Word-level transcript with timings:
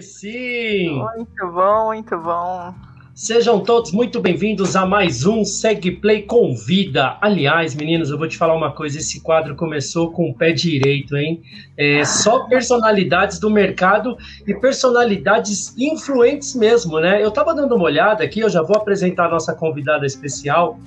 Aí 0.00 0.02
sim! 0.02 0.88
Muito 0.94 1.52
bom, 1.52 1.86
muito 1.88 2.18
bom. 2.18 2.74
Sejam 3.14 3.60
todos 3.60 3.92
muito 3.92 4.18
bem-vindos 4.18 4.74
a 4.74 4.86
mais 4.86 5.26
um 5.26 5.44
SegPlay 5.44 6.22
Convida. 6.22 7.18
Aliás, 7.20 7.74
meninos, 7.74 8.08
eu 8.08 8.16
vou 8.16 8.26
te 8.26 8.38
falar 8.38 8.54
uma 8.54 8.72
coisa: 8.72 8.96
esse 8.96 9.20
quadro 9.20 9.54
começou 9.54 10.10
com 10.10 10.30
o 10.30 10.34
pé 10.34 10.52
direito, 10.52 11.18
hein? 11.18 11.42
É, 11.76 12.02
só 12.06 12.46
personalidades 12.46 13.38
do 13.38 13.50
mercado 13.50 14.16
e 14.46 14.54
personalidades 14.54 15.76
influentes 15.76 16.54
mesmo, 16.54 16.98
né? 16.98 17.22
Eu 17.22 17.30
tava 17.30 17.54
dando 17.54 17.74
uma 17.74 17.84
olhada 17.84 18.24
aqui, 18.24 18.40
eu 18.40 18.48
já 18.48 18.62
vou 18.62 18.78
apresentar 18.78 19.26
a 19.26 19.30
nossa 19.30 19.52
convidada 19.54 20.06
especial, 20.06 20.80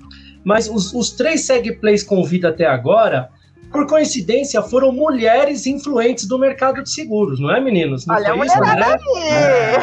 mas 0.44 0.68
os, 0.68 0.92
os 0.92 1.12
três 1.12 1.42
SegPlays 1.42 2.02
Convida 2.02 2.50
até 2.50 2.66
agora 2.66 3.30
por 3.74 3.88
coincidência, 3.88 4.62
foram 4.62 4.92
mulheres 4.92 5.66
influentes 5.66 6.28
do 6.28 6.38
mercado 6.38 6.84
de 6.84 6.92
seguros, 6.92 7.40
não 7.40 7.54
é, 7.54 7.60
meninos? 7.60 8.06
Não 8.06 8.16
Olha 8.16 8.32
a 8.32 8.36
mulherada 8.36 8.76
né? 8.76 8.98
aí! 9.16 9.28
É. 9.32 9.74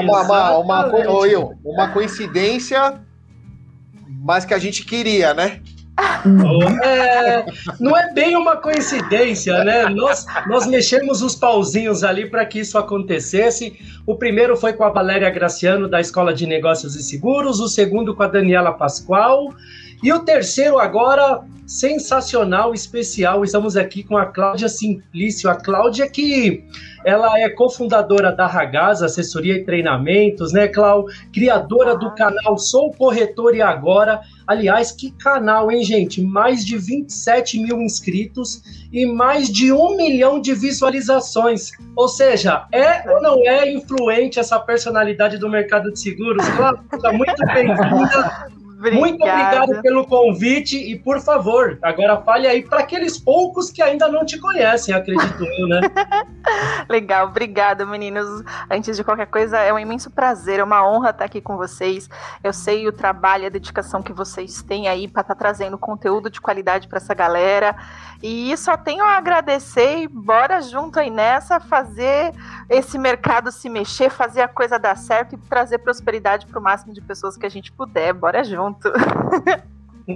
uma, 0.00 0.22
uma, 0.22 0.58
uma, 0.58 0.86
uma, 0.86 1.56
uma 1.62 1.88
coincidência, 1.90 3.00
mas 4.24 4.46
que 4.46 4.54
a 4.54 4.58
gente 4.58 4.84
queria, 4.86 5.34
né? 5.34 5.60
É, 6.84 7.46
não 7.80 7.96
é 7.96 8.12
bem 8.12 8.36
uma 8.36 8.56
coincidência, 8.56 9.64
né? 9.64 9.88
Nós, 9.88 10.26
nós 10.46 10.66
mexemos 10.66 11.22
os 11.22 11.34
pauzinhos 11.34 12.04
ali 12.04 12.28
para 12.28 12.44
que 12.44 12.60
isso 12.60 12.76
acontecesse. 12.76 13.78
O 14.06 14.14
primeiro 14.14 14.56
foi 14.56 14.72
com 14.72 14.84
a 14.84 14.90
Valéria 14.90 15.30
Graciano, 15.30 15.88
da 15.88 16.00
Escola 16.00 16.34
de 16.34 16.46
Negócios 16.46 16.96
e 16.96 17.02
Seguros, 17.02 17.60
o 17.60 17.68
segundo 17.68 18.14
com 18.14 18.22
a 18.22 18.28
Daniela 18.28 18.72
Pascoal, 18.72 19.54
e 20.02 20.12
o 20.12 20.20
terceiro 20.20 20.78
agora, 20.78 21.42
sensacional, 21.66 22.72
especial. 22.72 23.42
Estamos 23.42 23.76
aqui 23.76 24.02
com 24.02 24.16
a 24.16 24.26
Cláudia 24.26 24.68
Simplício. 24.68 25.50
A 25.50 25.56
Cláudia 25.56 26.08
que 26.08 26.64
ela 27.04 27.38
é 27.40 27.48
cofundadora 27.48 28.32
da 28.32 28.46
Ragaz, 28.46 29.02
assessoria 29.02 29.54
e 29.54 29.64
treinamentos, 29.64 30.52
né, 30.52 30.68
Clau? 30.68 31.06
Criadora 31.32 31.96
do 31.96 32.14
canal 32.14 32.58
Sou 32.58 32.92
Corretor 32.92 33.54
e 33.54 33.62
Agora. 33.62 34.20
Aliás, 34.46 34.92
que 34.92 35.10
canal, 35.12 35.70
hein, 35.70 35.82
gente? 35.82 36.20
Mais 36.20 36.64
de 36.64 36.76
27 36.76 37.58
mil 37.58 37.80
inscritos 37.80 38.62
e 38.92 39.06
mais 39.06 39.48
de 39.48 39.72
um 39.72 39.96
milhão 39.96 40.40
de 40.40 40.54
visualizações. 40.54 41.70
Ou 41.96 42.08
seja, 42.08 42.66
é 42.72 43.10
ou 43.10 43.20
não 43.20 43.38
é 43.46 43.72
influente 43.72 44.38
essa 44.38 44.58
personalidade 44.58 45.38
do 45.38 45.48
mercado 45.48 45.90
de 45.92 45.98
seguros? 45.98 46.46
Cláudia, 46.50 47.12
muito 47.12 47.46
bem-vinda. 47.46 48.65
Obrigada. 48.78 49.00
Muito 49.00 49.22
obrigado 49.22 49.82
pelo 49.82 50.06
convite 50.06 50.76
e, 50.76 50.98
por 50.98 51.18
favor, 51.20 51.78
agora 51.80 52.20
fale 52.20 52.46
aí 52.46 52.62
para 52.62 52.80
aqueles 52.80 53.18
poucos 53.18 53.70
que 53.70 53.82
ainda 53.82 54.06
não 54.06 54.24
te 54.24 54.38
conhecem, 54.38 54.94
acredito 54.94 55.42
eu, 55.42 55.66
né? 55.66 55.80
Legal, 56.86 57.28
obrigada, 57.28 57.86
meninos. 57.86 58.44
Antes 58.70 58.96
de 58.96 59.02
qualquer 59.02 59.28
coisa, 59.28 59.58
é 59.58 59.72
um 59.72 59.78
imenso 59.78 60.10
prazer, 60.10 60.60
é 60.60 60.64
uma 60.64 60.86
honra 60.86 61.08
estar 61.08 61.24
aqui 61.24 61.40
com 61.40 61.56
vocês. 61.56 62.08
Eu 62.44 62.52
sei 62.52 62.86
o 62.86 62.92
trabalho, 62.92 63.46
a 63.46 63.48
dedicação 63.48 64.02
que 64.02 64.12
vocês 64.12 64.62
têm 64.62 64.88
aí 64.88 65.08
para 65.08 65.22
estar 65.22 65.34
trazendo 65.34 65.78
conteúdo 65.78 66.28
de 66.28 66.40
qualidade 66.40 66.86
para 66.86 66.98
essa 66.98 67.14
galera. 67.14 67.74
E 68.28 68.56
só 68.56 68.76
tenho 68.76 69.04
a 69.04 69.18
agradecer 69.18 69.98
e 69.98 70.08
bora 70.08 70.60
junto 70.60 70.98
aí 70.98 71.10
nessa, 71.10 71.60
fazer 71.60 72.32
esse 72.68 72.98
mercado 72.98 73.52
se 73.52 73.68
mexer, 73.68 74.10
fazer 74.10 74.40
a 74.40 74.48
coisa 74.48 74.80
dar 74.80 74.96
certo 74.96 75.36
e 75.36 75.38
trazer 75.38 75.78
prosperidade 75.78 76.44
para 76.44 76.58
o 76.58 76.62
máximo 76.62 76.92
de 76.92 77.00
pessoas 77.00 77.36
que 77.36 77.46
a 77.46 77.48
gente 77.48 77.70
puder. 77.70 78.12
Bora 78.12 78.42
junto. 78.42 78.90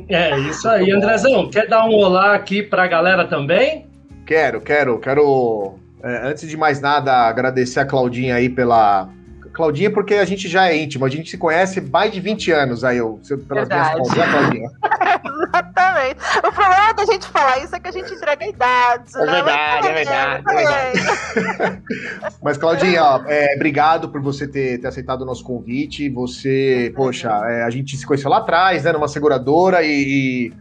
É, 0.08 0.38
isso 0.38 0.68
aí. 0.68 0.88
Andrezão, 0.92 1.50
quer 1.50 1.66
dar 1.66 1.84
um 1.84 1.92
olá 1.92 2.36
aqui 2.36 2.62
para 2.62 2.84
a 2.84 2.86
galera 2.86 3.26
também? 3.26 3.90
Quero, 4.24 4.60
quero, 4.60 5.00
quero. 5.00 5.80
É, 6.00 6.28
antes 6.28 6.48
de 6.48 6.56
mais 6.56 6.80
nada, 6.80 7.12
agradecer 7.12 7.80
a 7.80 7.84
Claudinha 7.84 8.36
aí 8.36 8.48
pela, 8.48 9.08
Claudinha, 9.52 9.90
porque 9.90 10.14
a 10.14 10.24
gente 10.24 10.48
já 10.48 10.68
é 10.68 10.76
íntimo, 10.76 11.04
a 11.04 11.08
gente 11.08 11.30
se 11.30 11.36
conhece 11.36 11.80
mais 11.80 12.12
de 12.12 12.20
20 12.20 12.52
anos 12.52 12.84
aí, 12.84 12.98
eu, 12.98 13.20
pelas 13.46 13.68
Verdade. 13.68 13.94
minhas 13.94 14.08
contas, 14.08 14.16
né, 14.16 14.32
Claudinha? 14.32 14.70
Exatamente. 15.42 16.20
Problema 16.70 16.94
da 16.94 17.04
gente 17.04 17.26
falar 17.26 17.58
isso 17.64 17.74
é 17.74 17.80
que 17.80 17.88
a 17.88 17.90
gente 17.90 18.14
entrega 18.14 18.46
idades. 18.46 19.14
É 19.16 19.26
né? 19.26 19.32
verdade, 19.32 19.88
é 19.88 19.92
verdade, 19.92 20.44
é 20.48 20.54
verdade. 20.54 21.82
Mas, 22.40 22.56
Claudinha, 22.56 23.02
ó, 23.02 23.22
é, 23.26 23.56
obrigado 23.56 24.08
por 24.08 24.22
você 24.22 24.46
ter, 24.46 24.78
ter, 24.78 24.86
aceitado 24.86 25.22
o 25.22 25.24
nosso 25.24 25.42
convite. 25.42 26.08
Você, 26.10 26.92
poxa, 26.94 27.28
é, 27.48 27.64
a 27.64 27.70
gente 27.70 27.96
se 27.96 28.06
conheceu 28.06 28.30
lá 28.30 28.38
atrás, 28.38 28.84
né, 28.84 28.92
numa 28.92 29.08
seguradora, 29.08 29.82
e, 29.82 29.88
e 29.90 30.52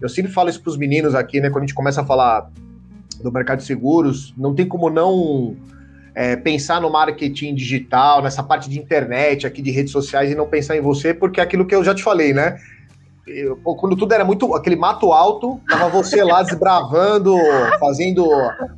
eu 0.00 0.08
sempre 0.08 0.30
falo 0.30 0.48
isso 0.48 0.62
para 0.62 0.70
os 0.70 0.76
meninos 0.76 1.16
aqui, 1.16 1.40
né, 1.40 1.50
quando 1.50 1.64
a 1.64 1.66
gente 1.66 1.74
começa 1.74 2.00
a 2.00 2.06
falar 2.06 2.48
do 3.20 3.32
mercado 3.32 3.58
de 3.58 3.64
seguros, 3.64 4.32
não 4.38 4.54
tem 4.54 4.68
como 4.68 4.88
não 4.88 5.56
é, 6.14 6.36
pensar 6.36 6.80
no 6.80 6.90
marketing 6.90 7.56
digital, 7.56 8.22
nessa 8.22 8.42
parte 8.42 8.70
de 8.70 8.78
internet, 8.78 9.44
aqui 9.48 9.60
de 9.60 9.72
redes 9.72 9.90
sociais 9.90 10.30
e 10.30 10.34
não 10.36 10.46
pensar 10.46 10.76
em 10.76 10.80
você, 10.80 11.12
porque 11.12 11.40
é 11.40 11.42
aquilo 11.42 11.66
que 11.66 11.74
eu 11.74 11.82
já 11.82 11.92
te 11.92 12.04
falei, 12.04 12.32
né? 12.32 12.56
Eu, 13.26 13.56
quando 13.56 13.96
tudo 13.96 14.12
era 14.12 14.24
muito 14.24 14.54
aquele 14.54 14.76
mato 14.76 15.12
alto, 15.12 15.60
tava 15.68 15.88
você 15.88 16.22
lá 16.22 16.42
desbravando, 16.44 17.34
fazendo 17.80 18.24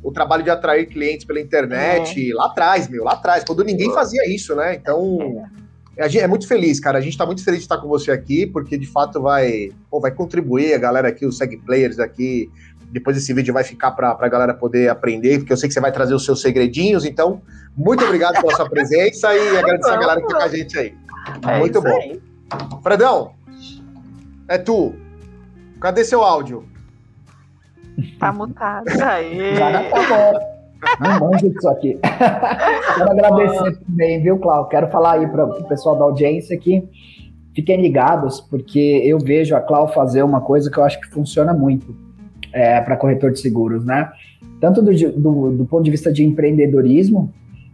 o 0.03 0.11
trabalho 0.11 0.43
de 0.43 0.49
atrair 0.49 0.87
clientes 0.87 1.23
pela 1.23 1.39
internet, 1.39 2.31
é. 2.31 2.33
lá 2.33 2.47
atrás, 2.47 2.87
meu, 2.87 3.03
lá 3.03 3.13
atrás, 3.13 3.43
quando 3.43 3.63
ninguém 3.63 3.93
fazia 3.93 4.27
isso, 4.27 4.55
né? 4.55 4.73
Então, 4.73 5.45
é, 5.95 6.17
é 6.17 6.27
muito 6.27 6.47
feliz, 6.47 6.79
cara. 6.79 6.97
A 6.97 7.01
gente 7.01 7.15
tá 7.15 7.27
muito 7.27 7.43
feliz 7.43 7.59
de 7.59 7.65
estar 7.65 7.77
com 7.77 7.87
você 7.87 8.09
aqui, 8.09 8.47
porque 8.47 8.75
de 8.75 8.87
fato 8.87 9.21
vai, 9.21 9.69
pô, 9.89 9.99
vai 9.99 10.11
contribuir 10.11 10.73
a 10.73 10.79
galera 10.79 11.09
aqui, 11.09 11.27
os 11.27 11.37
seg 11.37 11.57
players 11.57 11.99
aqui, 11.99 12.49
depois 12.91 13.15
esse 13.17 13.31
vídeo 13.33 13.53
vai 13.53 13.63
ficar 13.63 13.91
para 13.91 14.17
a 14.19 14.27
galera 14.27 14.53
poder 14.53 14.89
aprender, 14.89 15.39
porque 15.39 15.53
eu 15.53 15.57
sei 15.57 15.67
que 15.67 15.73
você 15.73 15.79
vai 15.79 15.91
trazer 15.91 16.13
os 16.15 16.25
seus 16.25 16.41
segredinhos. 16.41 17.05
Então, 17.05 17.41
muito 17.77 18.03
obrigado 18.03 18.41
pela 18.41 18.55
sua 18.55 18.69
presença 18.69 19.31
e 19.35 19.57
agradecer 19.57 19.91
a 19.91 19.97
galera 19.97 20.21
que 20.21 20.27
tá 20.27 20.37
com 20.37 20.43
a 20.43 20.47
gente 20.47 20.79
aí. 20.79 20.95
É 21.47 21.59
muito 21.59 21.81
bom. 21.81 21.97
Aí. 22.01 22.19
Fredão, 22.81 23.33
é 24.49 24.57
tu. 24.57 24.93
Cadê 25.79 26.03
seu 26.03 26.21
áudio? 26.23 26.65
Tá 28.19 28.33
mutado. 28.33 28.85
Aí. 29.01 29.55
Já 29.55 29.83
tá 29.89 29.97
bom. 30.09 30.59
Não 30.99 31.19
manjo 31.19 31.49
disso 31.49 31.69
aqui. 31.69 31.99
Quero 32.95 33.11
agradecer 33.11 33.77
também, 33.79 34.21
viu, 34.21 34.37
Cláudio? 34.37 34.69
Quero 34.69 34.87
falar 34.87 35.19
aí 35.19 35.27
para 35.27 35.45
o 35.45 35.63
pessoal 35.65 35.97
da 35.97 36.05
audiência 36.05 36.57
que 36.57 36.87
fiquem 37.53 37.81
ligados, 37.81 38.39
porque 38.39 39.01
eu 39.03 39.19
vejo 39.19 39.55
a 39.55 39.59
Cláudia 39.59 39.93
fazer 39.93 40.23
uma 40.23 40.39
coisa 40.39 40.71
que 40.71 40.77
eu 40.77 40.83
acho 40.83 40.99
que 41.01 41.09
funciona 41.09 41.53
muito 41.53 41.93
é, 42.53 42.79
para 42.79 42.95
corretor 42.95 43.31
de 43.31 43.39
seguros, 43.41 43.83
né? 43.83 44.09
Tanto 44.61 44.81
do, 44.81 44.91
do, 44.93 45.51
do, 45.51 45.65
ponto 45.65 45.83
de 45.83 45.91
vista 45.91 46.11
de 46.11 46.23
empreendedorismo, 46.23 47.33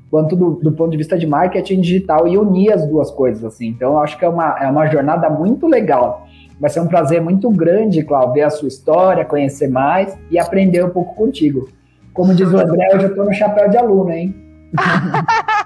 quanto 0.09 0.35
do, 0.35 0.51
do, 0.55 0.71
ponto 0.71 0.91
de 0.91 0.97
vista 0.97 1.17
de 1.17 1.27
marketing 1.27 1.81
digital 1.81 2.27
e 2.27 2.37
unir 2.37 2.73
as 2.73 2.87
duas 2.87 3.11
coisas, 3.11 3.43
assim. 3.43 3.67
Então, 3.67 3.93
eu 3.93 3.99
acho 3.99 4.17
que 4.17 4.25
é 4.25 4.29
uma, 4.29 4.57
é 4.59 4.67
uma 4.67 4.87
jornada 4.87 5.29
muito 5.29 5.67
legal. 5.67 6.24
Vai 6.59 6.69
ser 6.69 6.79
um 6.79 6.87
prazer 6.87 7.21
muito 7.21 7.49
grande, 7.49 8.03
Cláudio, 8.03 8.33
ver 8.33 8.43
a 8.43 8.49
sua 8.49 8.67
história, 8.67 9.25
conhecer 9.25 9.67
mais 9.67 10.17
e 10.31 10.39
aprender 10.39 10.83
um 10.83 10.89
pouco 10.89 11.13
contigo. 11.15 11.69
Como 12.13 12.33
diz 12.33 12.49
o 12.49 12.57
André, 12.57 12.89
eu 12.93 12.99
já 13.01 13.07
estou 13.07 13.25
no 13.25 13.33
chapéu 13.33 13.69
de 13.69 13.77
aluno, 13.77 14.11
hein? 14.11 14.33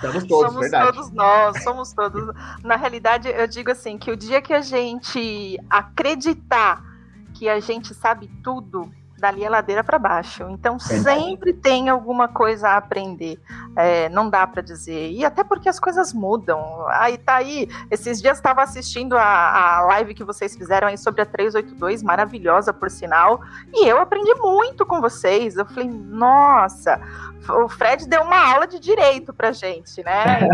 Somos 0.00 0.24
todos, 0.24 0.52
somos 0.52 0.60
verdade. 0.62 0.92
todos 0.92 1.10
nós, 1.12 1.62
somos 1.62 1.92
todos. 1.92 2.34
Na 2.64 2.74
realidade, 2.74 3.28
eu 3.28 3.46
digo 3.46 3.70
assim, 3.70 3.96
que 3.96 4.10
o 4.10 4.16
dia 4.16 4.42
que 4.42 4.52
a 4.52 4.60
gente 4.60 5.60
acreditar 5.70 6.82
que 7.34 7.48
a 7.48 7.60
gente 7.60 7.94
sabe 7.94 8.28
tudo 8.42 8.90
dali 9.22 9.46
a 9.46 9.50
ladeira 9.50 9.84
para 9.84 10.00
baixo. 10.00 10.48
Então 10.50 10.80
sempre 10.80 11.52
tem 11.52 11.88
alguma 11.88 12.26
coisa 12.26 12.70
a 12.70 12.76
aprender. 12.76 13.38
É, 13.76 14.08
não 14.08 14.28
dá 14.28 14.44
para 14.44 14.60
dizer. 14.60 15.12
E 15.12 15.24
até 15.24 15.44
porque 15.44 15.68
as 15.68 15.78
coisas 15.78 16.12
mudam. 16.12 16.60
Aí 16.88 17.16
tá 17.16 17.36
aí. 17.36 17.68
Esses 17.88 18.20
dias 18.20 18.38
estava 18.38 18.64
assistindo 18.64 19.16
a, 19.16 19.78
a 19.78 19.82
live 19.82 20.12
que 20.12 20.24
vocês 20.24 20.56
fizeram 20.56 20.88
aí 20.88 20.98
sobre 20.98 21.22
a 21.22 21.26
382, 21.26 22.02
maravilhosa 22.02 22.72
por 22.72 22.90
sinal. 22.90 23.40
E 23.72 23.86
eu 23.86 24.00
aprendi 24.00 24.34
muito 24.34 24.84
com 24.84 25.00
vocês. 25.00 25.56
Eu 25.56 25.66
falei, 25.66 25.88
nossa, 25.88 27.00
o 27.48 27.68
Fred 27.68 28.08
deu 28.08 28.22
uma 28.22 28.52
aula 28.54 28.66
de 28.66 28.80
direito 28.80 29.32
pra 29.32 29.52
gente, 29.52 30.02
né? 30.02 30.40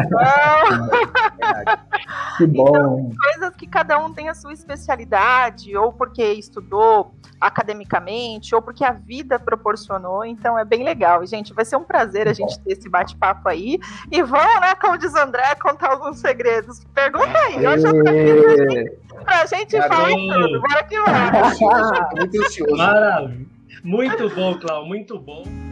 Então, 2.38 2.47
que 2.47 2.47
bom. 2.47 2.67
Então, 2.69 3.11
que 3.58 3.66
cada 3.66 3.99
um 3.99 4.12
tem 4.12 4.28
a 4.28 4.34
sua 4.34 4.52
especialidade, 4.52 5.76
ou 5.76 5.93
porque 5.93 6.22
estudou 6.22 7.12
academicamente, 7.40 8.55
ou 8.55 8.62
porque 8.62 8.84
a 8.84 8.93
vida 8.93 9.38
proporcionou. 9.38 10.25
Então 10.25 10.58
é 10.58 10.64
bem 10.64 10.84
legal. 10.84 11.26
Gente, 11.26 11.52
vai 11.52 11.64
ser 11.64 11.76
um 11.76 11.84
prazer 11.84 12.28
a 12.28 12.32
gente 12.32 12.58
ter 12.60 12.72
esse 12.72 12.88
bate-papo 12.88 13.49
aí. 13.49 13.78
E 14.10 14.22
vamos, 14.22 14.60
né, 14.60 14.75
como 14.81 14.96
diz 14.96 15.12
o 15.12 15.19
André, 15.19 15.55
contar 15.56 15.90
alguns 15.90 16.20
segredos. 16.20 16.84
Pergunta 16.94 17.37
aí, 17.37 17.64
eu 17.64 17.78
já 17.78 17.90
tô 17.90 17.99
aqui 17.99 18.99
pra 19.25 19.46
gente 19.46 19.82
falar 19.82 20.08
tudo. 20.08 20.60
Bora 20.60 20.84
que 20.84 21.00
vai. 21.02 21.31
Muito 22.16 22.40
ansioso. 22.40 22.76
Maravilha. 22.76 23.58
Muito 23.84 24.28
bom, 24.31 24.58
Cláudio, 24.58 24.88
muito 24.88 25.19
bom. 25.19 25.68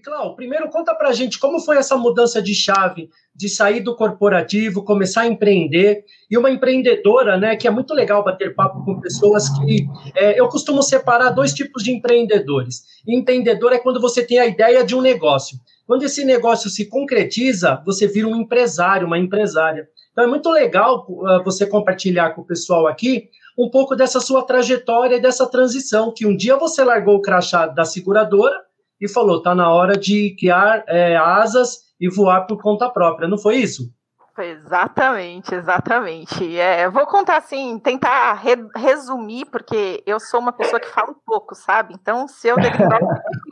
E, 0.00 0.34
primeiro 0.36 0.68
conta 0.70 0.94
pra 0.94 1.12
gente 1.12 1.38
como 1.38 1.60
foi 1.60 1.76
essa 1.76 1.96
mudança 1.96 2.40
de 2.40 2.54
chave, 2.54 3.10
de 3.34 3.48
sair 3.48 3.80
do 3.80 3.94
corporativo, 3.94 4.84
começar 4.84 5.22
a 5.22 5.26
empreender, 5.26 6.04
e 6.30 6.38
uma 6.38 6.50
empreendedora, 6.50 7.36
né, 7.36 7.56
que 7.56 7.68
é 7.68 7.70
muito 7.70 7.94
legal 7.94 8.24
bater 8.24 8.54
papo 8.54 8.84
com 8.84 9.00
pessoas 9.00 9.48
que... 9.58 9.86
É, 10.14 10.40
eu 10.40 10.48
costumo 10.48 10.82
separar 10.82 11.30
dois 11.30 11.52
tipos 11.52 11.82
de 11.82 11.92
empreendedores. 11.92 12.82
Empreendedor 13.06 13.72
é 13.72 13.78
quando 13.78 14.00
você 14.00 14.24
tem 14.24 14.38
a 14.38 14.46
ideia 14.46 14.84
de 14.84 14.94
um 14.94 15.00
negócio. 15.00 15.58
Quando 15.86 16.04
esse 16.04 16.24
negócio 16.24 16.70
se 16.70 16.88
concretiza, 16.88 17.82
você 17.84 18.06
vira 18.06 18.28
um 18.28 18.36
empresário, 18.36 19.06
uma 19.06 19.18
empresária. 19.18 19.88
Então 20.12 20.24
é 20.24 20.26
muito 20.26 20.48
legal 20.50 21.06
uh, 21.08 21.42
você 21.44 21.66
compartilhar 21.66 22.30
com 22.30 22.42
o 22.42 22.46
pessoal 22.46 22.86
aqui 22.86 23.28
um 23.58 23.68
pouco 23.68 23.94
dessa 23.94 24.20
sua 24.20 24.42
trajetória 24.42 25.16
e 25.16 25.20
dessa 25.20 25.46
transição, 25.46 26.12
que 26.14 26.26
um 26.26 26.36
dia 26.36 26.56
você 26.56 26.82
largou 26.82 27.16
o 27.16 27.20
crachá 27.20 27.66
da 27.66 27.84
seguradora 27.84 28.69
e 29.00 29.08
falou, 29.08 29.42
tá 29.42 29.54
na 29.54 29.72
hora 29.72 29.96
de 29.96 30.36
criar 30.38 30.84
é, 30.86 31.16
asas 31.16 31.90
e 32.00 32.08
voar 32.08 32.46
por 32.46 32.60
conta 32.60 32.88
própria, 32.90 33.28
não 33.28 33.38
foi 33.38 33.56
isso? 33.56 33.92
Exatamente, 34.38 35.54
exatamente. 35.54 36.58
É, 36.58 36.88
vou 36.88 37.06
contar 37.06 37.36
assim, 37.36 37.78
tentar 37.78 38.32
re 38.34 38.56
resumir, 38.76 39.44
porque 39.46 40.02
eu 40.06 40.18
sou 40.18 40.40
uma 40.40 40.52
pessoa 40.52 40.80
que 40.80 40.88
fala 40.88 41.14
pouco, 41.26 41.54
sabe? 41.54 41.94
Então, 41.94 42.26
se 42.26 42.48
eu 42.48 42.56
derivar 42.56 43.00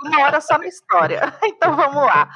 uma 0.04 0.22
hora 0.24 0.40
só 0.40 0.58
na 0.58 0.66
história. 0.66 1.20
Então, 1.58 1.74
vamos 1.74 2.02
lá. 2.02 2.28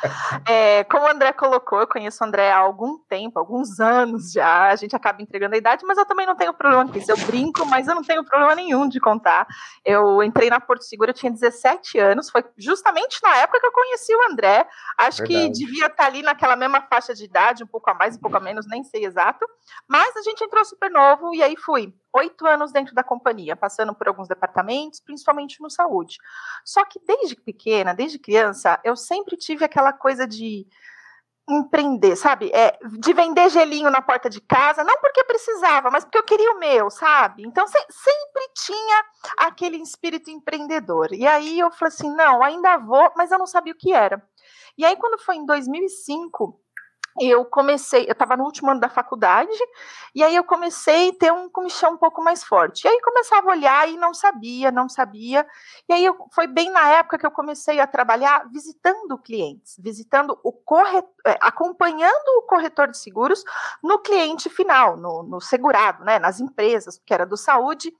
É, 0.48 0.82
como 0.84 1.04
o 1.04 1.08
André 1.08 1.32
colocou, 1.32 1.80
eu 1.80 1.86
conheço 1.86 2.24
o 2.24 2.26
André 2.26 2.50
há 2.50 2.58
algum 2.58 2.98
tempo, 3.08 3.38
alguns 3.38 3.78
anos 3.78 4.32
já, 4.32 4.68
a 4.68 4.74
gente 4.76 4.96
acaba 4.96 5.22
entregando 5.22 5.54
a 5.54 5.58
idade, 5.58 5.84
mas 5.86 5.96
eu 5.96 6.04
também 6.04 6.26
não 6.26 6.34
tenho 6.34 6.52
problema 6.52 6.88
com 6.88 6.98
isso. 6.98 7.10
Eu 7.10 7.16
brinco, 7.18 7.64
mas 7.66 7.86
eu 7.86 7.94
não 7.94 8.02
tenho 8.02 8.24
problema 8.24 8.54
nenhum 8.54 8.88
de 8.88 8.98
contar. 8.98 9.46
Eu 9.84 10.22
entrei 10.22 10.50
na 10.50 10.58
Porto 10.58 10.82
Seguro, 10.82 11.10
eu 11.10 11.14
tinha 11.14 11.30
17 11.30 11.98
anos, 11.98 12.30
foi 12.30 12.44
justamente 12.58 13.20
na 13.22 13.36
época 13.36 13.60
que 13.60 13.66
eu 13.66 13.72
conheci 13.72 14.14
o 14.14 14.32
André. 14.32 14.66
Acho 14.98 15.18
Verdade. 15.18 15.52
que 15.52 15.64
devia 15.64 15.86
estar 15.86 16.06
ali 16.06 16.22
naquela 16.22 16.56
mesma 16.56 16.80
faixa 16.82 17.14
de 17.14 17.24
idade, 17.24 17.62
um 17.62 17.68
pouco 17.68 17.90
a 17.90 17.94
mais, 17.94 18.16
um 18.16 18.20
pouco 18.20 18.31
a 18.36 18.40
menos, 18.40 18.66
nem 18.66 18.82
sei 18.84 19.04
exato. 19.04 19.46
Mas 19.88 20.16
a 20.16 20.22
gente 20.22 20.42
entrou 20.42 20.64
super 20.64 20.90
novo 20.90 21.34
e 21.34 21.42
aí 21.42 21.56
fui. 21.56 21.94
Oito 22.14 22.46
anos 22.46 22.72
dentro 22.72 22.94
da 22.94 23.02
companhia, 23.02 23.56
passando 23.56 23.94
por 23.94 24.08
alguns 24.08 24.28
departamentos, 24.28 25.00
principalmente 25.00 25.60
no 25.60 25.70
saúde. 25.70 26.18
Só 26.64 26.84
que 26.84 27.00
desde 27.06 27.36
pequena, 27.36 27.94
desde 27.94 28.18
criança, 28.18 28.78
eu 28.84 28.96
sempre 28.96 29.36
tive 29.36 29.64
aquela 29.64 29.92
coisa 29.92 30.26
de 30.26 30.66
empreender, 31.48 32.14
sabe? 32.16 32.50
É, 32.54 32.78
de 33.00 33.12
vender 33.12 33.48
gelinho 33.50 33.90
na 33.90 34.00
porta 34.00 34.30
de 34.30 34.40
casa, 34.40 34.84
não 34.84 34.98
porque 35.00 35.24
precisava, 35.24 35.90
mas 35.90 36.04
porque 36.04 36.18
eu 36.18 36.22
queria 36.22 36.52
o 36.52 36.58
meu, 36.58 36.88
sabe? 36.88 37.42
Então 37.44 37.66
se, 37.66 37.78
sempre 37.90 38.48
tinha 38.54 39.04
aquele 39.38 39.76
espírito 39.78 40.30
empreendedor. 40.30 41.12
E 41.12 41.26
aí 41.26 41.58
eu 41.58 41.70
falei 41.72 41.92
assim: 41.92 42.14
não, 42.14 42.42
ainda 42.42 42.76
vou, 42.78 43.10
mas 43.16 43.32
eu 43.32 43.38
não 43.38 43.46
sabia 43.46 43.72
o 43.72 43.76
que 43.76 43.92
era. 43.92 44.22
E 44.76 44.84
aí, 44.84 44.96
quando 44.96 45.18
foi 45.18 45.36
em 45.36 45.44
2005, 45.44 46.58
eu 47.20 47.44
comecei, 47.44 48.06
eu 48.06 48.12
estava 48.12 48.36
no 48.36 48.44
último 48.44 48.70
ano 48.70 48.80
da 48.80 48.88
faculdade, 48.88 49.50
e 50.14 50.22
aí 50.22 50.34
eu 50.34 50.44
comecei 50.44 51.10
a 51.10 51.12
ter 51.12 51.32
um 51.32 51.48
comichão 51.48 51.92
um 51.92 51.96
pouco 51.96 52.22
mais 52.22 52.42
forte. 52.42 52.84
E 52.84 52.88
aí 52.88 53.00
começava 53.00 53.48
a 53.48 53.52
olhar 53.52 53.88
e 53.88 53.96
não 53.96 54.14
sabia, 54.14 54.70
não 54.70 54.88
sabia. 54.88 55.46
E 55.88 55.92
aí 55.92 56.04
eu, 56.04 56.16
foi 56.32 56.46
bem 56.46 56.70
na 56.70 56.88
época 56.92 57.18
que 57.18 57.26
eu 57.26 57.30
comecei 57.30 57.80
a 57.80 57.86
trabalhar 57.86 58.48
visitando 58.50 59.18
clientes, 59.18 59.76
visitando 59.78 60.38
o 60.42 60.52
corretor, 60.52 61.10
é, 61.26 61.38
acompanhando 61.40 62.38
o 62.38 62.42
corretor 62.42 62.88
de 62.88 62.98
seguros 62.98 63.44
no 63.82 63.98
cliente 63.98 64.48
final, 64.48 64.96
no, 64.96 65.22
no 65.22 65.40
segurado, 65.40 66.04
né, 66.04 66.18
nas 66.18 66.40
empresas, 66.40 67.00
que 67.04 67.12
era 67.12 67.26
do 67.26 67.36
saúde. 67.36 67.92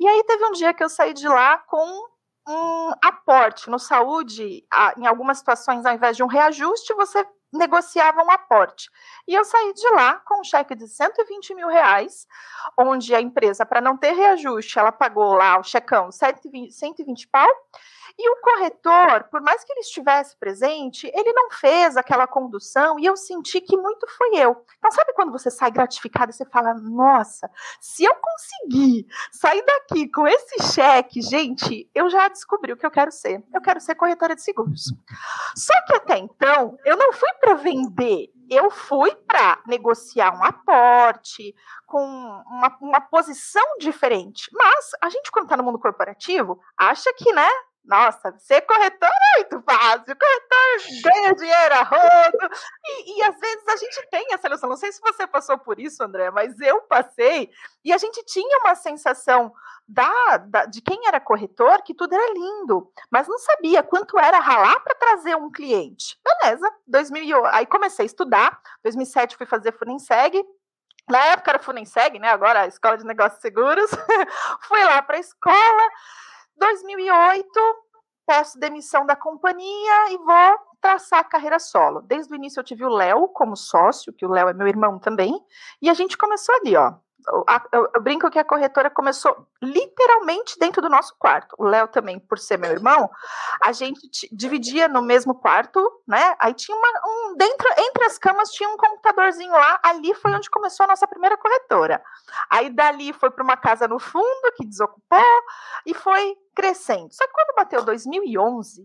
E 0.00 0.08
aí 0.08 0.24
teve 0.24 0.44
um 0.44 0.52
dia 0.52 0.74
que 0.74 0.82
eu 0.82 0.88
saí 0.88 1.12
de 1.12 1.28
lá 1.28 1.58
com 1.58 2.14
um 2.46 2.92
aporte 3.02 3.70
no 3.70 3.78
saúde, 3.78 4.66
em 4.98 5.06
algumas 5.06 5.38
situações, 5.38 5.86
ao 5.86 5.94
invés 5.94 6.16
de 6.16 6.22
um 6.22 6.26
reajuste, 6.26 6.92
você 6.94 7.26
negociava 7.54 8.22
um 8.22 8.30
aporte. 8.30 8.90
E 9.26 9.34
eu 9.34 9.44
saí 9.44 9.72
de 9.72 9.88
lá 9.90 10.14
com 10.26 10.40
um 10.40 10.44
cheque 10.44 10.74
de 10.74 10.88
120 10.88 11.54
mil 11.54 11.68
reais, 11.68 12.26
onde 12.78 13.14
a 13.14 13.20
empresa, 13.20 13.64
para 13.64 13.80
não 13.80 13.96
ter 13.96 14.12
reajuste, 14.12 14.78
ela 14.78 14.92
pagou 14.92 15.34
lá 15.34 15.58
o 15.58 15.62
checão 15.62 16.10
120, 16.10 16.72
120 16.72 17.28
pau, 17.28 17.48
e 18.16 18.30
o 18.30 18.40
corretor, 18.40 19.24
por 19.24 19.40
mais 19.40 19.64
que 19.64 19.72
ele 19.72 19.80
estivesse 19.80 20.36
presente, 20.36 21.10
ele 21.12 21.32
não 21.32 21.50
fez 21.50 21.96
aquela 21.96 22.26
condução 22.26 22.98
e 22.98 23.04
eu 23.04 23.16
senti 23.16 23.60
que 23.60 23.76
muito 23.76 24.06
foi 24.16 24.36
eu. 24.36 24.64
Então, 24.78 24.92
sabe 24.92 25.12
quando 25.14 25.32
você 25.32 25.50
sai 25.50 25.70
gratificado 25.70 26.30
e 26.30 26.34
você 26.34 26.44
fala: 26.44 26.74
Nossa, 26.74 27.50
se 27.80 28.04
eu 28.04 28.14
conseguir 28.14 29.06
sair 29.32 29.64
daqui 29.64 30.08
com 30.08 30.28
esse 30.28 30.74
cheque, 30.74 31.20
gente, 31.20 31.90
eu 31.94 32.08
já 32.08 32.28
descobri 32.28 32.72
o 32.72 32.76
que 32.76 32.86
eu 32.86 32.90
quero 32.90 33.10
ser. 33.10 33.42
Eu 33.52 33.60
quero 33.60 33.80
ser 33.80 33.96
corretora 33.96 34.36
de 34.36 34.42
seguros. 34.42 34.84
Só 35.56 35.74
que 35.86 35.96
até 35.96 36.18
então, 36.18 36.78
eu 36.84 36.96
não 36.96 37.12
fui 37.12 37.32
para 37.40 37.54
vender, 37.54 38.28
eu 38.48 38.70
fui 38.70 39.14
para 39.26 39.60
negociar 39.66 40.38
um 40.38 40.44
aporte 40.44 41.54
com 41.84 42.04
uma, 42.04 42.76
uma 42.80 43.00
posição 43.00 43.64
diferente. 43.78 44.48
Mas 44.52 44.90
a 45.02 45.08
gente, 45.08 45.30
quando 45.30 45.46
está 45.46 45.56
no 45.56 45.64
mundo 45.64 45.78
corporativo, 45.78 46.60
acha 46.76 47.12
que, 47.14 47.32
né, 47.32 47.48
nossa, 47.84 48.34
ser 48.38 48.62
corretor 48.62 49.08
é 49.08 49.38
muito 49.38 49.62
fácil, 49.62 50.16
corretor 50.16 51.02
ganha 51.02 51.34
dinheiro 51.34 51.74
a 51.74 51.82
rodo. 51.82 52.54
E, 52.84 53.18
e, 53.18 53.22
às 53.22 53.38
vezes 53.38 53.68
a 53.68 53.76
gente 53.76 54.08
tem 54.10 54.26
essa 54.32 54.48
noção. 54.48 54.70
Não 54.70 54.76
sei 54.76 54.90
se 54.90 55.00
você 55.00 55.26
passou 55.26 55.58
por 55.58 55.78
isso, 55.78 56.02
André, 56.02 56.30
mas 56.30 56.58
eu 56.60 56.80
passei 56.82 57.50
e 57.84 57.92
a 57.92 57.98
gente 57.98 58.24
tinha 58.24 58.58
uma 58.64 58.74
sensação 58.74 59.52
da, 59.86 60.38
da 60.38 60.64
de 60.64 60.80
quem 60.80 61.06
era 61.06 61.20
corretor 61.20 61.82
que 61.82 61.94
tudo 61.94 62.14
era 62.14 62.32
lindo, 62.32 62.90
mas 63.10 63.28
não 63.28 63.38
sabia 63.38 63.82
quanto 63.82 64.18
era 64.18 64.38
ralar 64.38 64.80
para 64.80 64.94
trazer 64.94 65.36
um 65.36 65.50
cliente. 65.50 66.18
Beleza, 66.24 66.72
2008, 66.86 67.46
aí 67.52 67.66
comecei 67.66 68.04
a 68.04 68.06
estudar. 68.06 68.58
2007 68.82 69.36
fui 69.36 69.46
fazer 69.46 69.72
Funenseg, 69.72 70.42
na 71.08 71.18
época 71.26 71.50
era 71.50 71.58
Funenseg, 71.58 72.18
né? 72.18 72.30
Agora 72.30 72.62
a 72.62 72.66
Escola 72.66 72.96
de 72.96 73.04
Negócios 73.04 73.42
Seguros. 73.42 73.90
fui 74.62 74.82
lá 74.84 75.02
para 75.02 75.16
a 75.16 75.20
escola 75.20 75.90
2008, 76.56 77.48
peço 78.26 78.58
demissão 78.58 79.04
da 79.06 79.16
companhia 79.16 80.12
e 80.12 80.18
vou 80.18 80.58
traçar 80.80 81.20
a 81.20 81.24
carreira 81.24 81.58
solo. 81.58 82.02
Desde 82.02 82.32
o 82.32 82.36
início 82.36 82.60
eu 82.60 82.64
tive 82.64 82.84
o 82.84 82.88
Léo 82.88 83.28
como 83.28 83.56
sócio, 83.56 84.12
que 84.12 84.26
o 84.26 84.30
Léo 84.30 84.48
é 84.48 84.54
meu 84.54 84.68
irmão 84.68 84.98
também, 84.98 85.32
e 85.80 85.88
a 85.88 85.94
gente 85.94 86.16
começou 86.16 86.54
ali, 86.56 86.76
ó, 86.76 86.94
eu, 87.72 87.88
eu, 87.94 88.02
brinco 88.02 88.30
que 88.30 88.38
a 88.38 88.44
corretora 88.44 88.90
começou 88.90 89.46
literalmente 89.62 90.58
dentro 90.58 90.82
do 90.82 90.88
nosso 90.88 91.14
quarto. 91.18 91.54
O 91.58 91.64
Léo 91.64 91.88
também, 91.88 92.18
por 92.18 92.38
ser 92.38 92.58
meu 92.58 92.70
irmão, 92.70 93.10
a 93.62 93.72
gente 93.72 94.28
dividia 94.32 94.88
no 94.88 95.00
mesmo 95.00 95.34
quarto, 95.34 95.80
né? 96.06 96.34
Aí 96.38 96.52
tinha 96.54 96.76
uma, 96.76 96.88
um 97.06 97.36
dentro 97.36 97.68
entre 97.78 98.04
as 98.04 98.18
camas 98.18 98.50
tinha 98.50 98.68
um 98.68 98.76
computadorzinho 98.76 99.52
lá. 99.52 99.80
Ali 99.82 100.14
foi 100.14 100.32
onde 100.32 100.50
começou 100.50 100.84
a 100.84 100.88
nossa 100.88 101.06
primeira 101.06 101.36
corretora. 101.36 102.02
Aí 102.50 102.70
dali 102.70 103.12
foi 103.12 103.30
para 103.30 103.44
uma 103.44 103.56
casa 103.56 103.88
no 103.88 103.98
fundo 103.98 104.52
que 104.56 104.66
desocupou 104.66 105.42
e 105.86 105.94
foi 105.94 106.36
crescendo. 106.54 107.12
Só 107.12 107.26
que 107.26 107.32
quando 107.32 107.56
bateu 107.56 107.84
2011, 107.84 108.82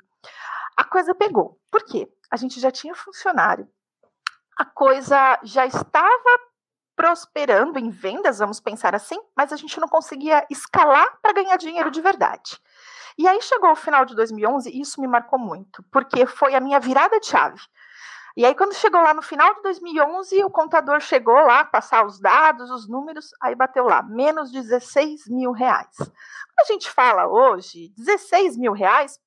a 0.78 0.84
coisa 0.84 1.14
pegou. 1.14 1.60
Por 1.70 1.84
quê? 1.84 2.08
A 2.32 2.38
gente 2.38 2.60
já 2.60 2.72
tinha 2.72 2.96
funcionário. 2.96 3.68
A 4.58 4.66
coisa 4.66 5.40
já 5.44 5.66
estava 5.66 6.49
prosperando 7.00 7.80
em 7.80 7.90
vendas, 7.90 8.40
vamos 8.40 8.60
pensar 8.60 8.94
assim, 8.94 9.18
mas 9.34 9.54
a 9.54 9.56
gente 9.56 9.80
não 9.80 9.88
conseguia 9.88 10.46
escalar 10.50 11.08
para 11.22 11.32
ganhar 11.32 11.56
dinheiro 11.56 11.90
de 11.90 12.02
verdade. 12.02 12.60
E 13.18 13.26
aí 13.26 13.42
chegou 13.42 13.72
o 13.72 13.76
final 13.76 14.04
de 14.04 14.14
2011 14.14 14.70
e 14.70 14.82
isso 14.82 15.00
me 15.00 15.08
marcou 15.08 15.40
muito, 15.40 15.82
porque 15.94 16.26
foi 16.26 16.56
a 16.56 16.60
minha 16.60 16.78
virada 16.78 17.18
de 17.18 17.28
chave. 17.28 17.62
E 18.36 18.46
aí, 18.46 18.54
quando 18.54 18.74
chegou 18.74 19.02
lá 19.02 19.14
no 19.14 19.22
final 19.22 19.56
de 19.56 19.62
2011, 19.62 20.44
o 20.44 20.50
contador 20.50 21.00
chegou 21.00 21.36
lá, 21.36 21.64
passar 21.64 22.06
os 22.06 22.20
dados, 22.20 22.70
os 22.70 22.86
números, 22.86 23.30
aí 23.42 23.56
bateu 23.56 23.86
lá, 23.86 24.04
menos 24.04 24.52
16 24.52 25.30
mil 25.30 25.54
reais. 25.54 25.96
Quando 25.96 26.60
a 26.60 26.66
gente 26.66 26.92
fala 26.92 27.28
hoje, 27.30 27.94
16 27.96 28.58
mil 28.58 28.74
reais, 28.74 29.18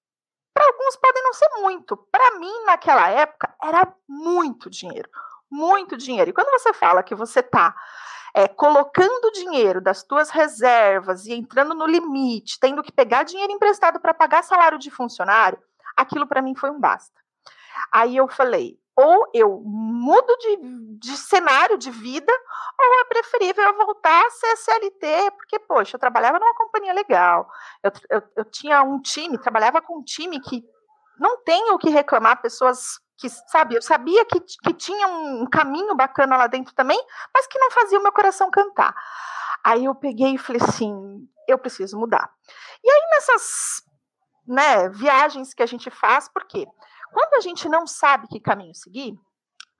para 0.53 0.67
alguns 0.67 0.97
podem 0.97 1.23
não 1.23 1.33
ser 1.33 1.49
muito. 1.63 1.97
Para 1.97 2.39
mim, 2.39 2.65
naquela 2.67 3.09
época, 3.09 3.55
era 3.63 3.91
muito 4.07 4.69
dinheiro 4.69 5.09
muito 5.53 5.97
dinheiro. 5.97 6.31
E 6.31 6.33
quando 6.33 6.51
você 6.51 6.73
fala 6.73 7.03
que 7.03 7.15
você 7.15 7.41
está 7.41 7.75
é, 8.35 8.49
colocando 8.49 9.31
dinheiro 9.33 9.81
das 9.81 10.03
tuas 10.03 10.31
reservas 10.31 11.27
e 11.27 11.35
entrando 11.35 11.75
no 11.75 11.87
limite, 11.87 12.59
tendo 12.59 12.83
que 12.83 12.91
pegar 12.91 13.25
dinheiro 13.25 13.53
emprestado 13.53 14.01
para 14.01 14.15
pagar 14.15 14.43
salário 14.43 14.79
de 14.79 14.91
funcionário, 14.91 15.59
aquilo 15.95 16.27
para 16.27 16.41
mim 16.41 16.55
foi 16.55 16.71
um 16.71 16.81
basta. 16.81 17.21
Aí 17.93 18.17
eu 18.17 18.27
falei, 18.27 18.79
ou 18.97 19.29
eu 19.35 19.61
mudo 19.65 20.35
de, 20.39 20.59
de, 20.99 21.17
cenário 21.17 21.77
de 21.77 21.91
vida, 21.91 22.33
ou 22.79 23.01
é 23.01 23.05
preferível 23.05 23.65
eu 23.65 23.77
voltar 23.77 24.27
a 24.27 24.31
ser 24.31 24.57
CLT, 24.57 25.31
porque, 25.33 25.59
poxa, 25.59 25.97
eu 25.97 26.01
trabalhava 26.01 26.39
numa 26.39 26.55
companhia 26.55 26.95
legal, 26.95 27.51
eu, 27.83 27.93
eu, 28.11 28.23
eu 28.37 28.45
tinha 28.47 28.83
um 28.83 29.01
time, 29.01 29.39
trabalhava 29.39 29.83
com 29.83 29.99
um 29.99 30.03
time 30.03 30.41
que 30.41 30.65
não 31.19 31.43
tem 31.45 31.71
o 31.71 31.79
que 31.79 31.91
reclamar, 31.91 32.41
pessoas 32.41 33.02
que, 33.19 33.29
sabe, 33.29 33.77
eu 33.77 33.83
sabia 33.83 34.25
que, 34.25 34.41
que 34.41 34.75
tinha 34.75 35.07
um 35.07 35.47
caminho 35.47 35.95
bacana 35.95 36.37
lá 36.37 36.47
dentro 36.47 36.75
também, 36.75 37.01
mas 37.35 37.47
que 37.47 37.59
não 37.59 37.71
fazia 37.71 37.99
o 37.99 38.03
meu 38.03 38.13
coração 38.13 38.51
cantar. 38.51 38.95
Aí 39.65 39.85
eu 39.85 39.95
peguei 39.95 40.35
e 40.35 40.39
falei 40.39 40.61
assim, 40.63 41.29
eu 41.47 41.59
preciso 41.59 41.99
mudar. 41.99 42.31
E 42.83 42.91
aí 42.91 43.01
nessas 43.13 43.83
né, 44.47 44.89
viagens 44.89 45.55
que 45.55 45.63
a 45.63 45.67
gente 45.67 45.91
faz, 45.91 46.29
por 46.29 46.45
quê? 46.45 46.67
Quando 47.13 47.35
a 47.35 47.41
gente 47.41 47.69
não 47.69 47.87
sabe 47.87 48.27
que 48.29 48.41
caminho 48.41 48.75
seguir, 48.75 49.15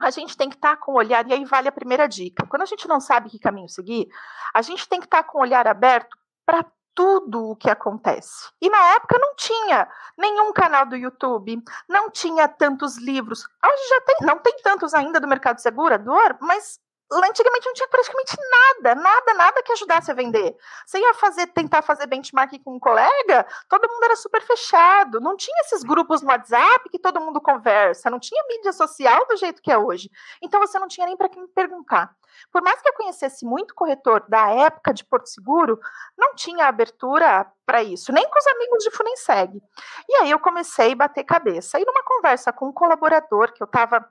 a 0.01 0.11
gente 0.11 0.37
tem 0.37 0.49
que 0.49 0.57
estar 0.57 0.77
tá 0.77 0.83
com 0.83 0.93
o 0.93 0.97
olhar, 0.97 1.27
e 1.29 1.33
aí 1.33 1.45
vale 1.45 1.69
a 1.69 1.73
primeira 1.73 2.09
dica. 2.09 2.47
Quando 2.47 2.63
a 2.63 2.67
gente 2.67 2.87
não 2.89 3.01
sabe 3.01 3.31
que 3.31 3.39
caminho 3.39 3.69
seguir, 3.69 4.09
a 4.53 4.61
gente 4.61 4.89
tem 4.89 5.01
que 5.01 5.07
estar 5.07 5.23
tá 5.23 5.29
com 5.29 5.39
o 5.39 5.41
olhar 5.41 5.67
aberto 5.67 6.17
para 6.45 6.65
tudo 6.95 7.51
o 7.51 7.57
que 7.57 7.71
acontece. 7.71 8.51
E 8.61 8.69
na 8.69 8.95
época 8.95 9.19
não 9.19 9.35
tinha 9.37 9.89
nenhum 10.17 10.53
canal 10.53 10.87
do 10.87 10.97
YouTube, 10.97 11.63
não 11.89 12.11
tinha 12.11 12.49
tantos 12.49 12.99
livros. 12.99 13.45
Hoje 13.65 13.89
já 13.89 14.01
tem, 14.03 14.17
não 14.23 14.39
tem 14.39 14.57
tantos 14.63 14.95
ainda 14.95 15.21
do 15.21 15.29
mercado 15.29 15.61
segurador, 15.61 16.37
mas 16.41 16.79
antigamente 17.19 17.67
não 17.67 17.75
tinha 17.75 17.89
praticamente 17.89 18.37
nada, 18.51 18.95
nada, 18.95 19.35
nada 19.35 19.63
que 19.63 19.73
ajudasse 19.73 20.11
a 20.11 20.15
vender. 20.15 20.57
Você 20.87 20.99
ia 20.99 21.15
fazer, 21.15 21.47
tentar 21.49 21.83
fazer 21.83 22.07
benchmark 22.07 22.53
com 22.65 22.77
um 22.77 22.81
colega, 22.81 23.47
todo 23.69 23.89
mundo 23.89 24.05
era 24.05 24.17
super 24.17 24.41
fechado, 24.43 25.21
não 25.21 25.37
tinha 25.37 25.61
esses 25.63 25.83
grupos 25.83 26.23
no 26.23 26.29
WhatsApp 26.29 26.89
que 26.89 26.99
todo 26.99 27.21
mundo 27.21 27.41
conversa, 27.41 28.11
não 28.11 28.19
tinha 28.19 28.43
mídia 28.49 28.73
social 28.73 29.27
do 29.27 29.37
jeito 29.37 29.61
que 29.61 29.71
é 29.71 29.79
hoje. 29.79 30.11
Então 30.41 30.61
você 30.61 30.79
não 30.79 30.89
tinha 30.89 31.07
nem 31.07 31.17
para 31.17 31.29
quem 31.29 31.47
perguntar. 31.49 32.15
Por 32.51 32.63
mais 32.63 32.81
que 32.81 32.89
eu 32.89 32.95
conhecesse 32.95 33.45
muito 33.45 33.75
corretor 33.75 34.25
da 34.29 34.51
época 34.51 34.93
de 34.95 35.05
Porto 35.05 35.27
Seguro, 35.27 35.79
não 36.17 36.35
tinha 36.35 36.67
abertura 36.67 37.47
para 37.67 37.83
isso, 37.83 38.13
nem 38.13 38.29
com 38.29 38.39
os 38.39 38.47
amigos 38.47 38.85
de 38.85 38.91
Funenseg. 38.91 39.63
E 40.09 40.17
aí 40.17 40.31
eu 40.31 40.39
comecei 40.39 40.93
a 40.93 40.97
bater 40.97 41.25
cabeça. 41.25 41.79
E 41.79 41.85
numa 41.85 42.03
conversa 42.03 42.53
com 42.53 42.69
um 42.69 42.73
colaborador 42.73 43.53
que 43.53 43.63
eu 43.63 43.67
estava 43.67 44.07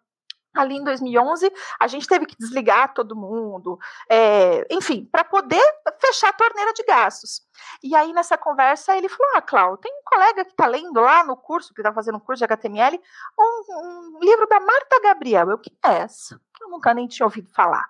ali 0.53 0.75
em 0.75 0.84
2011, 0.84 1.51
a 1.79 1.88
gente 1.88 2.08
teve 2.08 2.25
que 2.25 2.36
desligar 2.38 2.93
todo 2.93 3.15
mundo, 3.15 3.79
é, 4.10 4.65
enfim, 4.70 5.05
para 5.05 5.24
poder 5.24 5.62
fechar 6.00 6.29
a 6.29 6.34
torneira 6.34 6.74
de 6.74 6.84
gastos. 6.84 7.41
E 7.81 7.96
aí, 7.96 8.12
nessa 8.13 8.38
conversa, 8.38 8.96
ele 8.96 9.08
falou: 9.08 9.31
Ah, 9.36 9.41
Cláudio, 9.41 9.77
tem 9.77 9.93
um 9.93 10.03
colega 10.03 10.46
que 10.46 10.51
está 10.51 10.67
lendo 10.67 11.00
lá 11.00 11.24
no 11.24 11.38
curso, 11.38 11.74
que 11.74 11.81
está 11.81 11.93
fazendo 11.93 12.15
um 12.17 12.20
curso 12.20 12.39
de 12.39 12.46
HTML, 12.46 13.00
um, 13.39 13.63
um, 13.75 14.20
livro 14.20 14.48
da 14.48 14.60
Marta 14.60 15.00
Gabriel. 15.01 15.50
Eu, 15.50 15.58
que 15.58 15.72
é 15.86 16.00
essa? 16.00 16.39
Eu 16.60 16.70
nunca 16.70 16.93
nem 16.93 17.08
tinha 17.08 17.25
ouvido 17.25 17.50
falar. 17.53 17.86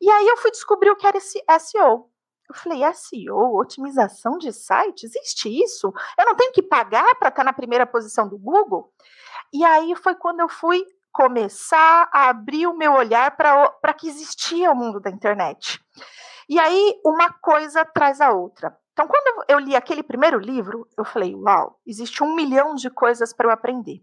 E 0.00 0.10
aí 0.10 0.28
eu 0.28 0.36
fui 0.36 0.50
descobrir 0.50 0.90
o 0.90 0.96
que 0.96 1.06
era 1.06 1.16
esse 1.16 1.42
SEO. 1.60 2.10
Eu 2.46 2.54
falei, 2.54 2.80
SEO, 2.92 3.56
otimização 3.56 4.36
de 4.36 4.52
site, 4.52 5.04
existe 5.04 5.48
isso? 5.48 5.92
Eu 6.18 6.26
não 6.26 6.36
tenho 6.36 6.52
que 6.52 6.62
pagar 6.62 7.14
para 7.14 7.28
estar 7.28 7.40
tá 7.40 7.44
na 7.44 7.54
primeira 7.54 7.86
posição 7.86 8.28
do 8.28 8.36
Google? 8.36 8.92
E 9.52 9.64
aí 9.64 9.94
foi 9.96 10.14
quando 10.14 10.40
eu 10.40 10.48
fui 10.48 10.84
começar 11.14 12.10
a 12.12 12.28
abrir 12.28 12.66
o 12.66 12.76
meu 12.76 12.92
olhar 12.92 13.30
para 13.36 13.94
que 13.94 14.08
existia 14.08 14.70
o 14.72 14.74
mundo 14.74 15.00
da 15.00 15.08
internet. 15.08 15.80
E 16.48 16.58
aí, 16.58 17.00
uma 17.06 17.32
coisa 17.32 17.84
traz 17.84 18.20
a 18.20 18.32
outra. 18.32 18.76
Então, 18.92 19.08
quando 19.08 19.44
eu 19.48 19.58
li 19.58 19.74
aquele 19.74 20.02
primeiro 20.02 20.38
livro, 20.38 20.86
eu 20.98 21.04
falei: 21.04 21.34
Uau, 21.34 21.80
existe 21.86 22.22
um 22.22 22.34
milhão 22.34 22.74
de 22.74 22.90
coisas 22.90 23.32
para 23.32 23.46
eu 23.46 23.50
aprender. 23.50 24.02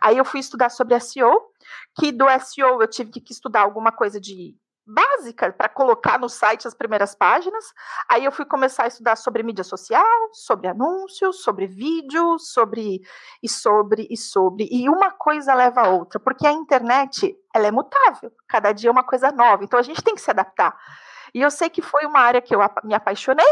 Aí 0.00 0.16
eu 0.16 0.24
fui 0.24 0.40
estudar 0.40 0.70
sobre 0.70 0.98
SEO, 1.00 1.32
que 1.96 2.10
do 2.10 2.26
SEO 2.40 2.80
eu 2.80 2.88
tive 2.88 3.10
que 3.10 3.32
estudar 3.32 3.62
alguma 3.62 3.92
coisa 3.92 4.20
de 4.20 4.56
básica 4.92 5.52
para 5.52 5.68
colocar 5.68 6.18
no 6.18 6.28
site 6.28 6.68
as 6.68 6.74
primeiras 6.74 7.14
páginas. 7.14 7.64
Aí 8.08 8.24
eu 8.24 8.32
fui 8.32 8.44
começar 8.44 8.84
a 8.84 8.88
estudar 8.88 9.16
sobre 9.16 9.42
mídia 9.42 9.64
social, 9.64 10.04
sobre 10.32 10.68
anúncios, 10.68 11.42
sobre 11.42 11.66
vídeo, 11.66 12.38
sobre 12.38 13.00
e 13.42 13.48
sobre 13.48 14.06
e 14.10 14.16
sobre. 14.16 14.68
E 14.70 14.88
uma 14.88 15.10
coisa 15.10 15.54
leva 15.54 15.82
a 15.82 15.88
outra, 15.88 16.20
porque 16.20 16.46
a 16.46 16.52
internet, 16.52 17.36
ela 17.54 17.66
é 17.66 17.70
mutável. 17.70 18.30
Cada 18.46 18.72
dia 18.72 18.90
é 18.90 18.92
uma 18.92 19.04
coisa 19.04 19.32
nova. 19.32 19.64
Então 19.64 19.78
a 19.78 19.82
gente 19.82 20.02
tem 20.02 20.14
que 20.14 20.20
se 20.20 20.30
adaptar. 20.30 20.76
E 21.34 21.40
eu 21.40 21.50
sei 21.50 21.70
que 21.70 21.80
foi 21.80 22.04
uma 22.04 22.20
área 22.20 22.42
que 22.42 22.54
eu 22.54 22.60
me 22.84 22.94
apaixonei. 22.94 23.46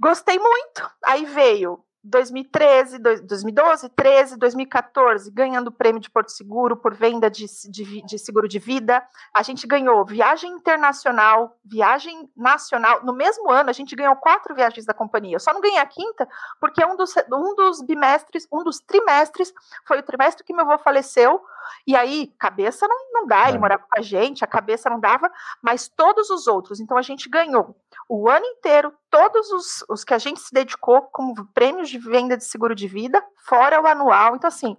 Gostei 0.00 0.38
muito. 0.38 0.90
Aí 1.04 1.24
veio 1.24 1.78
2013, 2.04 2.98
2012, 2.98 3.88
13, 3.90 4.36
2014, 4.36 5.30
ganhando 5.30 5.68
o 5.68 5.72
prêmio 5.72 6.00
de 6.00 6.10
Porto 6.10 6.32
Seguro 6.32 6.76
por 6.76 6.94
venda 6.94 7.30
de, 7.30 7.46
de, 7.70 8.02
de, 8.02 8.18
seguro 8.18 8.48
de 8.48 8.58
vida. 8.58 9.06
A 9.32 9.42
gente 9.42 9.66
ganhou 9.68 10.04
viagem 10.04 10.50
internacional, 10.50 11.56
viagem 11.64 12.28
nacional. 12.36 13.04
No 13.04 13.12
mesmo 13.14 13.50
ano, 13.50 13.70
a 13.70 13.72
gente 13.72 13.94
ganhou 13.94 14.16
quatro 14.16 14.52
viagens 14.52 14.84
da 14.84 14.92
companhia. 14.92 15.36
Eu 15.36 15.40
só 15.40 15.52
não 15.52 15.60
ganhei 15.60 15.78
a 15.78 15.86
quinta, 15.86 16.28
porque 16.60 16.84
um 16.84 16.96
dos, 16.96 17.14
um 17.32 17.54
dos 17.54 17.80
bimestres, 17.82 18.48
um 18.52 18.64
dos 18.64 18.80
trimestres, 18.80 19.54
foi 19.86 20.00
o 20.00 20.02
trimestre 20.02 20.44
que 20.44 20.52
meu 20.52 20.68
avô 20.68 20.82
faleceu. 20.82 21.40
E 21.86 21.94
aí, 21.94 22.34
cabeça 22.36 22.88
não, 22.88 22.96
não 23.12 23.26
dá, 23.28 23.48
ele 23.48 23.58
é. 23.58 23.60
morava 23.60 23.84
com 23.88 23.98
a 23.98 24.02
gente, 24.02 24.42
a 24.42 24.48
cabeça 24.48 24.90
não 24.90 24.98
dava, 24.98 25.30
mas 25.62 25.86
todos 25.86 26.30
os 26.30 26.48
outros. 26.48 26.80
Então, 26.80 26.96
a 26.96 27.02
gente 27.02 27.28
ganhou 27.28 27.76
o 28.14 28.28
ano 28.28 28.44
inteiro, 28.44 28.92
todos 29.08 29.50
os, 29.52 29.84
os 29.88 30.04
que 30.04 30.12
a 30.12 30.18
gente 30.18 30.38
se 30.38 30.52
dedicou 30.52 31.00
como 31.00 31.46
prêmios 31.54 31.88
de 31.88 31.98
venda 31.98 32.36
de 32.36 32.44
seguro 32.44 32.74
de 32.74 32.86
vida, 32.86 33.24
fora 33.46 33.80
o 33.80 33.86
anual. 33.86 34.36
Então, 34.36 34.48
assim, 34.48 34.76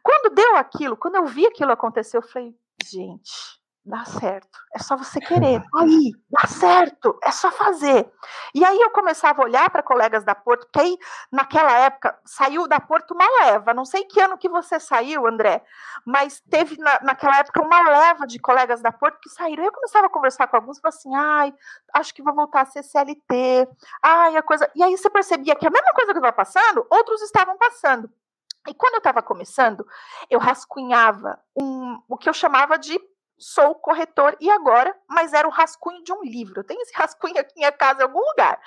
quando 0.00 0.32
deu 0.32 0.54
aquilo, 0.54 0.96
quando 0.96 1.16
eu 1.16 1.26
vi 1.26 1.44
aquilo 1.44 1.72
acontecer, 1.72 2.16
eu 2.16 2.22
falei, 2.22 2.54
gente, 2.88 3.57
dá 3.88 4.04
certo. 4.04 4.58
É 4.74 4.78
só 4.78 4.96
você 4.96 5.18
querer. 5.18 5.62
Aí, 5.74 6.12
dá 6.30 6.46
certo. 6.46 7.18
É 7.22 7.32
só 7.32 7.50
fazer. 7.50 8.10
E 8.54 8.64
aí 8.64 8.78
eu 8.78 8.90
começava 8.90 9.40
a 9.40 9.44
olhar 9.44 9.70
para 9.70 9.82
colegas 9.82 10.24
da 10.24 10.34
Porto, 10.34 10.66
porque 10.66 10.80
aí, 10.80 10.98
naquela 11.32 11.72
época, 11.72 12.18
saiu 12.24 12.68
da 12.68 12.78
Porto 12.78 13.14
uma 13.14 13.24
leva. 13.44 13.72
Não 13.72 13.86
sei 13.86 14.04
que 14.04 14.20
ano 14.20 14.36
que 14.36 14.48
você 14.48 14.78
saiu, 14.78 15.26
André, 15.26 15.64
mas 16.04 16.40
teve 16.50 16.76
na, 16.78 17.00
naquela 17.02 17.38
época 17.38 17.62
uma 17.62 17.80
leva 17.80 18.26
de 18.26 18.38
colegas 18.38 18.82
da 18.82 18.92
Porto 18.92 19.18
que 19.22 19.30
saíram. 19.30 19.64
Eu 19.64 19.72
começava 19.72 20.06
a 20.06 20.10
conversar 20.10 20.46
com 20.46 20.56
alguns 20.56 20.76
e 20.76 20.80
falava 20.82 20.96
assim: 20.96 21.14
ai, 21.14 21.54
acho 21.94 22.14
que 22.14 22.22
vou 22.22 22.34
voltar 22.34 22.62
a 22.62 22.66
ser 22.66 22.82
CLT. 22.82 23.68
Ai, 24.02 24.36
a 24.36 24.42
coisa. 24.42 24.70
E 24.74 24.82
aí 24.82 24.96
você 24.96 25.08
percebia 25.08 25.56
que 25.56 25.66
a 25.66 25.70
mesma 25.70 25.92
coisa 25.94 26.12
que 26.12 26.18
eu 26.18 26.22
estava 26.22 26.36
passando, 26.36 26.86
outros 26.90 27.22
estavam 27.22 27.56
passando. 27.56 28.10
E 28.68 28.74
quando 28.74 28.94
eu 28.94 28.98
estava 28.98 29.22
começando, 29.22 29.86
eu 30.28 30.38
rascunhava 30.38 31.40
um, 31.56 32.02
o 32.06 32.18
que 32.18 32.28
eu 32.28 32.34
chamava 32.34 32.78
de 32.78 33.00
sou 33.38 33.74
corretor 33.74 34.36
e 34.40 34.50
agora, 34.50 34.94
mas 35.08 35.32
era 35.32 35.46
o 35.46 35.50
rascunho 35.50 36.02
de 36.02 36.12
um 36.12 36.22
livro. 36.22 36.64
Tenho 36.64 36.80
esse 36.82 36.92
rascunho 36.96 37.38
aqui 37.38 37.64
em 37.64 37.72
casa 37.72 38.00
em 38.00 38.04
algum 38.04 38.20
lugar. 38.20 38.60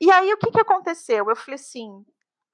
E 0.00 0.10
aí 0.10 0.32
o 0.32 0.36
que, 0.36 0.50
que 0.50 0.60
aconteceu? 0.60 1.28
Eu 1.28 1.36
falei 1.36 1.54
assim: 1.54 2.04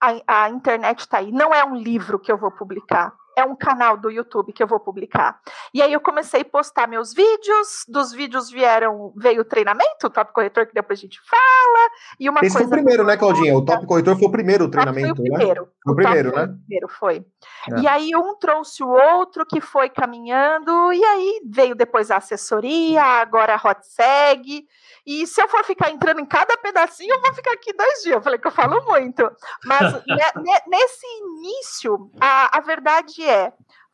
a, 0.00 0.44
a 0.44 0.50
internet 0.50 1.00
está 1.00 1.18
aí, 1.18 1.32
não 1.32 1.54
é 1.54 1.64
um 1.64 1.74
livro 1.74 2.18
que 2.18 2.30
eu 2.30 2.38
vou 2.38 2.50
publicar, 2.50 3.14
é 3.38 3.44
um 3.44 3.54
canal 3.54 3.96
do 3.96 4.10
YouTube 4.10 4.52
que 4.52 4.62
eu 4.62 4.66
vou 4.66 4.80
publicar. 4.80 5.40
E 5.72 5.80
aí 5.80 5.92
eu 5.92 6.00
comecei 6.00 6.40
a 6.40 6.44
postar 6.44 6.88
meus 6.88 7.12
vídeos, 7.14 7.84
dos 7.88 8.12
vídeos 8.12 8.50
vieram, 8.50 9.12
veio 9.16 9.42
o 9.42 9.44
treinamento, 9.44 10.06
o 10.06 10.10
Top 10.10 10.32
Corretor, 10.32 10.66
que 10.66 10.74
depois 10.74 10.98
a 10.98 11.02
gente 11.02 11.20
fala, 11.28 11.90
e 12.18 12.28
uma 12.28 12.40
Esse 12.40 12.56
coisa... 12.56 12.58
foi 12.58 12.66
o 12.66 12.70
primeiro, 12.70 13.04
né, 13.04 13.16
Claudinha? 13.16 13.56
O 13.56 13.64
Top 13.64 13.86
Corretor 13.86 14.18
foi 14.18 14.28
o 14.28 14.32
primeiro 14.32 14.68
treinamento, 14.68 15.16
foi 15.16 15.26
o 15.26 15.32
primeiro. 15.32 15.62
né? 15.62 15.68
Foi 15.84 15.92
o 15.92 15.96
primeiro, 15.96 16.28
né? 16.28 16.34
Foi 16.34 16.44
o 16.44 16.58
primeiro, 16.58 16.88
foi. 16.88 17.26
É. 17.72 17.80
E 17.80 17.88
aí 17.88 18.16
um 18.16 18.34
trouxe 18.36 18.82
o 18.82 18.88
outro, 18.88 19.46
que 19.46 19.60
foi 19.60 19.88
caminhando, 19.88 20.92
e 20.92 21.04
aí 21.04 21.40
veio 21.46 21.74
depois 21.74 22.10
a 22.10 22.16
assessoria, 22.16 23.02
agora 23.02 23.54
a 23.54 23.68
HotSeg, 23.68 24.66
e 25.08 25.26
se 25.26 25.40
eu 25.40 25.48
for 25.48 25.64
ficar 25.64 25.90
entrando 25.90 26.20
em 26.20 26.26
cada 26.26 26.54
pedacinho, 26.58 27.14
eu 27.14 27.20
vou 27.22 27.32
ficar 27.32 27.52
aqui 27.52 27.72
dois 27.72 28.02
dias. 28.02 28.16
Eu 28.16 28.20
falei 28.22 28.38
que 28.38 28.46
eu 28.46 28.52
falo 28.52 28.84
muito. 28.84 29.30
Mas 29.64 29.94
nesse 30.68 31.06
início, 31.22 32.10
a, 32.20 32.58
a 32.58 32.60
verdade 32.60 33.22
é 33.22 33.27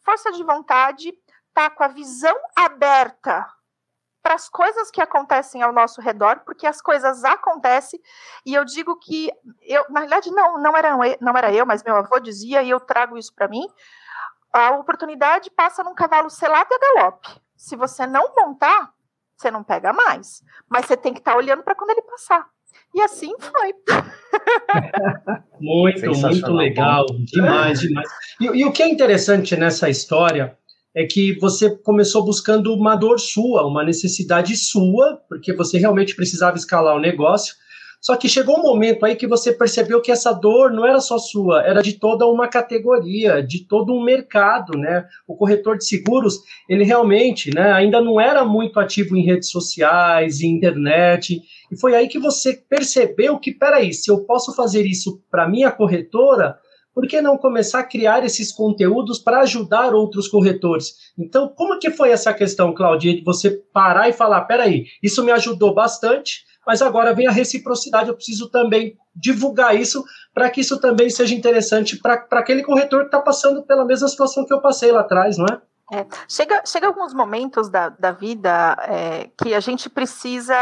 força 0.04 0.32
de 0.32 0.42
vontade, 0.42 1.12
tá 1.52 1.70
com 1.70 1.84
a 1.84 1.88
visão 1.88 2.36
aberta 2.56 3.46
para 4.22 4.34
as 4.34 4.48
coisas 4.48 4.90
que 4.90 5.02
acontecem 5.02 5.62
ao 5.62 5.72
nosso 5.72 6.00
redor, 6.00 6.40
porque 6.46 6.66
as 6.66 6.80
coisas 6.80 7.24
acontecem, 7.24 8.00
e 8.46 8.54
eu 8.54 8.64
digo 8.64 8.98
que 8.98 9.30
eu, 9.60 9.84
na 9.90 10.00
realidade, 10.00 10.30
não, 10.30 10.58
não 10.58 10.74
era, 10.74 10.96
não 11.20 11.36
era 11.36 11.52
eu, 11.52 11.66
mas 11.66 11.82
meu 11.82 11.94
avô 11.94 12.18
dizia, 12.18 12.62
e 12.62 12.70
eu 12.70 12.80
trago 12.80 13.18
isso 13.18 13.34
para 13.34 13.48
mim, 13.48 13.66
a 14.50 14.70
oportunidade 14.70 15.50
passa 15.50 15.84
num 15.84 15.94
cavalo 15.94 16.30
selado 16.30 16.68
e 16.70 16.74
a 16.74 16.78
galope. 16.78 17.42
Se 17.56 17.76
você 17.76 18.06
não 18.06 18.34
montar, 18.34 18.94
você 19.36 19.50
não 19.50 19.64
pega 19.64 19.92
mais. 19.92 20.42
Mas 20.68 20.86
você 20.86 20.96
tem 20.96 21.12
que 21.12 21.18
estar 21.18 21.32
tá 21.32 21.36
olhando 21.36 21.62
para 21.62 21.74
quando 21.74 21.90
ele 21.90 22.02
passar. 22.02 22.48
E 22.94 23.00
assim 23.00 23.32
foi. 23.38 23.72
muito, 25.60 26.10
muito 26.20 26.52
legal. 26.52 27.06
Demais, 27.24 27.80
demais. 27.80 28.08
E, 28.40 28.44
e, 28.44 28.64
o 28.64 28.72
que 28.72 28.82
é 28.82 28.88
interessante 28.88 29.56
nessa 29.56 29.88
história 29.90 30.56
é 30.94 31.04
que 31.04 31.36
você 31.40 31.70
começou 31.70 32.24
buscando 32.24 32.72
uma 32.72 32.94
dor 32.94 33.18
sua, 33.18 33.66
uma 33.66 33.82
necessidade 33.82 34.56
sua, 34.56 35.20
porque 35.28 35.52
você 35.52 35.76
realmente 35.76 36.14
precisava 36.14 36.56
escalar 36.56 36.94
o 36.94 37.00
negócio. 37.00 37.56
Só 38.00 38.16
que 38.16 38.28
chegou 38.28 38.58
um 38.58 38.62
momento 38.62 39.04
aí 39.04 39.16
que 39.16 39.26
você 39.26 39.52
percebeu 39.52 40.00
que 40.00 40.12
essa 40.12 40.32
dor 40.32 40.70
não 40.70 40.86
era 40.86 41.00
só 41.00 41.18
sua, 41.18 41.62
era 41.62 41.82
de 41.82 41.94
toda 41.94 42.26
uma 42.26 42.48
categoria, 42.48 43.42
de 43.42 43.66
todo 43.66 43.94
um 43.94 44.04
mercado, 44.04 44.76
né? 44.76 45.06
O 45.26 45.34
corretor 45.36 45.78
de 45.78 45.86
seguros, 45.86 46.38
ele 46.68 46.84
realmente, 46.84 47.54
né, 47.54 47.72
ainda 47.72 48.00
não 48.00 48.20
era 48.20 48.44
muito 48.44 48.78
ativo 48.78 49.16
em 49.16 49.24
redes 49.24 49.50
sociais, 49.50 50.40
em 50.40 50.56
internet, 50.56 51.40
e 51.70 51.80
foi 51.80 51.94
aí 51.94 52.08
que 52.08 52.18
você 52.18 52.54
percebeu 52.68 53.38
que, 53.38 53.52
peraí, 53.52 53.92
se 53.92 54.10
eu 54.10 54.24
posso 54.24 54.54
fazer 54.54 54.86
isso 54.86 55.22
para 55.30 55.48
minha 55.48 55.70
corretora, 55.70 56.58
por 56.94 57.08
que 57.08 57.20
não 57.20 57.36
começar 57.36 57.80
a 57.80 57.84
criar 57.84 58.24
esses 58.24 58.52
conteúdos 58.52 59.18
para 59.18 59.40
ajudar 59.40 59.92
outros 59.92 60.28
corretores? 60.28 60.94
Então, 61.18 61.48
como 61.48 61.78
que 61.80 61.90
foi 61.90 62.10
essa 62.10 62.32
questão, 62.32 62.72
Claudia, 62.72 63.16
de 63.16 63.24
você 63.24 63.50
parar 63.72 64.08
e 64.08 64.12
falar, 64.12 64.42
peraí, 64.42 64.84
isso 65.02 65.24
me 65.24 65.32
ajudou 65.32 65.74
bastante, 65.74 66.44
mas 66.66 66.82
agora 66.82 67.14
vem 67.14 67.26
a 67.26 67.32
reciprocidade, 67.32 68.08
eu 68.08 68.14
preciso 68.14 68.48
também 68.48 68.96
divulgar 69.14 69.76
isso 69.76 70.04
para 70.32 70.50
que 70.50 70.60
isso 70.60 70.80
também 70.80 71.08
seja 71.10 71.34
interessante 71.34 72.00
para 72.00 72.26
aquele 72.32 72.62
corretor 72.62 73.00
que 73.00 73.06
está 73.06 73.20
passando 73.20 73.62
pela 73.62 73.84
mesma 73.84 74.08
situação 74.08 74.44
que 74.44 74.52
eu 74.52 74.60
passei 74.60 74.90
lá 74.90 75.00
atrás, 75.00 75.38
não 75.38 75.46
é? 75.46 75.60
É, 75.92 76.06
chega, 76.26 76.62
chega 76.64 76.86
alguns 76.86 77.12
momentos 77.12 77.68
da, 77.68 77.90
da 77.90 78.10
vida 78.10 78.76
é, 78.88 79.30
que 79.36 79.52
a 79.52 79.60
gente 79.60 79.90
precisa 79.90 80.54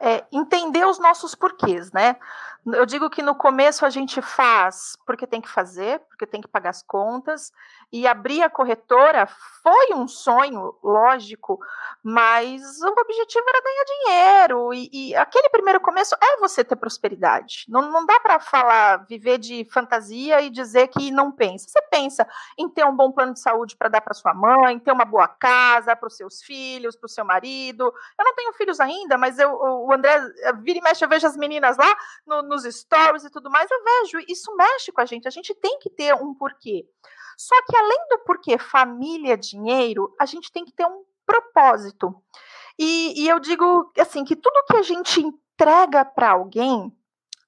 é, 0.00 0.24
entender 0.32 0.86
os 0.86 1.00
nossos 1.00 1.34
porquês, 1.34 1.90
né? 1.92 2.16
Eu 2.64 2.86
digo 2.86 3.10
que 3.10 3.22
no 3.22 3.34
começo 3.34 3.84
a 3.84 3.90
gente 3.90 4.22
faz 4.22 4.96
porque 5.04 5.26
tem 5.26 5.40
que 5.40 5.48
fazer, 5.48 6.00
porque 6.18 6.26
tem 6.26 6.40
que 6.40 6.48
pagar 6.48 6.70
as 6.70 6.82
contas, 6.82 7.52
e 7.92 8.06
abrir 8.06 8.42
a 8.42 8.50
corretora 8.50 9.28
foi 9.62 9.94
um 9.94 10.08
sonho, 10.08 10.74
lógico, 10.82 11.60
mas 12.02 12.60
o 12.82 12.88
objetivo 12.88 13.44
era 13.48 13.62
ganhar 13.62 13.84
dinheiro, 13.84 14.74
e, 14.74 14.90
e 14.92 15.16
aquele 15.16 15.48
primeiro 15.48 15.80
começo 15.80 16.16
é 16.20 16.38
você 16.38 16.64
ter 16.64 16.74
prosperidade. 16.74 17.64
Não, 17.68 17.90
não 17.90 18.04
dá 18.04 18.18
para 18.18 18.40
falar, 18.40 19.06
viver 19.06 19.38
de 19.38 19.64
fantasia 19.70 20.40
e 20.40 20.50
dizer 20.50 20.88
que 20.88 21.12
não 21.12 21.30
pensa. 21.30 21.68
Você 21.68 21.80
pensa 21.82 22.26
em 22.58 22.68
ter 22.68 22.84
um 22.84 22.96
bom 22.96 23.12
plano 23.12 23.32
de 23.32 23.40
saúde 23.40 23.76
para 23.76 23.88
dar 23.88 24.00
para 24.00 24.14
sua 24.14 24.34
mãe, 24.34 24.78
ter 24.80 24.90
uma 24.90 25.04
boa 25.04 25.28
casa 25.28 25.94
para 25.94 26.08
os 26.08 26.16
seus 26.16 26.42
filhos, 26.42 26.96
para 26.96 27.06
o 27.06 27.10
seu 27.10 27.24
marido. 27.24 27.92
Eu 28.18 28.24
não 28.24 28.34
tenho 28.34 28.52
filhos 28.54 28.80
ainda, 28.80 29.16
mas 29.16 29.38
eu, 29.38 29.52
o 29.52 29.92
André, 29.92 30.18
vira 30.62 30.78
e 30.78 30.82
mexe, 30.82 31.04
eu 31.04 31.08
vejo 31.08 31.26
as 31.26 31.36
meninas 31.36 31.76
lá 31.76 31.96
no, 32.26 32.42
nos 32.42 32.64
stories 32.64 33.24
e 33.24 33.30
tudo 33.30 33.50
mais, 33.50 33.70
eu 33.70 33.84
vejo, 33.84 34.24
isso 34.28 34.54
mexe 34.56 34.90
com 34.90 35.00
a 35.00 35.04
gente, 35.04 35.28
a 35.28 35.30
gente 35.30 35.54
tem 35.54 35.78
que 35.78 35.90
ter 35.90 36.07
um 36.14 36.34
porquê. 36.34 36.86
Só 37.36 37.54
que 37.66 37.76
além 37.76 38.08
do 38.10 38.18
porquê 38.24 38.58
família, 38.58 39.36
dinheiro, 39.36 40.14
a 40.18 40.26
gente 40.26 40.50
tem 40.50 40.64
que 40.64 40.72
ter 40.72 40.86
um 40.86 41.04
propósito. 41.24 42.14
E, 42.78 43.22
e 43.22 43.28
eu 43.28 43.38
digo 43.38 43.92
assim 43.98 44.24
que 44.24 44.36
tudo 44.36 44.64
que 44.66 44.76
a 44.76 44.82
gente 44.82 45.20
entrega 45.20 46.04
para 46.04 46.30
alguém, 46.30 46.92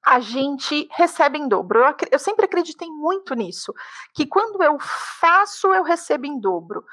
a 0.04 0.20
gente 0.20 0.88
recebe 0.92 1.38
em 1.38 1.48
dobro. 1.48 1.80
Eu, 1.80 1.94
eu, 2.12 2.18
sempre 2.18 2.44
acreditei 2.44 2.88
muito 2.88 3.34
nisso, 3.34 3.72
que 4.14 4.26
quando 4.26 4.62
eu 4.62 4.78
faço, 4.80 5.72
eu 5.72 5.82
recebo 5.82 6.26
em 6.26 6.38
dobro. 6.38 6.84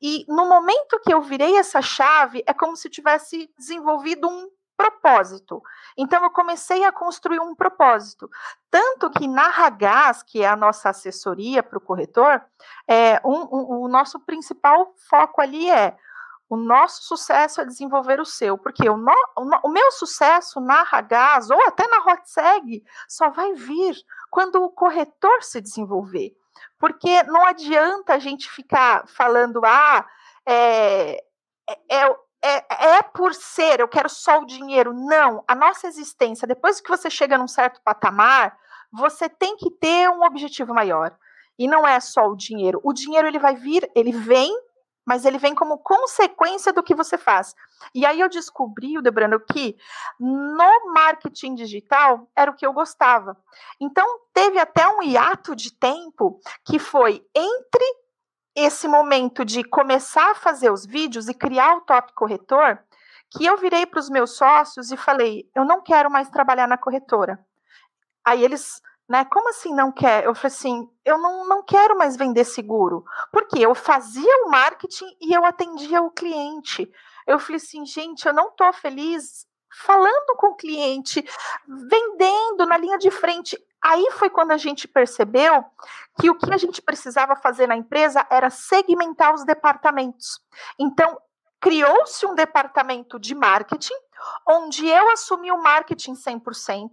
E 0.00 0.24
no 0.28 0.48
momento 0.48 1.00
que 1.04 1.12
eu 1.12 1.20
virei 1.20 1.56
essa 1.56 1.82
chave, 1.82 2.42
é 2.46 2.54
como 2.54 2.76
se 2.76 2.88
tivesse 2.88 3.50
desenvolvido 3.58 4.28
um 4.28 4.48
propósito. 4.80 5.62
Então 5.96 6.22
eu 6.22 6.30
comecei 6.30 6.84
a 6.84 6.92
construir 6.92 7.40
um 7.40 7.54
propósito. 7.54 8.30
Tanto 8.70 9.10
que 9.10 9.28
na 9.28 9.48
Ragaz, 9.48 10.22
que 10.22 10.42
é 10.42 10.48
a 10.48 10.56
nossa 10.56 10.88
assessoria 10.88 11.62
para 11.62 11.78
o 11.78 11.80
corretor, 11.80 12.42
é, 12.88 13.20
um, 13.24 13.40
um, 13.52 13.82
o 13.82 13.88
nosso 13.88 14.18
principal 14.20 14.94
foco 15.08 15.40
ali 15.40 15.70
é 15.70 15.96
o 16.48 16.56
nosso 16.56 17.04
sucesso 17.04 17.60
é 17.60 17.64
desenvolver 17.64 18.18
o 18.20 18.24
seu, 18.24 18.58
porque 18.58 18.88
o, 18.90 18.96
no, 18.96 19.14
o, 19.38 19.68
o 19.68 19.68
meu 19.68 19.92
sucesso 19.92 20.60
na 20.60 20.82
Ragaz 20.82 21.48
ou 21.48 21.62
até 21.64 21.86
na 21.86 21.98
HotSeg 21.98 22.82
só 23.06 23.30
vai 23.30 23.52
vir 23.52 23.94
quando 24.28 24.56
o 24.56 24.70
corretor 24.70 25.44
se 25.44 25.60
desenvolver. 25.60 26.34
Porque 26.76 27.22
não 27.24 27.46
adianta 27.46 28.14
a 28.14 28.18
gente 28.18 28.50
ficar 28.50 29.06
falando, 29.06 29.60
ah, 29.64 30.04
é, 30.44 31.22
é, 31.88 32.16
é 32.42 32.64
é, 32.96 33.02
por 33.02 33.34
ser, 33.34 33.80
eu 33.80 33.88
quero 33.88 34.08
só 34.08 34.40
o 34.40 34.46
dinheiro. 34.46 34.92
Não, 34.92 35.44
a 35.46 35.54
nossa 35.54 35.86
existência, 35.86 36.48
depois 36.48 36.80
que 36.80 36.88
você 36.88 37.10
chega 37.10 37.36
num 37.36 37.48
certo 37.48 37.80
patamar, 37.84 38.56
você 38.92 39.28
tem 39.28 39.56
que 39.56 39.70
ter 39.72 40.08
um 40.08 40.22
objetivo 40.22 40.74
maior. 40.74 41.16
E 41.58 41.68
não 41.68 41.86
é 41.86 42.00
só 42.00 42.26
o 42.26 42.36
dinheiro. 42.36 42.80
O 42.82 42.92
dinheiro 42.92 43.28
ele 43.28 43.38
vai 43.38 43.54
vir, 43.54 43.88
ele 43.94 44.12
vem, 44.12 44.50
mas 45.04 45.24
ele 45.24 45.38
vem 45.38 45.54
como 45.54 45.78
consequência 45.78 46.72
do 46.72 46.82
que 46.82 46.94
você 46.94 47.18
faz. 47.18 47.54
E 47.94 48.06
aí 48.06 48.20
eu 48.20 48.28
descobri, 48.28 48.96
o 48.96 49.02
Debrano, 49.02 49.38
que 49.40 49.76
no 50.18 50.92
marketing 50.94 51.54
digital 51.54 52.30
era 52.34 52.50
o 52.50 52.54
que 52.54 52.64
eu 52.64 52.72
gostava. 52.72 53.36
Então 53.80 54.06
teve 54.32 54.58
até 54.58 54.88
um 54.88 55.02
hiato 55.02 55.54
de 55.54 55.72
tempo 55.72 56.40
que 56.64 56.78
foi 56.78 57.22
entre 57.34 57.84
esse 58.54 58.88
momento 58.88 59.44
de 59.44 59.62
começar 59.64 60.30
a 60.30 60.34
fazer 60.34 60.70
os 60.70 60.84
vídeos 60.84 61.28
e 61.28 61.34
criar 61.34 61.76
o 61.76 61.82
top 61.82 62.12
corretor, 62.14 62.78
que 63.30 63.46
eu 63.46 63.56
virei 63.56 63.86
para 63.86 64.00
os 64.00 64.10
meus 64.10 64.36
sócios 64.36 64.90
e 64.90 64.96
falei: 64.96 65.48
eu 65.54 65.64
não 65.64 65.82
quero 65.82 66.10
mais 66.10 66.28
trabalhar 66.28 66.66
na 66.66 66.78
corretora. 66.78 67.38
Aí 68.24 68.44
eles, 68.44 68.82
né, 69.08 69.24
como 69.24 69.48
assim 69.50 69.74
não 69.74 69.92
quer? 69.92 70.24
Eu 70.24 70.34
falei 70.34 70.54
assim: 70.54 70.90
eu 71.04 71.18
não, 71.18 71.48
não 71.48 71.62
quero 71.62 71.96
mais 71.96 72.16
vender 72.16 72.44
seguro. 72.44 73.04
Porque 73.32 73.58
eu 73.58 73.74
fazia 73.74 74.44
o 74.44 74.50
marketing 74.50 75.16
e 75.20 75.32
eu 75.32 75.44
atendia 75.44 76.02
o 76.02 76.10
cliente. 76.10 76.90
Eu 77.26 77.38
falei 77.38 77.56
assim, 77.56 77.84
gente, 77.86 78.26
eu 78.26 78.32
não 78.32 78.48
estou 78.48 78.72
feliz 78.72 79.46
falando 79.72 80.36
com 80.36 80.48
o 80.48 80.56
cliente, 80.56 81.24
vendendo 81.68 82.66
na 82.66 82.76
linha 82.76 82.98
de 82.98 83.10
frente. 83.10 83.56
Aí 83.82 84.10
foi 84.12 84.28
quando 84.28 84.50
a 84.50 84.56
gente 84.56 84.86
percebeu 84.86 85.64
que 86.20 86.28
o 86.28 86.34
que 86.34 86.52
a 86.52 86.58
gente 86.58 86.82
precisava 86.82 87.34
fazer 87.34 87.66
na 87.66 87.76
empresa 87.76 88.26
era 88.30 88.50
segmentar 88.50 89.34
os 89.34 89.44
departamentos. 89.44 90.40
Então, 90.78 91.18
criou-se 91.60 92.24
um 92.26 92.34
departamento 92.34 93.18
de 93.18 93.34
marketing, 93.34 93.94
onde 94.46 94.86
eu 94.86 95.10
assumi 95.10 95.50
o 95.50 95.62
marketing 95.62 96.14
100%, 96.14 96.90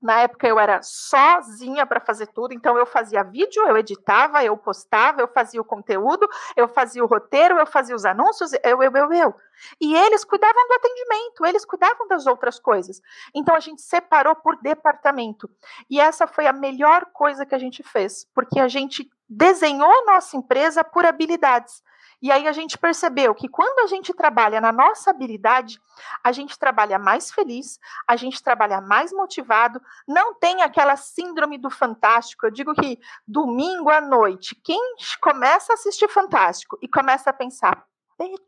na 0.00 0.20
época 0.20 0.46
eu 0.46 0.58
era 0.58 0.80
sozinha 0.82 1.86
para 1.86 2.00
fazer 2.00 2.26
tudo, 2.28 2.52
então 2.52 2.76
eu 2.76 2.86
fazia 2.86 3.22
vídeo, 3.22 3.62
eu 3.66 3.76
editava, 3.76 4.44
eu 4.44 4.56
postava, 4.56 5.20
eu 5.20 5.28
fazia 5.28 5.60
o 5.60 5.64
conteúdo, 5.64 6.28
eu 6.56 6.68
fazia 6.68 7.02
o 7.02 7.06
roteiro, 7.06 7.58
eu 7.58 7.66
fazia 7.66 7.94
os 7.94 8.04
anúncios, 8.04 8.52
eu, 8.62 8.82
eu, 8.82 8.92
eu, 8.94 9.12
eu. 9.12 9.34
E 9.80 9.94
eles 9.94 10.24
cuidavam 10.24 10.68
do 10.68 10.74
atendimento, 10.74 11.46
eles 11.46 11.64
cuidavam 11.64 12.06
das 12.08 12.26
outras 12.26 12.58
coisas. 12.58 13.00
Então 13.34 13.54
a 13.54 13.60
gente 13.60 13.80
separou 13.80 14.36
por 14.36 14.56
departamento. 14.60 15.48
E 15.88 15.98
essa 15.98 16.26
foi 16.26 16.46
a 16.46 16.52
melhor 16.52 17.06
coisa 17.12 17.46
que 17.46 17.54
a 17.54 17.58
gente 17.58 17.82
fez, 17.82 18.26
porque 18.34 18.60
a 18.60 18.68
gente 18.68 19.10
desenhou 19.28 20.06
nossa 20.06 20.36
empresa 20.36 20.84
por 20.84 21.04
habilidades. 21.04 21.82
E 22.20 22.32
aí 22.32 22.48
a 22.48 22.52
gente 22.52 22.78
percebeu 22.78 23.34
que 23.34 23.48
quando 23.48 23.80
a 23.80 23.86
gente 23.86 24.12
trabalha 24.14 24.60
na 24.60 24.72
nossa 24.72 25.10
habilidade, 25.10 25.78
a 26.24 26.32
gente 26.32 26.58
trabalha 26.58 26.98
mais 26.98 27.30
feliz, 27.30 27.78
a 28.08 28.16
gente 28.16 28.42
trabalha 28.42 28.80
mais 28.80 29.12
motivado, 29.12 29.80
não 30.08 30.34
tem 30.34 30.62
aquela 30.62 30.96
síndrome 30.96 31.58
do 31.58 31.70
fantástico. 31.70 32.46
Eu 32.46 32.50
digo 32.50 32.74
que 32.74 32.98
domingo 33.28 33.90
à 33.90 34.00
noite, 34.00 34.54
quem 34.64 34.80
começa 35.20 35.72
a 35.72 35.74
assistir 35.74 36.08
Fantástico 36.08 36.78
e 36.80 36.88
começa 36.88 37.28
a 37.28 37.32
pensar, 37.32 37.84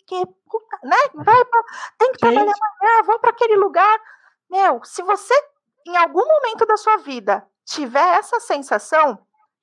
que 0.07 0.27
puta, 0.49 0.79
né? 0.83 0.97
Vai 1.15 1.45
pra, 1.45 1.63
tem 1.99 2.13
que 2.13 2.19
trabalhar 2.19 2.53
amanhã, 2.53 3.03
vou 3.05 3.19
para 3.19 3.31
aquele 3.31 3.57
lugar. 3.57 4.01
Meu, 4.49 4.83
se 4.85 5.03
você 5.03 5.35
em 5.87 5.97
algum 5.97 6.27
momento 6.27 6.65
da 6.65 6.77
sua 6.77 6.97
vida 6.99 7.47
tiver 7.65 8.17
essa 8.19 8.41
sensação, 8.41 9.19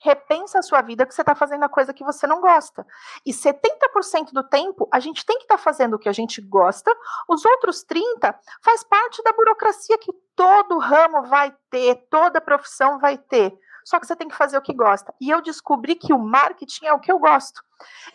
repensa 0.06 0.60
a 0.60 0.62
sua 0.62 0.82
vida 0.82 1.06
que 1.06 1.14
você 1.14 1.22
está 1.22 1.34
fazendo 1.34 1.64
a 1.64 1.70
coisa 1.70 1.94
que 1.94 2.04
você 2.04 2.28
não 2.28 2.40
gosta. 2.40 2.86
E 3.26 3.32
70% 3.32 4.32
do 4.32 4.44
tempo 4.44 4.88
a 4.92 5.00
gente 5.00 5.26
tem 5.26 5.38
que 5.38 5.46
estar 5.46 5.58
tá 5.58 5.64
fazendo 5.64 5.96
o 5.96 6.00
que 6.00 6.08
a 6.08 6.14
gente 6.14 6.40
gosta, 6.42 6.96
os 7.28 7.44
outros 7.44 7.84
30% 7.84 8.36
faz 8.64 8.84
parte 8.84 9.24
da 9.24 9.34
burocracia 9.34 9.98
que 9.98 10.14
todo 10.36 10.78
ramo 10.78 11.24
vai 11.24 11.52
ter, 11.72 11.96
toda 12.10 12.40
profissão 12.40 13.00
vai 13.00 13.18
ter. 13.18 13.58
Só 13.84 14.00
que 14.00 14.08
você 14.08 14.16
tem 14.16 14.28
que 14.28 14.36
fazer 14.36 14.58
o 14.58 14.62
que 14.62 14.74
gosta. 14.74 15.14
E 15.22 15.30
eu 15.30 15.42
descobri 15.42 15.96
que 15.96 16.12
o 16.12 16.18
marketing 16.18 16.86
é 16.86 16.94
o 16.94 17.00
que 17.00 17.12
eu 17.12 17.20
gosto. 17.20 17.64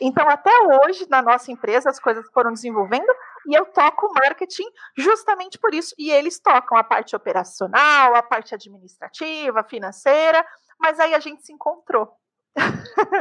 Então, 0.00 0.29
até 0.29 0.50
hoje, 0.62 1.07
na 1.09 1.22
nossa 1.22 1.53
empresa, 1.53 1.88
as 1.88 2.00
coisas 2.00 2.26
foram 2.33 2.53
desenvolvendo 2.53 3.07
e 3.46 3.55
eu 3.55 3.66
toco 3.66 4.12
marketing 4.14 4.68
justamente 4.96 5.59
por 5.59 5.74
isso. 5.74 5.94
E 5.98 6.11
eles 6.11 6.40
tocam 6.40 6.76
a 6.76 6.85
parte 6.85 7.14
operacional, 7.16 8.14
a 8.14 8.22
parte 8.22 8.55
administrativa, 8.55 9.64
financeira, 9.64 10.44
mas 10.79 10.98
aí 11.00 11.14
a 11.14 11.20
gente 11.20 11.44
se 11.44 11.53
encontrou. 11.53 12.09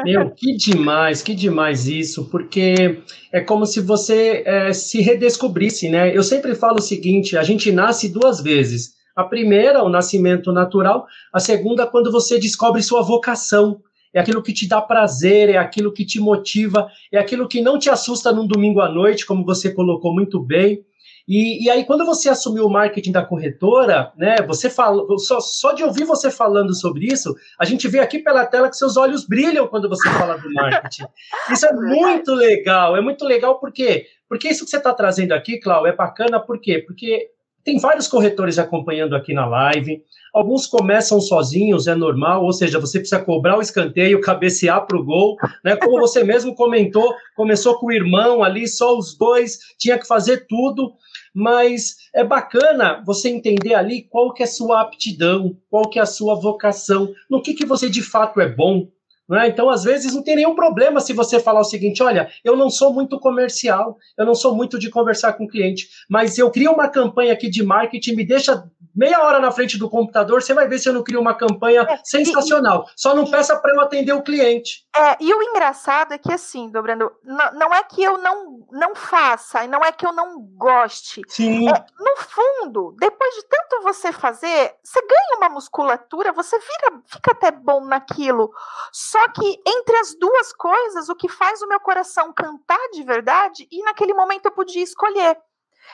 Meu, 0.03 0.31
que 0.31 0.55
demais, 0.55 1.21
que 1.21 1.35
demais 1.35 1.87
isso, 1.87 2.29
porque 2.29 3.03
é 3.31 3.41
como 3.41 3.65
se 3.65 3.79
você 3.79 4.43
é, 4.45 4.73
se 4.73 5.01
redescobrisse, 5.01 5.87
né? 5.87 6.15
Eu 6.15 6.23
sempre 6.23 6.55
falo 6.55 6.77
o 6.79 6.81
seguinte: 6.81 7.37
a 7.37 7.43
gente 7.43 7.71
nasce 7.71 8.09
duas 8.09 8.41
vezes. 8.41 8.97
A 9.15 9.23
primeira, 9.23 9.83
o 9.83 9.89
nascimento 9.89 10.51
natural, 10.51 11.05
a 11.33 11.39
segunda, 11.39 11.85
quando 11.85 12.11
você 12.11 12.39
descobre 12.39 12.81
sua 12.81 13.01
vocação. 13.01 13.81
É 14.13 14.19
aquilo 14.19 14.41
que 14.41 14.53
te 14.53 14.67
dá 14.67 14.81
prazer, 14.81 15.49
é 15.49 15.57
aquilo 15.57 15.91
que 15.91 16.05
te 16.05 16.19
motiva, 16.19 16.89
é 17.11 17.17
aquilo 17.17 17.47
que 17.47 17.61
não 17.61 17.77
te 17.77 17.89
assusta 17.89 18.31
num 18.31 18.47
domingo 18.47 18.81
à 18.81 18.89
noite, 18.89 19.25
como 19.25 19.45
você 19.45 19.71
colocou 19.71 20.13
muito 20.13 20.39
bem. 20.39 20.83
E, 21.27 21.63
e, 21.63 21.69
aí, 21.69 21.85
quando 21.85 22.03
você 22.03 22.27
assumiu 22.27 22.65
o 22.65 22.71
marketing 22.71 23.11
da 23.11 23.23
corretora, 23.23 24.11
né, 24.17 24.37
você 24.47 24.67
fala, 24.67 25.05
só, 25.19 25.39
só 25.39 25.73
de 25.73 25.83
ouvir 25.83 26.03
você 26.03 26.31
falando 26.31 26.73
sobre 26.73 27.05
isso, 27.05 27.35
a 27.59 27.65
gente 27.65 27.87
vê 27.87 27.99
aqui 27.99 28.17
pela 28.17 28.47
tela 28.47 28.67
que 28.67 28.75
seus 28.75 28.97
olhos 28.97 29.27
brilham 29.27 29.67
quando 29.67 29.87
você 29.87 30.09
fala 30.09 30.37
do 30.37 30.51
marketing. 30.51 31.03
Isso 31.53 31.67
é 31.67 31.73
muito 31.73 32.33
legal, 32.33 32.97
é 32.97 33.01
muito 33.01 33.25
legal 33.25 33.59
porque 33.59 34.07
porque 34.29 34.47
isso 34.47 34.63
que 34.63 34.69
você 34.69 34.77
está 34.77 34.93
trazendo 34.93 35.31
aqui, 35.31 35.57
Cláudio, 35.57 35.91
é 35.91 35.95
bacana, 35.95 36.39
por 36.39 36.61
quê? 36.61 36.83
Porque 36.85 37.31
tem 37.63 37.79
vários 37.79 38.07
corretores 38.07 38.59
acompanhando 38.59 39.15
aqui 39.15 39.33
na 39.33 39.47
live. 39.47 40.03
Alguns 40.33 40.67
começam 40.67 41.19
sozinhos, 41.19 41.87
é 41.87 41.95
normal, 41.95 42.43
ou 42.43 42.53
seja, 42.53 42.79
você 42.79 42.99
precisa 42.99 43.23
cobrar 43.23 43.57
o 43.57 43.61
escanteio, 43.61 44.21
cabecear 44.21 44.85
para 44.85 44.97
o 44.97 45.03
gol, 45.03 45.35
né? 45.63 45.75
Como 45.75 45.99
você 45.99 46.23
mesmo 46.23 46.55
comentou, 46.55 47.13
começou 47.35 47.77
com 47.79 47.87
o 47.87 47.91
irmão 47.91 48.43
ali, 48.43 48.67
só 48.67 48.97
os 48.97 49.17
dois, 49.17 49.59
tinha 49.77 49.97
que 49.97 50.07
fazer 50.07 50.45
tudo. 50.47 50.93
mas 51.33 51.95
é 52.13 52.23
bacana 52.23 53.03
você 53.05 53.29
entender 53.29 53.73
ali 53.75 54.03
qual 54.03 54.33
que 54.33 54.41
é 54.43 54.45
a 54.45 54.49
sua 54.49 54.81
aptidão, 54.81 55.55
qual 55.69 55.87
que 55.89 55.99
é 55.99 56.01
a 56.01 56.05
sua 56.05 56.35
vocação, 56.35 57.13
no 57.29 57.41
que, 57.41 57.53
que 57.53 57.65
você 57.65 57.89
de 57.89 58.01
fato 58.01 58.41
é 58.41 58.49
bom, 58.49 58.87
né? 59.29 59.47
Então, 59.47 59.69
às 59.69 59.83
vezes, 59.83 60.13
não 60.13 60.23
tem 60.23 60.35
nenhum 60.35 60.55
problema 60.55 60.99
se 60.99 61.13
você 61.13 61.39
falar 61.39 61.61
o 61.61 61.65
seguinte: 61.65 62.01
olha, 62.01 62.29
eu 62.43 62.55
não 62.55 62.69
sou 62.69 62.93
muito 62.93 63.19
comercial, 63.19 63.97
eu 64.17 64.25
não 64.25 64.35
sou 64.35 64.55
muito 64.55 64.79
de 64.79 64.89
conversar 64.89 65.33
com 65.33 65.45
o 65.45 65.47
cliente, 65.47 65.87
mas 66.09 66.37
eu 66.37 66.49
crio 66.49 66.71
uma 66.71 66.89
campanha 66.89 67.33
aqui 67.33 67.49
de 67.49 67.63
marketing, 67.63 68.15
me 68.15 68.25
deixa 68.25 68.63
meia 68.95 69.23
hora 69.23 69.39
na 69.39 69.51
frente 69.51 69.77
do 69.77 69.89
computador, 69.89 70.41
você 70.41 70.53
vai 70.53 70.67
ver 70.67 70.79
se 70.79 70.89
eu 70.89 70.93
não 70.93 71.03
crio 71.03 71.21
uma 71.21 71.33
campanha 71.33 71.85
é, 71.87 71.99
sensacional. 72.03 72.85
E, 72.87 73.01
Só 73.01 73.15
não 73.15 73.29
peça 73.29 73.55
para 73.55 73.73
eu 73.73 73.79
atender 73.79 74.11
o 74.13 74.23
cliente. 74.23 74.85
É, 74.95 75.15
e 75.19 75.33
o 75.33 75.41
engraçado 75.41 76.13
é 76.13 76.17
que, 76.17 76.33
assim, 76.33 76.69
Dobrando, 76.69 77.11
não, 77.23 77.53
não 77.53 77.73
é 77.73 77.83
que 77.83 78.03
eu 78.03 78.17
não, 78.17 78.65
não 78.71 78.95
faça, 78.95 79.63
e 79.63 79.67
não 79.67 79.83
é 79.83 79.91
que 79.91 80.05
eu 80.05 80.11
não 80.11 80.39
goste. 80.55 81.21
Sim. 81.27 81.69
É, 81.69 81.85
no 81.97 82.17
fundo, 82.17 82.95
depois 82.99 83.35
de 83.35 83.43
tanto 83.43 83.83
você 83.83 84.11
fazer, 84.11 84.75
você 84.83 84.99
ganha 85.01 85.37
uma 85.37 85.49
musculatura, 85.49 86.33
você 86.33 86.57
vira, 86.59 87.01
fica 87.05 87.31
até 87.31 87.51
bom 87.51 87.85
naquilo. 87.85 88.51
Só 88.91 89.18
só 89.19 89.29
que 89.33 89.59
entre 89.67 89.97
as 89.97 90.15
duas 90.15 90.53
coisas, 90.53 91.09
o 91.09 91.15
que 91.15 91.27
faz 91.27 91.61
o 91.61 91.67
meu 91.67 91.79
coração 91.79 92.31
cantar 92.31 92.79
de 92.93 93.03
verdade, 93.03 93.67
e 93.69 93.83
naquele 93.83 94.13
momento 94.13 94.45
eu 94.45 94.51
podia 94.51 94.81
escolher. 94.81 95.37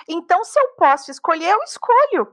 Então, 0.07 0.43
se 0.43 0.59
eu 0.59 0.67
posso 0.77 1.09
escolher, 1.09 1.49
eu 1.49 1.59
escolho. 1.63 2.27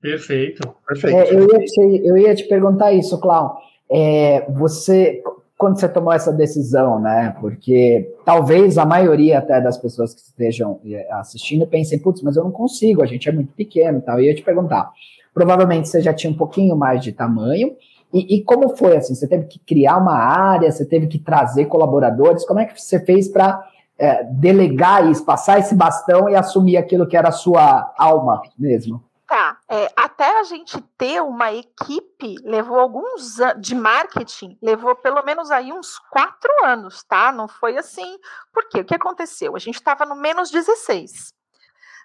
Perfeito, 0.00 0.74
perfeito. 0.86 1.16
É, 1.16 1.34
eu, 1.34 1.42
ia 1.42 1.58
te, 1.58 2.06
eu 2.06 2.16
ia 2.16 2.34
te 2.34 2.44
perguntar 2.44 2.92
isso, 2.92 3.20
Cláudio. 3.20 3.58
É, 3.90 4.50
você, 4.50 5.22
quando 5.58 5.78
você 5.78 5.88
tomou 5.88 6.12
essa 6.12 6.32
decisão, 6.32 7.00
né? 7.00 7.36
Porque 7.40 8.14
talvez 8.24 8.78
a 8.78 8.86
maioria 8.86 9.38
até 9.38 9.60
das 9.60 9.76
pessoas 9.76 10.14
que 10.14 10.20
estejam 10.20 10.80
é, 10.86 11.12
assistindo 11.12 11.66
pensem, 11.66 11.98
putz, 11.98 12.22
mas 12.22 12.36
eu 12.36 12.44
não 12.44 12.52
consigo, 12.52 13.02
a 13.02 13.06
gente 13.06 13.28
é 13.28 13.32
muito 13.32 13.52
pequeno 13.52 14.00
tal. 14.00 14.18
Eu 14.18 14.26
ia 14.26 14.34
te 14.34 14.42
perguntar. 14.42 14.90
Provavelmente 15.34 15.88
você 15.88 16.00
já 16.00 16.14
tinha 16.14 16.32
um 16.32 16.36
pouquinho 16.36 16.76
mais 16.76 17.02
de 17.02 17.12
tamanho, 17.12 17.76
e, 18.12 18.36
e, 18.36 18.44
como 18.44 18.76
foi 18.76 18.96
assim? 18.96 19.14
Você 19.14 19.28
teve 19.28 19.46
que 19.46 19.58
criar 19.58 19.98
uma 19.98 20.16
área, 20.16 20.70
você 20.70 20.84
teve 20.84 21.06
que 21.06 21.18
trazer 21.18 21.66
colaboradores? 21.66 22.46
Como 22.46 22.58
é 22.58 22.64
que 22.64 22.80
você 22.80 23.04
fez 23.04 23.28
para 23.28 23.62
é, 23.98 24.24
delegar 24.24 25.10
isso, 25.10 25.24
passar 25.24 25.58
esse 25.58 25.74
bastão 25.74 26.28
e 26.28 26.34
assumir 26.34 26.76
aquilo 26.76 27.06
que 27.06 27.16
era 27.16 27.28
a 27.28 27.32
sua 27.32 27.92
alma 27.98 28.40
mesmo? 28.58 29.04
Tá, 29.26 29.58
é, 29.68 29.92
até 29.94 30.40
a 30.40 30.42
gente 30.42 30.80
ter 30.96 31.20
uma 31.20 31.52
equipe 31.52 32.36
levou 32.44 32.80
alguns 32.80 33.36
de 33.60 33.74
marketing, 33.74 34.56
levou 34.62 34.96
pelo 34.96 35.22
menos 35.22 35.50
aí 35.50 35.70
uns 35.70 35.98
quatro 36.10 36.50
anos, 36.64 37.04
tá? 37.04 37.30
Não 37.30 37.46
foi 37.46 37.76
assim. 37.76 38.18
Por 38.50 38.66
quê? 38.70 38.80
O 38.80 38.84
que 38.86 38.94
aconteceu? 38.94 39.54
A 39.54 39.58
gente 39.58 39.74
estava 39.74 40.06
no 40.06 40.16
menos 40.16 40.50
16. 40.50 41.34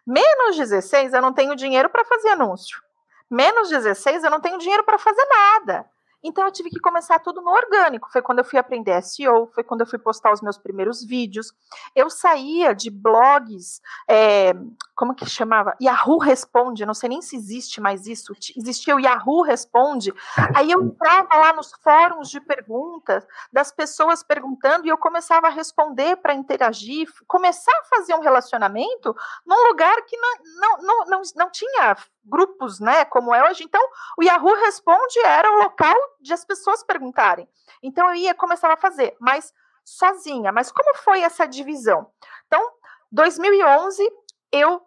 Menos 0.06 0.58
16, 0.58 1.14
eu 1.14 1.22
não 1.22 1.32
tenho 1.32 1.56
dinheiro 1.56 1.90
para 1.90 2.04
fazer 2.04 2.28
anúncio. 2.28 2.78
Menos 3.34 3.68
16, 3.68 4.24
eu 4.24 4.30
não 4.30 4.40
tenho 4.40 4.60
dinheiro 4.60 4.84
para 4.84 5.00
fazer 5.00 5.26
nada. 5.28 5.90
Então 6.24 6.46
eu 6.46 6.52
tive 6.52 6.70
que 6.70 6.80
começar 6.80 7.18
tudo 7.18 7.42
no 7.42 7.50
orgânico. 7.50 8.08
Foi 8.12 8.22
quando 8.22 8.38
eu 8.38 8.46
fui 8.46 8.60
aprender 8.60 9.02
SEO, 9.02 9.50
foi 9.56 9.64
quando 9.64 9.82
eu 9.82 9.88
fui 9.88 9.98
postar 9.98 10.32
os 10.32 10.40
meus 10.40 10.56
primeiros 10.56 11.04
vídeos. 11.04 11.52
Eu 11.96 12.12
saía 12.12 12.76
de 12.76 12.92
blogs, 12.92 13.82
é, 14.08 14.54
como 14.96 15.16
que 15.16 15.26
chamava? 15.26 15.76
Yahoo 15.82 16.18
Responde, 16.20 16.86
não 16.86 16.94
sei 16.94 17.10
nem 17.10 17.22
se 17.22 17.36
existe 17.36 17.82
mais 17.82 18.06
isso. 18.06 18.34
Existia 18.56 18.96
o 18.96 19.00
Yahoo 19.00 19.42
Responde. 19.42 20.14
Aí 20.56 20.72
eu 20.72 20.82
entrava 20.84 21.36
lá 21.36 21.54
nos 21.54 21.72
fóruns 21.84 22.30
de 22.30 22.40
perguntas, 22.40 23.26
das 23.52 23.72
pessoas 23.72 24.24
perguntando, 24.24 24.86
e 24.86 24.90
eu 24.90 24.98
começava 24.98 25.48
a 25.48 25.50
responder 25.50 26.18
para 26.18 26.34
interagir, 26.34 27.08
começar 27.28 27.72
a 27.72 27.96
fazer 27.96 28.14
um 28.14 28.22
relacionamento 28.22 29.16
num 29.46 29.68
lugar 29.68 29.96
que 30.04 30.18
não, 30.18 30.32
não, 30.56 30.78
não, 30.82 31.06
não, 31.06 31.22
não 31.36 31.50
tinha 31.50 31.96
grupos, 32.24 32.80
né, 32.80 33.04
como 33.06 33.34
é 33.34 33.50
hoje. 33.50 33.64
Então, 33.64 33.82
o 34.18 34.24
Yahoo 34.24 34.56
Responde 34.56 35.20
era 35.26 35.52
o 35.52 35.64
local 35.64 35.96
de 36.22 36.34
as 36.34 36.46
pessoas 36.46 36.84
perguntarem. 36.84 37.48
Então, 37.82 38.08
eu 38.10 38.16
ia 38.16 38.34
começar 38.34 38.72
a 38.72 38.78
fazer, 38.78 39.16
mas 39.20 39.54
sozinha. 39.84 40.52
Mas 40.52 40.72
como 40.72 40.96
foi 40.98 41.22
essa 41.22 41.46
divisão? 41.46 42.08
Então, 42.48 42.62
2011, 43.12 44.10
eu 44.54 44.82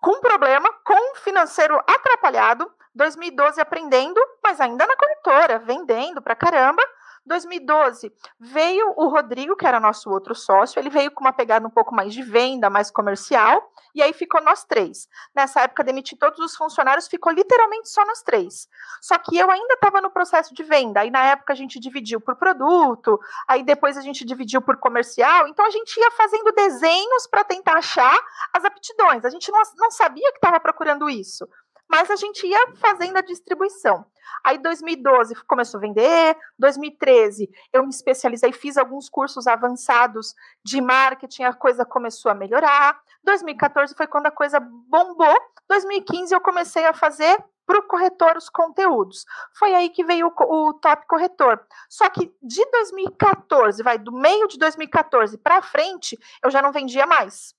com 0.00 0.20
problema, 0.20 0.68
com 0.84 1.14
financeiro 1.16 1.80
atrapalhado, 1.86 2.70
2012 2.94 3.60
aprendendo, 3.60 4.20
mas 4.42 4.60
ainda 4.60 4.86
na 4.86 4.96
corretora, 4.96 5.58
vendendo 5.60 6.20
pra 6.20 6.36
caramba. 6.36 6.82
2012 7.26 8.12
veio 8.38 8.92
o 8.96 9.08
Rodrigo, 9.08 9.56
que 9.56 9.66
era 9.66 9.80
nosso 9.80 10.10
outro 10.10 10.34
sócio, 10.34 10.78
ele 10.78 10.90
veio 10.90 11.10
com 11.10 11.22
uma 11.22 11.32
pegada 11.32 11.66
um 11.66 11.70
pouco 11.70 11.94
mais 11.94 12.12
de 12.12 12.22
venda, 12.22 12.68
mais 12.68 12.90
comercial, 12.90 13.70
e 13.94 14.02
aí 14.02 14.12
ficou 14.12 14.42
nós 14.42 14.64
três. 14.64 15.08
Nessa 15.34 15.62
época, 15.62 15.84
demiti 15.84 16.16
todos 16.16 16.38
os 16.38 16.56
funcionários, 16.56 17.06
ficou 17.06 17.32
literalmente 17.32 17.88
só 17.88 18.04
nós 18.04 18.22
três. 18.22 18.68
Só 19.00 19.16
que 19.18 19.36
eu 19.38 19.50
ainda 19.50 19.74
estava 19.74 20.00
no 20.00 20.10
processo 20.10 20.54
de 20.54 20.62
venda, 20.62 21.00
aí 21.00 21.10
na 21.10 21.24
época 21.24 21.52
a 21.52 21.56
gente 21.56 21.80
dividiu 21.80 22.20
por 22.20 22.36
produto, 22.36 23.18
aí 23.48 23.62
depois 23.62 23.96
a 23.96 24.00
gente 24.00 24.24
dividiu 24.24 24.60
por 24.60 24.76
comercial, 24.76 25.48
então 25.48 25.64
a 25.64 25.70
gente 25.70 25.98
ia 25.98 26.10
fazendo 26.10 26.52
desenhos 26.52 27.26
para 27.26 27.44
tentar 27.44 27.78
achar 27.78 28.18
as 28.52 28.64
aptidões. 28.64 29.24
A 29.24 29.30
gente 29.30 29.50
não, 29.50 29.62
não 29.78 29.90
sabia 29.90 30.30
que 30.32 30.38
estava 30.38 30.60
procurando 30.60 31.08
isso 31.08 31.48
mas 31.88 32.10
a 32.10 32.16
gente 32.16 32.46
ia 32.46 32.74
fazendo 32.76 33.16
a 33.16 33.22
distribuição. 33.22 34.04
Aí 34.42 34.58
2012 34.58 35.34
começou 35.46 35.78
a 35.78 35.80
vender, 35.80 36.36
2013 36.58 37.48
eu 37.72 37.82
me 37.82 37.90
especializei, 37.90 38.52
fiz 38.52 38.76
alguns 38.76 39.08
cursos 39.08 39.46
avançados 39.46 40.34
de 40.64 40.80
marketing, 40.80 41.44
a 41.44 41.52
coisa 41.52 41.84
começou 41.84 42.30
a 42.30 42.34
melhorar. 42.34 43.00
2014 43.22 43.94
foi 43.94 44.06
quando 44.06 44.26
a 44.26 44.30
coisa 44.30 44.60
bombou. 44.60 45.36
2015 45.68 46.34
eu 46.34 46.40
comecei 46.40 46.84
a 46.84 46.92
fazer 46.92 47.42
para 47.66 47.78
o 47.78 47.82
corretor 47.82 48.36
os 48.36 48.48
conteúdos. 48.48 49.24
Foi 49.58 49.74
aí 49.74 49.88
que 49.88 50.04
veio 50.04 50.28
o, 50.28 50.68
o, 50.68 50.74
top 50.74 51.06
corretor. 51.06 51.64
Só 51.88 52.08
que 52.10 52.32
de 52.42 52.64
2014, 52.70 53.82
vai 53.82 53.98
do 53.98 54.12
meio 54.12 54.46
de 54.48 54.58
2014 54.58 55.38
para 55.38 55.62
frente, 55.62 56.18
eu 56.42 56.50
já 56.50 56.60
não 56.60 56.72
vendia 56.72 57.06
mais. 57.06 57.54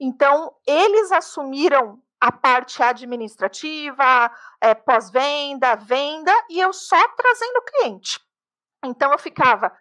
Então, 0.00 0.54
eles 0.66 1.12
assumiram 1.12 2.02
a 2.20 2.32
parte 2.32 2.82
administrativa, 2.82 4.30
é, 4.60 4.74
pós-venda, 4.74 5.76
venda, 5.76 6.32
e 6.48 6.60
eu 6.60 6.72
só 6.72 6.96
trazendo 7.08 7.62
cliente. 7.62 8.20
Então 8.84 9.12
eu 9.12 9.18
ficava, 9.18 9.72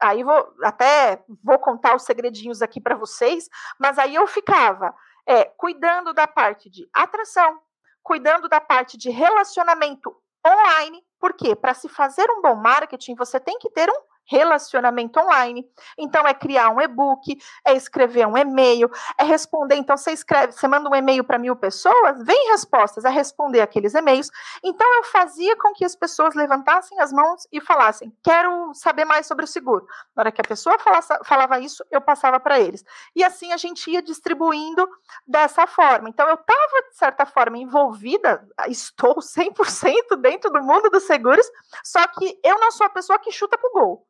aí 0.00 0.22
vou 0.22 0.54
até 0.62 1.22
vou 1.42 1.58
contar 1.58 1.94
os 1.94 2.02
segredinhos 2.02 2.62
aqui 2.62 2.80
para 2.80 2.96
vocês, 2.96 3.48
mas 3.78 3.98
aí 3.98 4.14
eu 4.14 4.26
ficava 4.26 4.94
é, 5.26 5.44
cuidando 5.44 6.12
da 6.12 6.26
parte 6.26 6.70
de 6.70 6.88
atração, 6.92 7.60
cuidando 8.02 8.48
da 8.48 8.60
parte 8.60 8.96
de 8.96 9.10
relacionamento 9.10 10.14
online, 10.46 11.04
porque 11.20 11.54
para 11.54 11.74
se 11.74 11.88
fazer 11.88 12.30
um 12.30 12.40
bom 12.40 12.54
marketing 12.54 13.14
você 13.14 13.38
tem 13.38 13.58
que 13.58 13.70
ter 13.70 13.88
um 13.90 14.02
relacionamento 14.28 15.18
online. 15.18 15.66
Então, 15.96 16.26
é 16.26 16.34
criar 16.34 16.70
um 16.70 16.80
e-book, 16.80 17.36
é 17.66 17.74
escrever 17.74 18.26
um 18.26 18.36
e-mail, 18.36 18.90
é 19.18 19.24
responder. 19.24 19.76
Então, 19.76 19.96
você 19.96 20.12
escreve, 20.12 20.52
você 20.52 20.68
manda 20.68 20.88
um 20.88 20.94
e-mail 20.94 21.24
para 21.24 21.38
mil 21.38 21.56
pessoas, 21.56 22.22
vem 22.24 22.50
respostas, 22.50 23.04
é 23.04 23.10
responder 23.10 23.60
aqueles 23.60 23.94
e-mails. 23.94 24.30
Então, 24.62 24.86
eu 24.96 25.04
fazia 25.04 25.56
com 25.56 25.72
que 25.72 25.84
as 25.84 25.96
pessoas 25.96 26.34
levantassem 26.34 27.00
as 27.00 27.12
mãos 27.12 27.46
e 27.50 27.60
falassem: 27.60 28.14
quero 28.22 28.72
saber 28.74 29.04
mais 29.04 29.26
sobre 29.26 29.44
o 29.44 29.48
seguro. 29.48 29.86
Na 30.14 30.22
hora 30.22 30.32
que 30.32 30.40
a 30.40 30.44
pessoa 30.44 30.78
falasse, 30.78 31.12
falava 31.24 31.58
isso, 31.58 31.84
eu 31.90 32.00
passava 32.00 32.38
para 32.38 32.60
eles. 32.60 32.84
E 33.16 33.24
assim 33.24 33.52
a 33.52 33.56
gente 33.56 33.90
ia 33.90 34.02
distribuindo 34.02 34.86
dessa 35.26 35.66
forma. 35.66 36.08
Então, 36.08 36.28
eu 36.28 36.34
estava, 36.34 36.82
de 36.90 36.96
certa 36.96 37.24
forma, 37.24 37.56
envolvida, 37.56 38.46
estou 38.68 39.16
100% 39.16 40.16
dentro 40.20 40.50
do 40.50 40.62
mundo 40.62 40.90
dos 40.90 41.04
seguros, 41.04 41.46
só 41.82 42.06
que 42.08 42.38
eu 42.44 42.58
não 42.58 42.70
sou 42.70 42.86
a 42.86 42.90
pessoa 42.90 43.18
que 43.18 43.32
chuta 43.32 43.56
para 43.56 43.70
o 43.70 43.72
gol 43.72 44.08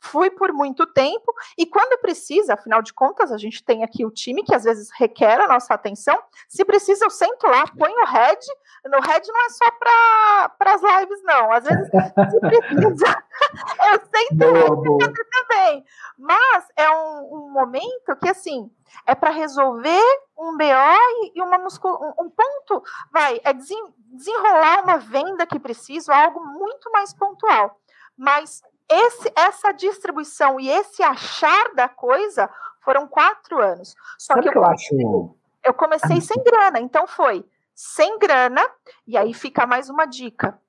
fui 0.00 0.30
por 0.30 0.52
muito 0.52 0.86
tempo 0.86 1.32
e 1.56 1.66
quando 1.66 2.00
precisa, 2.00 2.54
afinal 2.54 2.80
de 2.82 2.92
contas, 2.92 3.30
a 3.30 3.36
gente 3.36 3.62
tem 3.62 3.84
aqui 3.84 4.04
o 4.04 4.10
time 4.10 4.42
que 4.42 4.54
às 4.54 4.64
vezes 4.64 4.88
requer 4.98 5.40
a 5.40 5.46
nossa 5.46 5.74
atenção. 5.74 6.18
Se 6.48 6.64
precisa, 6.64 7.04
eu 7.04 7.10
sento 7.10 7.46
lá, 7.46 7.64
ponho 7.78 8.02
o 8.02 8.06
head. 8.06 8.40
No 8.86 9.00
head 9.00 9.28
não 9.28 9.44
é 9.44 9.50
só 9.50 9.70
para 9.72 10.72
as 10.72 10.82
lives, 10.82 11.22
não. 11.22 11.52
Às 11.52 11.64
vezes, 11.64 11.86
se 11.86 12.40
precisa, 12.40 13.24
eu 13.92 14.00
sento 14.00 14.82
boa, 14.82 15.06
lá 15.06 15.12
também. 15.30 15.84
Mas 16.18 16.68
é 16.76 16.90
um, 16.90 17.34
um, 17.34 17.50
momento 17.50 18.16
que, 18.20 18.28
assim, 18.28 18.70
é 19.06 19.14
para 19.14 19.30
resolver 19.30 20.02
um 20.38 20.56
BO 20.56 21.32
e 21.34 21.42
uma 21.42 21.58
muscul... 21.58 21.92
um, 21.92 22.24
um 22.24 22.30
ponto, 22.30 22.82
vai, 23.12 23.40
é 23.44 23.52
desenrolar 23.52 24.82
uma 24.82 24.96
venda 24.96 25.46
que 25.46 25.58
precisa, 25.58 26.14
algo 26.14 26.44
muito 26.44 26.90
mais 26.90 27.12
pontual. 27.12 27.78
Mas 28.16 28.62
esse, 28.90 29.32
essa 29.36 29.72
distribuição 29.72 30.58
e 30.58 30.68
esse 30.68 31.02
achar 31.02 31.74
da 31.74 31.88
coisa 31.88 32.50
foram 32.80 33.06
quatro 33.06 33.60
anos. 33.60 33.94
Só 34.18 34.34
Sabe 34.34 34.42
que, 34.42 34.48
eu, 34.48 34.62
comecei, 34.62 34.98
acho... 34.98 35.36
eu 35.64 35.74
comecei 35.74 36.20
sem 36.20 36.42
grana, 36.42 36.80
então 36.80 37.06
foi 37.06 37.44
sem 37.74 38.18
grana, 38.18 38.62
e 39.06 39.16
aí 39.16 39.32
fica 39.32 39.66
mais 39.66 39.88
uma 39.88 40.04
dica. 40.04 40.60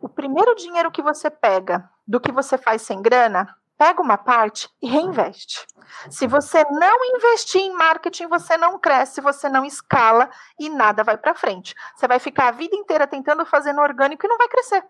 O 0.00 0.08
primeiro 0.08 0.54
dinheiro 0.54 0.90
que 0.90 1.02
você 1.02 1.28
pega 1.28 1.90
do 2.06 2.20
que 2.20 2.32
você 2.32 2.56
faz 2.56 2.82
sem 2.82 3.02
grana 3.02 3.54
pega 3.76 4.00
uma 4.00 4.16
parte 4.16 4.70
e 4.80 4.88
reinveste. 4.88 5.66
Se 6.10 6.26
você 6.26 6.64
não 6.70 7.04
investir 7.16 7.60
em 7.60 7.74
marketing, 7.74 8.28
você 8.28 8.56
não 8.56 8.78
cresce, 8.78 9.20
você 9.20 9.48
não 9.48 9.64
escala 9.64 10.30
e 10.58 10.68
nada 10.70 11.02
vai 11.02 11.16
para 11.16 11.34
frente. 11.34 11.74
Você 11.94 12.06
vai 12.06 12.18
ficar 12.18 12.48
a 12.48 12.52
vida 12.52 12.74
inteira 12.76 13.06
tentando 13.06 13.44
fazer 13.44 13.72
no 13.72 13.82
orgânico 13.82 14.24
e 14.24 14.28
não 14.28 14.38
vai 14.38 14.48
crescer. 14.48 14.84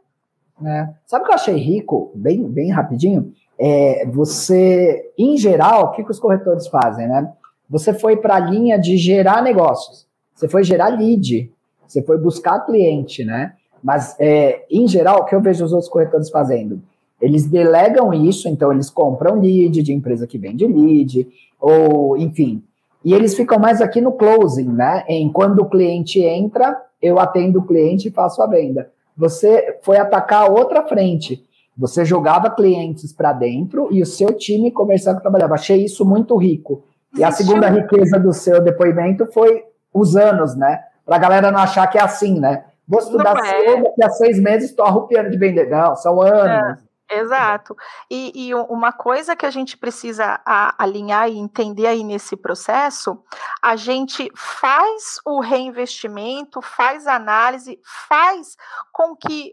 É. 0.62 0.88
Sabe 1.06 1.24
o 1.24 1.26
que 1.26 1.32
eu 1.32 1.36
achei 1.36 1.56
rico, 1.56 2.12
bem, 2.14 2.44
bem 2.44 2.70
rapidinho? 2.70 3.32
É, 3.58 4.06
você, 4.06 5.12
em 5.18 5.36
geral, 5.36 5.84
o 5.84 5.90
que, 5.92 6.04
que 6.04 6.10
os 6.10 6.18
corretores 6.18 6.66
fazem, 6.68 7.08
né? 7.08 7.32
Você 7.68 7.94
foi 7.94 8.16
para 8.16 8.36
a 8.36 8.40
linha 8.40 8.78
de 8.78 8.96
gerar 8.96 9.42
negócios, 9.42 10.06
você 10.34 10.48
foi 10.48 10.62
gerar 10.64 10.88
lead, 10.88 11.50
você 11.86 12.02
foi 12.02 12.18
buscar 12.18 12.60
cliente, 12.60 13.24
né? 13.24 13.54
Mas, 13.82 14.16
é, 14.18 14.64
em 14.70 14.86
geral, 14.86 15.20
o 15.20 15.24
que 15.24 15.34
eu 15.34 15.40
vejo 15.40 15.64
os 15.64 15.72
outros 15.72 15.90
corretores 15.90 16.30
fazendo? 16.30 16.80
Eles 17.20 17.46
delegam 17.46 18.12
isso, 18.12 18.48
então 18.48 18.72
eles 18.72 18.90
compram 18.90 19.40
lead 19.40 19.82
de 19.82 19.92
empresa 19.92 20.26
que 20.26 20.38
vende 20.38 20.66
lead, 20.66 21.28
ou 21.60 22.16
enfim. 22.16 22.62
E 23.04 23.12
eles 23.12 23.34
ficam 23.34 23.58
mais 23.58 23.80
aqui 23.80 24.00
no 24.00 24.12
closing, 24.12 24.68
né? 24.68 25.04
Em 25.08 25.30
quando 25.30 25.60
o 25.60 25.68
cliente 25.68 26.20
entra, 26.20 26.80
eu 27.00 27.18
atendo 27.18 27.60
o 27.60 27.66
cliente 27.66 28.08
e 28.08 28.10
faço 28.10 28.42
a 28.42 28.46
venda. 28.46 28.90
Você 29.16 29.78
foi 29.82 29.96
atacar 29.98 30.50
outra 30.50 30.82
frente. 30.82 31.44
Você 31.76 32.04
jogava 32.04 32.50
clientes 32.50 33.12
para 33.12 33.32
dentro 33.32 33.88
e 33.90 34.00
o 34.00 34.06
seu 34.06 34.32
time 34.32 34.70
comercial 34.70 35.16
que 35.16 35.22
trabalhava. 35.22 35.54
Achei 35.54 35.84
isso 35.84 36.04
muito 36.04 36.36
rico. 36.36 36.84
E 37.16 37.22
a 37.22 37.30
segunda 37.30 37.68
riqueza 37.68 38.18
do 38.18 38.32
seu 38.32 38.60
depoimento 38.60 39.26
foi 39.26 39.64
os 39.92 40.16
anos, 40.16 40.56
né? 40.56 40.80
Para 41.04 41.16
a 41.16 41.18
galera 41.18 41.52
não 41.52 41.60
achar 41.60 41.86
que 41.86 41.98
é 41.98 42.02
assim, 42.02 42.40
né? 42.40 42.64
Vou 42.86 43.00
estudar 43.00 43.36
é. 43.38 43.44
cedo, 43.44 43.84
daqui 43.84 44.04
a 44.04 44.10
seis 44.10 44.40
meses 44.40 44.70
estou 44.70 44.84
arrupiando 44.84 45.30
de 45.30 45.38
vender. 45.38 45.68
Não, 45.68 45.96
são 45.96 46.20
anos. 46.20 46.80
É. 46.80 46.84
Exato. 47.10 47.76
E, 48.10 48.48
e, 48.48 48.54
uma 48.54 48.90
coisa 48.90 49.36
que 49.36 49.44
a 49.44 49.50
gente 49.50 49.76
precisa 49.76 50.40
alinhar 50.78 51.28
e 51.28 51.36
entender 51.38 51.86
aí 51.86 52.02
nesse 52.02 52.36
processo, 52.36 53.22
a 53.62 53.76
gente 53.76 54.30
faz 54.34 55.20
o 55.24 55.40
reinvestimento, 55.40 56.62
faz 56.62 57.06
análise, 57.06 57.78
faz 58.08 58.56
com 58.90 59.14
que 59.14 59.52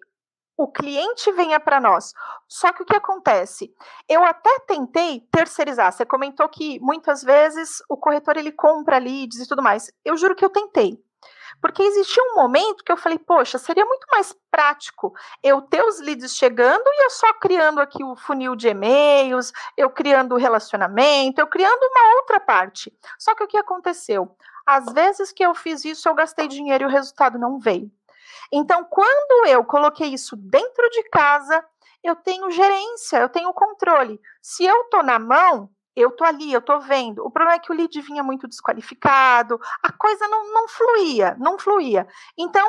o 0.57 0.71
cliente 0.71 1.31
venha 1.31 1.59
para 1.59 1.81
nós. 1.81 2.13
Só 2.47 2.71
que 2.71 2.83
o 2.83 2.85
que 2.85 2.95
acontece? 2.95 3.73
Eu 4.07 4.23
até 4.23 4.59
tentei 4.59 5.21
terceirizar. 5.31 5.91
Você 5.91 6.05
comentou 6.05 6.47
que 6.47 6.79
muitas 6.79 7.23
vezes 7.23 7.81
o 7.89 7.97
corretor 7.97 8.37
ele 8.37 8.51
compra 8.51 8.97
leads 8.97 9.39
e 9.39 9.47
tudo 9.47 9.63
mais. 9.63 9.91
Eu 10.05 10.15
juro 10.15 10.35
que 10.35 10.45
eu 10.45 10.49
tentei. 10.49 11.03
Porque 11.59 11.81
existia 11.81 12.23
um 12.23 12.35
momento 12.35 12.83
que 12.83 12.91
eu 12.91 12.97
falei, 12.97 13.17
poxa, 13.17 13.57
seria 13.57 13.85
muito 13.85 14.07
mais 14.11 14.35
prático 14.49 15.13
eu 15.43 15.61
ter 15.61 15.83
os 15.83 15.99
leads 15.99 16.35
chegando 16.35 16.83
e 16.85 17.05
eu 17.05 17.09
só 17.09 17.33
criando 17.33 17.79
aqui 17.81 18.03
o 18.03 18.15
funil 18.15 18.55
de 18.55 18.69
e-mails, 18.69 19.51
eu 19.75 19.89
criando 19.89 20.33
o 20.33 20.37
relacionamento, 20.37 21.41
eu 21.41 21.47
criando 21.47 21.81
uma 21.81 22.15
outra 22.17 22.39
parte. 22.39 22.93
Só 23.17 23.35
que 23.35 23.43
o 23.43 23.47
que 23.47 23.57
aconteceu? 23.57 24.35
Às 24.65 24.85
vezes 24.93 25.31
que 25.31 25.43
eu 25.43 25.53
fiz 25.55 25.83
isso, 25.83 26.07
eu 26.07 26.15
gastei 26.15 26.47
dinheiro 26.47 26.83
e 26.83 26.87
o 26.87 26.91
resultado 26.91 27.37
não 27.37 27.59
veio. 27.59 27.91
Então, 28.51 28.83
quando 28.83 29.47
eu 29.47 29.63
coloquei 29.63 30.09
isso 30.09 30.35
dentro 30.35 30.89
de 30.89 31.03
casa, 31.09 31.63
eu 32.03 32.15
tenho 32.15 32.51
gerência, 32.51 33.17
eu 33.17 33.29
tenho 33.29 33.53
controle. 33.53 34.19
Se 34.41 34.65
eu 34.65 34.81
estou 34.81 35.03
na 35.03 35.19
mão, 35.19 35.69
eu 35.95 36.11
tô 36.11 36.23
ali, 36.23 36.51
eu 36.51 36.61
tô 36.61 36.79
vendo. 36.79 37.25
O 37.25 37.31
problema 37.31 37.55
é 37.55 37.59
que 37.59 37.71
o 37.71 37.75
lead 37.75 37.99
vinha 38.01 38.23
muito 38.23 38.47
desqualificado, 38.47 39.59
a 39.81 39.91
coisa 39.91 40.27
não, 40.27 40.53
não 40.53 40.67
fluía, 40.67 41.35
não 41.39 41.59
fluía. 41.59 42.07
Então, 42.37 42.67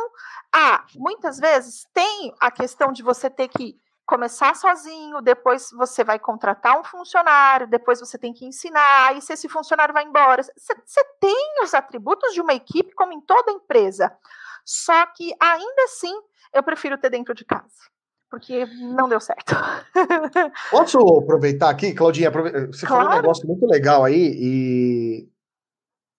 ah, 0.52 0.84
muitas 0.96 1.38
vezes 1.38 1.86
tem 1.92 2.34
a 2.40 2.50
questão 2.50 2.92
de 2.92 3.02
você 3.02 3.30
ter 3.30 3.48
que 3.48 3.80
começar 4.04 4.54
sozinho, 4.56 5.22
depois 5.22 5.70
você 5.72 6.02
vai 6.04 6.18
contratar 6.18 6.78
um 6.78 6.84
funcionário, 6.84 7.68
depois 7.68 8.00
você 8.00 8.18
tem 8.18 8.32
que 8.32 8.44
ensinar, 8.44 9.16
e 9.16 9.22
se 9.22 9.32
esse 9.32 9.48
funcionário 9.48 9.94
vai 9.94 10.04
embora, 10.04 10.42
você 10.42 11.04
tem 11.20 11.62
os 11.62 11.72
atributos 11.72 12.34
de 12.34 12.40
uma 12.40 12.52
equipe 12.52 12.92
como 12.94 13.12
em 13.12 13.20
toda 13.20 13.52
empresa. 13.52 14.14
Só 14.64 15.06
que 15.06 15.32
ainda 15.40 15.84
assim, 15.84 16.14
eu 16.52 16.62
prefiro 16.62 16.98
ter 16.98 17.10
dentro 17.10 17.34
de 17.34 17.44
casa 17.44 17.91
porque 18.32 18.64
não 18.64 19.10
deu 19.10 19.20
certo. 19.20 19.54
Posso 20.70 20.98
aproveitar 21.18 21.68
aqui, 21.68 21.92
Claudinha? 21.92 22.30
Você 22.30 22.86
claro. 22.86 23.04
falou 23.04 23.12
um 23.12 23.20
negócio 23.20 23.46
muito 23.46 23.66
legal 23.66 24.02
aí, 24.02 24.32
e, 24.34 25.28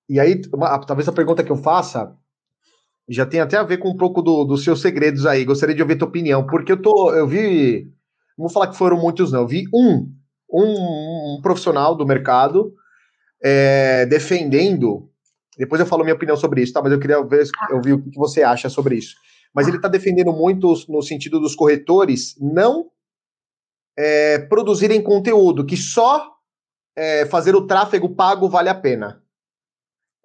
e 0.07 0.19
aí, 0.19 0.39
uma, 0.53 0.77
talvez 0.85 1.07
a 1.07 1.11
pergunta 1.11 1.43
que 1.43 1.51
eu 1.51 1.57
faça 1.57 2.15
já 3.09 3.25
tem 3.25 3.39
até 3.39 3.57
a 3.57 3.63
ver 3.63 3.77
com 3.77 3.89
um 3.89 3.97
pouco 3.97 4.21
do, 4.21 4.43
dos 4.43 4.63
seus 4.63 4.79
segredos 4.79 5.25
aí. 5.25 5.43
Gostaria 5.43 5.73
de 5.73 5.81
ouvir 5.81 5.97
tua 5.97 6.07
opinião, 6.07 6.45
porque 6.45 6.73
eu 6.73 6.79
tô, 6.79 7.11
eu 7.15 7.27
vi, 7.27 7.85
não 8.37 8.43
vou 8.45 8.49
falar 8.49 8.67
que 8.67 8.77
foram 8.77 8.95
muitos, 9.01 9.31
não, 9.31 9.41
eu 9.41 9.47
vi 9.47 9.65
um, 9.73 10.07
um, 10.51 11.37
um 11.37 11.41
profissional 11.41 11.95
do 11.95 12.05
mercado 12.05 12.75
é, 13.43 14.05
defendendo. 14.05 15.09
Depois 15.57 15.81
eu 15.81 15.87
falo 15.87 16.03
minha 16.03 16.15
opinião 16.15 16.37
sobre 16.37 16.61
isso, 16.61 16.73
tá? 16.73 16.81
Mas 16.81 16.91
eu 16.91 16.99
queria 16.99 17.23
ver, 17.23 17.47
eu 17.71 17.81
vi 17.81 17.93
o 17.93 18.03
que 18.03 18.15
você 18.19 18.43
acha 18.43 18.69
sobre 18.69 18.97
isso 18.97 19.15
mas 19.53 19.67
ele 19.67 19.77
está 19.77 19.87
defendendo 19.87 20.33
muito 20.33 20.73
no 20.89 21.01
sentido 21.01 21.39
dos 21.39 21.55
corretores 21.55 22.35
não 22.39 22.89
é, 23.97 24.39
produzirem 24.39 25.01
conteúdo, 25.01 25.65
que 25.65 25.77
só 25.77 26.33
é, 26.95 27.25
fazer 27.25 27.55
o 27.55 27.67
tráfego 27.67 28.15
pago 28.15 28.49
vale 28.49 28.69
a 28.69 28.75
pena. 28.75 29.21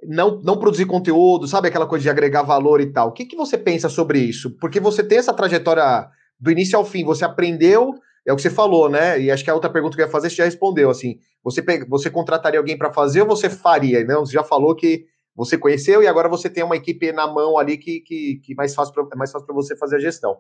Não, 0.03 0.41
não 0.43 0.59
produzir 0.59 0.87
conteúdo, 0.87 1.49
sabe 1.49 1.69
aquela 1.69 1.87
coisa 1.87 2.05
de 2.05 2.11
agregar 2.11 2.43
valor 2.43 2.81
e 2.81 2.93
tal. 2.93 3.09
O 3.09 3.13
que, 3.13 3.27
que 3.27 3.37
você 3.37 3.59
pensa 3.59 3.89
sobre 3.89 4.21
isso? 4.21 4.57
Porque 4.59 4.79
você 4.79 5.03
tem 5.03 5.19
essa 5.19 5.35
trajetória 5.35 6.09
do 6.39 6.51
início 6.51 6.79
ao 6.79 6.85
fim, 6.85 7.05
você 7.05 7.25
aprendeu, 7.25 7.95
é 8.25 8.33
o 8.33 8.37
que 8.37 8.43
você 8.43 8.51
falou, 8.51 8.89
né? 8.89 9.21
E 9.21 9.31
acho 9.31 9.43
que 9.43 9.51
a 9.51 9.55
outra 9.55 9.71
pergunta 9.71 9.97
que 9.97 10.03
eu 10.03 10.07
ia 10.07 10.13
fazer 10.13 10.31
você 10.31 10.37
já 10.37 10.45
respondeu, 10.45 10.89
assim, 10.89 11.19
você, 11.43 11.63
você 11.89 12.11
contrataria 12.11 12.61
alguém 12.61 12.79
para 12.79 12.93
fazer 12.93 13.23
ou 13.23 13.27
você 13.27 13.51
faria? 13.51 14.05
Não, 14.05 14.25
você 14.25 14.33
já 14.33 14.45
falou 14.45 14.75
que 14.77 15.07
você 15.39 15.57
conheceu 15.57 16.03
e 16.03 16.09
agora 16.09 16.29
você 16.29 16.51
tem 16.51 16.65
uma 16.65 16.75
equipe 16.75 17.13
na 17.13 17.25
mão 17.33 17.57
ali 17.57 17.79
que, 17.79 18.01
que, 18.01 18.41
que 18.43 18.55
mais 18.57 18.75
fácil 18.75 18.93
pra, 18.93 19.07
é 19.13 19.17
mais 19.17 19.31
fácil 19.31 19.47
para 19.47 19.55
você 19.55 19.77
fazer 19.77 19.95
a 19.97 20.01
gestão. 20.01 20.39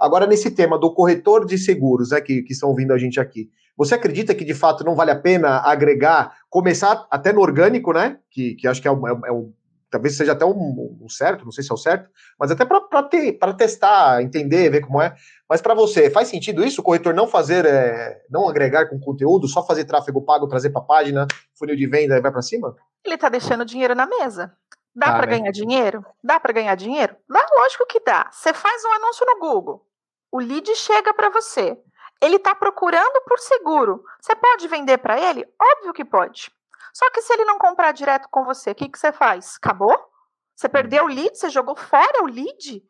Agora, 0.00 0.26
nesse 0.26 0.50
tema 0.50 0.78
do 0.78 0.94
corretor 0.94 1.44
de 1.44 1.58
seguros, 1.58 2.12
né, 2.12 2.20
que, 2.22 2.40
que 2.40 2.54
estão 2.54 2.70
ouvindo 2.70 2.94
a 2.94 2.98
gente 2.98 3.20
aqui, 3.20 3.50
você 3.76 3.94
acredita 3.94 4.34
que 4.34 4.46
de 4.46 4.54
fato 4.54 4.82
não 4.82 4.96
vale 4.96 5.10
a 5.10 5.20
pena 5.20 5.58
agregar, 5.58 6.34
começar 6.48 7.06
até 7.10 7.30
no 7.30 7.42
orgânico, 7.42 7.92
né? 7.92 8.18
Que, 8.30 8.54
que 8.54 8.66
acho 8.66 8.80
que 8.80 8.88
é 8.88 8.90
o, 8.90 9.06
é, 9.06 9.28
é 9.28 9.32
o 9.32 9.52
talvez 9.90 10.16
seja 10.16 10.32
até 10.32 10.44
um, 10.44 10.98
um, 11.02 11.08
certo, 11.08 11.44
não 11.44 11.52
sei 11.52 11.64
se 11.64 11.70
é 11.70 11.74
o 11.74 11.78
certo, 11.78 12.10
mas 12.38 12.50
até 12.50 12.64
para 12.64 13.54
testar, 13.54 14.22
entender, 14.22 14.70
ver 14.70 14.80
como 14.80 15.00
é. 15.00 15.14
Mas 15.48 15.60
para 15.60 15.74
você, 15.74 16.10
faz 16.10 16.28
sentido 16.28 16.64
isso? 16.64 16.80
O 16.80 16.84
corretor 16.84 17.14
não 17.14 17.26
fazer, 17.26 17.64
é, 17.64 18.22
não 18.30 18.48
agregar 18.48 18.88
com 18.88 19.00
conteúdo, 19.00 19.48
só 19.48 19.64
fazer 19.66 19.84
tráfego 19.84 20.22
pago, 20.22 20.48
trazer 20.48 20.70
para 20.70 20.82
a 20.82 20.84
página, 20.84 21.26
funil 21.58 21.76
de 21.76 21.86
venda 21.86 22.16
e 22.16 22.20
vai 22.20 22.30
para 22.30 22.42
cima? 22.42 22.74
Ele 23.04 23.14
está 23.14 23.28
deixando 23.28 23.64
dinheiro 23.64 23.94
na 23.94 24.06
mesa. 24.06 24.52
Dá 24.94 25.06
tá, 25.06 25.16
para 25.16 25.26
né? 25.26 25.38
ganhar 25.38 25.52
dinheiro? 25.52 26.04
Dá 26.22 26.40
para 26.40 26.52
ganhar 26.52 26.74
dinheiro? 26.74 27.16
Dá, 27.28 27.46
lógico 27.58 27.86
que 27.86 28.00
dá. 28.00 28.28
Você 28.30 28.52
faz 28.52 28.84
um 28.84 28.92
anúncio 28.92 29.26
no 29.26 29.38
Google, 29.38 29.86
o 30.30 30.38
lead 30.38 30.74
chega 30.74 31.14
para 31.14 31.30
você. 31.30 31.78
Ele 32.20 32.36
está 32.36 32.54
procurando 32.54 33.22
por 33.26 33.38
seguro. 33.38 34.02
Você 34.20 34.34
pode 34.34 34.66
vender 34.66 34.98
para 34.98 35.20
ele? 35.20 35.46
Óbvio 35.60 35.92
que 35.92 36.04
pode. 36.04 36.50
Só 36.92 37.10
que 37.10 37.22
se 37.22 37.32
ele 37.32 37.44
não 37.44 37.58
comprar 37.58 37.92
direto 37.92 38.28
com 38.30 38.44
você, 38.44 38.70
o 38.70 38.74
que, 38.74 38.88
que 38.88 38.98
você 38.98 39.12
faz? 39.12 39.56
Acabou? 39.56 39.96
Você 40.54 40.68
perdeu 40.68 41.04
o 41.04 41.08
lead? 41.08 41.36
Você 41.36 41.48
jogou 41.50 41.76
fora 41.76 42.22
o 42.22 42.26
lead? 42.26 42.82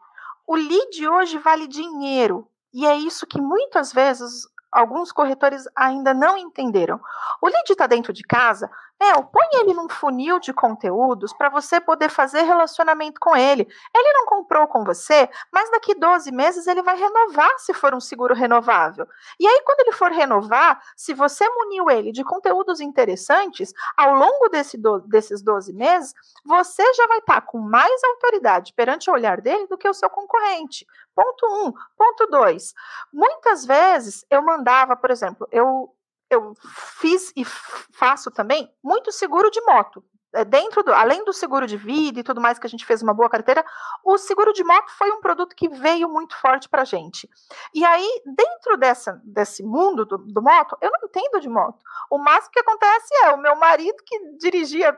O 0.46 0.56
lead 0.56 1.08
hoje 1.08 1.38
vale 1.38 1.66
dinheiro. 1.66 2.50
E 2.72 2.86
é 2.86 2.96
isso 2.96 3.26
que 3.26 3.40
muitas 3.40 3.92
vezes 3.92 4.46
alguns 4.72 5.12
corretores 5.12 5.64
ainda 5.74 6.12
não 6.14 6.36
entenderam. 6.36 7.00
O 7.40 7.46
lead 7.46 7.70
está 7.70 7.86
dentro 7.86 8.12
de 8.12 8.22
casa, 8.22 8.70
meu, 9.00 9.22
põe 9.22 9.46
ele 9.60 9.74
num 9.74 9.88
funil 9.88 10.40
de 10.40 10.52
conteúdos 10.52 11.32
para 11.32 11.48
você 11.48 11.80
poder 11.80 12.08
fazer 12.08 12.42
relacionamento 12.42 13.20
com 13.20 13.36
ele. 13.36 13.62
Ele 13.94 14.12
não 14.12 14.26
comprou 14.26 14.66
com 14.66 14.82
você, 14.82 15.30
mas 15.52 15.70
daqui 15.70 15.94
12 15.94 16.32
meses 16.32 16.66
ele 16.66 16.82
vai 16.82 16.96
renovar 16.96 17.50
se 17.58 17.72
for 17.72 17.94
um 17.94 18.00
seguro 18.00 18.34
renovável. 18.34 19.06
E 19.38 19.46
aí, 19.46 19.62
quando 19.64 19.80
ele 19.80 19.92
for 19.92 20.10
renovar, 20.10 20.82
se 20.96 21.14
você 21.14 21.48
muniu 21.48 21.88
ele 21.88 22.10
de 22.10 22.24
conteúdos 22.24 22.80
interessantes, 22.80 23.72
ao 23.96 24.14
longo 24.14 24.48
desse 24.48 24.76
do, 24.76 24.98
desses 24.98 25.42
12 25.42 25.72
meses, 25.72 26.12
você 26.44 26.82
já 26.94 27.06
vai 27.06 27.18
estar 27.18 27.40
tá 27.40 27.40
com 27.40 27.58
mais 27.58 28.02
autoridade 28.02 28.72
perante 28.74 29.08
o 29.08 29.12
olhar 29.12 29.40
dele 29.40 29.68
do 29.68 29.78
que 29.78 29.88
o 29.88 29.94
seu 29.94 30.10
concorrente. 30.10 30.84
Ponto 31.18 31.46
um. 31.46 31.72
Ponto 31.96 32.26
dois. 32.30 32.72
Muitas 33.12 33.66
vezes 33.66 34.24
eu 34.30 34.40
mandava, 34.40 34.94
por 34.96 35.10
exemplo, 35.10 35.48
eu 35.50 35.92
eu 36.30 36.52
fiz 37.00 37.32
e 37.34 37.44
faço 37.44 38.30
também 38.30 38.70
muito 38.84 39.10
seguro 39.10 39.50
de 39.50 39.60
moto. 39.62 40.04
É, 40.34 40.44
dentro 40.44 40.82
do, 40.82 40.92
além 40.92 41.24
do 41.24 41.32
seguro 41.32 41.66
de 41.66 41.76
vida 41.76 42.20
e 42.20 42.22
tudo 42.22 42.40
mais 42.40 42.58
que 42.58 42.66
a 42.66 42.70
gente 42.70 42.84
fez 42.84 43.02
uma 43.02 43.14
boa 43.14 43.30
carteira, 43.30 43.64
o 44.04 44.18
seguro 44.18 44.52
de 44.52 44.62
moto 44.62 44.90
foi 44.90 45.10
um 45.10 45.20
produto 45.20 45.56
que 45.56 45.68
veio 45.68 46.08
muito 46.08 46.36
forte 46.36 46.68
para 46.68 46.82
a 46.82 46.84
gente. 46.84 47.28
E 47.72 47.84
aí, 47.84 48.22
dentro 48.36 48.76
dessa, 48.76 49.20
desse 49.24 49.62
mundo 49.62 50.04
do, 50.04 50.18
do, 50.18 50.42
moto, 50.42 50.76
eu 50.82 50.90
não 50.90 51.08
entendo 51.08 51.40
de 51.40 51.48
moto. 51.48 51.78
O 52.10 52.18
máximo 52.18 52.52
que 52.52 52.60
acontece 52.60 53.14
é 53.24 53.30
o 53.30 53.38
meu 53.38 53.56
marido 53.56 53.96
que 54.04 54.18
dirigia, 54.38 54.92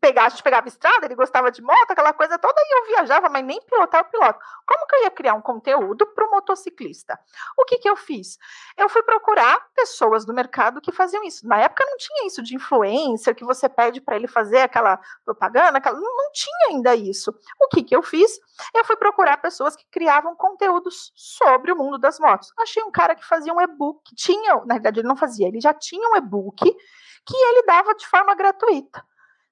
pegar, 0.00 0.26
a 0.26 0.28
gente 0.28 0.42
pegava 0.42 0.68
estrada, 0.68 1.06
ele 1.06 1.14
gostava 1.14 1.50
de 1.50 1.62
moto, 1.62 1.90
aquela 1.90 2.12
coisa 2.12 2.38
toda, 2.38 2.60
e 2.60 2.78
eu 2.78 2.86
viajava, 2.88 3.28
mas 3.30 3.44
nem 3.44 3.60
pilotar 3.62 4.02
o 4.02 4.10
piloto. 4.10 4.38
Como 4.66 4.86
que 4.86 4.96
eu 4.96 5.02
ia 5.04 5.10
criar 5.10 5.34
um 5.34 5.40
conteúdo 5.40 6.06
para 6.08 6.26
o 6.26 6.30
motociclista? 6.30 7.18
O 7.56 7.64
que, 7.64 7.78
que 7.78 7.88
eu 7.88 7.96
fiz? 7.96 8.38
Eu 8.76 8.88
fui 8.88 9.02
procurar 9.02 9.66
pessoas 9.74 10.26
do 10.26 10.34
mercado 10.34 10.80
que 10.80 10.92
faziam 10.92 11.24
isso. 11.24 11.46
Na 11.48 11.58
época 11.58 11.84
não 11.86 11.96
tinha 11.96 12.26
isso 12.26 12.42
de 12.42 12.54
influência, 12.54 13.34
que 13.34 13.44
você 13.44 13.66
pede 13.66 14.00
para 14.00 14.16
ele 14.16 14.28
fazer 14.28 14.57
fazer 14.58 14.62
aquela 14.62 15.00
propaganda, 15.24 15.78
aquela... 15.78 15.98
Não, 15.98 16.32
tinha 16.32 16.68
ainda 16.70 16.94
isso. 16.94 17.34
O 17.60 17.68
que, 17.68 17.82
que 17.82 17.94
eu 17.94 18.02
fiz? 18.02 18.38
Eu 18.74 18.84
fui 18.84 18.96
procurar 18.96 19.36
pessoas 19.38 19.76
que 19.76 19.86
criavam 19.90 20.34
conteúdos 20.34 21.12
sobre 21.14 21.72
o 21.72 21.76
mundo 21.76 21.98
das 21.98 22.18
motos. 22.18 22.52
Achei 22.58 22.82
um 22.82 22.90
cara 22.90 23.14
que 23.14 23.24
fazia 23.24 23.52
um 23.52 23.60
e-book, 23.60 24.14
tinha, 24.14 24.56
na 24.66 24.74
verdade 24.74 25.00
ele 25.00 25.08
não 25.08 25.16
fazia, 25.16 25.48
ele 25.48 25.60
já 25.60 25.72
tinha 25.72 26.08
um 26.10 26.16
e-book 26.16 26.56
que 26.62 27.36
ele 27.36 27.62
dava 27.62 27.94
de 27.94 28.06
forma 28.06 28.34
gratuita. 28.34 29.04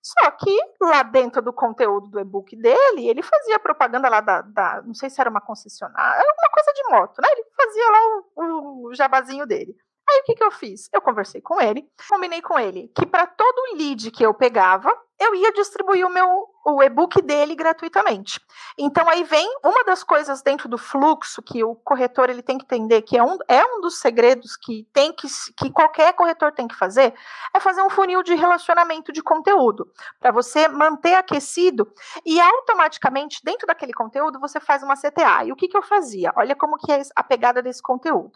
Só 0.03 0.31
que 0.31 0.57
lá 0.81 1.03
dentro 1.03 1.43
do 1.43 1.53
conteúdo 1.53 2.07
do 2.09 2.21
e-book 2.21 2.55
dele, 2.55 3.09
ele 3.09 3.23
fazia 3.23 3.59
propaganda 3.59 4.09
lá 4.09 4.21
da, 4.21 4.41
da, 4.41 4.83
não 4.83 4.95
sei 4.95 5.11
se 5.11 5.21
era 5.21 5.29
uma 5.29 5.41
concessionária, 5.41 6.21
era 6.21 6.33
uma 6.33 6.51
coisa 6.51 6.73
de 6.73 6.91
moto, 6.91 7.21
né? 7.21 7.29
Ele 7.33 7.45
fazia 7.57 7.91
lá 7.91 7.99
o, 8.37 8.87
o 8.87 8.95
jabazinho 8.95 9.47
dele. 9.47 9.77
Aí 10.09 10.21
o 10.21 10.25
que, 10.25 10.35
que 10.35 10.45
eu 10.45 10.53
fiz? 10.53 10.89
Eu 10.93 11.01
conversei 11.01 11.41
com 11.41 11.61
ele, 11.61 11.89
combinei 12.09 12.41
com 12.41 12.59
ele 12.59 12.91
que 12.95 13.05
para 13.05 13.27
todo 13.27 13.77
lead 13.77 14.11
que 14.11 14.25
eu 14.25 14.33
pegava, 14.33 14.97
eu 15.19 15.35
ia 15.35 15.53
distribuir 15.53 16.07
o 16.07 16.11
meu 16.11 16.49
o 16.69 16.83
e-book 16.83 17.23
dele 17.23 17.55
gratuitamente. 17.55 18.41
Então 18.77 19.09
aí 19.09 19.23
vem 19.23 19.49
uma 19.65 19.85
das 19.85 20.03
coisas 20.03 20.43
dentro 20.43 20.69
do 20.69 20.77
fluxo 20.77 21.41
que 21.41 21.63
o 21.63 21.77
corretor 21.77 22.29
ele 22.29 22.43
tem 22.43 22.59
que 22.59 22.65
entender 22.65 23.03
que 23.03 23.17
é 23.17 23.23
um, 23.23 23.39
é 23.47 23.65
um 23.65 23.81
dos 23.81 24.01
segredos 24.01 24.57
que 24.57 24.85
tem 24.93 25.13
que 25.13 25.29
que 25.57 25.71
qualquer 25.71 26.13
corretor 26.15 26.51
tem 26.51 26.67
que 26.67 26.75
fazer 26.75 27.15
é 27.55 27.61
fazer 27.61 27.83
um 27.83 27.91
funil 27.91 28.21
de 28.21 28.35
relacionamento 28.35 29.13
de 29.13 29.23
conteúdo 29.23 29.89
para 30.19 30.33
você 30.33 30.67
manter 30.67 31.15
aquecido 31.15 31.89
e 32.25 32.41
automaticamente 32.41 33.41
dentro 33.45 33.67
daquele 33.67 33.93
conteúdo 33.93 34.41
você 34.41 34.59
faz 34.59 34.83
uma 34.83 34.97
CTA. 34.97 35.45
E 35.45 35.53
o 35.53 35.57
que, 35.57 35.69
que 35.69 35.77
eu 35.77 35.83
fazia? 35.83 36.33
Olha 36.37 36.57
como 36.57 36.77
que 36.79 36.91
é 36.91 37.01
a 37.15 37.23
pegada 37.23 37.63
desse 37.63 37.81
conteúdo. 37.81 38.33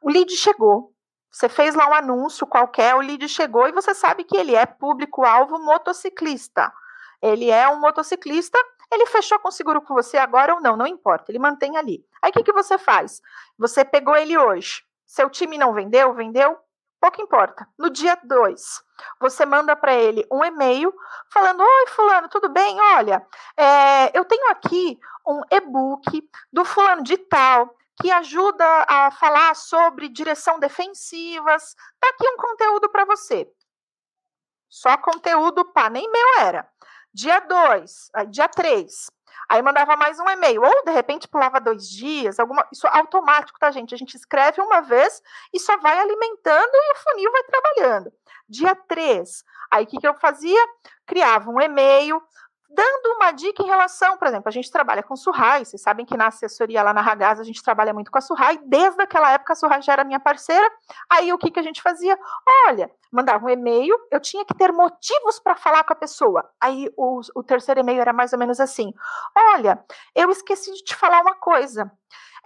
O 0.00 0.10
lead 0.10 0.30
chegou, 0.36 0.92
você 1.30 1.48
fez 1.48 1.74
lá 1.74 1.88
um 1.88 1.94
anúncio 1.94 2.46
qualquer, 2.46 2.94
o 2.94 3.00
lead 3.00 3.28
chegou 3.28 3.68
e 3.68 3.72
você 3.72 3.94
sabe 3.94 4.24
que 4.24 4.36
ele 4.36 4.54
é 4.54 4.64
público-alvo 4.66 5.58
motociclista. 5.58 6.72
Ele 7.20 7.50
é 7.50 7.68
um 7.68 7.80
motociclista, 7.80 8.58
ele 8.90 9.06
fechou 9.06 9.38
com 9.38 9.50
seguro 9.50 9.82
com 9.82 9.94
você 9.94 10.16
agora 10.16 10.54
ou 10.54 10.60
não, 10.60 10.76
não 10.76 10.86
importa, 10.86 11.30
ele 11.30 11.38
mantém 11.38 11.76
ali. 11.76 12.04
Aí 12.22 12.30
o 12.30 12.32
que, 12.32 12.42
que 12.42 12.52
você 12.52 12.78
faz? 12.78 13.20
Você 13.58 13.84
pegou 13.84 14.16
ele 14.16 14.36
hoje. 14.38 14.82
Seu 15.06 15.28
time 15.28 15.58
não 15.58 15.72
vendeu, 15.72 16.14
vendeu, 16.14 16.58
pouco 17.00 17.20
importa. 17.20 17.66
No 17.78 17.90
dia 17.90 18.18
2, 18.22 18.82
você 19.20 19.44
manda 19.46 19.74
para 19.74 19.94
ele 19.94 20.26
um 20.30 20.44
e-mail 20.44 20.92
falando: 21.32 21.60
Oi, 21.60 21.86
Fulano, 21.88 22.28
tudo 22.28 22.48
bem? 22.48 22.78
Olha, 22.94 23.26
é, 23.56 24.16
eu 24.16 24.24
tenho 24.24 24.50
aqui 24.50 24.98
um 25.26 25.42
e-book 25.50 26.28
do 26.52 26.64
Fulano 26.64 27.02
de 27.02 27.16
Tal 27.16 27.74
que 28.00 28.10
ajuda 28.10 28.64
a 28.88 29.10
falar 29.10 29.54
sobre 29.54 30.08
direção 30.08 30.58
defensivas. 30.58 31.74
Tá 32.00 32.08
aqui 32.08 32.28
um 32.28 32.36
conteúdo 32.36 32.88
para 32.88 33.04
você. 33.04 33.50
Só 34.68 34.96
conteúdo, 34.98 35.64
pá, 35.72 35.88
nem 35.88 36.10
meu 36.10 36.40
era. 36.40 36.68
Dia 37.12 37.40
2, 37.40 38.10
dia 38.30 38.48
3. 38.48 39.10
Aí 39.48 39.62
mandava 39.62 39.96
mais 39.96 40.20
um 40.20 40.28
e-mail, 40.28 40.62
ou 40.62 40.84
de 40.84 40.92
repente 40.92 41.26
pulava 41.26 41.58
dois 41.58 41.88
dias, 41.88 42.38
alguma, 42.38 42.68
isso 42.70 42.86
é 42.86 42.98
automático, 42.98 43.58
tá, 43.58 43.70
gente? 43.70 43.94
A 43.94 43.98
gente 43.98 44.14
escreve 44.14 44.60
uma 44.60 44.82
vez 44.82 45.22
e 45.54 45.58
só 45.58 45.76
vai 45.78 45.98
alimentando 45.98 46.70
e 46.74 46.92
o 46.92 46.96
funil 46.96 47.32
vai 47.32 47.42
trabalhando. 47.44 48.12
Dia 48.46 48.74
3, 48.74 49.44
aí 49.70 49.84
o 49.84 49.86
que, 49.86 49.98
que 49.98 50.06
eu 50.06 50.14
fazia? 50.14 50.62
Criava 51.06 51.50
um 51.50 51.60
e-mail 51.60 52.22
dando 52.68 53.16
uma 53.16 53.32
dica 53.32 53.62
em 53.62 53.66
relação, 53.66 54.16
por 54.18 54.28
exemplo, 54.28 54.48
a 54.48 54.52
gente 54.52 54.70
trabalha 54.70 55.02
com 55.02 55.16
Surrai, 55.16 55.64
vocês 55.64 55.80
sabem 55.80 56.04
que 56.04 56.16
na 56.16 56.26
assessoria 56.26 56.82
lá 56.82 56.92
na 56.92 57.00
Ragaz 57.00 57.40
a 57.40 57.44
gente 57.44 57.62
trabalha 57.62 57.94
muito 57.94 58.10
com 58.10 58.18
a 58.18 58.20
Surrai, 58.20 58.58
desde 58.64 59.02
aquela 59.02 59.32
época 59.32 59.54
a 59.54 59.56
Surrai 59.56 59.80
já 59.80 59.94
era 59.94 60.04
minha 60.04 60.20
parceira, 60.20 60.70
aí 61.08 61.32
o 61.32 61.38
que, 61.38 61.50
que 61.50 61.58
a 61.58 61.62
gente 61.62 61.80
fazia? 61.80 62.18
Olha, 62.66 62.90
mandava 63.10 63.46
um 63.46 63.48
e-mail, 63.48 63.96
eu 64.10 64.20
tinha 64.20 64.44
que 64.44 64.54
ter 64.54 64.70
motivos 64.72 65.40
para 65.40 65.56
falar 65.56 65.82
com 65.84 65.92
a 65.94 65.96
pessoa, 65.96 66.48
aí 66.60 66.90
o, 66.96 67.20
o 67.34 67.42
terceiro 67.42 67.80
e-mail 67.80 68.00
era 68.00 68.12
mais 68.12 68.32
ou 68.32 68.38
menos 68.38 68.60
assim, 68.60 68.92
olha, 69.34 69.82
eu 70.14 70.30
esqueci 70.30 70.72
de 70.72 70.84
te 70.84 70.94
falar 70.94 71.22
uma 71.22 71.34
coisa, 71.34 71.90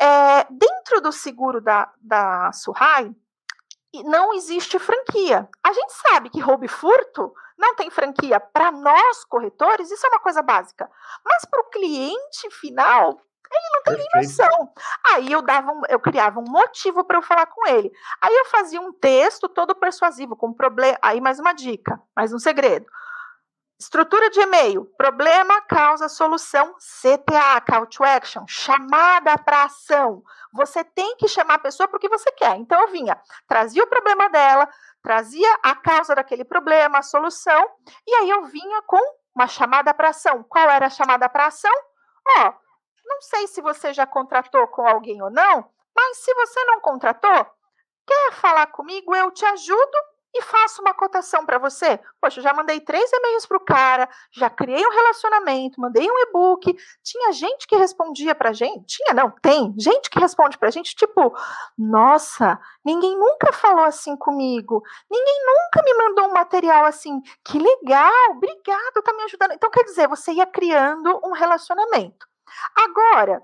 é, 0.01 0.45
dentro 0.51 1.01
do 1.01 1.13
seguro 1.13 1.61
da, 1.61 1.93
da 2.01 2.53
Surrai, 2.53 3.13
não 4.05 4.33
existe 4.33 4.78
franquia. 4.78 5.48
A 5.62 5.72
gente 5.72 5.92
sabe 5.92 6.31
que 6.31 6.40
roubo 6.40 6.64
e 6.64 6.68
furto 6.68 7.33
não 7.59 7.74
tem 7.74 7.90
franquia. 7.90 8.40
Para 8.40 8.72
nós, 8.72 9.24
corretores, 9.24 9.90
isso 9.90 10.07
é 10.07 10.09
uma 10.09 10.20
coisa 10.20 10.42
básica. 10.42 10.90
Mas 11.24 11.44
para 11.44 11.61
o 11.61 11.70
cliente 11.70 12.50
final, 12.50 13.20
ele 13.50 13.68
não 13.72 13.83
tem 13.83 13.96
nem 13.96 14.22
noção. 14.22 14.72
Aí 15.12 15.31
eu 15.31 15.42
dava 15.42 15.70
um, 15.70 15.83
eu 15.88 16.00
criava 16.00 16.40
um 16.40 16.44
motivo 16.48 17.05
para 17.05 17.18
eu 17.18 17.22
falar 17.22 17.46
com 17.46 17.68
ele. 17.68 17.92
Aí 18.20 18.35
eu 18.35 18.46
fazia 18.46 18.81
um 18.81 18.92
texto 18.92 19.48
todo 19.48 19.74
persuasivo, 19.74 20.35
com 20.37 20.52
problema. 20.52 20.98
Aí 21.02 21.20
mais 21.20 21.38
uma 21.38 21.52
dica, 21.52 22.00
mais 22.16 22.33
um 22.33 22.38
segredo. 22.38 22.87
Estrutura 23.83 24.31
de 24.31 24.40
e-mail: 24.40 24.85
problema, 24.97 25.61
causa, 25.62 26.09
solução, 26.09 26.73
CTA, 26.75 27.61
call 27.66 27.85
to 27.87 28.05
action, 28.05 28.45
chamada 28.47 29.37
para 29.37 29.64
ação. 29.64 30.23
Você 30.53 30.85
tem 30.85 31.16
que 31.16 31.27
chamar 31.27 31.55
a 31.55 31.59
pessoa 31.59 31.88
porque 31.88 32.09
você 32.09 32.31
quer. 32.31 32.55
Então 32.59 32.81
eu 32.81 32.88
vinha, 32.92 33.21
trazia 33.49 33.83
o 33.83 33.88
problema 33.88 34.29
dela, 34.29 34.68
trazia 35.03 35.53
a 35.64 35.75
causa 35.75 36.14
daquele 36.14 36.45
problema, 36.45 36.99
a 36.99 37.03
solução, 37.03 37.68
e 38.07 38.14
aí 38.14 38.31
eu 38.31 38.45
vinha 38.45 38.83
com 38.83 39.01
uma 39.35 39.49
chamada 39.49 39.92
para 39.92 40.11
ação. 40.11 40.45
Qual 40.45 40.71
era 40.71 40.87
a 40.87 40.90
chamada 40.90 41.29
para 41.29 41.47
ação? 41.47 41.75
Ó, 42.38 42.53
não 43.05 43.21
sei 43.21 43.49
se 43.49 43.61
você 43.61 43.92
já 43.92 44.07
contratou 44.07 44.68
com 44.68 44.87
alguém 44.87 45.21
ou 45.21 45.31
não, 45.31 45.68
mas 45.95 46.18
se 46.18 46.33
você 46.35 46.64
não 46.66 46.81
contratou, 46.81 47.47
quer 48.07 48.33
falar 48.35 48.68
comigo? 48.68 49.12
Eu 49.12 49.33
te 49.33 49.45
ajudo 49.45 50.12
e 50.35 50.42
faço 50.42 50.81
uma 50.81 50.95
cotação 50.95 51.45
para 51.45 51.59
você. 51.59 52.01
Poxa, 52.21 52.40
já 52.40 52.55
mandei 52.55 52.81
três 52.81 53.11
e-mails 53.12 53.47
para 53.47 53.57
o 53.57 53.64
cara, 53.64 54.09
já 54.31 54.49
criei 54.49 54.85
um 54.85 54.90
relacionamento, 54.90 55.81
mandei 55.81 56.09
um 56.11 56.18
e-book. 56.18 56.75
Tinha 57.03 57.33
gente 57.33 57.66
que 57.66 57.77
respondia 57.77 58.35
para 58.35 58.53
gente, 58.53 58.97
tinha 58.97 59.14
não, 59.14 59.31
tem 59.31 59.75
gente 59.79 60.09
que 60.09 60.18
responde 60.18 60.57
para 60.59 60.71
gente, 60.71 60.95
tipo, 60.95 61.35
nossa, 61.77 62.59
ninguém 62.85 63.16
nunca 63.16 63.53
falou 63.53 63.85
assim 63.85 64.16
comigo, 64.16 64.83
ninguém 65.11 65.40
nunca 65.47 65.83
me 65.85 65.95
mandou 65.95 66.27
um 66.27 66.33
material 66.33 66.85
assim, 66.85 67.21
que 67.45 67.59
legal, 67.59 68.31
obrigado, 68.31 69.03
tá 69.03 69.12
me 69.12 69.25
ajudando. 69.25 69.53
Então, 69.53 69.71
quer 69.71 69.85
dizer, 69.85 70.09
você 70.09 70.33
ia 70.33 70.47
criando 70.47 71.21
um 71.25 71.33
relacionamento. 71.33 72.27
Agora, 72.77 73.42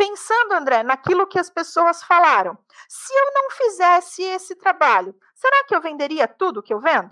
pensando, 0.00 0.52
André, 0.54 0.82
naquilo 0.82 1.26
que 1.26 1.38
as 1.38 1.50
pessoas 1.50 2.02
falaram, 2.02 2.56
se 2.88 3.12
eu 3.12 3.32
não 3.34 3.50
fizesse 3.50 4.22
esse 4.22 4.54
trabalho, 4.56 5.14
será 5.34 5.64
que 5.64 5.74
eu 5.74 5.82
venderia 5.82 6.26
tudo 6.26 6.62
que 6.62 6.72
eu 6.72 6.80
vendo? 6.80 7.10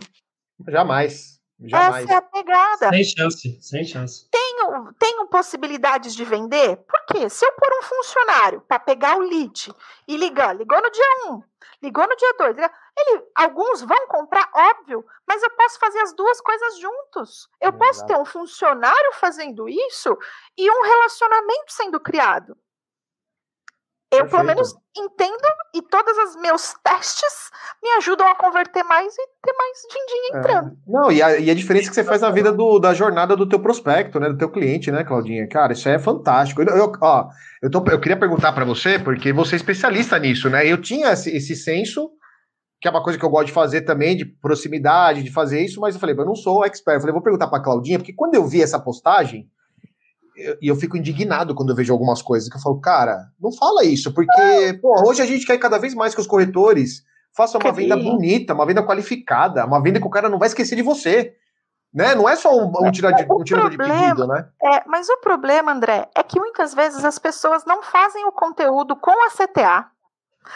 Jamais. 0.66 1.38
Jamais. 1.60 2.04
Essa 2.04 2.14
é 2.14 2.16
a 2.16 2.22
pegada. 2.22 2.88
Sem 2.88 3.04
chance, 3.04 3.58
sem 3.60 3.84
chance. 3.84 4.28
Tenho, 4.30 4.92
tenho 4.98 5.26
possibilidades 5.26 6.14
de 6.14 6.24
vender? 6.24 6.76
Por 6.76 7.04
quê? 7.06 7.28
Se 7.28 7.44
eu 7.44 7.52
pôr 7.52 7.68
um 7.78 7.82
funcionário 7.82 8.60
para 8.62 8.78
pegar 8.78 9.18
o 9.18 9.20
lead 9.20 9.74
e 10.06 10.16
ligar, 10.16 10.56
ligou 10.56 10.80
no 10.80 10.90
dia 10.90 11.30
1, 11.32 11.42
ligou 11.82 12.08
no 12.08 12.16
dia 12.16 12.34
2, 12.38 12.56
ele, 12.56 13.22
alguns 13.34 13.82
vão 13.82 14.06
comprar, 14.06 14.48
óbvio, 14.54 15.04
mas 15.26 15.42
eu 15.42 15.50
posso 15.50 15.78
fazer 15.78 15.98
as 15.98 16.14
duas 16.14 16.40
coisas 16.40 16.78
juntos. 16.78 17.48
Eu 17.60 17.70
Exato. 17.70 17.78
posso 17.78 18.06
ter 18.06 18.16
um 18.16 18.24
funcionário 18.24 19.12
fazendo 19.14 19.68
isso 19.68 20.16
e 20.56 20.70
um 20.70 20.82
relacionamento 20.82 21.72
sendo 21.72 22.00
criado. 22.00 22.56
Eu, 24.10 24.20
Perfeito. 24.20 24.30
pelo 24.30 24.44
menos, 24.44 24.74
entendo 24.96 25.42
e 25.74 25.82
todos 25.82 26.16
os 26.16 26.40
meus 26.40 26.74
testes 26.82 27.50
me 27.82 27.90
ajudam 27.98 28.26
a 28.26 28.34
converter 28.34 28.82
mais 28.82 29.12
e 29.14 29.26
ter 29.42 29.52
mais 29.52 29.78
din-din 29.90 30.34
é. 30.34 30.38
entrando. 30.38 30.68
É. 30.70 30.90
Não, 30.90 31.12
e 31.12 31.22
a, 31.22 31.38
e 31.38 31.50
a 31.50 31.54
diferença 31.54 31.90
que 31.90 31.94
você 31.94 32.02
faz 32.04 32.22
na 32.22 32.30
vida 32.30 32.50
do, 32.50 32.78
da 32.78 32.94
jornada 32.94 33.36
do 33.36 33.46
teu 33.46 33.60
prospecto, 33.60 34.18
né? 34.18 34.30
Do 34.30 34.38
teu 34.38 34.50
cliente, 34.50 34.90
né, 34.90 35.04
Claudinha? 35.04 35.46
Cara, 35.46 35.74
isso 35.74 35.88
é 35.90 35.98
fantástico. 35.98 36.62
Eu, 36.62 36.74
eu 36.74 36.92
ó, 37.02 37.28
eu, 37.62 37.70
tô, 37.70 37.84
eu 37.90 38.00
queria 38.00 38.18
perguntar 38.18 38.52
para 38.52 38.64
você, 38.64 38.98
porque 38.98 39.30
você 39.30 39.56
é 39.56 39.58
especialista 39.58 40.18
nisso, 40.18 40.48
né? 40.48 40.66
Eu 40.66 40.80
tinha 40.80 41.12
esse, 41.12 41.36
esse 41.36 41.54
senso, 41.54 42.10
que 42.80 42.88
é 42.88 42.90
uma 42.90 43.02
coisa 43.02 43.18
que 43.18 43.24
eu 43.24 43.30
gosto 43.30 43.48
de 43.48 43.52
fazer 43.52 43.82
também, 43.82 44.16
de 44.16 44.24
proximidade, 44.24 45.22
de 45.22 45.30
fazer 45.30 45.60
isso, 45.60 45.82
mas 45.82 45.94
eu 45.94 46.00
falei, 46.00 46.16
eu 46.18 46.24
não 46.24 46.34
sou 46.34 46.64
expert. 46.64 46.96
Eu 46.96 47.00
falei, 47.00 47.12
vou 47.12 47.22
perguntar 47.22 47.48
pra 47.48 47.62
Claudinha, 47.62 47.98
porque 47.98 48.14
quando 48.14 48.36
eu 48.36 48.46
vi 48.46 48.62
essa 48.62 48.80
postagem, 48.80 49.46
e 50.60 50.68
eu, 50.68 50.76
fico 50.76 50.96
indignado 50.96 51.54
quando 51.54 51.70
eu 51.70 51.76
vejo 51.76 51.92
algumas 51.92 52.22
coisas 52.22 52.48
que 52.48 52.56
eu 52.56 52.60
falo, 52.60 52.80
cara, 52.80 53.26
não 53.40 53.52
fala 53.52 53.84
isso, 53.84 54.12
porque 54.12 54.78
pô, 54.80 55.08
hoje 55.08 55.20
a 55.20 55.26
gente 55.26 55.44
quer 55.44 55.58
cada 55.58 55.78
vez 55.78 55.94
mais 55.94 56.14
que 56.14 56.20
os 56.20 56.26
corretores 56.26 57.02
façam 57.36 57.60
uma 57.60 57.72
venda 57.72 57.96
bonita, 57.96 58.54
uma 58.54 58.66
venda 58.66 58.82
qualificada, 58.82 59.64
uma 59.64 59.82
venda 59.82 60.00
que 60.00 60.06
o 60.06 60.10
cara 60.10 60.28
não 60.28 60.38
vai 60.38 60.48
esquecer 60.48 60.76
de 60.76 60.82
você. 60.82 61.34
né? 61.92 62.14
Não 62.14 62.28
é 62.28 62.36
só 62.36 62.54
um, 62.54 62.70
um, 62.80 62.90
tira 62.90 63.12
de, 63.12 63.26
um 63.30 63.42
tirador 63.42 63.70
de 63.70 63.76
pedido, 63.76 64.26
né? 64.26 64.48
É, 64.62 64.82
mas 64.86 65.08
o 65.08 65.18
problema, 65.18 65.72
André, 65.72 66.08
é 66.14 66.22
que 66.22 66.38
muitas 66.38 66.74
vezes 66.74 67.04
as 67.04 67.18
pessoas 67.18 67.64
não 67.64 67.82
fazem 67.82 68.24
o 68.26 68.32
conteúdo 68.32 68.96
com 68.96 69.10
a 69.10 69.30
CTA. 69.30 69.86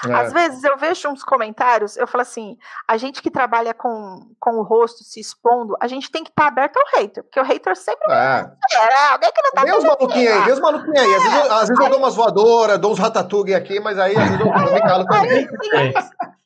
É. 0.09 0.13
Às 0.13 0.33
vezes 0.33 0.65
eu 0.65 0.77
vejo 0.77 1.09
uns 1.09 1.23
comentários, 1.23 1.97
eu 1.97 2.07
falo 2.07 2.23
assim, 2.23 2.57
a 2.89 2.97
gente 2.97 3.21
que 3.21 3.31
trabalha 3.31 3.75
com, 3.75 4.35
com 4.41 4.57
o 4.57 4.63
rosto 4.63 5.05
se 5.05 5.21
expondo, 5.21 5.77
a 5.81 5.87
gente 5.87 6.11
tem 6.11 6.25
que 6.25 6.31
estar 6.31 6.45
tá 6.45 6.49
aberto 6.49 6.77
ao 6.77 7.01
hater, 7.01 7.23
porque 7.23 7.39
o 7.39 7.45
hater 7.45 7.77
sempre 7.77 8.11
é. 8.11 8.51
é 8.75 9.09
alguém 9.13 9.31
que 9.33 9.43
não 9.43 9.53
tá 9.53 9.63
Vê 9.63 9.77
os 9.77 9.85
maluquinhos 9.85 10.33
aí, 10.33 10.45
vê 10.45 10.53
os 10.53 10.61
maluquinhos 10.61 10.99
aí. 10.99 11.15
Às, 11.15 11.23
vezes 11.23 11.39
eu, 11.39 11.53
às 11.53 11.69
vezes 11.69 11.85
eu 11.85 11.91
dou 11.91 11.99
umas 11.99 12.15
voadoras, 12.15 12.79
dou 12.79 12.93
uns 12.93 12.99
ratatougue 12.99 13.55
aqui, 13.55 13.81
mas 13.81 13.99
aí 13.99 14.17
às 14.17 14.29
vezes 14.29 14.41
eu, 14.41 14.47
eu 14.47 14.73
me 14.73 14.81
calo 14.81 15.07
também. 15.07 15.47
Tem, 15.47 15.93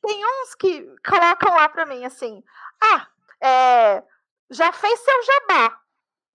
tem 0.03 0.25
uns 0.25 0.55
que 0.57 0.87
colocam 1.07 1.55
lá 1.55 1.69
pra 1.69 1.87
mim 1.87 2.05
assim, 2.05 2.43
ah, 2.83 3.07
é, 3.41 4.03
já 4.51 4.73
fez 4.73 5.01
seu 5.01 5.15
jabá. 5.23 5.79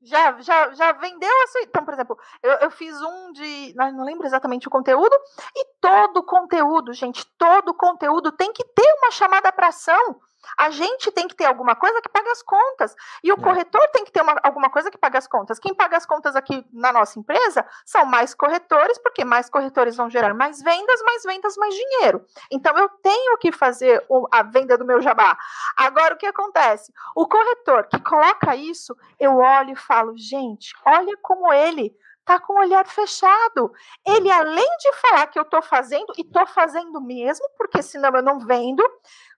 Já, 0.04 0.42
já, 0.42 0.74
já 0.74 0.92
vendeu 0.94 1.30
a 1.44 1.48
sua. 1.48 1.62
Então, 1.62 1.86
por 1.86 1.94
exemplo, 1.94 2.18
eu, 2.42 2.52
eu 2.54 2.72
fiz 2.72 3.00
um 3.02 3.32
de. 3.32 3.74
Não 3.76 4.04
lembro 4.04 4.26
exatamente 4.26 4.68
o 4.68 4.72
conteúdo, 4.72 5.16
e 5.56 5.66
todo 5.80 6.24
conteúdo, 6.24 6.92
gente, 6.94 7.26
todo 7.38 7.74
conteúdo 7.74 8.32
tem 8.32 8.52
que 8.52 8.64
ter 8.64 8.94
uma 8.98 9.12
chamada 9.12 9.52
para 9.52 9.68
ação. 9.68 10.20
A 10.58 10.70
gente 10.70 11.12
tem 11.12 11.28
que 11.28 11.36
ter 11.36 11.46
alguma 11.46 11.76
coisa 11.76 12.02
que 12.02 12.10
pague 12.10 12.30
as 12.30 12.42
contas. 12.42 12.96
E 13.24 13.32
o 13.32 13.36
é. 13.36 13.42
corretor 13.42 13.88
tem 13.90 14.04
que 14.04 14.12
ter 14.12 14.22
uma, 14.22 14.40
alguma 14.44 14.70
coisa 14.70 14.90
que 14.90 14.98
pague 14.98 15.18
as 15.18 15.28
contas. 15.28 15.60
Quem 15.60 15.74
paga 15.74 15.98
as 15.98 16.06
contas 16.06 16.36
aqui 16.36 16.66
na 16.72 16.92
nossa 16.92 17.20
empresa 17.20 17.66
são 17.86 18.06
mais 18.06 18.34
corretores, 18.34 18.98
porque 19.00 19.24
mais 19.24 19.50
corretores 19.50 19.96
vão 19.96 20.10
gerar 20.10 20.34
mais 20.34 20.62
vendas, 20.62 21.02
mais 21.04 21.24
vendas, 21.24 21.58
mais 21.58 21.74
dinheiro. 21.74 22.26
Então 22.52 22.78
eu 22.78 22.90
tenho 23.02 23.38
que 23.38 23.52
fazer 23.52 24.06
a 24.32 24.44
venda 24.44 24.78
do 24.78 24.86
meu 24.86 25.02
jabá. 25.02 25.38
Agora 25.76 26.16
o 26.16 26.18
que 26.18 26.26
acontece? 26.26 26.94
O 27.16 27.28
corretor 27.28 27.88
que 27.88 28.00
coloca 28.02 28.56
isso, 28.56 28.96
eu 29.20 29.38
olho 29.38 29.72
e 29.72 29.76
falo, 29.76 30.14
gente, 30.18 30.74
olha 30.86 31.18
como 31.22 31.52
ele 31.52 31.96
tá 32.26 32.40
com 32.40 32.54
o 32.54 32.60
olhar 32.60 32.86
fechado. 32.88 33.72
Ele, 34.06 34.32
além 34.32 34.78
de 34.78 34.94
falar 34.98 35.28
que 35.28 35.40
eu 35.40 35.46
tô 35.46 35.62
fazendo, 35.62 36.14
e 36.18 36.24
tô 36.24 36.46
fazendo 36.46 37.02
mesmo, 37.02 37.46
porque 37.58 37.82
senão 37.82 38.12
eu 38.16 38.22
não 38.22 38.40
vendo, 38.40 38.84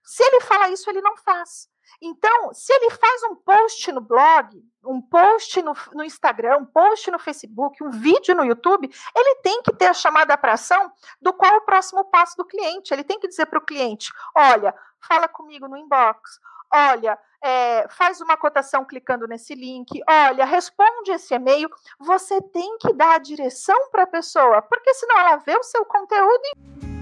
se 0.04 0.22
ele 0.22 0.40
fala 0.42 0.68
isso, 0.68 0.88
ele 0.90 1.00
não 1.00 1.16
faz. 1.16 1.68
Então, 2.00 2.52
se 2.52 2.72
ele 2.72 2.90
faz 2.90 3.22
um 3.24 3.36
post 3.36 3.90
no 3.92 4.00
blog, 4.00 4.62
um 4.84 5.00
post 5.00 5.62
no, 5.62 5.72
no, 5.92 6.04
Instagram, 6.04 6.58
um 6.58 6.64
post 6.66 7.10
no 7.10 7.18
Facebook, 7.18 7.82
um 7.82 7.90
vídeo 7.90 8.34
no 8.34 8.44
YouTube, 8.44 8.90
ele 9.16 9.34
tem 9.36 9.62
que 9.62 9.72
ter 9.72 9.86
a 9.86 9.94
chamada 9.94 10.36
para 10.36 10.54
ação 10.54 10.92
do 11.20 11.32
qual 11.32 11.54
é 11.54 11.56
o 11.56 11.64
próximo 11.64 12.04
passo 12.04 12.36
do 12.36 12.44
cliente. 12.44 12.92
Ele 12.92 13.04
tem 13.04 13.18
que 13.18 13.28
dizer 13.28 13.46
para 13.46 13.58
o 13.58 13.64
cliente: 13.64 14.12
olha, 14.34 14.74
fala 15.00 15.28
comigo 15.28 15.68
no 15.68 15.76
inbox, 15.76 16.38
olha, 16.72 17.18
é, 17.42 17.86
faz 17.88 18.20
uma 18.20 18.36
cotação 18.36 18.84
clicando 18.84 19.26
nesse 19.26 19.54
link, 19.54 20.00
olha, 20.08 20.44
responde 20.44 21.12
esse 21.12 21.34
e-mail. 21.34 21.70
Você 21.98 22.40
tem 22.40 22.76
que 22.78 22.92
dar 22.92 23.14
a 23.14 23.18
direção 23.18 23.90
para 23.90 24.02
a 24.02 24.08
pessoa, 24.08 24.60
porque 24.62 24.92
senão 24.94 25.18
ela 25.18 25.36
vê 25.36 25.56
o 25.56 25.62
seu 25.62 25.84
conteúdo 25.84 26.42
e 26.56 26.93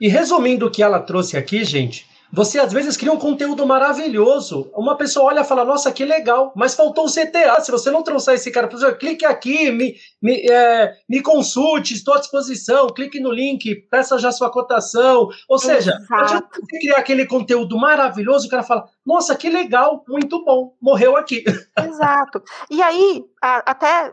E 0.00 0.08
resumindo 0.08 0.66
o 0.66 0.70
que 0.70 0.82
ela 0.82 1.00
trouxe 1.00 1.36
aqui, 1.36 1.64
gente, 1.64 2.06
você 2.30 2.58
às 2.58 2.72
vezes 2.72 2.96
cria 2.96 3.12
um 3.12 3.18
conteúdo 3.18 3.66
maravilhoso. 3.66 4.70
Uma 4.74 4.96
pessoa 4.96 5.26
olha 5.26 5.40
e 5.40 5.44
fala, 5.44 5.64
nossa, 5.64 5.90
que 5.90 6.04
legal, 6.04 6.52
mas 6.54 6.74
faltou 6.74 7.06
o 7.06 7.10
CTA. 7.10 7.60
Se 7.60 7.70
você 7.70 7.90
não 7.90 8.02
trouxer 8.02 8.34
esse 8.34 8.50
cara, 8.50 8.68
clique 8.94 9.24
aqui, 9.24 9.70
me, 9.70 9.96
me, 10.20 10.46
é, 10.48 10.94
me 11.08 11.22
consulte, 11.22 11.94
estou 11.94 12.14
à 12.14 12.18
disposição, 12.18 12.88
clique 12.88 13.18
no 13.18 13.32
link, 13.32 13.74
peça 13.90 14.18
já 14.18 14.30
sua 14.30 14.50
cotação. 14.50 15.28
Ou 15.48 15.58
seja, 15.58 15.98
você 16.06 16.42
criar 16.78 16.98
aquele 16.98 17.26
conteúdo 17.26 17.78
maravilhoso, 17.78 18.46
o 18.46 18.50
cara 18.50 18.62
fala, 18.62 18.88
nossa, 19.04 19.34
que 19.34 19.48
legal, 19.48 20.04
muito 20.06 20.44
bom, 20.44 20.74
morreu 20.80 21.16
aqui. 21.16 21.44
Exato. 21.82 22.42
E 22.70 22.82
aí, 22.82 23.24
até 23.40 24.12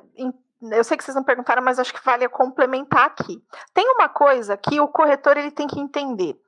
eu 0.72 0.84
sei 0.84 0.98
que 0.98 1.04
vocês 1.04 1.16
não 1.16 1.24
perguntaram, 1.24 1.62
mas 1.62 1.80
acho 1.80 1.94
que 1.94 2.04
vale 2.04 2.28
complementar 2.30 3.06
aqui. 3.06 3.44
Tem 3.74 3.88
uma 3.90 4.10
coisa 4.10 4.58
que 4.58 4.80
o 4.80 4.88
corretor 4.88 5.38
ele 5.38 5.52
tem 5.52 5.68
que 5.68 5.80
entender. 5.80 6.40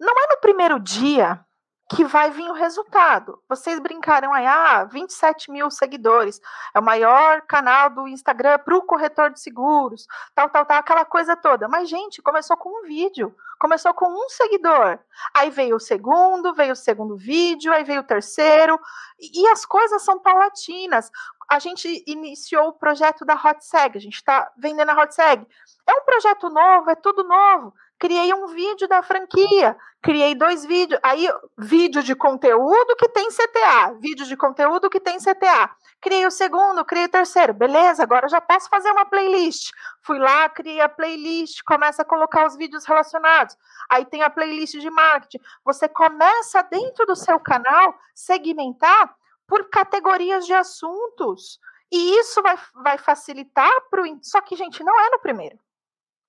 Não 0.00 0.12
é 0.12 0.34
no 0.34 0.40
primeiro 0.40 0.78
dia 0.78 1.40
que 1.88 2.04
vai 2.04 2.30
vir 2.30 2.48
o 2.48 2.54
resultado. 2.54 3.40
Vocês 3.48 3.78
brincaram 3.78 4.32
aí, 4.32 4.44
ah, 4.44 4.84
27 4.84 5.50
mil 5.50 5.70
seguidores, 5.70 6.40
é 6.74 6.80
o 6.80 6.82
maior 6.82 7.42
canal 7.42 7.90
do 7.90 8.08
Instagram 8.08 8.58
para 8.58 8.76
o 8.76 8.82
corretor 8.82 9.30
de 9.30 9.40
seguros, 9.40 10.06
tal, 10.34 10.50
tal, 10.50 10.66
tal, 10.66 10.78
aquela 10.78 11.04
coisa 11.04 11.36
toda. 11.36 11.68
Mas, 11.68 11.88
gente, 11.88 12.20
começou 12.20 12.56
com 12.56 12.80
um 12.80 12.82
vídeo, 12.88 13.34
começou 13.58 13.92
com 13.94 14.06
um 14.06 14.28
seguidor. 14.28 14.98
Aí 15.34 15.50
veio 15.50 15.76
o 15.76 15.80
segundo, 15.80 16.54
veio 16.54 16.72
o 16.72 16.76
segundo 16.76 17.16
vídeo, 17.16 17.72
aí 17.72 17.84
veio 17.84 18.00
o 18.00 18.06
terceiro, 18.06 18.78
e 19.18 19.46
as 19.48 19.64
coisas 19.64 20.02
são 20.02 20.18
paulatinas 20.18 21.10
a 21.48 21.58
gente 21.58 22.02
iniciou 22.06 22.68
o 22.68 22.72
projeto 22.72 23.24
da 23.24 23.34
HotSeg, 23.34 23.96
a 23.96 24.00
gente 24.00 24.16
está 24.16 24.50
vendendo 24.56 24.90
a 24.90 25.02
HotSeg. 25.02 25.46
É 25.86 25.92
um 25.92 26.04
projeto 26.04 26.50
novo, 26.50 26.90
é 26.90 26.94
tudo 26.96 27.22
novo. 27.22 27.72
Criei 27.98 28.34
um 28.34 28.48
vídeo 28.48 28.86
da 28.88 29.02
franquia, 29.02 29.76
criei 30.02 30.34
dois 30.34 30.66
vídeos, 30.66 31.00
aí 31.02 31.26
vídeo 31.56 32.02
de 32.02 32.14
conteúdo 32.14 32.96
que 32.96 33.08
tem 33.08 33.28
CTA, 33.28 33.94
vídeo 33.98 34.26
de 34.26 34.36
conteúdo 34.36 34.90
que 34.90 35.00
tem 35.00 35.18
CTA. 35.18 35.70
Criei 36.06 36.24
o 36.24 36.30
segundo, 36.30 36.84
criei 36.84 37.06
o 37.06 37.08
terceiro, 37.08 37.52
beleza, 37.52 38.00
agora 38.00 38.28
já 38.28 38.40
posso 38.40 38.68
fazer 38.68 38.92
uma 38.92 39.04
playlist. 39.04 39.72
Fui 40.02 40.20
lá, 40.20 40.48
criei 40.48 40.80
a 40.80 40.88
playlist, 40.88 41.64
começa 41.64 42.02
a 42.02 42.04
colocar 42.04 42.46
os 42.46 42.54
vídeos 42.54 42.84
relacionados. 42.84 43.56
Aí 43.90 44.04
tem 44.04 44.22
a 44.22 44.30
playlist 44.30 44.76
de 44.78 44.88
marketing. 44.88 45.44
Você 45.64 45.88
começa 45.88 46.62
dentro 46.62 47.06
do 47.06 47.16
seu 47.16 47.40
canal 47.40 47.92
segmentar 48.14 49.16
por 49.48 49.68
categorias 49.68 50.46
de 50.46 50.54
assuntos. 50.54 51.58
E 51.90 52.20
isso 52.20 52.40
vai, 52.40 52.56
vai 52.84 52.98
facilitar 52.98 53.72
para 53.90 54.00
o. 54.00 54.18
Só 54.22 54.40
que, 54.42 54.54
gente, 54.54 54.84
não 54.84 55.00
é 55.00 55.10
no 55.10 55.18
primeiro. 55.18 55.58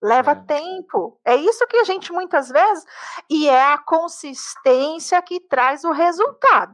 Leva 0.01 0.31
é. 0.31 0.35
tempo. 0.35 1.21
É 1.23 1.35
isso 1.35 1.67
que 1.67 1.77
a 1.77 1.83
gente 1.83 2.11
muitas 2.11 2.49
vezes. 2.49 2.83
E 3.29 3.47
é 3.47 3.73
a 3.73 3.77
consistência 3.77 5.21
que 5.21 5.39
traz 5.39 5.83
o 5.83 5.91
resultado. 5.91 6.73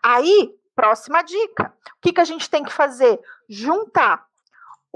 Aí, 0.00 0.54
próxima 0.74 1.22
dica: 1.22 1.72
o 1.96 2.00
que, 2.00 2.12
que 2.12 2.20
a 2.20 2.24
gente 2.24 2.48
tem 2.48 2.64
que 2.64 2.72
fazer? 2.72 3.20
Juntar 3.48 4.26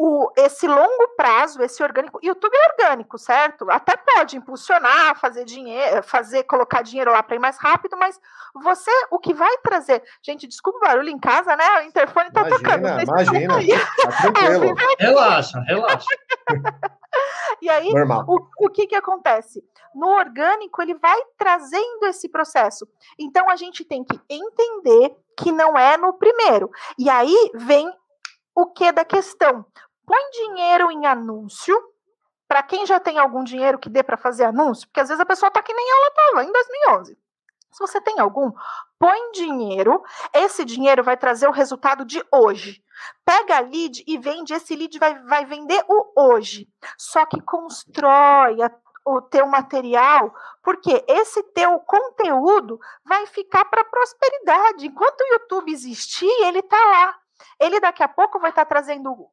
o, 0.01 0.31
esse 0.37 0.65
longo 0.69 1.09
prazo, 1.17 1.61
esse 1.61 1.83
orgânico, 1.83 2.21
YouTube 2.23 2.55
é 2.55 2.71
orgânico, 2.71 3.19
certo? 3.19 3.69
Até 3.69 3.97
pode 3.97 4.37
impulsionar, 4.37 5.19
fazer 5.19 5.45
dinheiro, 5.45 6.05
fazer, 6.05 6.45
colocar 6.45 6.83
dinheiro 6.83 7.11
lá 7.11 7.21
para 7.21 7.35
ir 7.35 7.41
mais 7.41 7.59
rápido, 7.59 7.97
mas 7.97 8.17
você, 8.63 8.93
o 9.11 9.19
que 9.19 9.35
vai 9.35 9.59
trazer, 9.59 10.01
gente, 10.23 10.47
desculpa 10.47 10.79
o 10.79 10.83
barulho 10.83 11.09
em 11.09 11.19
casa, 11.19 11.57
né? 11.57 11.81
O 11.81 11.83
interfone 11.83 12.31
tá 12.31 12.47
imagina, 12.47 12.59
tocando. 12.59 13.03
Imagina, 13.03 13.59
tá 13.97 14.13
tranquilo. 14.31 14.77
É, 15.01 15.05
relaxa, 15.05 15.61
relaxa. 15.67 16.07
e 17.61 17.69
aí, 17.69 17.91
o, 18.29 18.67
o 18.67 18.71
que 18.71 18.87
que 18.87 18.95
acontece? 18.95 19.65
No 19.93 20.11
orgânico, 20.11 20.81
ele 20.81 20.95
vai 20.95 21.21
trazendo 21.37 22.05
esse 22.05 22.29
processo. 22.29 22.87
Então, 23.19 23.51
a 23.51 23.57
gente 23.57 23.85
tem 23.85 24.05
que 24.05 24.21
entender 24.31 25.17
que 25.39 25.53
não 25.53 25.79
é 25.79 25.97
no 25.97 26.13
primeiro. 26.15 26.71
E 26.99 27.09
aí 27.09 27.51
vem 27.55 27.91
o 28.55 28.67
que 28.67 28.91
da 28.93 29.05
questão? 29.05 29.65
põe 30.09 30.31
dinheiro 30.31 30.91
em 30.91 31.05
anúncio, 31.05 31.79
para 32.49 32.63
quem 32.63 32.87
já 32.87 32.99
tem 32.99 33.19
algum 33.19 33.45
dinheiro 33.45 33.79
que 33.79 33.91
dê 33.91 34.03
para 34.03 34.17
fazer 34.17 34.45
anúncio, 34.45 34.89
porque 34.89 35.01
às 35.01 35.09
vezes 35.09 35.21
a 35.21 35.27
pessoa 35.27 35.49
está 35.49 35.63
que 35.63 35.75
nem 35.75 35.87
ela 35.87 36.09
estava 36.09 36.45
em 36.45 36.53
2011. 36.53 37.19
Se 37.71 37.79
você 37.79 38.01
tem 38.01 38.19
algum, 38.19 38.51
põe 38.99 39.31
dinheiro, 39.33 40.03
esse 40.33 40.65
dinheiro 40.65 41.05
vai 41.05 41.19
trazer 41.19 41.47
o 41.47 41.53
resultado 41.53 42.07
de 42.07 42.25
hoje. 42.33 42.83
Pega 43.23 43.59
a 43.59 43.61
lead 43.61 44.03
e 44.07 44.17
vende, 44.17 44.55
esse 44.55 44.75
lead 44.75 44.99
vai, 44.99 45.23
vai 45.25 45.45
vender 45.45 45.85
o 45.87 46.13
hoje. 46.17 46.67
Só 46.97 47.27
que 47.27 47.43
constrói 47.43 48.63
a, 48.63 48.73
o 49.17 49.23
teu 49.23 49.47
material, 49.47 50.35
porque 50.63 51.05
esse 51.09 51.43
teu 51.55 51.79
conteúdo 51.81 52.79
vai 53.05 53.27
ficar 53.27 53.65
para 53.67 53.85
prosperidade. 53.85 54.87
Enquanto 54.87 55.21
o 55.21 55.33
YouTube 55.33 55.73
existir, 55.73 56.31
ele 56.45 56.61
está 56.61 56.77
lá. 56.77 57.19
Ele 57.59 57.81
daqui 57.81 58.03
a 58.03 58.09
pouco 58.09 58.39
vai 58.39 58.51
estar 58.51 58.65
tá 58.65 58.69
trazendo 58.69 59.29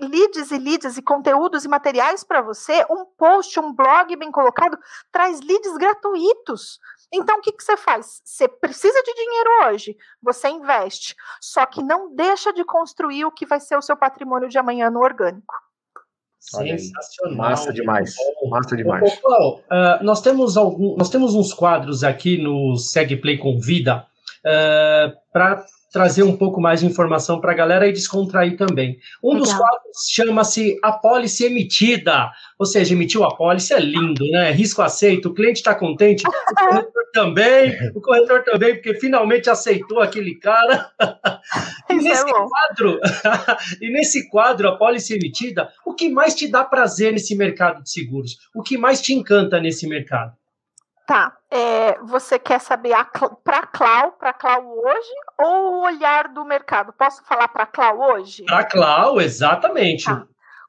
leads 0.00 0.52
e 0.52 0.58
leads 0.58 0.96
e 0.96 1.02
conteúdos 1.02 1.64
e 1.64 1.68
materiais 1.68 2.22
para 2.22 2.40
você, 2.40 2.84
um 2.88 3.04
post, 3.04 3.58
um 3.58 3.72
blog 3.72 4.14
bem 4.16 4.30
colocado, 4.30 4.78
traz 5.10 5.40
leads 5.40 5.76
gratuitos. 5.76 6.78
Então, 7.12 7.38
o 7.38 7.40
que, 7.40 7.52
que 7.52 7.62
você 7.62 7.76
faz? 7.76 8.20
Você 8.24 8.46
precisa 8.46 9.02
de 9.02 9.14
dinheiro 9.14 9.50
hoje, 9.64 9.96
você 10.22 10.48
investe, 10.48 11.16
só 11.40 11.66
que 11.66 11.82
não 11.82 12.14
deixa 12.14 12.52
de 12.52 12.64
construir 12.64 13.24
o 13.24 13.32
que 13.32 13.46
vai 13.46 13.58
ser 13.58 13.76
o 13.76 13.82
seu 13.82 13.96
patrimônio 13.96 14.48
de 14.48 14.58
amanhã 14.58 14.90
no 14.90 15.00
orgânico. 15.00 15.54
Sensacional. 16.38 17.36
Massa 17.36 17.72
demais. 17.72 18.14
Massa 18.48 18.76
demais. 18.76 19.12
Ô, 19.12 19.28
Paulo, 19.28 19.60
uh, 19.70 20.04
nós, 20.04 20.20
temos 20.20 20.56
algum, 20.56 20.96
nós 20.96 21.10
temos 21.10 21.34
uns 21.34 21.52
quadros 21.52 22.04
aqui 22.04 22.40
no 22.40 22.76
SegPlay 22.76 23.38
Convida 23.38 24.06
uh, 24.40 25.16
para 25.32 25.64
trazer 25.90 26.22
um 26.22 26.36
pouco 26.36 26.60
mais 26.60 26.80
de 26.80 26.86
informação 26.86 27.40
para 27.40 27.52
a 27.52 27.54
galera 27.54 27.86
e 27.86 27.92
descontrair 27.92 28.56
também. 28.56 28.98
Um 29.22 29.34
Legal. 29.34 29.42
dos 29.42 29.54
quadros 29.54 29.96
chama-se 30.10 30.78
apólice 30.82 31.44
emitida, 31.44 32.30
ou 32.58 32.66
seja, 32.66 32.94
emitiu 32.94 33.24
a 33.24 33.28
apólice, 33.28 33.72
é 33.72 33.80
lindo, 33.80 34.24
né? 34.30 34.50
Risco 34.50 34.82
aceito, 34.82 35.28
o 35.28 35.34
cliente 35.34 35.58
está 35.58 35.74
contente, 35.74 36.26
o 36.26 36.30
corretor 36.54 37.04
também, 37.12 37.76
o 37.94 38.00
corretor 38.00 38.44
também, 38.44 38.74
porque 38.74 38.94
finalmente 38.94 39.48
aceitou 39.48 40.00
aquele 40.00 40.34
cara. 40.36 40.90
e 41.90 41.94
é 41.94 41.96
nesse 41.96 42.28
é 42.28 42.32
quadro, 42.32 43.00
e 43.80 43.90
nesse 43.90 44.28
quadro, 44.28 44.68
apólice 44.68 45.14
emitida, 45.14 45.70
o 45.86 45.94
que 45.94 46.08
mais 46.08 46.34
te 46.34 46.48
dá 46.48 46.64
prazer 46.64 47.12
nesse 47.12 47.34
mercado 47.34 47.82
de 47.82 47.90
seguros? 47.90 48.36
O 48.54 48.62
que 48.62 48.76
mais 48.76 49.00
te 49.00 49.14
encanta 49.14 49.60
nesse 49.60 49.88
mercado? 49.88 50.37
Tá. 51.08 51.34
É, 51.50 51.98
você 52.00 52.38
quer 52.38 52.60
saber 52.60 52.94
para 53.42 53.60
a 53.60 53.66
Clau, 53.66 54.12
para 54.12 54.34
Clau 54.34 54.62
hoje, 54.78 55.10
ou 55.38 55.72
o 55.72 55.80
olhar 55.84 56.28
do 56.28 56.44
mercado? 56.44 56.92
Posso 56.92 57.24
falar 57.24 57.48
para 57.48 57.62
a 57.62 57.66
Clau 57.66 57.98
hoje? 57.98 58.44
Para 58.44 58.58
a 58.58 58.64
Clau, 58.64 59.18
exatamente. 59.18 60.04
Tá. 60.04 60.26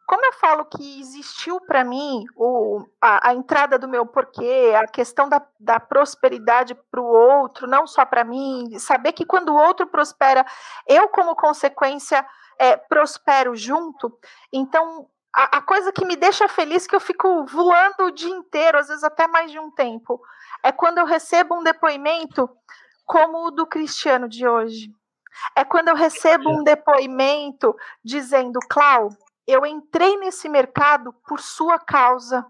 Como 0.07 0.25
eu 0.25 0.31
falo 0.31 0.63
que 0.63 1.01
existiu 1.01 1.59
para 1.59 1.83
mim 1.83 2.23
o, 2.37 2.85
a, 3.01 3.31
a, 3.31 3.33
entrada 3.33 3.77
do 3.77 3.89
meu 3.89 4.05
porquê, 4.05 4.73
a 4.77 4.87
questão 4.87 5.27
da, 5.27 5.45
da 5.59 5.77
prosperidade 5.77 6.73
para 6.89 7.01
o 7.01 7.05
outro, 7.05 7.67
não 7.67 7.85
só 7.85 8.05
para 8.05 8.23
mim, 8.23 8.79
saber 8.79 9.11
que 9.11 9.25
quando 9.25 9.49
o 9.49 9.57
outro 9.57 9.87
prospera, 9.87 10.45
eu, 10.87 11.09
como 11.09 11.35
consequência, 11.35 12.25
é, 12.57 12.77
prospero 12.77 13.57
junto. 13.57 14.17
Então, 14.53 15.05
a, 15.33 15.57
a, 15.57 15.61
coisa 15.61 15.91
que 15.91 16.05
me 16.05 16.15
deixa 16.15 16.47
feliz, 16.47 16.87
que 16.87 16.95
eu 16.95 16.99
fico 16.99 17.45
voando 17.45 18.05
o 18.05 18.11
dia 18.11 18.29
inteiro, 18.29 18.79
às 18.79 18.87
vezes 18.87 19.03
até 19.03 19.27
mais 19.27 19.51
de 19.51 19.59
um 19.59 19.69
tempo, 19.71 20.21
é 20.63 20.71
quando 20.71 20.97
eu 20.97 21.05
recebo 21.05 21.55
um 21.55 21.63
depoimento 21.63 22.49
como 23.05 23.47
o 23.47 23.51
do 23.51 23.65
Cristiano 23.65 24.27
de 24.27 24.47
hoje. 24.47 24.91
É 25.55 25.63
quando 25.63 25.89
eu 25.89 25.95
recebo 25.95 26.49
um 26.49 26.63
depoimento 26.63 27.75
dizendo, 28.03 28.59
Clau, 28.69 29.09
eu 29.47 29.65
entrei 29.65 30.17
nesse 30.17 30.49
mercado 30.49 31.13
por 31.27 31.39
sua 31.39 31.79
causa. 31.79 32.45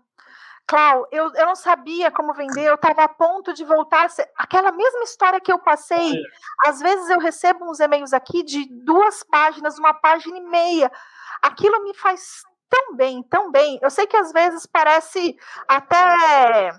Clau, 0.68 1.08
eu, 1.12 1.34
eu 1.34 1.46
não 1.46 1.56
sabia 1.56 2.12
como 2.12 2.34
vender, 2.34 2.66
eu 2.66 2.76
estava 2.76 3.04
a 3.04 3.10
ponto 3.10 3.54
de 3.54 3.64
voltar. 3.64 4.08
Aquela 4.36 4.72
mesma 4.72 5.04
história 5.04 5.40
que 5.40 5.52
eu 5.52 5.60
passei. 5.60 6.22
Às 6.66 6.80
vezes 6.80 7.10
eu 7.10 7.20
recebo 7.20 7.70
uns 7.70 7.80
e-mails 7.80 8.14
aqui 8.14 8.44
de 8.44 8.66
duas 8.84 9.24
páginas, 9.24 9.80
uma 9.80 9.94
página 9.94 10.38
e 10.38 10.42
meia. 10.42 10.92
Aquilo 11.42 11.84
me 11.84 11.94
faz 11.94 12.44
tão 12.70 12.96
bem, 12.96 13.24
tão 13.24 13.52
bem. 13.52 13.80
Eu 13.82 13.90
sei 13.90 14.08
que 14.08 14.16
às 14.16 14.32
vezes 14.32 14.66
parece 14.66 15.36
até 15.68 16.72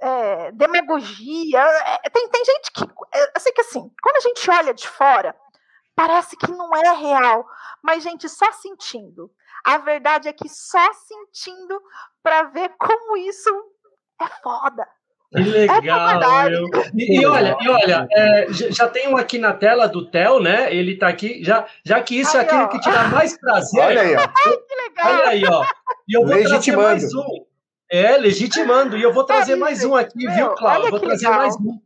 é, 0.00 0.52
demagogia. 0.52 1.60
É, 1.60 2.10
tem, 2.10 2.28
tem 2.28 2.44
gente 2.44 2.70
que. 2.72 2.84
Eu 2.84 3.40
sei 3.40 3.52
que 3.52 3.62
assim, 3.62 3.90
quando 4.02 4.16
a 4.16 4.20
gente 4.20 4.50
olha 4.50 4.74
de 4.74 4.86
fora, 4.86 5.34
parece 5.94 6.36
que 6.36 6.50
não 6.50 6.70
é 6.74 6.94
real. 6.94 7.46
Mas, 7.82 8.02
gente, 8.02 8.28
só 8.28 8.50
sentindo. 8.52 9.30
A 9.64 9.78
verdade 9.78 10.28
é 10.28 10.32
que 10.32 10.48
só 10.48 10.92
sentindo 10.92 11.80
para 12.22 12.44
ver 12.44 12.70
como 12.78 13.16
isso 13.16 13.50
é 14.20 14.26
foda. 14.42 14.86
Que 15.34 15.42
legal! 15.42 16.48
É 16.48 16.62
e, 16.94 17.20
e, 17.20 17.26
olha, 17.26 17.56
e 17.60 17.68
olha 17.68 18.06
é, 18.12 18.46
já 18.50 18.86
tem 18.86 19.08
um 19.08 19.16
aqui 19.16 19.36
na 19.36 19.52
tela 19.52 19.88
do 19.88 20.08
Theo, 20.08 20.38
né? 20.38 20.72
Ele 20.72 20.92
está 20.92 21.08
aqui, 21.08 21.42
já, 21.42 21.66
já 21.84 22.00
que 22.00 22.20
isso 22.20 22.36
é 22.36 22.40
aí, 22.40 22.46
é 22.46 22.48
aquilo 22.48 22.62
ó. 22.62 22.68
que 22.68 22.80
te 22.80 22.90
dá 22.90 23.08
mais 23.08 23.36
prazer. 23.38 23.82
Olha 23.82 24.00
aí, 24.00 24.14
ó. 24.14 24.20
Ai, 24.20 24.56
que 24.56 24.74
legal! 24.76 25.12
Olha 25.12 25.28
aí, 25.28 25.44
ó. 25.44 25.64
E 26.08 26.16
eu 26.16 26.24
vou 26.24 26.40
trazer 26.40 26.76
mais 26.76 27.14
um. 27.14 27.44
É, 27.90 28.16
legitimando. 28.16 28.96
E 28.96 29.02
eu 29.02 29.12
vou 29.12 29.24
trazer 29.24 29.52
é 29.52 29.56
mais 29.56 29.84
um 29.84 29.96
aqui, 29.96 30.24
meu, 30.24 30.34
viu, 30.34 30.54
Cláudio? 30.54 30.90
Vou 30.90 31.00
trazer 31.00 31.26
legal. 31.26 31.40
mais 31.40 31.56
um. 31.56 31.80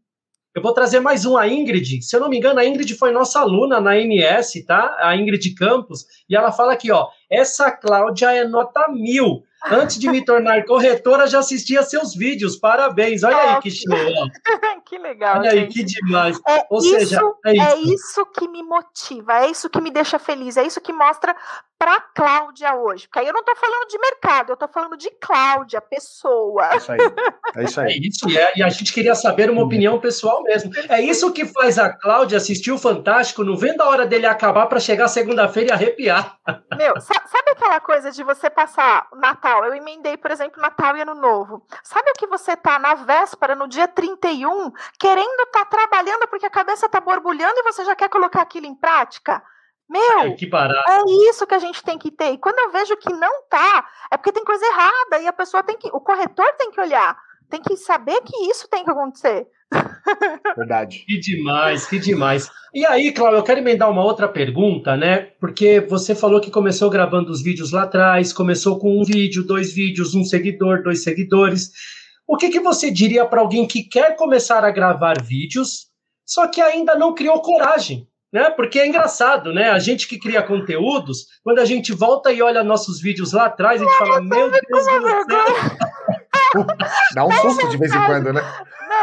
Eu 0.54 0.62
vou 0.62 0.74
trazer 0.74 1.00
mais 1.00 1.24
um, 1.24 1.36
a 1.36 1.48
Ingrid. 1.48 2.02
Se 2.02 2.16
eu 2.16 2.20
não 2.20 2.28
me 2.28 2.36
engano, 2.36 2.60
a 2.60 2.66
Ingrid 2.66 2.94
foi 2.96 3.12
nossa 3.12 3.40
aluna 3.40 3.80
na 3.80 3.96
NS, 3.96 4.64
tá? 4.66 4.96
A 5.00 5.16
Ingrid 5.16 5.54
Campos. 5.54 6.04
E 6.28 6.36
ela 6.36 6.52
fala 6.52 6.72
aqui, 6.72 6.90
ó. 6.90 7.08
Essa 7.30 7.70
Cláudia 7.70 8.32
é 8.32 8.44
nota 8.44 8.88
mil. 8.90 9.42
Antes 9.66 9.98
de 9.98 10.08
me 10.08 10.24
tornar 10.24 10.64
corretora, 10.64 11.26
já 11.26 11.40
assistia 11.40 11.82
seus 11.82 12.14
vídeos. 12.14 12.56
Parabéns. 12.56 13.24
Olha 13.24 13.36
aí 13.36 13.60
que 13.60 13.70
show. 13.70 13.96
que 14.86 14.98
legal. 14.98 15.38
Olha 15.38 15.50
gente. 15.50 15.60
aí 15.60 15.68
que 15.68 15.84
demais. 15.84 16.38
É 16.46 16.66
Ou 16.70 16.78
isso, 16.78 16.90
seja, 16.90 17.20
é 17.44 17.52
isso. 17.52 17.62
é 17.62 17.80
isso 17.80 18.26
que 18.26 18.48
me 18.48 18.62
motiva, 18.62 19.44
é 19.44 19.50
isso 19.50 19.68
que 19.68 19.80
me 19.80 19.90
deixa 19.90 20.18
feliz, 20.18 20.56
é 20.56 20.64
isso 20.64 20.80
que 20.80 20.92
mostra 20.92 21.34
para 21.78 22.00
Cláudia 22.00 22.74
hoje. 22.74 23.06
Porque 23.06 23.20
aí 23.20 23.26
eu 23.26 23.32
não 23.32 23.40
estou 23.40 23.54
falando 23.54 23.86
de 23.88 23.98
mercado, 23.98 24.50
eu 24.50 24.54
estou 24.54 24.68
falando 24.68 24.96
de 24.96 25.10
Cláudia, 25.20 25.80
pessoa. 25.80 26.72
É 26.72 26.76
isso 26.76 26.92
aí. 26.92 26.98
É 27.56 27.64
isso 27.64 27.80
aí. 27.80 27.92
É 27.92 27.98
isso, 27.98 28.30
e, 28.30 28.38
é, 28.38 28.52
e 28.56 28.62
a 28.62 28.68
gente 28.68 28.92
queria 28.92 29.14
saber 29.14 29.48
uma 29.48 29.62
opinião 29.62 30.00
pessoal 30.00 30.42
mesmo. 30.42 30.72
É 30.88 31.00
isso 31.00 31.32
que 31.32 31.46
faz 31.46 31.78
a 31.78 31.92
Cláudia 31.92 32.38
assistir 32.38 32.72
o 32.72 32.78
Fantástico, 32.78 33.44
não 33.44 33.56
vendo 33.56 33.80
a 33.80 33.88
hora 33.88 34.06
dele 34.06 34.26
acabar 34.26 34.66
para 34.66 34.80
chegar 34.80 35.08
segunda-feira 35.08 35.70
e 35.70 35.72
arrepiar. 35.72 36.36
Meu, 36.76 37.00
sabe 37.00 37.50
aquela 37.50 37.80
coisa 37.80 38.10
de 38.10 38.24
você 38.24 38.50
passar 38.50 39.06
Natal? 39.14 39.47
Eu 39.64 39.74
emendei, 39.74 40.16
por 40.16 40.30
exemplo, 40.30 40.60
Natal 40.60 40.96
e 40.96 41.02
Ano 41.02 41.14
Novo. 41.14 41.62
Sabe 41.82 42.10
o 42.10 42.14
que 42.14 42.26
você 42.26 42.56
tá 42.56 42.78
na 42.78 42.94
véspera, 42.94 43.54
no 43.54 43.68
dia 43.68 43.88
31, 43.88 44.70
querendo 44.98 45.40
estar 45.40 45.64
tá 45.64 45.66
trabalhando 45.66 46.28
porque 46.28 46.46
a 46.46 46.50
cabeça 46.50 46.88
tá 46.88 47.00
borbulhando 47.00 47.58
e 47.58 47.62
você 47.62 47.84
já 47.84 47.94
quer 47.94 48.08
colocar 48.08 48.42
aquilo 48.42 48.66
em 48.66 48.74
prática? 48.74 49.42
Meu, 49.88 50.20
é, 50.20 50.36
é 50.86 51.02
isso 51.30 51.46
que 51.46 51.54
a 51.54 51.58
gente 51.58 51.82
tem 51.82 51.96
que 51.96 52.10
ter. 52.10 52.32
E 52.32 52.38
quando 52.38 52.58
eu 52.58 52.70
vejo 52.70 52.96
que 52.98 53.12
não 53.12 53.44
tá, 53.44 53.88
é 54.10 54.16
porque 54.18 54.32
tem 54.32 54.44
coisa 54.44 54.64
errada 54.66 55.18
e 55.20 55.26
a 55.26 55.32
pessoa 55.32 55.62
tem 55.62 55.78
que, 55.78 55.88
o 55.88 56.00
corretor 56.00 56.52
tem 56.58 56.70
que 56.70 56.80
olhar, 56.80 57.18
tem 57.48 57.62
que 57.62 57.74
saber 57.76 58.20
que 58.20 58.50
isso 58.50 58.68
tem 58.68 58.84
que 58.84 58.90
acontecer. 58.90 59.48
Verdade. 60.56 61.04
Que 61.06 61.18
demais, 61.18 61.86
que 61.86 61.98
demais. 61.98 62.50
E 62.74 62.84
aí, 62.84 63.12
Cláudio, 63.12 63.38
eu 63.38 63.42
quero 63.42 63.60
emendar 63.60 63.90
uma 63.90 64.04
outra 64.04 64.28
pergunta, 64.28 64.96
né? 64.96 65.28
Porque 65.40 65.80
você 65.80 66.14
falou 66.14 66.40
que 66.40 66.50
começou 66.50 66.90
gravando 66.90 67.30
os 67.30 67.42
vídeos 67.42 67.72
lá 67.72 67.82
atrás, 67.82 68.32
começou 68.32 68.78
com 68.78 69.00
um 69.00 69.04
vídeo, 69.04 69.44
dois 69.44 69.72
vídeos, 69.72 70.14
um 70.14 70.24
seguidor, 70.24 70.82
dois 70.82 71.02
seguidores. 71.02 71.70
O 72.26 72.36
que, 72.36 72.48
que 72.50 72.60
você 72.60 72.90
diria 72.90 73.24
para 73.24 73.40
alguém 73.40 73.66
que 73.66 73.82
quer 73.82 74.16
começar 74.16 74.64
a 74.64 74.70
gravar 74.70 75.22
vídeos, 75.22 75.86
só 76.26 76.46
que 76.46 76.60
ainda 76.60 76.94
não 76.94 77.14
criou 77.14 77.40
coragem? 77.40 78.06
né? 78.32 78.50
Porque 78.50 78.78
é 78.78 78.86
engraçado, 78.86 79.52
né? 79.52 79.70
A 79.70 79.78
gente 79.78 80.06
que 80.06 80.18
cria 80.18 80.42
conteúdos, 80.42 81.26
quando 81.42 81.60
a 81.60 81.64
gente 81.64 81.92
volta 81.92 82.30
e 82.30 82.42
olha 82.42 82.62
nossos 82.62 83.00
vídeos 83.00 83.32
lá 83.32 83.46
atrás, 83.46 83.80
a 83.80 83.84
gente 83.84 83.98
fala, 83.98 84.20
meu 84.20 84.50
Deus 84.50 84.62
do 84.68 84.80
céu. 84.82 85.02
Dá 87.14 87.24
um 87.24 87.32
susto 87.32 87.68
de 87.68 87.76
vez 87.76 87.92
em 87.92 88.06
quando, 88.06 88.32
né? 88.32 88.42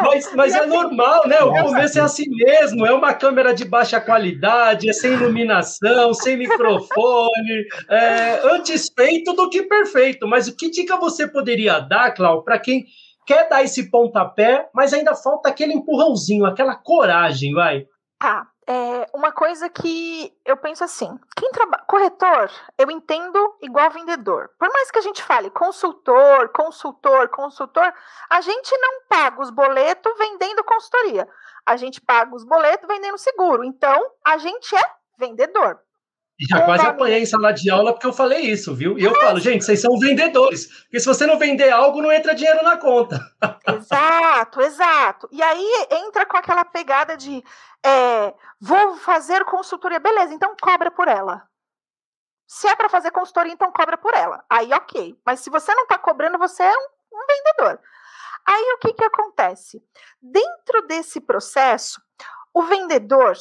Mas, 0.02 0.34
mas 0.34 0.56
é 0.56 0.66
normal, 0.66 1.28
né? 1.28 1.39
O 1.41 1.52
começo 1.52 2.00
é 2.00 2.02
assim 2.02 2.26
mesmo, 2.30 2.86
é 2.86 2.93
uma 2.93 3.14
câmera 3.14 3.54
de 3.54 3.66
baixa 3.66 4.00
qualidade, 4.00 4.89
é 4.89 4.93
sem 4.93 5.14
iluminação, 5.14 6.14
sem 6.14 6.38
microfone, 6.38 7.66
é, 7.89 8.41
antes 8.54 8.89
feito 8.96 9.34
do 9.34 9.50
que 9.50 9.64
perfeito. 9.64 10.28
Mas 10.28 10.48
o 10.48 10.56
que 10.56 10.70
dica 10.70 10.98
você 10.98 11.28
poderia 11.28 11.80
dar, 11.80 12.12
Cláudio, 12.12 12.43
para 12.43 12.60
quem 12.60 12.86
quer 13.26 13.50
dar 13.50 13.64
esse 13.64 13.89
pontapé, 13.89 14.70
mas 14.74 14.93
ainda 14.93 15.16
falta 15.16 15.50
aquele 15.50 15.74
empurrãozinho, 15.74 16.46
aquela 16.46 16.76
coragem, 16.76 17.54
vai? 17.54 17.86
Tá. 18.20 18.48
É 18.68 19.07
uma 19.13 19.32
coisa 19.32 19.70
que 19.70 20.34
eu 20.43 20.57
penso 20.57 20.84
assim: 20.84 21.07
quem 21.36 21.51
trabalha. 21.51 21.84
Corretor, 21.88 22.49
eu 22.78 22.89
entendo 22.89 23.55
igual 23.61 23.91
vendedor. 23.91 24.49
Por 24.57 24.72
mais 24.74 24.89
que 24.89 24.97
a 24.97 25.01
gente 25.01 25.22
fale 25.22 25.51
consultor, 25.51 26.49
consultor, 26.49 27.30
consultor, 27.30 27.93
a 28.30 28.41
gente 28.41 28.76
não 28.78 29.01
paga 29.07 29.41
os 29.41 29.51
boletos 29.51 30.11
vendendo 30.18 30.63
consultoria. 30.63 31.28
A 31.66 31.78
gente 31.78 32.01
paga 32.01 32.36
os 32.36 32.43
boletos 32.43 32.88
vendendo 32.88 33.18
seguro. 33.18 33.63
Então, 33.63 34.03
a 34.26 34.38
gente 34.38 34.76
é 34.76 34.84
vendedor. 35.20 35.80
E 36.38 36.45
já 36.45 36.61
quase 36.66 36.86
apanhei 36.86 37.22
em 37.22 37.26
sala 37.26 37.53
de 37.53 37.70
aula 37.70 37.93
porque 37.93 38.05
eu 38.05 38.11
falei 38.11 38.41
isso, 38.41 38.76
viu? 38.76 38.99
E 38.99 39.03
eu 39.05 39.16
falo, 39.16 39.39
gente, 39.39 39.63
vocês 39.63 39.80
são 39.80 39.97
vendedores. 39.97 40.68
Porque 40.84 40.99
se 40.99 41.05
você 41.05 41.26
não 41.26 41.39
vender 41.39 41.70
algo, 41.70 42.01
não 42.01 42.11
entra 42.11 42.36
dinheiro 42.36 42.61
na 42.61 42.76
conta. 42.76 43.22
Exato, 43.66 44.59
exato. 44.61 45.30
E 45.32 45.41
aí 45.41 45.88
entra 45.91 46.26
com 46.26 46.36
aquela 46.36 46.66
pegada 46.66 47.16
de 47.16 47.41
é, 47.86 48.34
vou 48.60 48.96
fazer 48.98 49.46
consultoria, 49.46 50.00
beleza, 50.00 50.34
então 50.34 50.56
cobra 50.60 50.90
por 50.90 51.08
ela. 51.08 51.48
Se 52.48 52.68
é 52.68 52.76
para 52.76 52.90
fazer 52.90 53.12
consultoria, 53.12 53.54
então 53.54 53.72
cobra 53.72 53.98
por 53.98 54.14
ela. 54.14 54.44
Aí, 54.50 54.72
ok. 54.74 55.20
Mas 55.26 55.40
se 55.40 55.50
você 55.50 55.74
não 55.74 55.84
está 55.84 55.98
cobrando, 55.98 56.38
você 56.38 56.64
é 56.64 56.74
um, 56.74 56.88
um 57.14 57.26
vendedor. 57.28 57.80
Aí 58.46 58.74
o 58.74 58.78
que, 58.80 58.94
que 58.94 59.04
acontece? 59.04 59.84
Dentro 60.22 60.86
desse 60.88 61.20
processo, 61.20 62.00
o 62.54 62.64
vendedor 62.64 63.36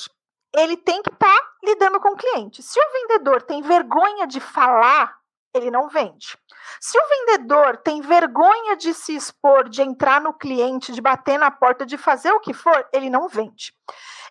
ele 0.54 0.76
tem 0.76 1.02
que 1.02 1.10
estar 1.10 1.28
tá 1.28 1.52
lidando 1.62 2.00
com 2.00 2.10
o 2.10 2.16
cliente. 2.16 2.62
Se 2.62 2.78
o 2.78 2.92
vendedor 2.92 3.42
tem 3.42 3.60
vergonha 3.60 4.26
de 4.26 4.40
falar, 4.40 5.18
ele 5.52 5.70
não 5.70 5.88
vende. 5.88 6.38
Se 6.80 6.98
o 6.98 7.08
vendedor 7.08 7.76
tem 7.78 8.00
vergonha 8.00 8.76
de 8.76 8.94
se 8.94 9.14
expor, 9.14 9.68
de 9.68 9.82
entrar 9.82 10.20
no 10.20 10.32
cliente, 10.32 10.92
de 10.92 11.00
bater 11.00 11.38
na 11.38 11.50
porta, 11.50 11.84
de 11.84 11.98
fazer 11.98 12.32
o 12.32 12.40
que 12.40 12.54
for, 12.54 12.88
ele 12.92 13.10
não 13.10 13.28
vende. 13.28 13.72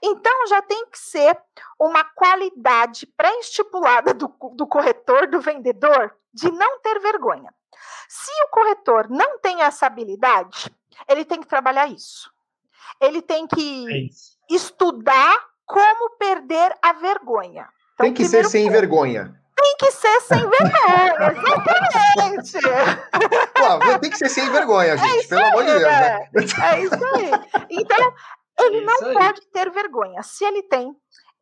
Então 0.05 0.47
já 0.47 0.61
tem 0.61 0.85
que 0.87 0.99
ser 0.99 1.39
uma 1.79 2.03
qualidade 2.03 3.07
pré-estipulada 3.15 4.13
do, 4.13 4.27
do 4.53 4.67
corretor, 4.67 5.27
do 5.27 5.39
vendedor, 5.39 6.13
de 6.33 6.51
não 6.51 6.79
ter 6.81 6.99
vergonha. 6.99 7.53
Se 8.09 8.31
o 8.43 8.49
corretor 8.49 9.09
não 9.09 9.39
tem 9.39 9.61
essa 9.61 9.85
habilidade, 9.87 10.69
ele 11.07 11.23
tem 11.23 11.39
que 11.39 11.47
trabalhar 11.47 11.87
isso. 11.87 12.31
ele 12.99 13.21
tem 13.21 13.47
que 13.47 13.85
é 13.89 14.53
estudar 14.53 15.37
como 15.65 16.17
perder 16.17 16.75
a 16.81 16.93
vergonha. 16.93 17.67
Então, 17.93 18.05
tem 18.05 18.13
que 18.13 18.25
ser 18.25 18.45
sem 18.45 18.63
ponto. 18.63 18.73
vergonha. 18.73 19.39
Tem 19.55 19.75
que 19.77 19.91
ser 19.91 20.19
sem 20.21 20.49
vergonha, 20.49 21.15
exatamente. 21.31 22.59
Pô, 23.53 23.99
tem 23.99 24.09
que 24.09 24.17
ser 24.17 24.29
sem 24.29 24.49
vergonha, 24.49 24.97
gente, 24.97 25.25
é 25.25 25.27
pelo 25.27 25.41
aí, 25.41 25.49
amor 25.49 25.63
de 25.63 25.71
Deus. 25.71 25.83
Né? 25.83 26.29
É 26.63 26.79
isso 26.81 27.05
aí. 27.05 27.31
Então, 27.69 28.13
ele 28.59 28.81
não 28.81 29.13
pode 29.13 29.41
ter 29.47 29.69
vergonha. 29.71 30.21
Se 30.23 30.43
ele 30.45 30.63
tem, 30.63 30.95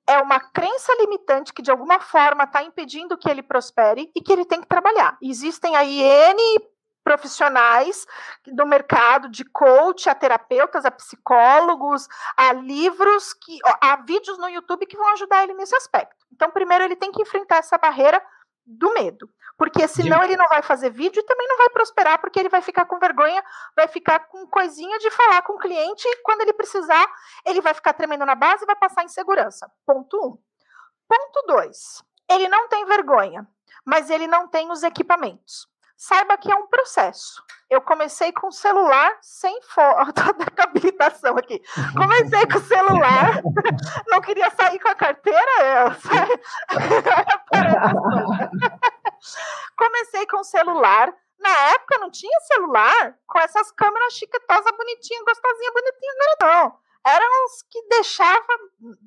é 0.07 0.17
uma 0.19 0.39
crença 0.39 0.93
limitante 0.99 1.53
que 1.53 1.61
de 1.61 1.71
alguma 1.71 1.99
forma 1.99 2.43
está 2.43 2.63
impedindo 2.63 3.17
que 3.17 3.29
ele 3.29 3.43
prospere 3.43 4.11
e 4.15 4.21
que 4.21 4.31
ele 4.31 4.45
tem 4.45 4.61
que 4.61 4.67
trabalhar. 4.67 5.17
Existem 5.21 5.75
aí 5.75 6.01
N 6.01 6.71
profissionais 7.03 8.05
do 8.45 8.65
mercado 8.65 9.29
de 9.29 9.43
coach, 9.43 10.09
a 10.09 10.15
terapeutas, 10.15 10.85
a 10.85 10.91
psicólogos, 10.91 12.07
a 12.37 12.53
livros 12.53 13.33
que 13.33 13.59
há 13.81 13.95
vídeos 13.97 14.37
no 14.37 14.47
YouTube 14.47 14.85
que 14.85 14.97
vão 14.97 15.11
ajudar 15.13 15.43
ele 15.43 15.53
nesse 15.55 15.75
aspecto. 15.75 16.25
Então, 16.31 16.51
primeiro 16.51 16.83
ele 16.83 16.95
tem 16.95 17.11
que 17.11 17.21
enfrentar 17.21 17.57
essa 17.57 17.77
barreira 17.77 18.21
do 18.65 18.93
medo. 18.93 19.27
Porque 19.61 19.87
senão 19.87 20.23
ele 20.23 20.35
não 20.35 20.47
vai 20.47 20.63
fazer 20.63 20.89
vídeo 20.89 21.19
e 21.19 21.23
também 21.23 21.47
não 21.47 21.55
vai 21.55 21.69
prosperar, 21.69 22.19
porque 22.19 22.39
ele 22.39 22.49
vai 22.49 22.63
ficar 22.63 22.83
com 22.85 22.97
vergonha, 22.97 23.43
vai 23.75 23.87
ficar 23.87 24.21
com 24.21 24.47
coisinha 24.47 24.97
de 24.97 25.11
falar 25.11 25.43
com 25.43 25.53
o 25.53 25.59
cliente 25.59 26.03
e 26.07 26.15
quando 26.23 26.41
ele 26.41 26.51
precisar, 26.51 27.07
ele 27.45 27.61
vai 27.61 27.71
ficar 27.75 27.93
tremendo 27.93 28.25
na 28.25 28.33
base 28.33 28.63
e 28.63 28.65
vai 28.65 28.75
passar 28.75 29.03
insegurança. 29.03 29.71
Ponto 29.85 30.17
um. 30.17 30.35
Ponto 31.07 31.45
dois. 31.45 32.03
Ele 32.27 32.47
não 32.47 32.69
tem 32.69 32.85
vergonha, 32.85 33.47
mas 33.85 34.09
ele 34.09 34.25
não 34.25 34.47
tem 34.47 34.71
os 34.71 34.81
equipamentos. 34.81 35.67
Saiba 35.95 36.39
que 36.39 36.51
é 36.51 36.55
um 36.55 36.65
processo. 36.65 37.43
Eu 37.69 37.81
comecei 37.81 38.31
com 38.31 38.49
celular 38.49 39.15
sem 39.21 39.61
foto 39.61 40.11
da 40.57 40.63
habilitação 40.63 41.37
aqui. 41.37 41.61
Comecei 41.95 42.47
com 42.47 42.59
celular, 42.61 43.43
não 44.09 44.21
queria 44.21 44.49
sair 44.49 44.79
com 44.79 44.87
a 44.87 44.95
carteira, 44.95 45.51
eu 45.61 45.91
Comecei 49.77 50.25
com 50.27 50.43
celular. 50.43 51.13
Na 51.39 51.57
época 51.73 51.97
não 51.97 52.11
tinha 52.11 52.39
celular 52.41 53.17
com 53.25 53.39
essas 53.39 53.71
câmeras 53.71 54.13
chiquetosas, 54.13 54.77
bonitinhas, 54.77 55.23
gostosinhas, 55.23 55.73
bonitinhas, 55.73 56.15
não 56.17 56.25
era 56.25 56.61
não. 56.61 56.81
Eram 57.03 57.45
os 57.45 57.63
que 57.63 57.81
deixava. 57.87 58.45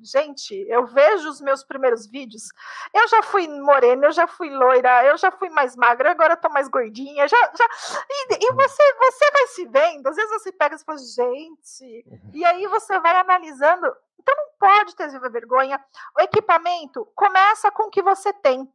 Gente, 0.03 0.53
eu 0.67 0.85
vejo 0.85 1.29
os 1.29 1.39
meus 1.39 1.63
primeiros 1.63 2.05
vídeos. 2.05 2.49
Eu 2.93 3.07
já 3.07 3.23
fui 3.23 3.47
morena, 3.47 4.07
eu 4.07 4.11
já 4.11 4.27
fui 4.27 4.49
loira, 4.49 5.05
eu 5.05 5.17
já 5.17 5.31
fui 5.31 5.49
mais 5.49 5.77
magra, 5.77 6.11
agora 6.11 6.33
eu 6.33 6.37
tô 6.37 6.49
mais 6.49 6.67
gordinha. 6.67 7.25
Já, 7.25 7.37
já... 7.57 7.65
E, 8.09 8.45
e 8.45 8.53
você, 8.53 8.93
você 8.95 9.31
vai 9.31 9.47
se 9.47 9.65
vendo. 9.67 10.07
Às 10.07 10.15
vezes 10.17 10.31
você 10.31 10.51
pega 10.51 10.75
e 10.75 10.79
fala, 10.79 10.97
gente. 10.97 12.05
E 12.33 12.43
aí 12.43 12.67
você 12.67 12.99
vai 12.99 13.15
analisando. 13.15 13.95
Então 14.19 14.35
não 14.35 14.49
pode 14.59 14.95
ter 14.95 15.07
vergonha. 15.29 15.81
O 16.17 16.21
equipamento 16.21 17.05
começa 17.15 17.71
com 17.71 17.83
o 17.83 17.89
que 17.89 18.01
você 18.01 18.33
tem. 18.33 18.69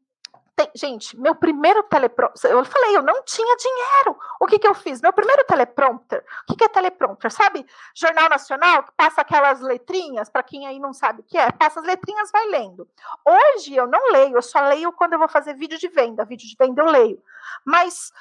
Tem, 0.61 0.71
gente, 0.75 1.19
meu 1.19 1.35
primeiro 1.35 1.83
teleprompter, 1.85 2.51
eu 2.51 2.63
falei, 2.67 2.95
eu 2.95 3.03
não 3.03 3.23
tinha 3.23 3.57
dinheiro. 3.57 4.19
O 4.39 4.47
que, 4.47 4.59
que 4.59 4.69
eu 4.69 4.75
fiz? 4.75 5.01
Meu 5.01 5.11
primeiro 5.11 5.43
teleprompter, 5.45 6.23
o 6.43 6.47
que, 6.53 6.57
que 6.59 6.65
é 6.65 6.69
teleprompter? 6.69 7.31
Sabe, 7.31 7.65
Jornal 7.95 8.29
Nacional, 8.29 8.83
que 8.83 8.93
passa 8.93 9.23
aquelas 9.23 9.63
letrinhas, 9.63 10.29
para 10.29 10.43
quem 10.43 10.67
aí 10.67 10.79
não 10.79 10.93
sabe 10.93 11.23
o 11.23 11.25
que 11.25 11.39
é, 11.39 11.51
passa 11.51 11.81
as 11.81 11.87
letrinhas, 11.87 12.31
vai 12.31 12.47
lendo. 12.49 12.87
Hoje 13.25 13.75
eu 13.75 13.87
não 13.87 14.13
leio, 14.13 14.37
eu 14.37 14.43
só 14.43 14.61
leio 14.61 14.93
quando 14.93 15.15
eu 15.15 15.19
vou 15.19 15.29
fazer 15.29 15.55
vídeo 15.55 15.79
de 15.79 15.89
venda. 15.89 16.27
Vídeo 16.27 16.47
de 16.47 16.57
venda 16.59 16.83
eu 16.83 16.87
leio. 16.87 17.23
Mas 17.65 18.13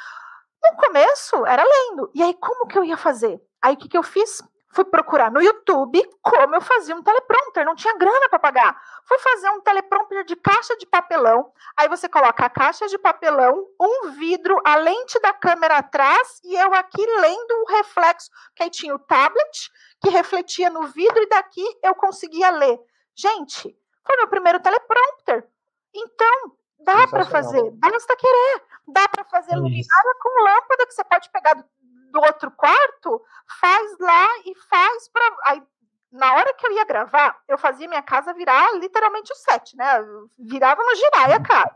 no 0.64 0.78
começo 0.78 1.46
era 1.46 1.62
lendo. 1.62 2.10
E 2.16 2.24
aí, 2.24 2.34
como 2.36 2.68
que 2.68 2.78
eu 2.78 2.86
ia 2.86 2.96
fazer? 2.96 3.42
Aí 3.62 3.74
o 3.74 3.78
que, 3.78 3.90
que 3.90 3.98
eu 3.98 4.04
fiz? 4.04 4.42
Fui 4.72 4.86
procurar 4.86 5.32
no 5.32 5.42
YouTube 5.42 6.00
como 6.22 6.56
eu 6.56 6.62
fazia 6.62 6.96
um 6.96 7.02
teleprompter, 7.02 7.66
não 7.66 7.76
tinha 7.76 7.98
grana 7.98 8.30
para 8.30 8.38
pagar. 8.38 8.82
Fui 9.04 9.18
fazer 9.18 9.50
um 9.50 9.62
teleprompter 9.62 10.24
de 10.24 10.36
caixa 10.36 10.78
de 10.78 10.86
papelão. 10.86 11.52
Aí 11.76 11.88
você 11.88 12.08
coloca 12.08 12.46
a 12.46 12.50
caixa 12.50 12.88
de 12.88 12.98
papelão, 12.98 13.68
um 13.80 14.12
vidro, 14.12 14.62
a 14.64 14.76
lente 14.76 15.20
da 15.22 15.34
câmera 15.34 15.78
atrás 15.78 16.40
e 16.44 16.56
eu 16.56 16.74
aqui 16.76 17.04
lendo 17.04 17.52
o 17.64 17.72
reflexo. 17.72 18.30
Que 18.56 18.64
aí 18.64 18.70
tinha 18.70 18.94
o 18.94 19.00
tablet 19.00 19.72
que 20.02 20.10
refletia 20.10 20.70
no 20.70 20.84
vidro 20.88 21.22
e 21.24 21.30
daqui 21.30 21.66
eu 21.84 21.96
conseguia 21.96 22.52
ler. 22.52 22.80
Gente, 23.16 23.76
foi 24.06 24.18
meu 24.18 24.28
primeiro 24.28 24.60
teleprompter. 24.60 25.48
Então, 25.94 26.52
dá 26.80 27.08
para 27.08 27.26
fazer, 27.26 27.72
basta 27.72 28.16
querer. 28.16 28.64
Dá 28.88 29.08
para 29.08 29.24
fazer 29.26 29.56
luminária 29.56 30.16
com 30.22 30.44
lâmpada 30.44 30.86
que 30.86 30.94
você 30.94 31.04
pode 31.04 31.30
pegar 31.32 31.54
do 31.54 31.64
do 32.12 32.20
outro 32.20 32.52
quarto, 32.52 33.22
faz 33.60 33.98
lá 34.00 34.28
e 34.46 34.56
faz 34.70 35.10
para. 35.10 35.36
Aí, 35.48 35.64
na 36.12 36.34
hora 36.34 36.54
que 36.56 36.66
eu 36.66 36.72
ia 36.72 36.86
gravar, 36.86 37.38
eu 37.48 37.58
fazia 37.58 37.88
minha 37.88 38.02
casa 38.02 38.34
virar 38.34 38.74
literalmente 38.76 39.32
o 39.32 39.36
set, 39.36 39.78
né? 39.78 39.86
virava 40.40 40.82
no 40.84 40.96
girai 40.96 41.34
a 41.34 41.42
casa. 41.42 41.76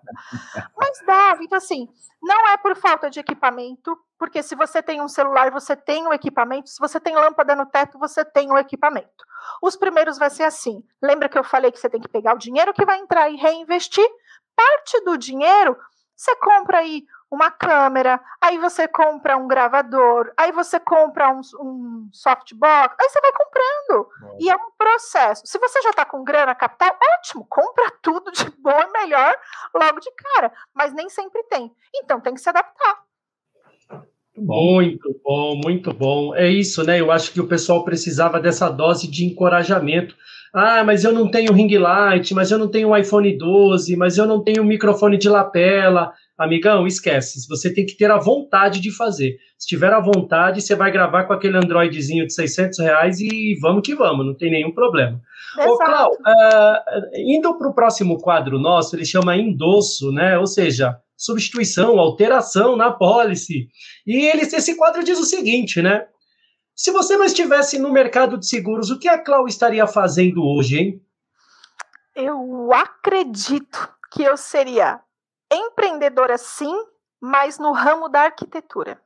Mas 0.75 0.99
dava, 1.05 1.43
então 1.43 1.57
assim, 1.57 1.87
não 2.21 2.47
é 2.47 2.57
por 2.57 2.75
falta 2.75 3.11
de 3.11 3.19
equipamento, 3.19 3.95
porque 4.17 4.41
se 4.41 4.55
você 4.55 4.81
tem 4.81 5.01
um 5.01 5.07
celular, 5.07 5.51
você 5.51 5.75
tem 5.75 6.07
o 6.07 6.13
equipamento, 6.13 6.69
se 6.69 6.79
você 6.79 6.99
tem 6.99 7.15
lâmpada 7.15 7.55
no 7.55 7.65
teto, 7.65 7.99
você 7.99 8.25
tem 8.25 8.51
o 8.51 8.57
equipamento. 8.57 9.23
Os 9.61 9.75
primeiros 9.75 10.17
vai 10.17 10.29
ser 10.29 10.43
assim. 10.43 10.83
Lembra 11.01 11.29
que 11.29 11.37
eu 11.37 11.43
falei 11.43 11.71
que 11.71 11.79
você 11.79 11.89
tem 11.89 12.01
que 12.01 12.07
pegar 12.07 12.33
o 12.33 12.39
dinheiro 12.39 12.73
que 12.73 12.85
vai 12.85 12.99
entrar 12.99 13.29
e 13.29 13.35
reinvestir? 13.35 14.07
Parte 14.55 15.03
do 15.03 15.17
dinheiro, 15.17 15.77
você 16.15 16.35
compra 16.35 16.79
aí 16.79 17.05
uma 17.33 17.49
câmera, 17.49 18.21
aí 18.39 18.59
você 18.59 18.87
compra 18.87 19.35
um 19.35 19.47
gravador, 19.47 20.31
aí 20.37 20.51
você 20.51 20.79
compra 20.79 21.33
um, 21.33 21.41
um 21.59 22.09
softbox, 22.13 22.95
aí 22.99 23.09
você 23.09 23.19
vai 23.19 23.31
comprando. 23.31 24.09
E 24.39 24.49
é 24.49 24.55
um 24.55 24.71
processo. 24.77 25.41
Se 25.45 25.57
você 25.57 25.81
já 25.81 25.89
está 25.89 26.05
com 26.05 26.23
grana 26.23 26.53
capital, 26.53 26.95
ótimo, 27.17 27.45
compra 27.49 27.91
tudo 28.03 28.31
de 28.31 28.49
bom 28.61 28.79
e 28.79 28.91
melhor 28.91 29.35
logo 29.73 29.99
de 29.99 30.11
cara. 30.11 30.53
Mas 30.73 30.93
nem 30.93 31.09
sempre 31.09 31.41
tem. 31.43 31.71
Então 31.95 32.21
tem 32.21 32.35
que 32.35 32.41
se 32.41 32.49
adaptar. 32.49 33.03
Muito 34.35 35.19
bom, 35.23 35.55
muito 35.63 35.93
bom. 35.93 36.35
É 36.35 36.47
isso, 36.47 36.83
né? 36.83 36.99
Eu 36.99 37.11
acho 37.11 37.31
que 37.31 37.39
o 37.39 37.47
pessoal 37.47 37.83
precisava 37.83 38.39
dessa 38.39 38.69
dose 38.69 39.07
de 39.07 39.25
encorajamento. 39.25 40.15
Ah, 40.53 40.83
mas 40.83 41.03
eu 41.03 41.11
não 41.11 41.29
tenho 41.29 41.51
ring 41.51 41.75
light, 41.77 42.33
mas 42.33 42.51
eu 42.51 42.59
não 42.59 42.67
tenho 42.67 42.95
iPhone 42.95 43.37
12, 43.37 43.95
mas 43.95 44.17
eu 44.17 44.27
não 44.27 44.43
tenho 44.43 44.63
microfone 44.63 45.17
de 45.17 45.27
lapela 45.27 46.13
amigão, 46.37 46.87
esquece. 46.87 47.47
Você 47.47 47.73
tem 47.73 47.85
que 47.85 47.95
ter 47.95 48.09
a 48.11 48.17
vontade 48.17 48.79
de 48.79 48.91
fazer. 48.91 49.37
Se 49.57 49.67
tiver 49.67 49.93
a 49.93 49.99
vontade, 49.99 50.61
você 50.61 50.75
vai 50.75 50.91
gravar 50.91 51.23
com 51.23 51.33
aquele 51.33 51.57
Androidzinho 51.57 52.25
de 52.25 52.33
600 52.33 52.79
reais 52.79 53.19
e 53.19 53.57
vamos 53.61 53.81
que 53.83 53.95
vamos, 53.95 54.25
não 54.25 54.35
tem 54.35 54.51
nenhum 54.51 54.73
problema. 54.73 55.21
Exato. 55.57 55.71
Ô, 55.71 55.77
Clau, 55.77 56.11
uh, 56.11 57.01
indo 57.15 57.57
para 57.57 57.69
o 57.69 57.73
próximo 57.73 58.17
quadro 58.17 58.59
nosso, 58.59 58.95
ele 58.95 59.05
chama 59.05 59.37
endosso, 59.37 60.11
né? 60.11 60.37
Ou 60.37 60.47
seja, 60.47 60.97
substituição, 61.15 61.99
alteração 61.99 62.75
na 62.75 62.91
policy. 62.91 63.67
E 64.05 64.25
ele, 64.25 64.41
esse 64.41 64.75
quadro 64.75 65.03
diz 65.03 65.19
o 65.19 65.25
seguinte, 65.25 65.81
né? 65.81 66.05
Se 66.75 66.91
você 66.91 67.15
não 67.15 67.25
estivesse 67.25 67.77
no 67.77 67.91
mercado 67.91 68.37
de 68.37 68.47
seguros, 68.47 68.89
o 68.89 68.97
que 68.97 69.07
a 69.07 69.17
Clau 69.17 69.47
estaria 69.47 69.85
fazendo 69.85 70.43
hoje, 70.43 70.77
hein? 70.77 71.05
Eu 72.15 72.71
acredito 72.73 73.89
que 74.11 74.23
eu 74.23 74.37
seria 74.37 74.99
empreendedora 75.51 76.37
sim, 76.37 76.75
mas 77.19 77.59
no 77.59 77.71
ramo 77.71 78.09
da 78.09 78.21
arquitetura. 78.21 78.99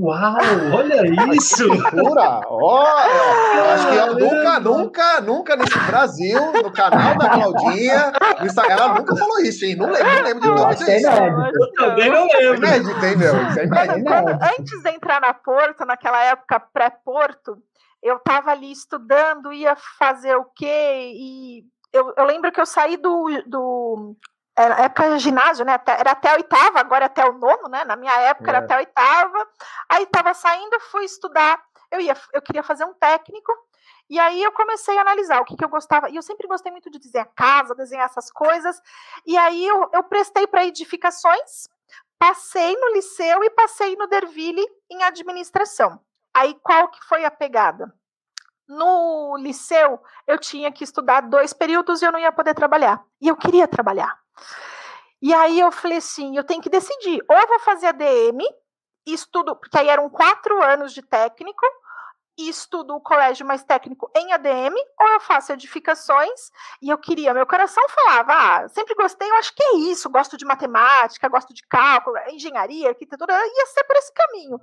Uau, 0.00 0.36
olha 0.74 1.02
isso! 1.36 1.70
Arquitetura, 1.70 2.40
olha! 2.48 3.74
Acho 3.74 3.88
que 3.88 3.96
eu 3.96 4.14
nunca, 4.14 4.60
nunca, 4.60 5.20
nunca 5.20 5.56
nesse 5.56 5.78
Brasil, 5.80 6.52
no 6.52 6.72
canal 6.72 7.16
da 7.18 7.28
Claudinha, 7.28 8.12
no 8.40 8.46
Instagram, 8.46 8.74
ela 8.74 8.94
nunca 8.94 9.16
falou 9.16 9.40
isso, 9.40 9.64
hein? 9.64 9.76
Não 9.76 9.90
lembro, 9.90 10.14
não 10.14 10.22
lembro 10.22 10.40
de 10.40 10.48
novo 10.48 10.72
isso. 10.72 10.90
Eu 10.90 11.72
também 11.74 12.10
não 12.10 12.26
lembro. 12.26 12.66
É 12.66 12.78
inédito, 12.78 13.04
hein, 13.04 13.16
meu? 13.16 13.48
Isso 13.48 13.60
é 13.60 13.64
inédito. 13.64 14.04
Quando, 14.04 14.28
antes 14.58 14.82
de 14.82 14.90
entrar 14.90 15.20
na 15.20 15.34
Porto, 15.34 15.84
naquela 15.84 16.22
época 16.24 16.60
pré-Porto, 16.72 17.58
eu 18.02 18.16
estava 18.16 18.50
ali 18.50 18.72
estudando, 18.72 19.52
ia 19.52 19.76
fazer 19.98 20.36
o 20.36 20.44
quê? 20.56 21.12
E 21.14 21.64
eu, 21.92 22.12
eu 22.16 22.24
lembro 22.24 22.50
que 22.50 22.60
eu 22.60 22.66
saí 22.66 22.96
do, 22.96 23.26
do 23.46 24.16
era 24.56 24.82
época 24.82 25.10
de 25.10 25.18
ginásio, 25.18 25.64
né? 25.64 25.80
Era 25.86 26.12
até 26.12 26.30
a 26.30 26.34
oitava, 26.34 26.80
agora 26.80 27.04
é 27.04 27.06
até 27.06 27.24
o 27.24 27.32
nono, 27.32 27.68
né? 27.68 27.84
Na 27.84 27.96
minha 27.96 28.14
época 28.20 28.50
é. 28.50 28.54
era 28.54 28.64
até 28.64 28.74
a 28.74 28.78
oitava. 28.78 29.48
Aí 29.88 30.02
estava 30.02 30.34
saindo, 30.34 30.78
fui 30.90 31.04
estudar. 31.04 31.62
Eu 31.90 32.00
ia, 32.00 32.16
eu 32.32 32.42
queria 32.42 32.62
fazer 32.62 32.84
um 32.84 32.94
técnico. 32.94 33.52
E 34.10 34.18
aí 34.18 34.42
eu 34.42 34.52
comecei 34.52 34.96
a 34.98 35.00
analisar 35.00 35.40
o 35.40 35.44
que, 35.44 35.56
que 35.56 35.64
eu 35.64 35.68
gostava. 35.68 36.10
E 36.10 36.16
eu 36.16 36.22
sempre 36.22 36.46
gostei 36.46 36.70
muito 36.70 36.90
de 36.90 36.98
desenhar 36.98 37.30
casa, 37.34 37.74
desenhar 37.74 38.04
essas 38.04 38.30
coisas. 38.30 38.80
E 39.24 39.38
aí 39.38 39.66
eu, 39.66 39.88
eu 39.92 40.02
prestei 40.04 40.46
para 40.46 40.66
edificações, 40.66 41.68
passei 42.18 42.76
no 42.76 42.92
liceu 42.92 43.42
e 43.42 43.50
passei 43.50 43.96
no 43.96 44.06
Derville 44.06 44.64
em 44.90 45.02
administração. 45.02 45.98
Aí 46.34 46.54
qual 46.62 46.88
que 46.88 47.02
foi 47.06 47.24
a 47.24 47.30
pegada? 47.30 47.92
No 48.68 49.36
liceu, 49.38 49.98
eu 50.26 50.38
tinha 50.38 50.70
que 50.70 50.84
estudar 50.84 51.22
dois 51.22 51.52
períodos 51.52 52.00
e 52.00 52.04
eu 52.04 52.12
não 52.12 52.18
ia 52.18 52.32
poder 52.32 52.54
trabalhar. 52.54 53.02
E 53.20 53.28
eu 53.28 53.36
queria 53.36 53.66
trabalhar. 53.66 54.21
E 55.20 55.32
aí 55.32 55.60
eu 55.60 55.70
falei 55.70 55.98
assim, 55.98 56.36
eu 56.36 56.44
tenho 56.44 56.60
que 56.60 56.68
decidir, 56.68 57.22
ou 57.28 57.36
eu 57.36 57.46
vou 57.46 57.60
fazer 57.60 57.86
a 57.86 57.92
DM, 57.92 58.44
estudo, 59.06 59.54
porque 59.56 59.78
aí 59.78 59.88
eram 59.88 60.10
quatro 60.10 60.62
anos 60.62 60.92
de 60.92 61.02
técnico, 61.02 61.64
e 62.38 62.48
estudo 62.48 62.94
o 62.94 63.00
colégio 63.00 63.46
mais 63.46 63.62
técnico 63.62 64.10
em 64.16 64.32
ADM, 64.32 64.74
ou 64.98 65.08
eu 65.08 65.20
faço 65.20 65.52
edificações, 65.52 66.50
e 66.80 66.88
eu 66.88 66.98
queria, 66.98 67.34
meu 67.34 67.46
coração 67.46 67.84
falava, 67.90 68.32
ah, 68.32 68.68
sempre 68.68 68.94
gostei, 68.94 69.30
eu 69.30 69.36
acho 69.36 69.54
que 69.54 69.62
é 69.62 69.76
isso, 69.76 70.10
gosto 70.10 70.36
de 70.36 70.44
matemática, 70.44 71.28
gosto 71.28 71.52
de 71.52 71.62
cálculo, 71.66 72.16
engenharia, 72.30 72.88
arquitetura, 72.88 73.34
ia 73.34 73.66
ser 73.66 73.84
por 73.84 73.96
esse 73.96 74.12
caminho. 74.12 74.60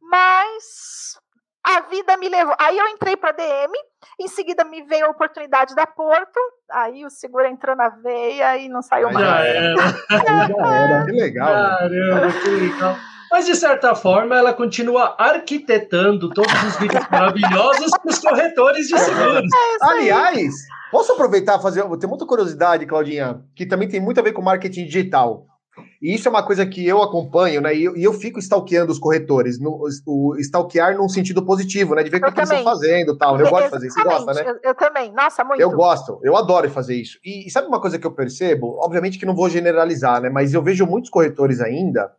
Mas 0.00 1.18
a 1.66 1.80
vida 1.80 2.16
me 2.16 2.28
levou. 2.28 2.54
Aí 2.58 2.78
eu 2.78 2.86
entrei 2.88 3.16
para 3.16 3.32
DM, 3.32 3.72
em 4.20 4.28
seguida 4.28 4.64
me 4.64 4.82
veio 4.82 5.06
a 5.06 5.10
oportunidade 5.10 5.74
da 5.74 5.86
Porto, 5.86 6.38
aí 6.70 7.04
o 7.04 7.10
seguro 7.10 7.46
entrou 7.46 7.74
na 7.74 7.88
veia 7.88 8.56
e 8.58 8.68
não 8.68 8.82
saiu 8.82 9.10
mais. 9.10 9.26
Já 9.26 9.38
era. 9.44 9.74
Já 10.10 10.74
era. 10.74 11.04
Que 11.04 11.12
legal. 11.12 11.46
Caramba, 11.48 12.32
que 12.40 12.48
legal. 12.50 12.96
Mas, 13.28 13.44
de 13.44 13.56
certa 13.56 13.94
forma, 13.96 14.36
ela 14.36 14.54
continua 14.54 15.16
arquitetando 15.18 16.30
todos 16.30 16.62
os 16.62 16.76
vídeos 16.76 17.04
maravilhosos 17.10 17.90
para 17.90 18.10
os 18.10 18.18
corretores 18.20 18.86
de 18.86 18.96
seguros. 18.96 19.50
É 19.52 19.84
Aliás, 19.84 20.54
posso 20.92 21.12
aproveitar 21.12 21.58
e 21.58 21.62
fazer. 21.62 21.80
Eu 21.80 21.98
tenho 21.98 22.10
muita 22.10 22.24
curiosidade, 22.24 22.86
Claudinha, 22.86 23.40
que 23.56 23.66
também 23.66 23.88
tem 23.88 24.00
muito 24.00 24.20
a 24.20 24.22
ver 24.22 24.32
com 24.32 24.40
marketing 24.40 24.86
digital. 24.86 25.44
E 26.00 26.14
isso 26.14 26.28
é 26.28 26.30
uma 26.30 26.42
coisa 26.42 26.64
que 26.66 26.86
eu 26.86 27.02
acompanho, 27.02 27.60
né? 27.60 27.74
E 27.74 27.84
eu, 27.84 27.96
e 27.96 28.04
eu 28.04 28.12
fico 28.12 28.38
stalkeando 28.38 28.92
os 28.92 28.98
corretores, 28.98 29.58
no, 29.58 29.88
o 30.06 30.36
stalkear 30.38 30.96
num 30.96 31.08
sentido 31.08 31.44
positivo, 31.44 31.94
né? 31.94 32.02
De 32.02 32.10
ver 32.10 32.18
o 32.18 32.20
que, 32.20 32.32
que 32.32 32.38
eles 32.38 32.50
estão 32.50 32.64
fazendo 32.64 33.16
tal. 33.16 33.38
Eu 33.38 33.50
gosto 33.50 33.64
de 33.64 33.70
fazer 33.70 33.86
isso. 33.86 33.96
Você 33.96 34.04
gosta, 34.04 34.34
né? 34.34 34.42
Eu, 34.46 34.70
eu, 34.70 34.74
também. 34.74 35.12
Nossa, 35.12 35.44
muito. 35.44 35.60
Eu 35.60 35.70
gosto, 35.70 36.20
eu 36.22 36.36
adoro 36.36 36.70
fazer 36.70 36.96
isso. 36.96 37.18
E, 37.24 37.46
e, 37.46 37.50
sabe 37.50 37.68
uma 37.68 37.80
coisa 37.80 37.98
que 37.98 38.06
eu 38.06 38.12
percebo? 38.12 38.78
Obviamente 38.80 39.18
que 39.18 39.26
não 39.26 39.34
vou 39.34 39.48
generalizar, 39.48 40.20
né? 40.20 40.28
Mas 40.28 40.54
eu 40.54 40.62
vejo 40.62 40.86
muitos 40.86 41.10
corretores 41.10 41.60
ainda. 41.60 42.12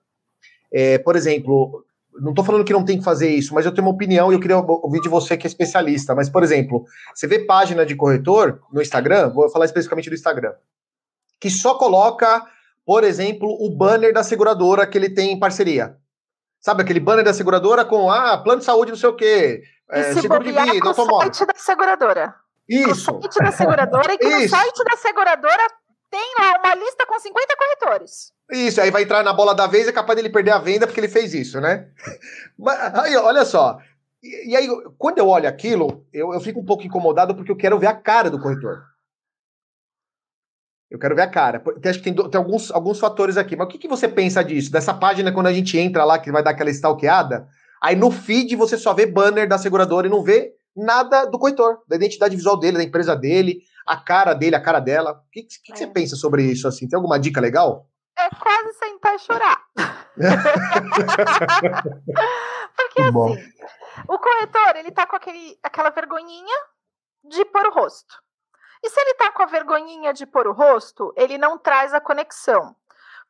É, 0.71 0.97
por 0.97 1.15
exemplo, 1.15 1.85
não 2.19 2.31
estou 2.31 2.43
falando 2.43 2.65
que 2.65 2.73
não 2.73 2.83
tem 2.83 2.97
que 2.97 3.03
fazer 3.03 3.29
isso, 3.29 3.53
mas 3.53 3.65
eu 3.65 3.73
tenho 3.73 3.85
uma 3.87 3.93
opinião 3.93 4.31
e 4.31 4.35
eu 4.35 4.39
queria 4.39 4.57
ouvir 4.57 5.01
de 5.01 5.09
você 5.09 5.37
que 5.37 5.45
é 5.45 5.49
especialista. 5.49 6.15
Mas, 6.15 6.29
por 6.29 6.43
exemplo, 6.43 6.85
você 7.13 7.27
vê 7.27 7.39
página 7.39 7.85
de 7.85 7.95
corretor 7.95 8.61
no 8.71 8.81
Instagram, 8.81 9.29
vou 9.29 9.49
falar 9.49 9.65
especificamente 9.65 10.09
do 10.09 10.15
Instagram, 10.15 10.53
que 11.39 11.49
só 11.49 11.75
coloca 11.75 12.43
por 12.87 13.03
exemplo, 13.03 13.49
o 13.49 13.69
banner 13.69 14.13
da 14.13 14.23
seguradora 14.23 14.87
que 14.87 14.97
ele 14.97 15.09
tem 15.09 15.33
em 15.33 15.39
parceria. 15.39 15.97
Sabe 16.57 16.83
aquele 16.83 17.01
banner 17.01 17.25
da 17.25 17.33
seguradora 17.33 17.83
com 17.83 18.09
ah, 18.09 18.37
plano 18.37 18.59
de 18.59 18.65
saúde, 18.65 18.93
não 18.93 18.97
sei 18.97 19.09
o 19.09 19.15
quê, 19.15 19.61
é, 19.91 20.13
seguro 20.13 20.41
de 20.41 20.53
vida, 20.53 20.87
automóvel. 20.87 21.33
site 21.33 21.45
da 21.45 21.59
seguradora. 21.59 22.33
Isso. 22.67 23.11
O 23.11 23.21
site 23.21 23.43
da 23.43 23.51
seguradora 23.51 24.13
e 24.13 24.17
que 24.17 24.25
Isso. 24.25 24.41
no 24.41 24.49
site 24.49 24.83
da 24.85 24.95
seguradora 24.95 25.67
tem 26.09 26.33
lá 26.39 26.59
uma 26.63 26.75
lista 26.75 27.05
com 27.05 27.19
50 27.19 27.47
corretores. 27.57 28.31
Isso, 28.49 28.79
aí 28.79 28.89
vai 28.89 29.03
entrar 29.03 29.21
na 29.21 29.33
bola 29.33 29.53
da 29.53 29.67
vez 29.67 29.85
e 29.85 29.89
é 29.89 29.93
capaz 29.93 30.15
dele 30.15 30.29
perder 30.29 30.51
a 30.51 30.57
venda 30.57 30.87
porque 30.87 31.01
ele 31.01 31.09
fez 31.09 31.33
isso, 31.33 31.59
né? 31.59 31.89
Mas 32.57 32.95
aí, 32.95 33.17
olha 33.17 33.43
só. 33.43 33.79
E, 34.23 34.51
e 34.51 34.55
aí, 34.55 34.69
quando 34.97 35.17
eu 35.17 35.27
olho 35.27 35.49
aquilo, 35.49 36.05
eu, 36.13 36.33
eu 36.33 36.39
fico 36.39 36.61
um 36.61 36.65
pouco 36.65 36.83
incomodado 36.83 37.35
porque 37.35 37.51
eu 37.51 37.57
quero 37.57 37.77
ver 37.77 37.87
a 37.87 37.93
cara 37.93 38.29
do 38.29 38.39
corretor. 38.39 38.81
Eu 40.89 40.97
quero 40.97 41.15
ver 41.15 41.23
a 41.23 41.29
cara. 41.29 41.59
Porque 41.59 41.87
acho 41.87 42.01
que 42.01 42.11
tem, 42.11 42.29
tem 42.29 42.37
alguns, 42.37 42.71
alguns 42.71 42.99
fatores 42.99 43.37
aqui. 43.37 43.55
Mas 43.55 43.67
o 43.67 43.69
que, 43.69 43.77
que 43.77 43.87
você 43.87 44.07
pensa 44.07 44.43
disso? 44.43 44.71
Dessa 44.71 44.93
página, 44.93 45.31
quando 45.31 45.47
a 45.47 45.53
gente 45.53 45.77
entra 45.77 46.05
lá, 46.05 46.17
que 46.17 46.31
vai 46.31 46.41
dar 46.41 46.51
aquela 46.51 46.69
stalkeada, 46.69 47.47
aí 47.81 47.95
no 47.95 48.09
feed 48.11 48.55
você 48.55 48.77
só 48.77 48.93
vê 48.93 49.05
banner 49.05 49.47
da 49.47 49.57
seguradora 49.57 50.07
e 50.07 50.09
não 50.09 50.23
vê 50.23 50.53
nada 50.75 51.25
do 51.25 51.39
corretor, 51.39 51.79
da 51.87 51.95
identidade 51.95 52.35
visual 52.35 52.57
dele, 52.57 52.77
da 52.77 52.83
empresa 52.83 53.15
dele, 53.15 53.61
a 53.85 53.97
cara 53.97 54.33
dele, 54.33 54.55
a 54.55 54.61
cara 54.61 54.79
dela. 54.79 55.11
O 55.11 55.31
que, 55.31 55.43
que, 55.43 55.61
que 55.63 55.73
é. 55.73 55.75
você 55.75 55.87
pensa 55.87 56.15
sobre 56.15 56.43
isso? 56.43 56.67
assim? 56.67 56.87
Tem 56.87 56.95
alguma 56.95 57.19
dica 57.19 57.41
legal? 57.41 57.87
É 58.17 58.29
quase 58.29 58.73
sentar 58.73 59.15
e 59.15 59.19
chorar. 59.19 59.61
Porque 62.75 63.01
assim, 63.01 63.13
o 64.07 64.19
corretor, 64.19 64.75
ele 64.75 64.91
tá 64.91 65.05
com 65.05 65.15
aquele, 65.15 65.57
aquela 65.63 65.89
vergonhinha 65.89 66.55
de 67.23 67.45
pôr 67.45 67.65
o 67.67 67.73
rosto. 67.73 68.15
E 68.83 68.89
se 68.89 68.99
ele 68.99 69.11
está 69.11 69.31
com 69.31 69.43
a 69.43 69.47
vergonhinha 69.47 70.13
de 70.13 70.25
pôr 70.25 70.47
o 70.47 70.53
rosto, 70.53 71.13
ele 71.15 71.37
não 71.37 71.57
traz 71.57 71.93
a 71.93 72.01
conexão. 72.01 72.75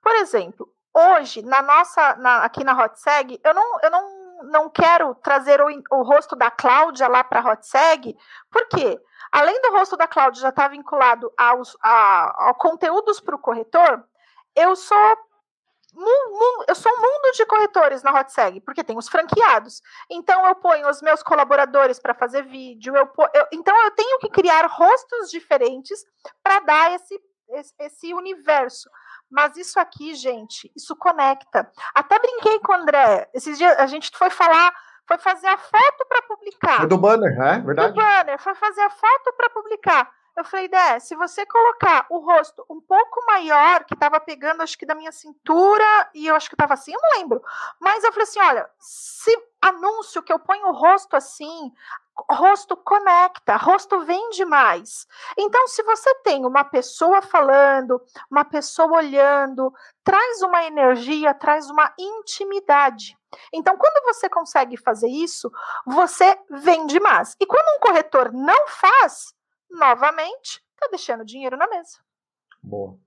Por 0.02 0.14
exemplo, 0.16 0.72
hoje, 0.94 1.42
na 1.42 1.62
nossa, 1.62 2.16
na, 2.16 2.44
aqui 2.44 2.64
na 2.64 2.78
HotSeg, 2.78 3.40
eu 3.44 3.54
não, 3.54 3.80
eu 3.82 3.92
não, 3.92 4.42
não 4.44 4.70
quero 4.70 5.14
trazer 5.16 5.62
o, 5.62 5.68
o 5.92 6.04
rosto 6.04 6.36
da 6.36 6.50
Cláudia 6.52 7.08
lá 7.08 7.24
para 7.24 7.40
a 7.40 7.52
HotSeg, 7.52 8.18
porque 8.52 9.02
além 9.32 9.62
do 9.62 9.72
rosto 9.72 9.96
da 9.96 10.08
Cláudia 10.08 10.42
já 10.42 10.50
estar 10.50 10.64
tá 10.64 10.70
vinculado 10.70 11.32
aos, 11.38 11.76
a, 11.82 12.50
a 12.50 12.54
conteúdos 12.54 13.20
para 13.20 13.36
o 13.36 13.40
corretor, 13.40 14.04
eu 14.56 14.76
sou 14.76 15.18
eu 16.68 16.76
sou 16.76 16.92
um 16.92 17.02
mundo 17.02 17.32
de 17.36 17.46
corretores 17.46 18.04
na 18.04 18.12
HotSeg, 18.12 18.62
porque 18.62 18.84
tem 18.84 18.98
os 18.98 19.08
franqueados. 19.08 19.82
Então 20.10 20.46
eu 20.46 20.56
ponho 20.56 20.90
os 20.90 21.02
meus 21.02 21.24
colaboradores 21.24 22.00
para 22.00 22.14
fazer 22.14 22.44
vídeo, 22.44 22.96
eu, 22.96 23.10
eu, 23.34 23.48
então 23.52 23.76
eu 23.84 23.92
tenho 23.92 24.20
que 24.20 24.30
criar 24.30 24.66
rostos 24.68 25.30
diferentes 25.30 26.04
para 26.44 26.60
dar 26.60 26.92
esse, 26.94 27.20
esse, 27.50 27.74
esse, 27.80 28.14
universo. 28.14 28.90
Mas 29.30 29.58
isso 29.58 29.80
aqui, 29.80 30.16
gente, 30.16 30.72
isso 30.76 30.96
conecta. 30.96 31.70
Até 31.94 32.20
brinquei 32.20 32.60
com 32.60 32.72
o 32.72 32.76
André. 32.76 33.30
Esses 33.34 33.58
dias 33.58 33.78
a 33.78 33.88
gente 33.88 34.10
foi 34.16 34.30
falar, 34.30 34.74
foi 35.08 35.18
fazer 35.18 35.48
a 35.48 35.58
foto 35.58 36.06
para 36.08 36.22
publicar. 36.24 36.78
Foi 36.78 36.88
do 36.88 36.98
banner, 36.98 37.32
é 37.42 37.60
verdade. 37.60 37.94
Do 37.94 37.96
banner, 37.96 38.40
foi 38.40 38.56
fazer 38.56 38.82
a 38.82 38.90
foto 38.90 39.34
para 39.36 39.50
publicar. 39.50 40.12
Eu 40.38 40.44
falei, 40.44 40.68
Dé, 40.68 41.00
se 41.00 41.16
você 41.16 41.48
colocar 41.48 42.06
o 42.12 42.20
rosto 42.20 42.64
um 42.70 42.80
pouco 42.80 43.26
maior, 43.26 43.84
que 43.86 43.96
estava 43.96 44.20
pegando, 44.20 44.62
acho 44.62 44.78
que 44.78 44.86
da 44.86 44.94
minha 44.94 45.12
cintura, 45.12 46.10
e 46.14 46.28
eu 46.28 46.36
acho 46.36 46.48
que 46.48 46.54
estava 46.54 46.76
assim, 46.76 46.94
eu 46.94 47.00
não 47.02 47.20
lembro. 47.20 47.42
Mas 47.80 48.04
eu 48.04 48.12
falei 48.12 48.24
assim: 48.24 48.40
olha, 48.40 48.70
se 48.80 49.36
anúncio 49.60 50.22
que 50.22 50.32
eu 50.32 50.38
ponho 50.38 50.68
o 50.68 50.74
rosto 50.74 51.16
assim, 51.16 51.74
rosto 52.30 52.78
conecta, 52.78 53.56
rosto 53.56 54.02
vende 54.02 54.46
mais. 54.46 55.08
Então, 55.36 55.68
se 55.68 55.82
você 55.82 56.14
tem 56.22 56.46
uma 56.46 56.64
pessoa 56.64 57.20
falando, 57.20 58.00
uma 58.30 58.46
pessoa 58.46 58.98
olhando, 58.98 59.74
traz 60.04 60.44
uma 60.44 60.64
energia, 60.66 61.34
traz 61.34 61.68
uma 61.72 61.92
intimidade. 61.98 63.18
Então, 63.52 63.76
quando 63.76 64.06
você 64.06 64.30
consegue 64.30 64.78
fazer 64.78 65.10
isso, 65.10 65.52
você 65.84 66.38
vende 66.50 67.00
mais. 67.00 67.36
E 67.40 67.46
quando 67.48 67.76
um 67.76 67.80
corretor 67.80 68.32
não 68.32 68.68
faz, 68.68 69.36
novamente, 69.70 70.62
está 70.74 70.88
deixando 70.90 71.26
dinheiro 71.26 71.58
na 71.58 71.68
mesa. 71.68 71.98
Boa. 72.62 72.98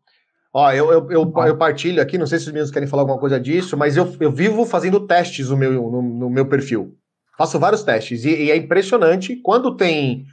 Ó, 0.53 0.73
eu, 0.73 0.91
eu, 0.91 1.11
eu, 1.11 1.33
eu, 1.47 1.57
partilho 1.57 2.03
aqui, 2.03 2.19
não 2.19 2.27
sei 2.27 2.39
se 2.39 2.47
os 2.47 2.53
meninos 2.53 2.73
querem 2.73 2.89
falar 2.89 3.03
alguma 3.03 3.21
coisa 3.21 3.39
disso, 3.39 3.77
mas 3.77 3.97
eu, 3.97 4.17
eu 4.19 4.33
vivo 4.33 4.67
fazendo 4.67 5.07
testes 5.07 5.49
no 5.49 5.57
meu, 5.57 5.73
no, 5.73 6.03
no 6.03 6.31
meu 6.31 6.47
perfil. 6.47 6.97
Faço 7.39 7.59
vários 7.59 7.85
testes 7.85 8.25
e, 8.25 8.31
e 8.31 8.51
é 8.51 8.57
impressionante 8.57 9.37
quando 9.37 9.77
tem 9.77 10.27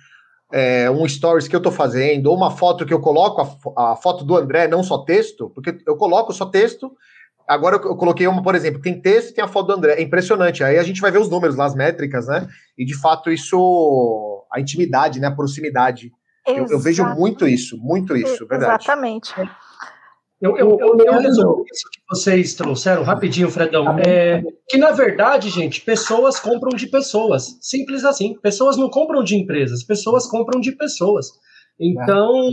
é, 0.51 0.89
um 0.89 1.07
stories 1.07 1.47
que 1.47 1.55
eu 1.55 1.61
tô 1.61 1.71
fazendo, 1.71 2.27
ou 2.27 2.35
uma 2.35 2.51
foto 2.51 2.85
que 2.85 2.93
eu 2.93 2.99
coloco, 2.99 3.41
a, 3.75 3.91
a, 3.91 3.95
foto 3.95 4.23
do 4.23 4.35
André, 4.35 4.67
não 4.67 4.83
só 4.83 4.99
texto, 4.99 5.51
porque 5.51 5.77
eu 5.85 5.95
coloco 5.95 6.33
só 6.33 6.45
texto. 6.45 6.91
Agora 7.47 7.77
eu, 7.77 7.91
eu 7.91 7.95
coloquei 7.95 8.27
uma, 8.27 8.41
por 8.41 8.55
exemplo, 8.55 8.81
tem 8.81 8.99
texto 8.99 9.29
e 9.29 9.33
tem 9.33 9.43
a 9.43 9.47
foto 9.47 9.67
do 9.67 9.73
André. 9.73 9.93
É 9.93 10.01
impressionante. 10.01 10.63
Aí 10.63 10.77
a 10.77 10.83
gente 10.83 10.99
vai 10.99 11.11
ver 11.11 11.19
os 11.19 11.29
números 11.29 11.55
lá, 11.55 11.65
as 11.65 11.75
métricas, 11.75 12.27
né? 12.27 12.47
E 12.77 12.83
de 12.83 12.93
fato 12.93 13.31
isso, 13.31 13.57
a 14.51 14.59
intimidade, 14.59 15.19
né? 15.19 15.27
A 15.27 15.35
proximidade 15.35 16.11
eu, 16.47 16.65
eu, 16.69 16.79
vejo 16.79 17.03
muito 17.15 17.45
isso, 17.47 17.77
muito 17.77 18.15
isso, 18.15 18.47
verdade. 18.47 18.83
Exatamente. 18.83 19.33
Eu, 20.39 20.55
eu, 20.55 20.77
eu, 20.79 20.97
eu 20.99 21.19
resolvo 21.19 21.65
isso 21.71 21.89
que 21.91 21.99
vocês 22.09 22.53
trouxeram 22.53 23.03
rapidinho, 23.03 23.49
Fredão. 23.49 23.97
É, 23.99 24.43
que 24.69 24.77
na 24.77 24.91
verdade, 24.91 25.49
gente, 25.49 25.81
pessoas 25.81 26.39
compram 26.39 26.69
de 26.75 26.87
pessoas. 26.87 27.57
Simples 27.59 28.05
assim. 28.05 28.37
Pessoas 28.39 28.77
não 28.77 28.89
compram 28.89 29.23
de 29.23 29.35
empresas, 29.35 29.83
pessoas 29.83 30.27
compram 30.27 30.61
de 30.61 30.71
pessoas. 30.71 31.31
Então, 31.79 32.51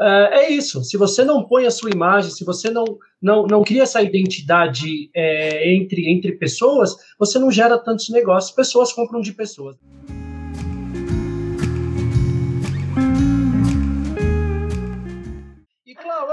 é, 0.00 0.40
é 0.40 0.50
isso. 0.50 0.82
Se 0.82 0.96
você 0.96 1.22
não 1.22 1.44
põe 1.44 1.66
a 1.66 1.70
sua 1.70 1.90
imagem, 1.90 2.30
se 2.30 2.44
você 2.44 2.70
não, 2.70 2.84
não, 3.20 3.46
não 3.46 3.62
cria 3.62 3.82
essa 3.82 4.02
identidade 4.02 5.10
é, 5.14 5.74
entre, 5.74 6.10
entre 6.10 6.32
pessoas, 6.32 6.96
você 7.18 7.38
não 7.38 7.50
gera 7.50 7.78
tantos 7.78 8.08
negócios. 8.08 8.54
Pessoas 8.54 8.92
compram 8.92 9.20
de 9.20 9.32
pessoas. 9.32 9.76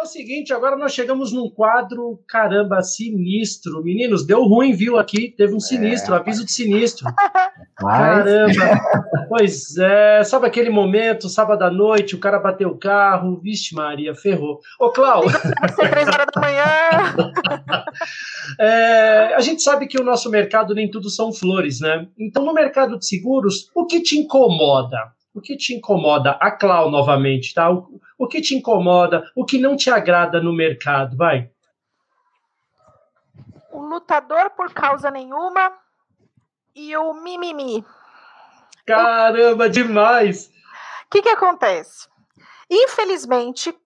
O 0.06 0.08
seguinte, 0.08 0.54
agora 0.54 0.78
nós 0.78 0.94
chegamos 0.94 1.34
num 1.34 1.50
quadro, 1.50 2.20
caramba, 2.28 2.82
sinistro. 2.82 3.84
Meninos, 3.84 4.26
deu 4.26 4.44
ruim, 4.44 4.72
viu 4.72 4.98
aqui? 4.98 5.34
Teve 5.36 5.56
um 5.56 5.60
sinistro, 5.60 6.14
é. 6.14 6.18
aviso 6.18 6.46
de 6.46 6.52
sinistro. 6.52 7.06
Caramba! 7.76 8.80
pois 9.28 9.76
é, 9.78 10.24
sabe 10.24 10.48
aquele 10.48 10.70
momento, 10.70 11.28
sábado 11.28 11.64
à 11.64 11.72
noite, 11.72 12.16
o 12.16 12.20
cara 12.20 12.40
bateu 12.40 12.70
o 12.70 12.78
carro, 12.78 13.42
vixe 13.42 13.76
Maria, 13.76 14.14
ferrou. 14.16 14.60
Ô, 14.80 14.92
Clau! 14.92 15.24
três 15.76 16.08
horas 16.08 16.28
da 16.34 16.42
manhã! 16.42 17.84
é, 18.60 19.34
a 19.36 19.42
gente 19.42 19.62
sabe 19.62 19.88
que 19.88 20.00
o 20.00 20.04
nosso 20.04 20.30
mercado 20.30 20.74
nem 20.74 20.90
tudo 20.90 21.10
são 21.10 21.34
flores, 21.34 21.82
né? 21.82 22.08
Então, 22.18 22.46
no 22.46 22.54
mercado 22.54 22.98
de 22.98 23.08
seguros, 23.08 23.70
o 23.76 23.86
que 23.86 24.00
te 24.02 24.18
incomoda? 24.18 25.16
O 25.36 25.42
que 25.42 25.58
te 25.58 25.76
incomoda? 25.76 26.32
A 26.40 26.50
Clau 26.50 26.90
novamente, 26.90 27.54
tá? 27.54 27.70
O, 27.70 28.00
o 28.18 28.26
que 28.26 28.40
te 28.40 28.56
incomoda? 28.56 29.30
O 29.36 29.44
que 29.44 29.60
não 29.60 29.76
te 29.76 29.92
agrada 29.92 30.40
no 30.40 30.54
mercado? 30.54 31.18
Vai. 31.18 31.52
O 33.70 33.82
lutador 33.82 34.52
por 34.52 34.74
causa 34.74 35.12
nenhuma 35.12 35.74
e 36.74 36.96
o 36.96 37.14
mimimi. 37.14 37.84
Caramba, 38.86 39.70
demais! 39.70 40.48
O 41.06 41.10
que, 41.12 41.22
que 41.22 41.30
acontece? 41.30 42.08
Infelizmente, 42.72 43.78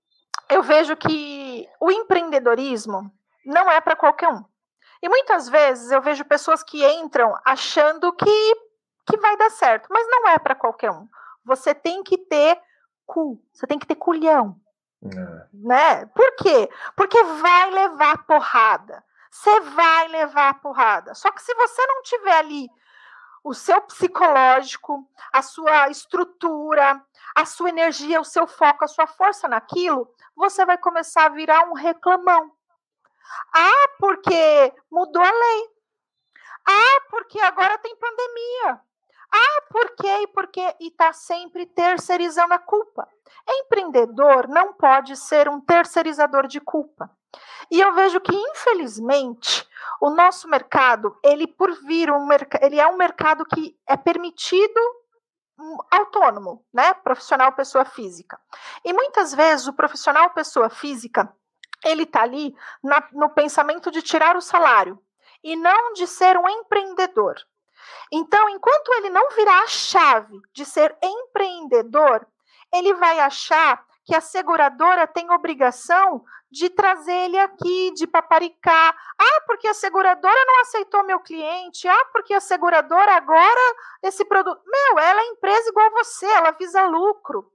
eu 0.52 0.62
vejo 0.62 0.96
que 0.96 1.68
o 1.80 1.92
empreendedorismo 1.92 3.12
não 3.44 3.72
é 3.72 3.82
para 3.82 3.96
qualquer 3.96 4.30
um. 4.30 4.44
E 5.02 5.10
muitas 5.10 5.50
vezes 5.50 5.90
eu 5.90 6.02
vejo 6.02 6.24
pessoas 6.26 6.62
que 6.62 6.86
entram 6.86 7.34
achando 7.44 8.14
que, 8.14 8.56
que 9.08 9.18
vai 9.18 9.36
dar 9.36 9.50
certo, 9.50 9.88
mas 9.90 10.06
não 10.08 10.30
é 10.30 10.38
para 10.38 10.54
qualquer 10.54 10.92
um. 10.92 11.08
Você 11.50 11.74
tem 11.74 12.04
que 12.04 12.18
ter 12.18 12.62
cu, 13.06 13.42
você 13.52 13.66
tem 13.66 13.80
que 13.80 13.88
ter 13.88 13.96
culhão. 13.96 14.56
É. 15.04 15.48
Né? 15.54 16.06
Por 16.08 16.36
quê? 16.36 16.70
Porque 16.96 17.22
vai 17.24 17.72
levar 17.72 18.26
porrada. 18.26 19.04
Você 19.32 19.60
vai 19.62 20.08
levar 20.10 20.62
porrada. 20.62 21.14
Só 21.14 21.32
que 21.32 21.42
se 21.42 21.54
você 21.56 21.86
não 21.88 22.04
tiver 22.04 22.38
ali 22.38 22.70
o 23.44 23.54
seu 23.54 23.82
psicológico, 23.82 25.08
a 25.32 25.42
sua 25.42 25.90
estrutura, 25.90 27.02
a 27.36 27.46
sua 27.46 27.70
energia, 27.70 28.22
o 28.22 28.26
seu 28.26 28.46
foco, 28.46 28.86
a 28.86 28.88
sua 28.88 29.08
força 29.08 29.48
naquilo, 29.48 30.14
você 30.36 30.66
vai 30.66 30.78
começar 30.78 31.26
a 31.26 31.30
virar 31.30 31.68
um 31.68 31.74
reclamão. 31.74 32.52
Ah, 33.54 33.90
porque 34.00 34.74
mudou 34.92 35.22
a 35.22 35.32
lei. 35.32 35.70
Ah, 36.66 37.02
porque 37.10 37.40
agora 37.40 37.78
tem 37.78 37.96
pandemia. 37.96 38.82
Ah, 39.32 39.62
por 39.72 39.96
quê? 39.96 40.22
E 40.24 40.28
por 40.28 40.48
quê? 40.48 40.76
E 40.80 40.88
está 40.88 41.14
sempre 41.14 41.66
terceirizando 41.66 42.54
a 42.54 42.60
culpa. 42.60 43.08
Empreendedor 43.48 44.48
não 44.48 44.74
pode 44.74 45.16
ser 45.16 45.48
um 45.48 45.62
terceirizador 45.62 46.48
de 46.48 46.60
culpa. 46.60 47.10
E 47.70 47.80
eu 47.80 47.94
vejo 47.94 48.20
que, 48.20 48.36
infelizmente, 48.36 49.68
o 50.02 50.10
nosso 50.10 50.48
mercado, 50.48 51.18
ele 51.24 51.46
por 51.46 51.72
vir 51.84 52.12
um 52.12 52.28
ele 52.62 52.80
é 52.80 52.88
um 52.88 52.98
mercado 52.98 53.46
que 53.46 53.78
é 53.88 53.96
permitido 53.96 54.80
hum, 55.60 55.78
autônomo, 55.92 56.66
né? 56.74 56.94
Profissional 56.96 57.52
pessoa 57.52 57.86
física. 57.86 58.40
E 58.84 58.92
muitas 58.94 59.34
vezes 59.34 59.68
o 59.68 59.74
profissional 59.74 60.32
pessoa 60.32 60.70
física, 60.70 61.32
ele 61.84 62.04
está 62.04 62.24
ali 62.24 62.56
na, 62.84 63.08
no 63.12 63.30
pensamento 63.30 63.92
de 63.92 64.02
tirar 64.02 64.36
o 64.36 64.42
salário 64.42 65.00
e 65.44 65.56
não 65.56 65.94
de 65.94 66.08
ser 66.08 66.38
um 66.38 66.50
empreendedor. 66.50 67.36
Então, 68.12 68.50
enquanto 68.50 68.94
ele 68.96 69.10
não 69.10 69.30
virar 69.32 69.64
a 69.64 69.68
chave 69.68 70.40
de 70.54 70.66
ser 70.66 70.96
empreendedor, 71.02 72.26
ele 72.74 72.94
vai 72.96 73.20
achar 73.20 73.84
que 74.06 74.16
a 74.16 74.22
seguradora 74.22 75.06
tem 75.08 75.30
obrigação 75.32 76.24
de 76.52 76.70
trazer 76.70 77.14
ele 77.14 77.38
aqui, 77.38 77.92
de 77.94 78.08
paparicar. 78.08 78.96
Ah, 79.18 79.42
porque 79.46 79.68
a 79.68 79.74
seguradora 79.74 80.46
não 80.48 80.62
aceitou 80.62 81.04
meu 81.04 81.20
cliente. 81.20 81.88
Ah, 81.88 82.06
porque 82.12 82.34
a 82.34 82.40
seguradora 82.40 83.16
agora 83.16 83.76
esse 84.02 84.26
produto. 84.26 84.62
Meu, 84.66 85.00
ela 85.00 85.22
é 85.22 85.28
empresa 85.28 85.70
igual 85.70 85.92
você, 85.92 86.26
ela 86.26 86.52
visa 86.52 86.82
lucro. 86.88 87.52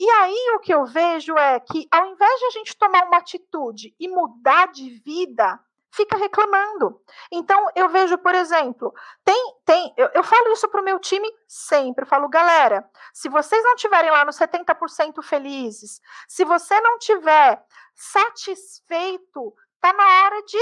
E 0.00 0.10
aí 0.10 0.54
o 0.56 0.60
que 0.60 0.72
eu 0.72 0.86
vejo 0.86 1.36
é 1.36 1.60
que, 1.60 1.86
ao 1.90 2.06
invés 2.06 2.40
de 2.40 2.46
a 2.46 2.50
gente 2.50 2.76
tomar 2.76 3.04
uma 3.04 3.18
atitude 3.18 3.94
e 4.00 4.08
mudar 4.08 4.72
de 4.72 4.90
vida, 5.04 5.60
fica 5.92 6.16
reclamando. 6.16 7.00
Então, 7.30 7.68
eu 7.76 7.88
vejo, 7.88 8.16
por 8.18 8.34
exemplo, 8.34 8.92
tem, 9.24 9.41
tem, 9.82 9.94
eu, 9.96 10.08
eu 10.14 10.22
falo 10.22 10.52
isso 10.52 10.68
para 10.68 10.80
o 10.80 10.84
meu 10.84 10.98
time 10.98 11.28
sempre, 11.48 12.04
eu 12.04 12.08
falo, 12.08 12.28
galera, 12.28 12.88
se 13.12 13.28
vocês 13.28 13.62
não 13.64 13.74
tiverem 13.76 14.10
lá 14.10 14.24
no 14.24 14.30
70% 14.30 15.22
felizes, 15.22 16.00
se 16.28 16.44
você 16.44 16.80
não 16.80 16.98
tiver 16.98 17.62
satisfeito, 17.94 19.54
tá 19.80 19.92
na 19.92 20.24
hora 20.24 20.42
de 20.44 20.58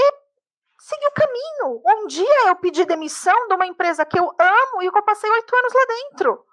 seguir 0.79 1.07
o 1.07 1.13
caminho. 1.13 1.81
Um 1.85 2.07
dia 2.07 2.47
eu 2.47 2.55
pedi 2.55 2.85
demissão 2.85 3.47
de 3.47 3.53
uma 3.53 3.67
empresa 3.67 4.05
que 4.05 4.17
eu 4.17 4.25
amo 4.25 4.81
e 4.81 4.91
que 4.91 4.97
eu 4.97 5.03
passei 5.03 5.29
oito 5.29 5.55
anos 5.55 5.73
lá 5.73 5.85
dentro. 5.85 6.45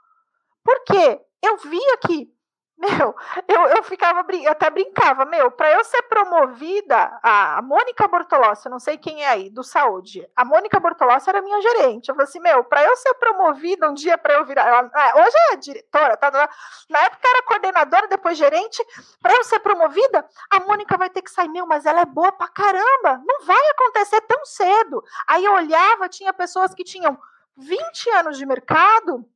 Por 0.63 0.85
quê? 0.85 1.21
Eu 1.43 1.57
via 1.59 1.99
que 2.07 2.31
meu, 2.79 3.15
eu, 3.49 3.61
eu 3.77 3.83
ficava, 3.83 4.25
eu 4.33 4.53
até 4.53 4.71
brincava, 4.71 5.25
meu, 5.25 5.51
para 5.51 5.73
eu 5.73 5.83
ser 5.83 6.01
promovida, 6.03 7.19
a, 7.23 7.61
Mônica 7.61 8.07
Bortolossi, 8.07 8.69
não 8.69 8.79
sei 8.79 8.97
quem 8.97 9.25
é 9.25 9.29
aí, 9.29 9.51
do 9.51 9.65
saúde, 9.65 10.25
a 10.37 10.45
Mônica 10.45 10.79
Bortolossi 10.79 11.29
era 11.29 11.43
minha 11.43 11.61
gerente. 11.61 12.09
Eu 12.09 12.15
falei 12.15 12.29
assim, 12.29 12.39
meu, 12.39 12.63
para 12.63 12.85
eu 12.85 12.95
ser 12.95 13.15
promovida 13.15 13.91
um 13.91 13.95
dia 13.95 14.17
para 14.17 14.35
eu 14.35 14.45
virar, 14.45 14.67
ela, 14.69 14.91
é, 14.95 15.21
hoje 15.21 15.37
é 15.53 15.57
diretora, 15.57 16.17
tá, 16.17 16.31
tá, 16.31 16.49
na 16.89 17.01
época 17.01 17.29
era 17.29 17.43
coordenadora, 17.43 18.07
depois 18.07 18.39
gerente, 18.39 18.81
para 19.21 19.35
eu 19.35 19.43
ser 19.43 19.59
promovida, 19.59 20.25
a 20.49 20.61
Mônica 20.61 20.97
vai 20.97 21.11
ter 21.11 21.23
que 21.23 21.33
sair, 21.33 21.49
meu, 21.49 21.67
mas 21.67 21.85
ela 21.85 22.03
é 22.03 22.07
boa 22.07 22.31
pra 22.31 22.47
caramba, 22.47 23.21
não 23.27 23.45
vai 23.45 23.71
acontecer 23.71 24.21
tão 24.21 24.45
cedo. 24.45 25.03
Aí 25.27 25.45
eu 25.45 25.53
olhava, 25.53 26.09
tinha 26.09 26.33
pessoas 26.33 26.73
que 26.73 26.85
tinham 26.85 27.19
20 27.57 28.11
anos 28.11 28.39
de 28.39 28.47
mercado, 28.47 29.29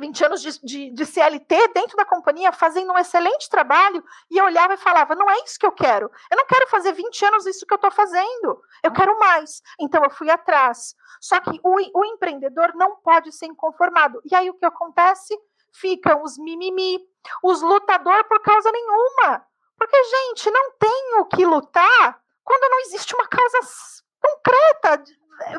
20 0.00 0.24
anos 0.24 0.42
de, 0.42 0.58
de, 0.64 0.90
de, 0.90 1.06
CLT 1.06 1.68
dentro 1.74 1.96
da 1.96 2.04
companhia, 2.04 2.50
fazendo 2.50 2.92
um 2.92 2.98
excelente 2.98 3.48
trabalho, 3.48 4.02
e 4.30 4.38
eu 4.38 4.44
olhava 4.44 4.74
e 4.74 4.78
falava: 4.78 5.14
não 5.14 5.30
é 5.30 5.36
isso 5.44 5.58
que 5.58 5.66
eu 5.66 5.72
quero. 5.72 6.10
Eu 6.30 6.36
não 6.36 6.46
quero 6.46 6.66
fazer 6.68 6.92
20 6.92 7.24
anos 7.26 7.46
isso 7.46 7.66
que 7.66 7.72
eu 7.72 7.76
estou 7.76 7.90
fazendo. 7.90 8.62
Eu 8.82 8.90
quero 8.90 9.18
mais. 9.18 9.62
Então 9.78 10.02
eu 10.02 10.10
fui 10.10 10.30
atrás. 10.30 10.96
Só 11.20 11.38
que 11.40 11.60
o, 11.62 12.00
o 12.00 12.04
empreendedor 12.04 12.74
não 12.74 12.96
pode 12.96 13.30
ser 13.30 13.46
inconformado. 13.46 14.20
E 14.24 14.34
aí 14.34 14.50
o 14.50 14.54
que 14.54 14.64
acontece? 14.64 15.38
Ficam 15.72 16.22
os 16.24 16.36
mimimi, 16.36 16.98
os 17.44 17.62
lutador 17.62 18.24
por 18.24 18.40
causa 18.40 18.72
nenhuma. 18.72 19.46
Porque, 19.78 20.04
gente, 20.04 20.50
não 20.50 20.72
tem 20.72 21.18
o 21.20 21.26
que 21.26 21.44
lutar 21.46 22.20
quando 22.42 22.70
não 22.70 22.80
existe 22.80 23.14
uma 23.14 23.26
causa 23.28 23.58
concreta 24.20 25.04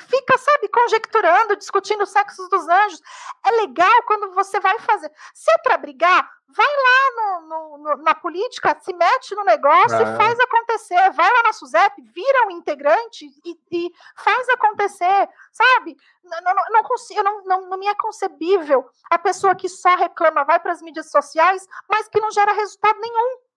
fica, 0.01 0.37
sabe, 0.37 0.67
conjecturando, 0.69 1.55
discutindo 1.55 2.03
o 2.03 2.07
sexo 2.07 2.47
dos 2.49 2.67
anjos. 2.67 3.01
É 3.45 3.51
legal 3.51 4.03
quando 4.03 4.33
você 4.33 4.59
vai 4.59 4.77
fazer. 4.79 5.11
Se 5.33 5.51
é 5.51 5.57
para 5.59 5.77
brigar, 5.77 6.29
vai 6.47 6.65
lá 6.65 7.15
no, 7.15 7.47
no, 7.47 7.77
no, 7.77 8.03
na 8.03 8.13
política, 8.15 8.77
se 8.81 8.93
mete 8.93 9.35
no 9.35 9.43
negócio 9.43 9.97
é. 9.97 10.03
e 10.03 10.17
faz 10.17 10.39
acontecer. 10.39 11.11
Vai 11.11 11.31
lá 11.31 11.43
na 11.43 11.53
SUSEP, 11.53 12.01
vira 12.13 12.47
um 12.47 12.51
integrante 12.51 13.25
e, 13.45 13.59
e 13.71 13.91
faz 14.15 14.49
acontecer, 14.49 15.29
sabe? 15.51 15.97
Não, 16.23 16.41
não, 16.41 16.53
não, 16.69 16.83
consigo, 16.83 17.23
não, 17.23 17.43
não, 17.43 17.69
não 17.69 17.77
me 17.77 17.87
é 17.87 17.95
concebível 17.95 18.87
a 19.09 19.17
pessoa 19.17 19.55
que 19.55 19.67
só 19.67 19.95
reclama, 19.95 20.43
vai 20.43 20.59
para 20.59 20.71
as 20.71 20.81
mídias 20.81 21.09
sociais, 21.09 21.67
mas 21.89 22.07
que 22.07 22.19
não 22.19 22.31
gera 22.31 22.53
resultado 22.53 22.99
nenhum. 22.99 23.50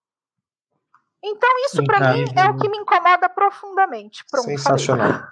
Então, 1.26 1.48
isso 1.66 1.82
para 1.84 2.12
mim 2.12 2.24
é 2.36 2.50
o 2.50 2.56
que 2.56 2.68
me 2.68 2.76
incomoda 2.76 3.30
profundamente. 3.30 4.22
Pronto, 4.30 4.44
Sensacional. 4.44 5.22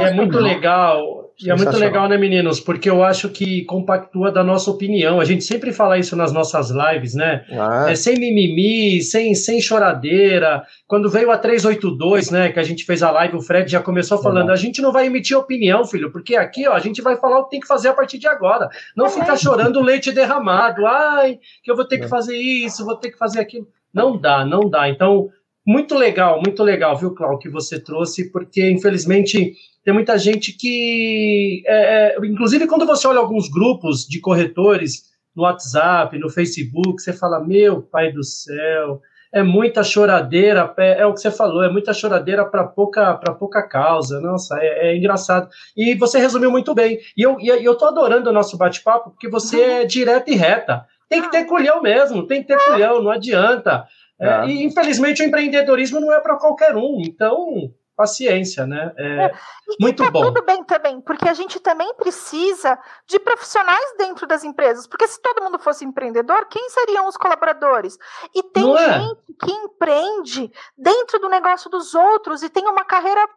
E 0.00 0.04
é 0.04 0.12
muito 0.12 0.38
legal, 0.38 1.32
e 1.42 1.50
é 1.50 1.54
muito 1.54 1.76
legal, 1.76 2.08
né, 2.08 2.16
meninos? 2.16 2.58
Porque 2.60 2.88
eu 2.88 3.02
acho 3.02 3.28
que 3.28 3.64
compactua 3.64 4.30
da 4.30 4.42
nossa 4.42 4.70
opinião. 4.70 5.20
A 5.20 5.24
gente 5.24 5.44
sempre 5.44 5.72
fala 5.72 5.98
isso 5.98 6.16
nas 6.16 6.32
nossas 6.32 6.70
lives, 6.70 7.14
né? 7.14 7.44
Ah. 7.50 7.90
É, 7.90 7.94
sem 7.94 8.18
mimimi, 8.18 9.02
sem, 9.02 9.34
sem 9.34 9.60
choradeira. 9.60 10.64
Quando 10.86 11.10
veio 11.10 11.30
a 11.30 11.36
382, 11.36 12.30
né, 12.30 12.52
que 12.52 12.60
a 12.60 12.62
gente 12.62 12.84
fez 12.84 13.02
a 13.02 13.10
live, 13.10 13.36
o 13.36 13.42
Fred 13.42 13.70
já 13.70 13.82
começou 13.82 14.22
falando: 14.22 14.50
a 14.50 14.56
gente 14.56 14.80
não 14.80 14.92
vai 14.92 15.06
emitir 15.06 15.36
opinião, 15.36 15.84
filho, 15.84 16.10
porque 16.10 16.34
aqui, 16.34 16.66
ó, 16.66 16.72
a 16.72 16.80
gente 16.80 17.02
vai 17.02 17.16
falar 17.16 17.38
o 17.38 17.44
que 17.44 17.50
tem 17.50 17.60
que 17.60 17.66
fazer 17.66 17.88
a 17.88 17.94
partir 17.94 18.18
de 18.18 18.26
agora. 18.26 18.68
Não 18.96 19.06
é. 19.06 19.10
ficar 19.10 19.36
chorando 19.36 19.82
leite 19.82 20.12
derramado. 20.12 20.86
Ai, 20.86 21.38
que 21.62 21.70
eu 21.70 21.76
vou 21.76 21.86
ter 21.86 21.98
que 21.98 22.04
é. 22.04 22.08
fazer 22.08 22.36
isso, 22.36 22.84
vou 22.84 22.96
ter 22.96 23.10
que 23.10 23.18
fazer 23.18 23.40
aquilo. 23.40 23.66
Não 23.92 24.16
dá, 24.16 24.44
não 24.44 24.68
dá. 24.68 24.88
Então, 24.88 25.28
muito 25.66 25.94
legal, 25.94 26.40
muito 26.44 26.62
legal, 26.62 26.96
viu, 26.96 27.14
Cláudio, 27.14 27.38
que 27.38 27.48
você 27.48 27.78
trouxe, 27.78 28.30
porque 28.32 28.70
infelizmente 28.70 29.54
tem 29.84 29.94
muita 29.94 30.18
gente 30.18 30.52
que. 30.56 31.62
É, 31.66 32.16
é, 32.16 32.26
inclusive, 32.26 32.66
quando 32.66 32.86
você 32.86 33.06
olha 33.06 33.18
alguns 33.18 33.48
grupos 33.48 34.06
de 34.06 34.20
corretores 34.20 35.04
no 35.34 35.42
WhatsApp, 35.44 36.18
no 36.18 36.30
Facebook, 36.30 37.02
você 37.02 37.12
fala: 37.12 37.44
Meu 37.44 37.82
pai 37.82 38.12
do 38.12 38.24
céu, 38.24 39.00
é 39.32 39.42
muita 39.42 39.82
choradeira, 39.82 40.72
é, 40.78 41.00
é 41.00 41.06
o 41.06 41.14
que 41.14 41.20
você 41.20 41.30
falou, 41.30 41.62
é 41.62 41.70
muita 41.70 41.94
choradeira 41.94 42.44
para 42.44 42.64
pouca, 42.64 43.14
pouca 43.38 43.62
causa. 43.62 44.20
Nossa, 44.20 44.58
é, 44.60 44.90
é, 44.90 44.96
engraçado. 44.96 45.48
E 45.76 45.94
você 45.94 46.18
resumiu 46.18 46.50
muito 46.50 46.74
bem. 46.74 46.98
E 47.16 47.22
eu, 47.22 47.40
e 47.40 47.48
eu 47.48 47.74
tô 47.74 47.86
adorando 47.86 48.28
o 48.28 48.32
nosso 48.32 48.58
bate-papo, 48.58 49.10
porque 49.10 49.28
você 49.28 49.60
é 49.82 49.84
direta 49.84 50.30
e 50.30 50.34
reta. 50.34 50.86
Tem 51.12 51.22
que 51.22 51.30
ter 51.30 51.44
culhão 51.44 51.82
mesmo, 51.82 52.26
tem 52.26 52.42
que 52.42 52.48
ter 52.48 52.58
culhão, 52.64 53.02
não 53.02 53.10
adianta. 53.10 53.86
É, 54.20 54.28
é. 54.28 54.46
E 54.46 54.64
infelizmente 54.64 55.22
o 55.22 55.26
empreendedorismo 55.26 56.00
não 56.00 56.12
é 56.12 56.20
para 56.20 56.36
qualquer 56.36 56.76
um, 56.76 57.00
então 57.00 57.72
paciência, 57.96 58.66
né? 58.66 58.92
É, 58.96 59.24
é. 59.24 59.32
muito 59.78 60.02
tá 60.02 60.10
bom. 60.10 60.22
Tudo 60.22 60.44
bem 60.44 60.64
também, 60.64 61.00
porque 61.00 61.28
a 61.28 61.34
gente 61.34 61.60
também 61.60 61.92
precisa 61.94 62.78
de 63.06 63.18
profissionais 63.18 63.94
dentro 63.98 64.26
das 64.26 64.44
empresas, 64.44 64.86
porque 64.86 65.06
se 65.06 65.20
todo 65.20 65.42
mundo 65.42 65.58
fosse 65.58 65.84
empreendedor, 65.84 66.46
quem 66.48 66.68
seriam 66.70 67.06
os 67.06 67.16
colaboradores? 67.16 67.98
E 68.34 68.42
tem 68.42 68.62
não 68.62 68.78
é? 68.78 69.00
gente 69.00 69.20
é? 69.30 69.46
que 69.46 69.52
empreende 69.52 70.50
dentro 70.76 71.18
do 71.18 71.28
negócio 71.28 71.70
dos 71.70 71.94
outros 71.94 72.42
e 72.42 72.48
tem 72.48 72.66
uma 72.66 72.84
carreira 72.84 73.28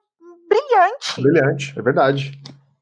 brilhante. 0.48 1.22
Brilhante, 1.22 1.74
é 1.78 1.82
verdade. 1.82 2.32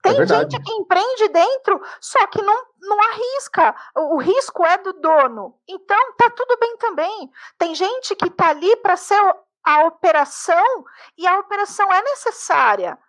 Tem 0.04 0.22
é 0.22 0.28
gente 0.28 0.62
que 0.62 0.74
empreende 0.74 1.30
dentro, 1.30 1.82
só 2.02 2.28
que 2.28 2.42
não, 2.42 2.66
não 2.82 3.02
arrisca. 3.02 3.74
O, 3.96 4.16
o, 4.16 4.18
risco 4.18 4.66
é 4.66 4.78
do 4.80 4.92
dono. 4.92 5.58
Então, 5.66 6.14
tá 6.18 6.30
tudo 6.30 6.58
bem 6.60 6.76
também. 6.76 7.32
Tem 7.58 7.74
gente 7.74 8.14
que 8.14 8.30
tá 8.30 8.50
ali 8.50 8.76
para 8.78 8.98
ser 8.98 9.18
a 9.64 9.86
operação 9.86 10.86
e 11.18 11.26
a 11.26 11.40
operação 11.40 11.92
é 11.92 12.02
necessária. 12.02 13.00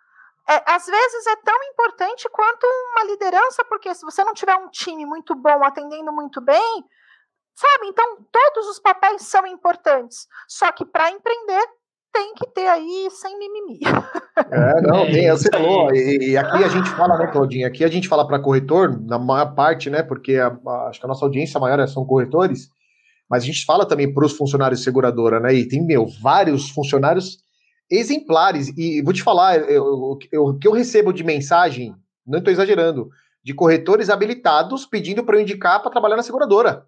é, 0.47 0.63
às 0.67 0.85
vezes 0.85 1.27
é 1.27 1.35
tão 1.37 1.63
importante 1.63 2.29
quanto 2.29 2.65
uma 2.65 3.03
liderança, 3.11 3.65
porque 3.65 3.93
se 3.93 4.05
você 4.05 4.23
não 4.23 4.33
tiver 4.33 4.55
um 4.55 4.69
time 4.69 5.05
muito 5.05 5.35
bom, 5.35 5.65
atendendo 5.65 6.13
muito 6.13 6.39
bem, 6.39 6.85
sabe? 7.55 7.87
Então, 7.87 8.25
todos 8.31 8.67
os 8.69 8.79
papéis 8.79 9.23
são 9.23 9.45
importantes. 9.45 10.29
Só 10.47 10.71
que 10.71 10.85
para 10.85 11.11
empreender, 11.11 11.67
tem 12.15 12.33
que 12.33 12.47
ter 12.47 12.67
aí 12.67 13.09
sem 13.11 13.37
mimimi. 13.37 13.79
É, 14.49 14.81
não, 14.81 14.99
é, 14.99 15.11
tem, 15.11 15.29
você 15.31 15.49
falou, 15.51 15.93
e, 15.93 16.29
e, 16.29 16.37
aqui 16.37 16.63
a 16.63 16.69
gente 16.69 16.89
fala, 16.91 17.17
né, 17.17 17.27
Claudinha? 17.27 17.67
Aqui 17.67 17.83
a 17.83 17.89
gente 17.89 18.07
fala 18.07 18.25
para 18.25 18.39
corretor, 18.39 18.97
na 19.05 19.19
maior 19.19 19.53
parte, 19.53 19.89
né, 19.89 20.01
porque 20.01 20.37
a, 20.37 20.47
a, 20.47 20.87
acho 20.87 20.99
que 20.99 21.05
a 21.05 21.09
nossa 21.09 21.25
audiência 21.25 21.59
maior 21.59 21.77
é, 21.79 21.87
são 21.87 22.05
corretores, 22.05 22.69
mas 23.29 23.43
a 23.43 23.45
gente 23.45 23.65
fala 23.65 23.85
também 23.85 24.13
para 24.13 24.25
os 24.25 24.31
funcionários 24.31 24.79
de 24.79 24.85
seguradora, 24.85 25.41
né, 25.41 25.53
e 25.53 25.67
tem, 25.67 25.85
meu, 25.85 26.07
vários 26.21 26.69
funcionários 26.69 27.37
exemplares, 27.91 28.69
e 28.77 29.01
vou 29.01 29.13
te 29.13 29.21
falar, 29.21 29.59
o 29.59 30.17
que 30.17 30.67
eu 30.67 30.71
recebo 30.71 31.11
de 31.11 31.23
mensagem, 31.23 31.93
não 32.25 32.39
estou 32.39 32.53
exagerando, 32.53 33.09
de 33.43 33.53
corretores 33.53 34.09
habilitados 34.09 34.85
pedindo 34.85 35.23
para 35.23 35.35
eu 35.35 35.41
indicar 35.41 35.81
para 35.81 35.91
trabalhar 35.91 36.15
na 36.15 36.23
seguradora. 36.23 36.85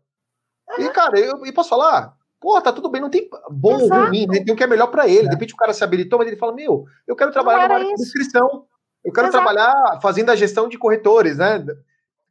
E, 0.79 0.89
cara, 0.89 1.19
eu, 1.19 1.45
eu 1.45 1.53
posso 1.53 1.69
falar, 1.69 2.13
Pô, 2.39 2.61
tá 2.61 2.71
tudo 2.71 2.89
bem, 2.89 3.01
não 3.01 3.09
tem 3.09 3.27
bom 3.49 3.81
ou 3.81 3.89
ruim, 3.89 4.27
né? 4.27 4.43
tem 4.43 4.53
o 4.53 4.57
que 4.57 4.63
é 4.63 4.67
melhor 4.67 4.87
para 4.87 5.07
ele. 5.07 5.27
De 5.27 5.33
repente 5.33 5.53
o 5.53 5.57
cara 5.57 5.73
se 5.73 5.83
habilitou, 5.83 6.19
mas 6.19 6.27
ele 6.27 6.37
fala: 6.37 6.53
Meu, 6.53 6.85
eu 7.07 7.15
quero 7.15 7.31
trabalhar 7.31 7.67
na 7.67 7.75
área 7.75 7.87
de 7.87 8.01
inscrição, 8.01 8.65
eu 9.03 9.11
quero 9.11 9.27
Exato. 9.27 9.43
trabalhar 9.43 9.99
fazendo 10.01 10.29
a 10.29 10.35
gestão 10.35 10.67
de 10.67 10.77
corretores, 10.77 11.37
né? 11.37 11.65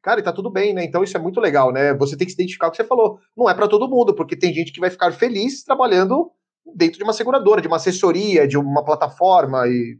Cara, 0.00 0.20
e 0.20 0.22
tá 0.22 0.32
tudo 0.32 0.48
bem, 0.48 0.72
né? 0.72 0.84
Então 0.84 1.02
isso 1.02 1.16
é 1.16 1.20
muito 1.20 1.40
legal, 1.40 1.72
né? 1.72 1.92
Você 1.94 2.16
tem 2.16 2.24
que 2.24 2.32
se 2.32 2.40
identificar 2.40 2.68
o 2.68 2.70
que 2.70 2.76
você 2.76 2.84
falou. 2.84 3.18
Não 3.36 3.50
é 3.50 3.54
para 3.54 3.66
todo 3.66 3.88
mundo, 3.88 4.14
porque 4.14 4.36
tem 4.36 4.54
gente 4.54 4.72
que 4.72 4.78
vai 4.78 4.90
ficar 4.90 5.10
feliz 5.10 5.64
trabalhando 5.64 6.30
dentro 6.74 6.98
de 6.98 7.04
uma 7.04 7.12
seguradora, 7.12 7.60
de 7.60 7.66
uma 7.66 7.76
assessoria, 7.76 8.46
de 8.46 8.56
uma 8.56 8.84
plataforma 8.84 9.66
e, 9.66 9.98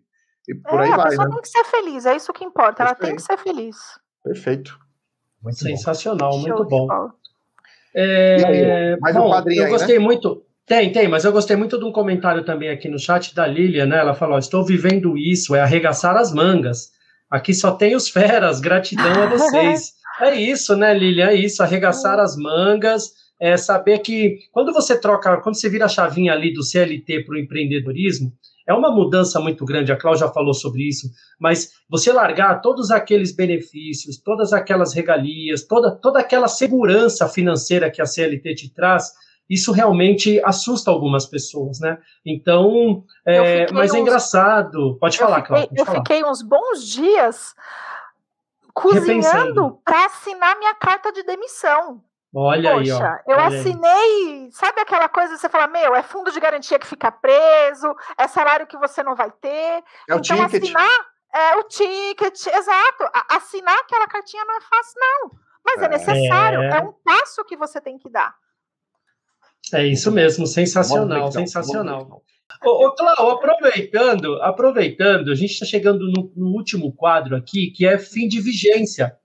e 0.48 0.54
por 0.54 0.80
é, 0.80 0.84
aí 0.84 0.90
vai. 0.90 1.00
A 1.00 1.08
pessoa 1.08 1.26
né? 1.26 1.32
tem 1.32 1.42
que 1.42 1.48
ser 1.48 1.64
feliz, 1.64 2.06
é 2.06 2.14
isso 2.14 2.32
que 2.32 2.44
importa, 2.44 2.84
ela 2.84 2.94
tem 2.94 3.16
que 3.16 3.22
ser 3.22 3.36
feliz. 3.38 3.76
Perfeito. 4.22 4.78
Muito 5.42 5.58
Sensacional, 5.58 6.30
bom. 6.30 6.40
muito 6.40 6.64
bom. 6.64 6.88
É, 7.96 8.96
mais 9.00 9.16
um 9.16 9.30
quadrinho 9.30 9.62
eu 9.62 9.70
gostei 9.70 9.98
né? 9.98 10.04
muito. 10.04 10.42
Tem, 10.66 10.92
tem, 10.92 11.08
mas 11.08 11.24
eu 11.24 11.32
gostei 11.32 11.56
muito 11.56 11.78
de 11.78 11.84
um 11.84 11.92
comentário 11.92 12.44
também 12.44 12.68
aqui 12.68 12.88
no 12.88 12.98
chat 12.98 13.34
da 13.34 13.46
Lilian, 13.46 13.86
né? 13.86 13.98
Ela 13.98 14.14
falou: 14.14 14.38
Estou 14.38 14.62
vivendo 14.64 15.16
isso, 15.16 15.54
é 15.54 15.60
arregaçar 15.60 16.14
as 16.16 16.32
mangas. 16.34 16.90
Aqui 17.30 17.54
só 17.54 17.72
tem 17.72 17.96
os 17.96 18.08
feras, 18.08 18.60
gratidão 18.60 19.22
a 19.22 19.26
vocês. 19.30 19.92
é 20.20 20.34
isso, 20.34 20.76
né, 20.76 20.92
Lilian? 20.92 21.28
É 21.28 21.34
isso, 21.34 21.62
arregaçar 21.62 22.18
as 22.20 22.36
mangas, 22.36 23.12
é 23.40 23.56
saber 23.56 23.98
que 23.98 24.38
quando 24.52 24.72
você 24.72 24.98
troca, 24.98 25.36
quando 25.38 25.56
você 25.56 25.68
vira 25.68 25.84
a 25.84 25.88
chavinha 25.88 26.32
ali 26.32 26.52
do 26.52 26.62
CLT 26.62 27.24
para 27.24 27.34
o 27.34 27.38
empreendedorismo, 27.38 28.32
é 28.66 28.74
uma 28.74 28.90
mudança 28.90 29.38
muito 29.38 29.64
grande, 29.64 29.92
a 29.92 29.96
Cláudia 29.96 30.28
falou 30.28 30.52
sobre 30.52 30.88
isso, 30.88 31.08
mas 31.38 31.72
você 31.88 32.12
largar 32.12 32.60
todos 32.60 32.90
aqueles 32.90 33.34
benefícios, 33.34 34.18
todas 34.18 34.52
aquelas 34.52 34.92
regalias, 34.92 35.62
toda, 35.62 35.92
toda 35.92 36.18
aquela 36.18 36.48
segurança 36.48 37.28
financeira 37.28 37.90
que 37.90 38.02
a 38.02 38.06
CLT 38.06 38.54
te 38.54 38.74
traz, 38.74 39.12
isso 39.48 39.70
realmente 39.70 40.42
assusta 40.44 40.90
algumas 40.90 41.24
pessoas, 41.24 41.78
né? 41.78 41.98
Então, 42.24 43.04
é, 43.24 43.70
mas 43.72 43.94
é 43.94 43.98
engraçado. 44.00 44.98
Pode 44.98 45.16
falar, 45.16 45.42
Cláudia. 45.42 45.68
Eu 45.76 45.84
falar. 45.84 45.98
fiquei 45.98 46.24
uns 46.24 46.42
bons 46.42 46.84
dias 46.84 47.54
cozinhando 48.74 49.78
para 49.84 50.06
assinar 50.06 50.58
minha 50.58 50.74
carta 50.74 51.12
de 51.12 51.22
demissão. 51.22 52.02
Olha 52.38 52.74
Poxa, 52.74 53.08
aí, 53.08 53.22
ó. 53.28 53.32
eu 53.32 53.40
assinei, 53.40 53.90
aí. 53.90 54.48
sabe 54.52 54.82
aquela 54.82 55.08
coisa 55.08 55.32
que 55.32 55.40
você 55.40 55.48
fala, 55.48 55.66
meu, 55.68 55.94
é 55.94 56.02
fundo 56.02 56.30
de 56.30 56.38
garantia 56.38 56.78
que 56.78 56.86
fica 56.86 57.10
preso, 57.10 57.96
é 58.18 58.28
salário 58.28 58.66
que 58.66 58.76
você 58.76 59.02
não 59.02 59.16
vai 59.16 59.30
ter. 59.40 59.48
É 59.48 59.82
então, 60.04 60.20
ticket. 60.20 60.44
assinar 60.44 61.06
é 61.34 61.56
o 61.56 61.62
ticket, 61.64 62.46
exato. 62.46 63.04
Assinar 63.30 63.78
aquela 63.78 64.06
cartinha 64.06 64.44
não 64.44 64.54
é 64.54 64.60
fácil, 64.60 65.00
não. 65.00 65.30
Mas 65.64 65.80
é, 65.80 65.84
é 65.86 65.88
necessário, 65.88 66.60
é... 66.60 66.76
é 66.76 66.80
um 66.80 66.92
passo 67.02 67.42
que 67.46 67.56
você 67.56 67.80
tem 67.80 67.96
que 67.98 68.10
dar. 68.10 68.34
É 69.72 69.86
isso 69.86 70.12
mesmo, 70.12 70.46
sensacional, 70.46 71.32
sensacional. 71.32 72.22
Ô, 72.62 72.86
ô 72.86 72.94
Cláudio, 72.94 73.30
aproveitando, 73.30 74.42
aproveitando, 74.42 75.30
a 75.30 75.34
gente 75.34 75.52
está 75.52 75.64
chegando 75.64 76.06
no, 76.10 76.30
no, 76.36 76.48
último 76.48 76.92
quadro 76.92 77.34
aqui, 77.34 77.70
que 77.70 77.86
é 77.86 77.98
fim 77.98 78.28
de 78.28 78.42
vigência. 78.42 79.16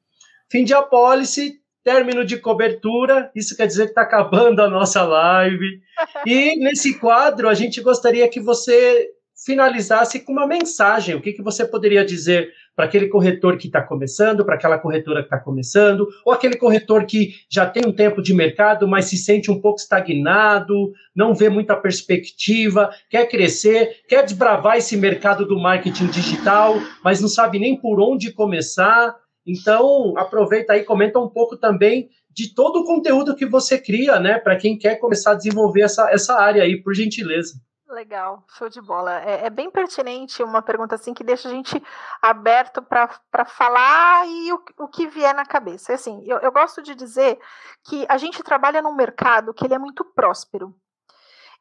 Fim 0.49 0.63
de 0.63 0.73
apólice 0.73 1.60
término 1.83 2.23
de 2.23 2.37
cobertura, 2.37 3.31
isso 3.35 3.55
quer 3.55 3.67
dizer 3.67 3.85
que 3.85 3.91
está 3.91 4.01
acabando 4.01 4.61
a 4.61 4.69
nossa 4.69 5.03
live. 5.03 5.81
E 6.25 6.55
nesse 6.57 6.99
quadro, 6.99 7.49
a 7.49 7.53
gente 7.53 7.81
gostaria 7.81 8.27
que 8.29 8.39
você 8.39 9.09
finalizasse 9.45 10.19
com 10.19 10.31
uma 10.31 10.47
mensagem. 10.47 11.15
O 11.15 11.21
que, 11.21 11.33
que 11.33 11.41
você 11.41 11.65
poderia 11.65 12.05
dizer 12.05 12.51
para 12.75 12.85
aquele 12.85 13.07
corretor 13.07 13.57
que 13.57 13.67
está 13.67 13.81
começando, 13.81 14.45
para 14.45 14.55
aquela 14.55 14.77
corretora 14.77 15.21
que 15.21 15.25
está 15.25 15.39
começando, 15.39 16.07
ou 16.25 16.31
aquele 16.31 16.55
corretor 16.55 17.05
que 17.05 17.33
já 17.49 17.65
tem 17.65 17.83
um 17.85 17.91
tempo 17.91 18.21
de 18.21 18.33
mercado, 18.33 18.87
mas 18.87 19.05
se 19.05 19.17
sente 19.17 19.51
um 19.51 19.59
pouco 19.59 19.79
estagnado, 19.79 20.91
não 21.15 21.33
vê 21.33 21.49
muita 21.49 21.75
perspectiva, 21.75 22.89
quer 23.09 23.27
crescer, 23.27 24.01
quer 24.07 24.23
desbravar 24.23 24.77
esse 24.77 24.95
mercado 24.95 25.45
do 25.45 25.59
marketing 25.59 26.07
digital, 26.07 26.75
mas 27.03 27.19
não 27.19 27.27
sabe 27.27 27.59
nem 27.59 27.75
por 27.75 27.99
onde 27.99 28.31
começar. 28.31 29.15
Então, 29.45 30.13
aproveita 30.17 30.73
aí, 30.73 30.83
comenta 30.83 31.19
um 31.19 31.29
pouco 31.29 31.57
também 31.57 32.09
de 32.29 32.53
todo 32.53 32.79
o 32.79 32.85
conteúdo 32.85 33.35
que 33.35 33.45
você 33.45 33.79
cria, 33.79 34.19
né, 34.19 34.39
para 34.39 34.55
quem 34.55 34.77
quer 34.77 34.97
começar 34.97 35.31
a 35.31 35.35
desenvolver 35.35 35.81
essa, 35.81 36.09
essa 36.11 36.35
área 36.35 36.63
aí, 36.63 36.81
por 36.81 36.93
gentileza. 36.93 37.59
Legal, 37.91 38.45
show 38.57 38.69
de 38.69 38.79
bola. 38.79 39.21
É, 39.21 39.47
é 39.47 39.49
bem 39.49 39.69
pertinente 39.69 40.41
uma 40.41 40.61
pergunta 40.61 40.95
assim 40.95 41.13
que 41.13 41.25
deixa 41.25 41.49
a 41.49 41.51
gente 41.51 41.83
aberto 42.21 42.81
para 42.81 43.45
falar 43.45 44.25
e 44.27 44.53
o, 44.53 44.63
o 44.79 44.87
que 44.87 45.07
vier 45.07 45.35
na 45.35 45.45
cabeça. 45.45 45.93
Assim, 45.93 46.23
eu, 46.25 46.37
eu 46.37 46.53
gosto 46.53 46.81
de 46.81 46.95
dizer 46.95 47.37
que 47.85 48.05
a 48.07 48.17
gente 48.17 48.41
trabalha 48.43 48.81
num 48.81 48.95
mercado 48.95 49.53
que 49.53 49.65
ele 49.65 49.73
é 49.73 49.79
muito 49.79 50.05
próspero. 50.05 50.73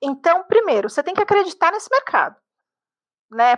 Então, 0.01 0.45
primeiro, 0.45 0.89
você 0.89 1.03
tem 1.03 1.15
que 1.15 1.21
acreditar 1.21 1.73
nesse 1.73 1.91
mercado, 1.91 2.37
né? 3.29 3.57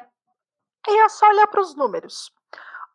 E 0.89 0.99
é 0.99 1.09
só 1.11 1.29
olhar 1.29 1.47
para 1.49 1.61
os 1.61 1.77
números. 1.77 2.33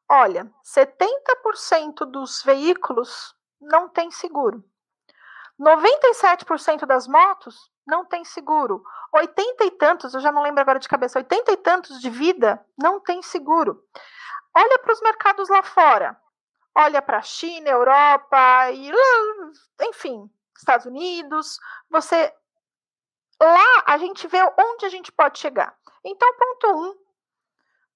Olha, 0.10 0.49
70% 0.64 2.05
dos 2.05 2.41
veículos 2.43 3.36
não 3.60 3.89
tem 3.89 4.10
seguro. 4.12 4.64
97% 5.60 6.86
das 6.86 7.08
motos 7.08 7.72
não 7.86 8.05
tem 8.05 8.24
seguro. 8.24 8.84
80 9.14 9.66
e 9.66 9.72
tantos, 9.72 10.14
eu 10.14 10.20
já 10.20 10.32
não 10.32 10.43
lembro 10.43 10.62
agora 10.62 10.80
de 10.80 10.88
cabeça, 10.88 11.20
80 11.20 11.51
e 11.51 11.58
tantos 11.58 11.99
de 11.99 12.10
vida 12.10 12.64
não 12.78 12.99
tem 12.99 13.22
seguro. 13.22 13.84
Olha 14.55 14.80
para 14.80 14.93
os 14.93 15.01
mercados 15.01 15.49
lá 15.49 15.64
fora. 15.64 16.20
Olha 16.76 17.01
para 17.01 17.18
a 17.18 17.24
China, 17.24 17.70
Europa 17.70 18.72
e 18.72 18.91
enfim, 19.82 20.30
Estados 20.55 20.86
Unidos. 20.86 21.60
Você 21.89 22.34
lá 23.41 23.84
a 23.86 23.97
gente 23.97 24.28
vê 24.28 24.39
onde 24.60 24.86
a 24.86 24.89
gente 24.89 25.12
pode 25.12 25.39
chegar. 25.39 25.76
Então, 26.03 26.32
ponto 26.38 26.68
um, 26.68 27.07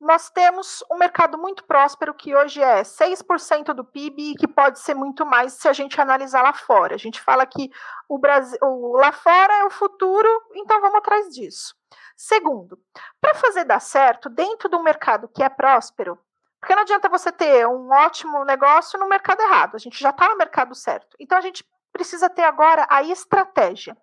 nós 0.01 0.31
temos 0.31 0.83
um 0.91 0.97
mercado 0.97 1.37
muito 1.37 1.63
próspero 1.63 2.13
que 2.15 2.35
hoje 2.35 2.59
é 2.59 2.81
6% 2.81 3.71
do 3.71 3.85
PIB 3.85 4.31
e 4.31 4.35
que 4.35 4.47
pode 4.47 4.79
ser 4.79 4.95
muito 4.95 5.23
mais 5.23 5.53
se 5.53 5.67
a 5.67 5.73
gente 5.73 6.01
analisar 6.01 6.41
lá 6.41 6.53
fora. 6.53 6.95
A 6.95 6.97
gente 6.97 7.21
fala 7.21 7.45
que 7.45 7.69
o 8.09 8.17
Brasil, 8.17 8.57
lá 8.93 9.11
fora 9.11 9.53
é 9.59 9.63
o 9.63 9.69
futuro, 9.69 10.27
então 10.55 10.81
vamos 10.81 10.97
atrás 10.97 11.29
disso. 11.29 11.75
Segundo, 12.17 12.79
para 13.21 13.35
fazer 13.35 13.63
dar 13.63 13.79
certo 13.79 14.27
dentro 14.27 14.67
de 14.67 14.75
um 14.75 14.81
mercado 14.81 15.27
que 15.27 15.43
é 15.43 15.49
próspero, 15.49 16.17
porque 16.59 16.73
não 16.73 16.81
adianta 16.81 17.07
você 17.07 17.31
ter 17.31 17.67
um 17.67 17.91
ótimo 17.91 18.43
negócio 18.43 18.99
no 18.99 19.07
mercado 19.07 19.41
errado, 19.41 19.75
a 19.75 19.79
gente 19.79 19.99
já 19.99 20.09
está 20.09 20.27
no 20.29 20.37
mercado 20.37 20.73
certo. 20.73 21.15
Então 21.19 21.37
a 21.37 21.41
gente 21.41 21.63
precisa 21.93 22.27
ter 22.27 22.43
agora 22.43 22.87
a 22.89 23.03
estratégia. 23.03 23.95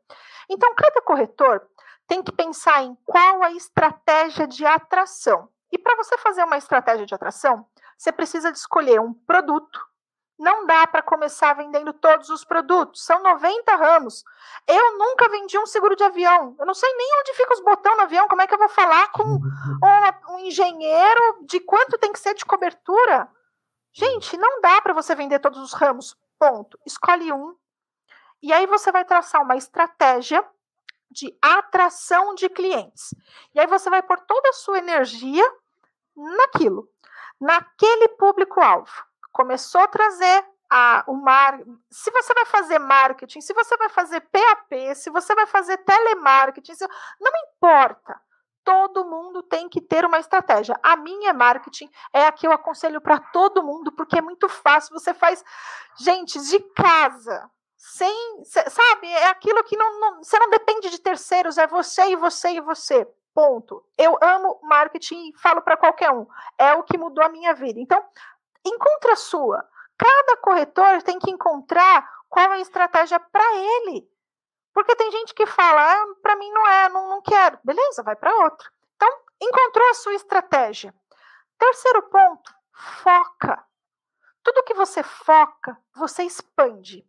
Então, 0.49 0.75
cada 0.75 1.03
corretor 1.03 1.67
tem 2.07 2.23
que 2.23 2.33
pensar 2.33 2.83
em 2.83 2.97
qual 3.05 3.43
a 3.43 3.53
estratégia 3.53 4.47
de 4.47 4.65
atração. 4.65 5.49
E 5.71 5.79
para 5.79 5.97
você 5.97 6.17
fazer 6.19 6.45
uma 6.45 6.57
estratégia 6.57 7.07
de 7.07 7.15
atração, 7.15 7.67
você 7.97 8.11
precisa 8.13 8.51
de 8.51 8.59
escolher 8.59 9.01
um 9.01 9.13
produto. 9.13 9.87
Não 10.39 10.67
dá 10.67 10.87
para 10.87 11.03
começar 11.03 11.53
vendendo 11.55 11.93
todos 11.93 12.31
os 12.31 12.45
produtos, 12.45 13.05
são 13.05 13.21
90 13.23 13.75
ramos. 13.75 14.25
Eu 14.69 14.97
nunca 14.97 15.29
vendi 15.29 15.59
um 15.59 15.67
seguro 15.67 15.97
de 15.97 16.05
avião. 16.05 16.55
Eu 16.59 16.65
não 16.65 16.75
sei 16.75 16.89
nem 16.95 17.21
onde 17.21 17.35
fica 17.35 17.55
os 17.55 17.61
botões 17.61 17.97
no 17.97 18.03
avião. 18.05 18.29
Como 18.29 18.41
é 18.41 18.47
que 18.47 18.55
eu 18.55 18.59
vou 18.59 18.69
falar 18.69 19.11
com 19.11 19.25
um, 19.25 20.35
um 20.35 20.39
engenheiro 20.39 21.45
de 21.45 21.59
quanto 21.59 21.99
tem 21.99 22.13
que 22.13 22.21
ser 22.21 22.35
de 22.35 22.45
cobertura? 22.45 23.29
Gente, 23.93 24.37
não 24.37 24.61
dá 24.61 24.81
para 24.81 24.95
você 24.95 25.13
vender 25.13 25.41
todos 25.41 25.59
os 25.61 25.73
ramos. 25.73 26.17
Ponto. 26.39 26.79
Escolhe 26.87 27.33
um. 27.33 27.57
E 28.41 28.53
aí 28.53 28.65
você 28.67 28.93
vai 28.93 29.05
traçar 29.05 29.43
uma 29.43 29.57
estratégia 29.57 30.45
de 31.11 31.37
atração 31.41 32.35
de 32.35 32.49
clientes. 32.49 33.15
E 33.55 33.61
aí 33.61 33.67
você 33.67 33.89
vai 33.89 34.03
pôr 34.03 34.19
toda 34.21 34.49
a 34.51 34.53
sua 34.53 34.79
energia 34.79 35.45
naquilo, 36.17 36.89
naquele 37.41 38.09
público-alvo. 38.09 38.93
Começou 39.33 39.81
a 39.81 39.89
trazer 39.89 40.45
a, 40.71 41.05
o 41.07 41.15
mar... 41.15 41.61
Se 41.91 42.11
você 42.11 42.35
vai 42.35 42.45
fazer 42.45 42.79
marketing, 42.79 43.41
se 43.41 43.55
você 43.55 43.77
vai 43.77 43.89
fazer 43.89 44.21
PAP, 44.21 44.95
se 44.95 45.11
você 45.11 45.35
vai 45.35 45.47
fazer 45.47 45.79
telemarketing, 45.79 46.75
se... 46.75 46.87
não 47.21 47.33
importa. 47.49 48.21
todo 48.65 49.07
mundo 49.07 49.43
tem 49.43 49.67
que 49.67 49.81
ter 49.81 50.05
uma 50.05 50.19
estratégia. 50.19 50.79
A 50.83 50.95
minha 50.95 51.33
marketing 51.33 51.89
é 52.13 52.27
a 52.27 52.33
que 52.33 52.47
eu 52.47 52.53
aconselho 52.53 53.01
para 53.01 53.19
todo 53.19 53.63
mundo, 53.63 53.91
porque 53.93 54.19
é 54.19 54.21
muito 54.21 54.47
fácil. 54.47 54.93
Você 54.93 55.15
faz, 55.15 55.43
gente, 55.99 56.39
de 56.39 56.61
casa, 56.75 57.51
sem, 57.79 58.43
sabe, 58.45 59.07
é 59.07 59.29
aquilo 59.29 59.63
que 59.63 59.77
não, 59.77 60.01
não, 60.01 60.17
você 60.25 60.37
não 60.37 60.51
depende 60.51 60.91
de 60.91 60.99
terceiros, 61.01 61.57
é 61.57 61.67
você 61.69 62.09
e 62.09 62.17
você 62.17 62.51
e 62.51 62.61
você. 62.61 63.07
Ponto. 63.33 63.87
Eu 63.97 64.19
amo 64.21 64.59
marketing 64.65 65.29
e 65.29 65.39
falo 65.39 65.63
para 65.63 65.77
qualquer 65.77 66.11
um. 66.11 66.27
É 66.59 66.75
o 66.75 66.83
que 66.83 66.99
mudou 66.99 67.25
a 67.25 67.29
minha 67.29 67.55
vida. 67.55 67.79
Então, 67.79 68.05
encontra 68.67 69.13
a 69.13 69.17
sua. 69.17 69.65
Cada 69.97 70.37
corretor 70.39 71.01
tem 71.05 71.21
que 71.21 71.31
encontrar 71.31 72.11
qual 72.29 72.53
é 72.53 72.57
a 72.57 72.61
estratégia 72.61 73.21
para 73.21 73.55
ele. 73.55 74.11
Porque 74.75 74.97
tem 74.97 75.13
gente 75.13 75.33
que 75.33 75.47
fala, 75.47 75.81
ah, 75.81 76.07
para 76.21 76.35
mim 76.35 76.51
não 76.51 76.67
é, 76.67 76.89
não, 76.89 77.09
não 77.09 77.23
quero. 77.23 77.61
Beleza, 77.63 78.03
vai 78.03 78.17
para 78.17 78.35
outro. 78.45 78.69
Então, 78.97 79.09
encontrou 79.41 79.89
a 79.91 79.95
sua 79.95 80.15
estratégia. 80.15 80.93
Terceiro 81.57 82.03
ponto, 82.11 82.53
foca. 82.73 83.65
Tudo 84.43 84.65
que 84.65 84.75
você 84.75 85.05
foca, 85.05 85.79
você 85.95 86.25
expande. 86.25 87.07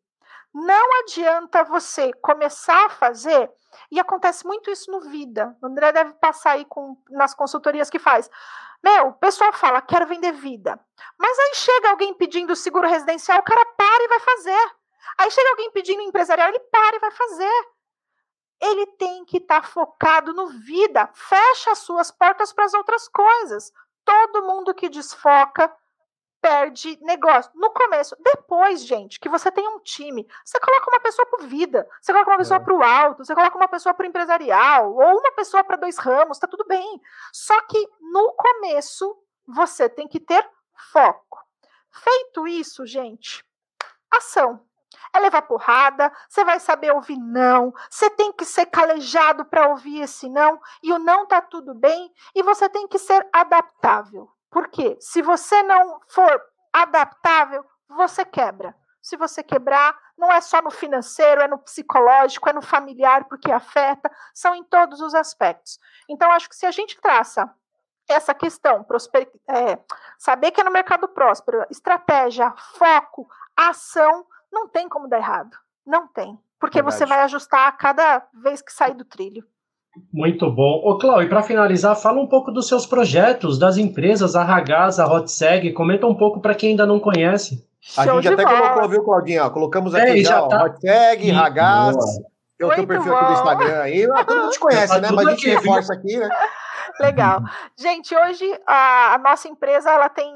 Não 0.53 1.01
adianta 1.01 1.63
você 1.63 2.11
começar 2.13 2.85
a 2.85 2.89
fazer, 2.89 3.51
e 3.91 3.99
acontece 3.99 4.45
muito 4.45 4.69
isso 4.69 4.91
no 4.91 5.01
Vida. 5.01 5.55
O 5.61 5.67
André 5.67 5.91
deve 5.91 6.13
passar 6.13 6.51
aí 6.51 6.65
com, 6.65 6.97
nas 7.09 7.33
consultorias 7.33 7.89
que 7.89 7.99
faz. 7.99 8.29
Meu, 8.83 9.07
o 9.07 9.13
pessoal 9.13 9.51
fala, 9.53 9.81
quero 9.81 10.07
vender 10.07 10.31
vida. 10.31 10.79
Mas 11.17 11.37
aí 11.37 11.55
chega 11.55 11.89
alguém 11.89 12.13
pedindo 12.13 12.55
seguro 12.55 12.87
residencial, 12.87 13.39
o 13.39 13.43
cara 13.43 13.65
para 13.65 14.03
e 14.03 14.07
vai 14.07 14.19
fazer. 14.19 14.71
Aí 15.17 15.31
chega 15.31 15.49
alguém 15.49 15.71
pedindo 15.71 16.01
empresarial, 16.01 16.47
ele 16.47 16.59
para 16.59 16.95
e 16.95 16.99
vai 16.99 17.11
fazer. 17.11 17.67
Ele 18.61 18.85
tem 18.97 19.25
que 19.25 19.37
estar 19.37 19.61
tá 19.61 19.67
focado 19.67 20.33
no 20.33 20.47
vida. 20.47 21.09
Fecha 21.13 21.71
as 21.71 21.79
suas 21.79 22.11
portas 22.11 22.53
para 22.53 22.65
as 22.65 22.73
outras 22.73 23.07
coisas. 23.09 23.71
Todo 24.05 24.47
mundo 24.47 24.73
que 24.73 24.89
desfoca 24.89 25.73
perde 26.41 26.97
negócio. 27.01 27.51
No 27.55 27.71
começo, 27.71 28.15
depois, 28.19 28.85
gente, 28.85 29.19
que 29.19 29.29
você 29.29 29.51
tem 29.51 29.67
um 29.67 29.79
time, 29.79 30.27
você 30.43 30.59
coloca 30.59 30.89
uma 30.89 30.99
pessoa 30.99 31.25
para 31.25 31.45
vida, 31.45 31.87
você 32.01 32.11
coloca 32.11 32.31
uma 32.31 32.37
pessoa 32.37 32.57
é. 32.57 32.63
para 32.63 32.73
o 32.73 32.83
alto, 32.83 33.25
você 33.25 33.35
coloca 33.35 33.57
uma 33.57 33.67
pessoa 33.67 33.93
para 33.93 34.05
o 34.05 34.09
empresarial, 34.09 34.93
ou 34.93 35.19
uma 35.19 35.31
pessoa 35.33 35.63
para 35.63 35.77
dois 35.77 35.97
ramos, 35.97 36.39
tá 36.39 36.47
tudo 36.47 36.65
bem. 36.65 37.01
Só 37.31 37.59
que 37.63 37.87
no 37.99 38.33
começo, 38.33 39.17
você 39.47 39.89
tem 39.89 40.07
que 40.07 40.19
ter 40.19 40.47
foco. 40.91 41.39
Feito 41.91 42.47
isso, 42.47 42.85
gente, 42.85 43.43
ação. 44.11 44.65
É 45.13 45.19
levar 45.19 45.41
porrada, 45.43 46.11
você 46.27 46.43
vai 46.43 46.59
saber 46.59 46.91
ouvir 46.91 47.17
não, 47.17 47.73
você 47.89 48.09
tem 48.11 48.31
que 48.31 48.45
ser 48.45 48.67
calejado 48.67 49.45
para 49.45 49.69
ouvir 49.69 50.01
esse 50.01 50.29
não, 50.29 50.59
e 50.83 50.93
o 50.93 50.99
não 50.99 51.25
tá 51.25 51.41
tudo 51.41 51.73
bem, 51.73 52.11
e 52.35 52.43
você 52.43 52.69
tem 52.69 52.87
que 52.87 52.99
ser 52.99 53.27
adaptável. 53.33 54.29
Porque 54.49 54.97
se 54.99 55.21
você 55.21 55.61
não 55.63 55.99
for 56.07 56.41
adaptável, 56.73 57.63
você 57.87 58.25
quebra. 58.25 58.75
Se 59.01 59.15
você 59.15 59.41
quebrar, 59.41 59.97
não 60.17 60.31
é 60.31 60.41
só 60.41 60.61
no 60.61 60.69
financeiro, 60.69 61.41
é 61.41 61.47
no 61.47 61.57
psicológico, 61.57 62.49
é 62.49 62.53
no 62.53 62.61
familiar, 62.61 63.25
porque 63.25 63.51
afeta, 63.51 64.11
são 64.33 64.53
em 64.53 64.63
todos 64.63 64.99
os 65.01 65.15
aspectos. 65.15 65.79
Então, 66.07 66.31
acho 66.31 66.49
que 66.49 66.55
se 66.55 66.65
a 66.65 66.71
gente 66.71 66.99
traça 66.99 67.49
essa 68.07 68.33
questão, 68.33 68.83
prosper, 68.83 69.31
é, 69.47 69.79
saber 70.17 70.51
que 70.51 70.59
é 70.59 70.63
no 70.63 70.71
mercado 70.71 71.07
próspero, 71.07 71.65
estratégia, 71.69 72.53
foco, 72.77 73.29
ação, 73.55 74.25
não 74.51 74.67
tem 74.67 74.89
como 74.89 75.07
dar 75.07 75.19
errado. 75.19 75.55
Não 75.85 76.07
tem. 76.07 76.37
Porque 76.59 76.81
Verdade. 76.81 76.97
você 76.97 77.05
vai 77.05 77.21
ajustar 77.21 77.67
a 77.67 77.71
cada 77.71 78.27
vez 78.33 78.61
que 78.61 78.73
sair 78.73 78.93
do 78.93 79.05
trilho. 79.05 79.47
Muito 80.13 80.49
bom. 80.51 80.81
Ô, 80.83 80.97
Cláudio, 80.97 81.25
e 81.25 81.29
para 81.29 81.43
finalizar, 81.43 81.95
fala 81.95 82.21
um 82.21 82.27
pouco 82.27 82.51
dos 82.51 82.67
seus 82.67 82.85
projetos, 82.85 83.57
das 83.57 83.77
empresas, 83.77 84.35
a 84.35 84.43
Ragaz, 84.43 84.99
a 84.99 85.05
Hotseg, 85.05 85.73
comenta 85.73 86.05
um 86.05 86.15
pouco 86.15 86.39
para 86.39 86.55
quem 86.55 86.71
ainda 86.71 86.85
não 86.85 86.99
conhece. 86.99 87.67
A 87.97 88.05
gente 88.05 88.27
até 88.27 88.43
colocou, 88.43 88.89
viu, 88.89 89.03
Claudinha? 89.03 89.49
Colocamos 89.49 89.93
é, 89.93 90.01
aqui 90.01 90.21
é, 90.21 90.23
já, 90.23 90.47
tá... 90.47 90.65
Hotseg, 90.65 91.31
Ragaz, 91.31 91.97
tem 92.57 92.67
o 92.67 92.75
teu 92.75 92.85
perfil 92.85 93.15
aqui 93.15 93.25
do 93.25 93.33
Instagram 93.33 93.81
aí. 93.81 94.07
Todo 94.25 94.41
mundo 94.41 94.51
te 94.51 94.59
conhece, 94.59 94.93
tá 94.93 95.01
né? 95.01 95.09
Mas 95.11 95.27
a 95.27 95.31
gente 95.31 95.49
reforça 95.49 95.93
aqui, 95.93 96.17
né? 96.17 96.29
Legal. 96.99 97.41
Gente, 97.77 98.13
hoje 98.13 98.59
a, 98.67 99.13
a 99.13 99.17
nossa 99.17 99.47
empresa 99.47 99.89
ela 99.89 100.09
tem 100.09 100.35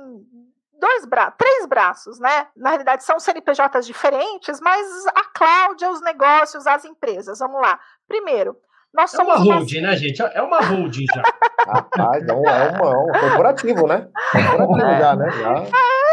dois 0.80 1.06
braços, 1.06 1.36
três 1.38 1.66
braços, 1.66 2.20
né? 2.20 2.48
Na 2.56 2.70
realidade, 2.70 3.04
são 3.04 3.20
CNPJs 3.20 3.86
diferentes, 3.86 4.62
mas 4.62 5.06
a 5.08 5.24
Cláudia, 5.34 5.90
os 5.90 6.02
negócios, 6.02 6.66
as 6.66 6.86
empresas. 6.86 7.40
Vamos 7.40 7.62
lá. 7.62 7.78
Primeiro, 8.08 8.56
nós 8.94 9.14
é 9.14 9.22
uma 9.22 9.38
holding, 9.38 9.80
uma... 9.80 9.90
né, 9.90 9.98
gente? 9.98 10.22
É 10.22 10.42
uma 10.42 10.62
holding 10.62 11.06
já. 11.14 11.24
Rapaz, 11.68 12.28
é 12.28 12.34
um, 12.34 12.48
é 12.48 12.72
um, 12.72 12.86
é 12.86 12.98
um 12.98 13.20
corporativo, 13.20 13.88
né? 13.88 14.08
Corporativo 14.32 14.92
é. 14.92 15.00
já, 15.00 15.16
né? 15.16 15.32
Já. 15.32 15.50
É, 15.50 16.04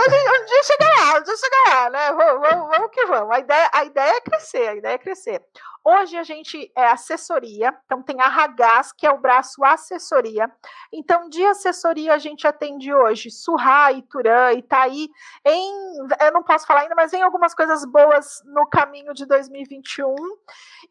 um 0.00 0.44
dia 0.44 0.62
chega 0.64 0.86
lá, 0.96 1.18
um 1.18 1.22
dia 1.22 1.34
chega 1.36 1.74
lá, 1.74 1.90
né? 1.90 2.12
Vamos, 2.12 2.48
vamos, 2.48 2.68
vamos 2.70 2.90
que 2.90 3.06
vamos. 3.06 3.30
A 3.30 3.38
ideia, 3.38 3.70
a 3.72 3.84
ideia 3.84 4.16
é 4.16 4.20
crescer, 4.20 4.68
a 4.68 4.74
ideia 4.74 4.94
é 4.94 4.98
crescer. 4.98 5.42
Hoje 5.84 6.16
a 6.16 6.22
gente 6.22 6.70
é 6.76 6.86
assessoria, 6.86 7.74
então 7.84 8.02
tem 8.02 8.20
a 8.20 8.28
Ragaz, 8.28 8.92
que 8.92 9.06
é 9.06 9.10
o 9.10 9.18
braço 9.18 9.64
assessoria. 9.64 10.50
Então, 10.92 11.28
de 11.28 11.44
assessoria, 11.44 12.14
a 12.14 12.18
gente 12.18 12.46
atende 12.46 12.92
hoje 12.92 13.30
Surra, 13.30 13.92
Iturã, 13.92 14.52
Itaí, 14.52 15.08
em, 15.44 15.96
eu 16.20 16.32
não 16.32 16.42
posso 16.42 16.66
falar 16.66 16.80
ainda, 16.80 16.94
mas 16.94 17.10
vem 17.10 17.22
algumas 17.22 17.54
coisas 17.54 17.84
boas 17.84 18.42
no 18.44 18.66
caminho 18.66 19.14
de 19.14 19.24
2021. 19.26 20.14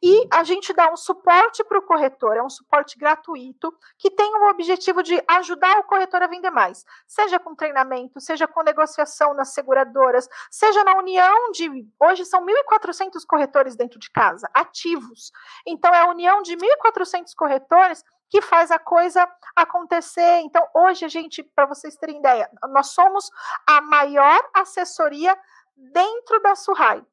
E 0.02 0.28
a 0.32 0.44
gente 0.44 0.74
dá 0.74 0.92
um 0.92 0.98
suporte 0.98 1.64
para 1.64 1.80
o 1.80 1.82
corretor, 1.82 2.38
é 2.38 2.44
um 2.44 2.50
suporte 2.50 2.98
gratuito, 2.98 3.74
que 3.98 4.10
tem 4.10 4.34
o 4.36 4.50
objetivo 4.50 5.02
de 5.04 5.22
ajudar 5.28 5.80
o 5.80 5.84
corretor 5.84 6.22
a 6.22 6.28
vender 6.28 6.52
mais, 6.52 6.86
seja 7.08 7.40
com 7.40 7.56
treinamento, 7.56 8.20
seja 8.20 8.48
com 8.48 8.64
negociação 8.64 9.34
nas 9.34 9.54
seguradoras, 9.54 10.28
seja 10.50 10.84
na 10.84 10.98
união 10.98 11.52
de. 11.52 11.68
Hoje 12.00 12.26
são 12.26 12.46
1.400 12.46 13.26
corretores 13.28 13.76
dentro 13.76 14.00
de 14.00 14.10
casa, 14.12 14.50
ativos. 14.78 15.32
Então, 15.66 15.94
é 15.94 16.02
a 16.02 16.10
união 16.10 16.42
de 16.42 16.56
1.400 16.56 17.34
corretores 17.36 18.04
que 18.30 18.42
faz 18.42 18.72
a 18.72 18.78
coisa 18.78 19.28
acontecer. 19.56 20.42
Então, 20.42 20.66
hoje, 20.76 21.06
a 21.06 21.08
gente, 21.08 21.42
para 21.42 21.66
vocês 21.66 21.96
terem 21.96 22.20
ideia, 22.20 22.50
nós 22.70 22.88
somos 22.88 23.30
a 23.66 23.82
maior 23.82 24.40
assessoria 24.54 25.38
dentro 25.76 26.42
da 26.42 26.56
Surrai. 26.56 27.04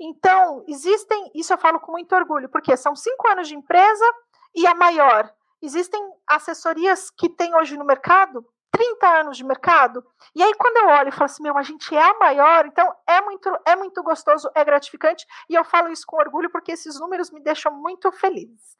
Então, 0.00 0.64
existem, 0.66 1.30
isso 1.34 1.52
eu 1.52 1.58
falo 1.58 1.78
com 1.78 1.92
muito 1.92 2.14
orgulho, 2.14 2.48
porque 2.48 2.76
são 2.76 2.96
cinco 2.96 3.28
anos 3.28 3.48
de 3.48 3.54
empresa 3.54 4.04
e 4.54 4.66
a 4.66 4.74
maior. 4.74 5.32
Existem 5.60 6.02
assessorias 6.26 7.10
que 7.10 7.28
tem 7.28 7.54
hoje 7.54 7.76
no 7.76 7.84
mercado 7.84 8.44
30 8.72 9.06
anos 9.20 9.36
de 9.36 9.44
mercado. 9.44 10.04
E 10.34 10.42
aí, 10.42 10.52
quando 10.54 10.78
eu 10.78 10.88
olho 10.88 11.10
e 11.10 11.12
falo 11.12 11.26
assim, 11.26 11.42
meu, 11.42 11.56
a 11.56 11.62
gente 11.62 11.94
é 11.94 12.02
a 12.02 12.18
maior, 12.18 12.66
então 12.66 12.92
é 13.06 13.20
muito, 13.20 13.48
é 13.66 13.76
muito 13.76 14.02
gostoso, 14.02 14.50
é 14.54 14.64
gratificante, 14.64 15.26
e 15.48 15.54
eu 15.54 15.64
falo 15.64 15.90
isso 15.92 16.04
com 16.06 16.16
orgulho 16.16 16.50
porque 16.50 16.72
esses 16.72 16.98
números 16.98 17.30
me 17.30 17.40
deixam 17.40 17.72
muito 17.72 18.10
feliz. 18.10 18.76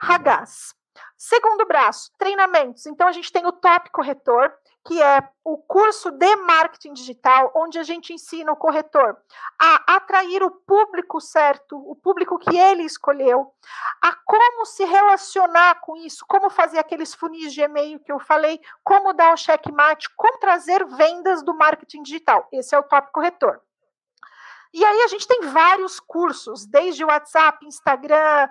Ragaz. 0.00 0.74
Segundo 1.16 1.66
braço, 1.66 2.10
treinamentos. 2.18 2.86
Então, 2.86 3.06
a 3.06 3.12
gente 3.12 3.30
tem 3.30 3.46
o 3.46 3.52
Top 3.52 3.90
Corretor, 3.90 4.52
que 4.88 5.02
é 5.02 5.22
o 5.44 5.58
curso 5.58 6.10
de 6.10 6.34
marketing 6.36 6.94
digital, 6.94 7.52
onde 7.54 7.78
a 7.78 7.82
gente 7.82 8.14
ensina 8.14 8.50
o 8.50 8.56
corretor 8.56 9.18
a 9.60 9.96
atrair 9.96 10.42
o 10.42 10.50
público 10.50 11.20
certo, 11.20 11.76
o 11.76 11.94
público 11.94 12.38
que 12.38 12.56
ele 12.56 12.84
escolheu, 12.84 13.52
a 14.00 14.14
como 14.24 14.64
se 14.64 14.86
relacionar 14.86 15.82
com 15.82 15.94
isso, 15.94 16.24
como 16.26 16.48
fazer 16.48 16.78
aqueles 16.78 17.12
funis 17.12 17.52
de 17.52 17.60
e-mail 17.60 18.00
que 18.00 18.10
eu 18.10 18.18
falei, 18.18 18.58
como 18.82 19.12
dar 19.12 19.34
o 19.34 19.36
checkmate, 19.36 20.08
como 20.16 20.38
trazer 20.38 20.82
vendas 20.86 21.42
do 21.42 21.54
marketing 21.54 22.02
digital. 22.02 22.48
Esse 22.50 22.74
é 22.74 22.78
o 22.78 22.82
Top 22.82 23.12
Corretor. 23.12 23.60
E 24.72 24.82
aí 24.82 25.02
a 25.02 25.08
gente 25.08 25.28
tem 25.28 25.42
vários 25.42 26.00
cursos, 26.00 26.64
desde 26.64 27.04
WhatsApp, 27.04 27.66
Instagram, 27.66 28.48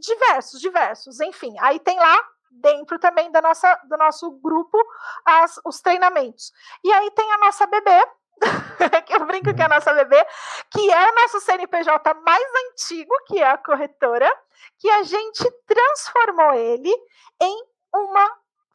diversos, 0.00 0.58
diversos, 0.58 1.20
enfim. 1.20 1.54
Aí 1.60 1.78
tem 1.80 1.98
lá 1.98 2.33
dentro 2.60 2.98
também 2.98 3.30
da 3.30 3.40
nossa, 3.40 3.74
do 3.84 3.96
nosso 3.96 4.30
grupo 4.40 4.78
as, 5.24 5.60
os 5.64 5.80
treinamentos. 5.80 6.52
E 6.82 6.92
aí 6.92 7.10
tem 7.12 7.30
a 7.32 7.38
nossa 7.38 7.66
bebê, 7.66 8.06
que 9.06 9.14
eu 9.14 9.24
brinco 9.26 9.54
que 9.54 9.62
é 9.62 9.64
a 9.64 9.68
nossa 9.68 9.92
bebê, 9.92 10.26
que 10.70 10.90
é 10.90 11.10
o 11.10 11.14
nosso 11.14 11.40
CNPJ 11.40 12.14
mais 12.14 12.44
antigo, 12.66 13.12
que 13.26 13.40
é 13.40 13.50
a 13.50 13.58
corretora, 13.58 14.30
que 14.78 14.90
a 14.90 15.02
gente 15.02 15.50
transformou 15.66 16.52
ele 16.54 16.92
em 17.40 17.64
uma 17.94 18.30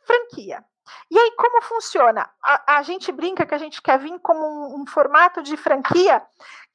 franquia. 0.06 0.64
E 1.11 1.19
aí, 1.19 1.31
como 1.38 1.61
funciona? 1.61 2.30
A, 2.43 2.77
a 2.77 2.81
gente 2.81 3.11
brinca 3.11 3.45
que 3.45 3.53
a 3.53 3.60
gente 3.60 3.81
quer 3.81 3.99
vir 3.99 4.19
como 4.22 4.41
um, 4.43 4.81
um 4.81 4.88
formato 4.88 5.41
de 5.43 5.56
franquia 5.56 6.26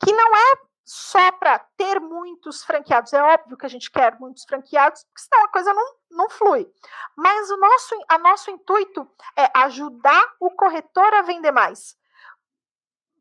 que 0.04 0.12
não 0.12 0.36
é 0.36 0.58
só 0.84 1.32
para 1.32 1.58
ter 1.76 1.98
muitos 1.98 2.62
franqueados. 2.62 3.12
É 3.12 3.22
óbvio 3.22 3.56
que 3.56 3.66
a 3.66 3.68
gente 3.68 3.90
quer 3.90 4.18
muitos 4.20 4.44
franqueados, 4.44 5.02
porque 5.04 5.22
senão 5.22 5.44
a 5.44 5.48
coisa 5.48 5.72
não, 5.72 5.94
não 6.10 6.30
flui. 6.30 6.70
Mas 7.16 7.50
o 7.50 7.56
nosso, 7.56 7.94
a 8.08 8.18
nosso 8.18 8.50
intuito 8.50 9.08
é 9.36 9.50
ajudar 9.54 10.24
o 10.38 10.50
corretor 10.50 11.14
a 11.14 11.22
vender 11.22 11.52
mais. 11.52 11.96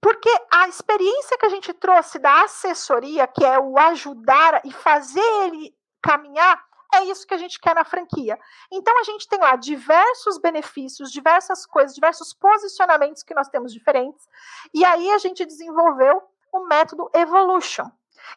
Porque 0.01 0.29
a 0.51 0.67
experiência 0.67 1.37
que 1.37 1.45
a 1.45 1.49
gente 1.49 1.71
trouxe 1.73 2.19
da 2.19 2.43
assessoria, 2.43 3.25
que 3.25 3.45
é 3.45 3.57
o 3.57 3.79
ajudar 3.79 4.61
e 4.65 4.71
fazer 4.73 5.23
ele 5.45 5.73
caminhar, 6.01 6.61
é 6.95 7.05
isso 7.05 7.25
que 7.25 7.33
a 7.33 7.37
gente 7.37 7.59
quer 7.59 7.73
na 7.73 7.85
franquia. 7.85 8.37
Então 8.71 8.99
a 8.99 9.03
gente 9.03 9.27
tem 9.27 9.39
lá 9.39 9.55
diversos 9.55 10.37
benefícios, 10.37 11.11
diversas 11.11 11.65
coisas, 11.65 11.95
diversos 11.95 12.33
posicionamentos 12.33 13.23
que 13.23 13.33
nós 13.33 13.47
temos 13.47 13.73
diferentes. 13.73 14.27
E 14.73 14.83
aí 14.83 15.09
a 15.11 15.17
gente 15.17 15.45
desenvolveu 15.45 16.21
o 16.53 16.67
método 16.67 17.09
Evolution, 17.13 17.89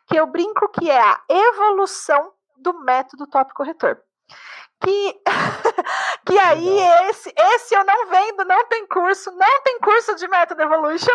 que 0.06 0.16
eu 0.16 0.26
brinco 0.26 0.68
que 0.70 0.90
é 0.90 1.00
a 1.00 1.20
evolução 1.28 2.32
do 2.56 2.80
método 2.80 3.26
top 3.26 3.52
corretor. 3.54 4.02
Que, 4.80 5.22
que 6.26 6.38
aí 6.38 6.80
esse, 7.08 7.32
esse 7.36 7.74
eu 7.74 7.84
não 7.84 8.06
vendo, 8.08 8.44
não 8.44 8.66
tem 8.66 8.86
curso, 8.86 9.30
não 9.32 9.62
tem 9.62 9.78
curso 9.78 10.14
de 10.16 10.26
método 10.28 10.62
Evolution, 10.62 11.14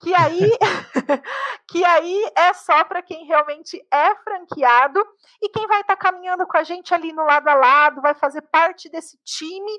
que 0.00 0.14
aí, 0.14 0.50
que 1.68 1.84
aí 1.84 2.32
é 2.36 2.52
só 2.52 2.84
para 2.84 3.02
quem 3.02 3.24
realmente 3.24 3.82
é 3.90 4.14
franqueado 4.16 5.02
e 5.40 5.48
quem 5.48 5.66
vai 5.66 5.80
estar 5.80 5.96
tá 5.96 6.10
caminhando 6.10 6.46
com 6.46 6.56
a 6.56 6.62
gente 6.62 6.92
ali 6.92 7.12
no 7.12 7.24
lado 7.24 7.48
a 7.48 7.54
lado, 7.54 8.02
vai 8.02 8.14
fazer 8.14 8.42
parte 8.42 8.88
desse 8.88 9.18
time. 9.24 9.72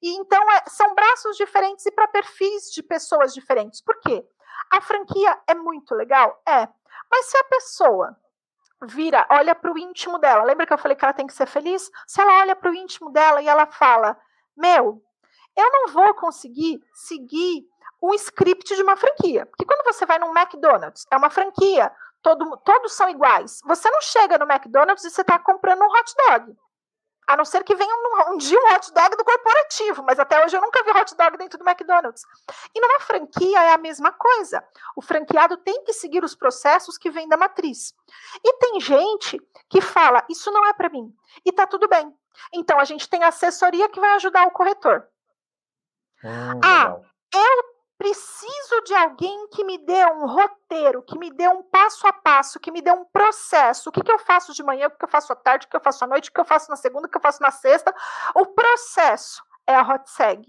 E 0.00 0.16
então 0.16 0.42
é, 0.52 0.64
são 0.68 0.94
braços 0.94 1.36
diferentes 1.36 1.86
e 1.86 1.92
para 1.92 2.08
perfis 2.08 2.70
de 2.72 2.82
pessoas 2.82 3.32
diferentes. 3.32 3.80
Por 3.80 3.98
quê? 4.00 4.24
A 4.72 4.80
franquia 4.80 5.38
é 5.46 5.54
muito 5.54 5.94
legal? 5.94 6.40
É. 6.48 6.66
Mas 7.10 7.26
se 7.26 7.36
a 7.36 7.44
pessoa 7.44 8.16
vira, 8.84 9.26
olha 9.30 9.54
para 9.54 9.70
o 9.70 9.78
íntimo 9.78 10.18
dela, 10.18 10.44
lembra 10.44 10.66
que 10.66 10.72
eu 10.72 10.78
falei 10.78 10.96
que 10.96 11.04
ela 11.04 11.12
tem 11.12 11.26
que 11.26 11.34
ser 11.34 11.46
feliz? 11.46 11.90
Se 12.06 12.22
ela 12.22 12.38
olha 12.38 12.56
para 12.56 12.70
o 12.70 12.74
íntimo 12.74 13.10
dela 13.10 13.42
e 13.42 13.46
ela 13.46 13.66
fala: 13.66 14.18
Meu, 14.56 15.04
eu 15.54 15.70
não 15.72 15.88
vou 15.88 16.14
conseguir 16.14 16.82
seguir 16.94 17.68
um 18.02 18.14
script 18.14 18.74
de 18.74 18.82
uma 18.82 18.96
franquia. 18.96 19.44
Porque 19.44 19.66
quando 19.66 19.84
você 19.84 20.06
vai 20.06 20.18
num 20.18 20.34
McDonald's, 20.34 21.06
é 21.10 21.16
uma 21.18 21.28
franquia, 21.28 21.92
todo, 22.22 22.56
todos 22.64 22.94
são 22.94 23.10
iguais. 23.10 23.60
Você 23.66 23.90
não 23.90 24.00
chega 24.00 24.38
no 24.38 24.50
McDonald's 24.50 25.04
e 25.04 25.10
você 25.10 25.20
está 25.20 25.38
comprando 25.38 25.82
um 25.82 25.92
hot 25.92 26.14
dog. 26.26 26.56
A 27.26 27.36
não 27.36 27.44
ser 27.44 27.62
que 27.62 27.74
venha 27.74 27.94
um, 27.94 28.32
um, 28.32 28.36
dia 28.36 28.58
um 28.58 28.74
hot 28.74 28.92
dog 28.92 29.16
do 29.16 29.24
corporativo, 29.24 30.02
mas 30.02 30.18
até 30.18 30.44
hoje 30.44 30.56
eu 30.56 30.60
nunca 30.60 30.82
vi 30.82 30.90
hot 30.90 31.14
dog 31.16 31.36
dentro 31.36 31.58
do 31.58 31.68
McDonald's. 31.68 32.24
E 32.74 32.80
numa 32.80 33.00
franquia 33.00 33.62
é 33.62 33.72
a 33.72 33.78
mesma 33.78 34.12
coisa. 34.12 34.62
O 34.96 35.02
franqueado 35.02 35.56
tem 35.56 35.84
que 35.84 35.92
seguir 35.92 36.24
os 36.24 36.34
processos 36.34 36.98
que 36.98 37.10
vêm 37.10 37.28
da 37.28 37.36
matriz. 37.36 37.94
E 38.44 38.52
tem 38.58 38.80
gente 38.80 39.40
que 39.70 39.80
fala: 39.80 40.24
Isso 40.28 40.50
não 40.50 40.66
é 40.66 40.72
para 40.72 40.88
mim. 40.88 41.14
E 41.44 41.52
tá 41.52 41.66
tudo 41.66 41.88
bem. 41.88 42.12
Então 42.52 42.78
a 42.78 42.84
gente 42.84 43.08
tem 43.08 43.22
assessoria 43.22 43.88
que 43.88 44.00
vai 44.00 44.10
ajudar 44.12 44.46
o 44.46 44.50
corretor. 44.50 45.06
Hum, 46.24 46.60
ah, 46.64 46.96
eu 47.34 47.71
preciso 48.02 48.80
de 48.84 48.94
alguém 48.94 49.46
que 49.46 49.62
me 49.62 49.78
dê 49.78 50.04
um 50.06 50.26
roteiro, 50.26 51.02
que 51.02 51.16
me 51.16 51.30
dê 51.30 51.46
um 51.46 51.62
passo 51.62 52.04
a 52.04 52.12
passo, 52.12 52.58
que 52.58 52.72
me 52.72 52.82
dê 52.82 52.90
um 52.90 53.04
processo. 53.04 53.90
O 53.90 53.92
que, 53.92 54.02
que 54.02 54.10
eu 54.10 54.18
faço 54.18 54.52
de 54.52 54.60
manhã, 54.60 54.88
o 54.88 54.90
que 54.90 55.04
eu 55.04 55.08
faço 55.08 55.32
à 55.32 55.36
tarde, 55.36 55.66
o 55.66 55.70
que 55.70 55.76
eu 55.76 55.80
faço 55.80 56.02
à 56.02 56.08
noite, 56.08 56.28
o 56.28 56.32
que 56.32 56.40
eu 56.40 56.44
faço 56.44 56.68
na 56.68 56.74
segunda, 56.74 57.06
o 57.06 57.10
que 57.10 57.16
eu 57.16 57.22
faço 57.22 57.40
na 57.40 57.52
sexta. 57.52 57.94
O 58.34 58.46
processo 58.46 59.40
é 59.68 59.76
a 59.76 59.82
HotSeg. 59.82 60.44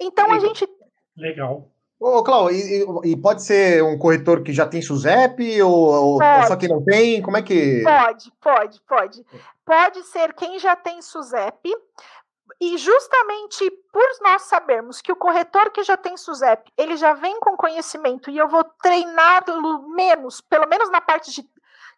Então 0.00 0.26
Legal. 0.26 0.36
a 0.36 0.48
gente. 0.48 0.68
Legal. 1.16 1.70
Ô, 2.00 2.24
Clau, 2.24 2.50
e, 2.50 2.84
e, 3.04 3.16
pode 3.16 3.42
ser 3.42 3.82
um 3.82 3.98
corretor 3.98 4.42
que 4.42 4.52
já 4.52 4.66
tem 4.66 4.80
SUSEP 4.80 5.60
ou, 5.62 5.72
ou, 5.72 6.18
só 6.46 6.56
que 6.56 6.68
não 6.68 6.84
tem? 6.84 7.22
Como 7.22 7.36
é 7.36 7.42
que. 7.42 7.82
Pode, 7.82 8.32
pode, 8.40 8.80
pode. 8.82 9.26
Pode 9.64 10.02
ser 10.04 10.32
quem 10.34 10.58
já 10.58 10.74
tem 10.74 11.00
SUSEP. 11.02 11.72
E 12.60 12.76
justamente 12.76 13.70
por 13.92 14.06
nós 14.22 14.42
sabermos 14.42 15.00
que 15.00 15.12
o 15.12 15.16
corretor 15.16 15.70
que 15.70 15.84
já 15.84 15.96
tem 15.96 16.16
SUSEP, 16.16 16.72
ele 16.76 16.96
já 16.96 17.12
vem 17.14 17.38
com 17.38 17.56
conhecimento 17.56 18.30
e 18.30 18.36
eu 18.36 18.48
vou 18.48 18.64
treiná-lo 18.82 19.88
menos, 19.90 20.40
pelo 20.40 20.66
menos 20.66 20.90
na 20.90 21.00
parte 21.00 21.30
de, 21.30 21.48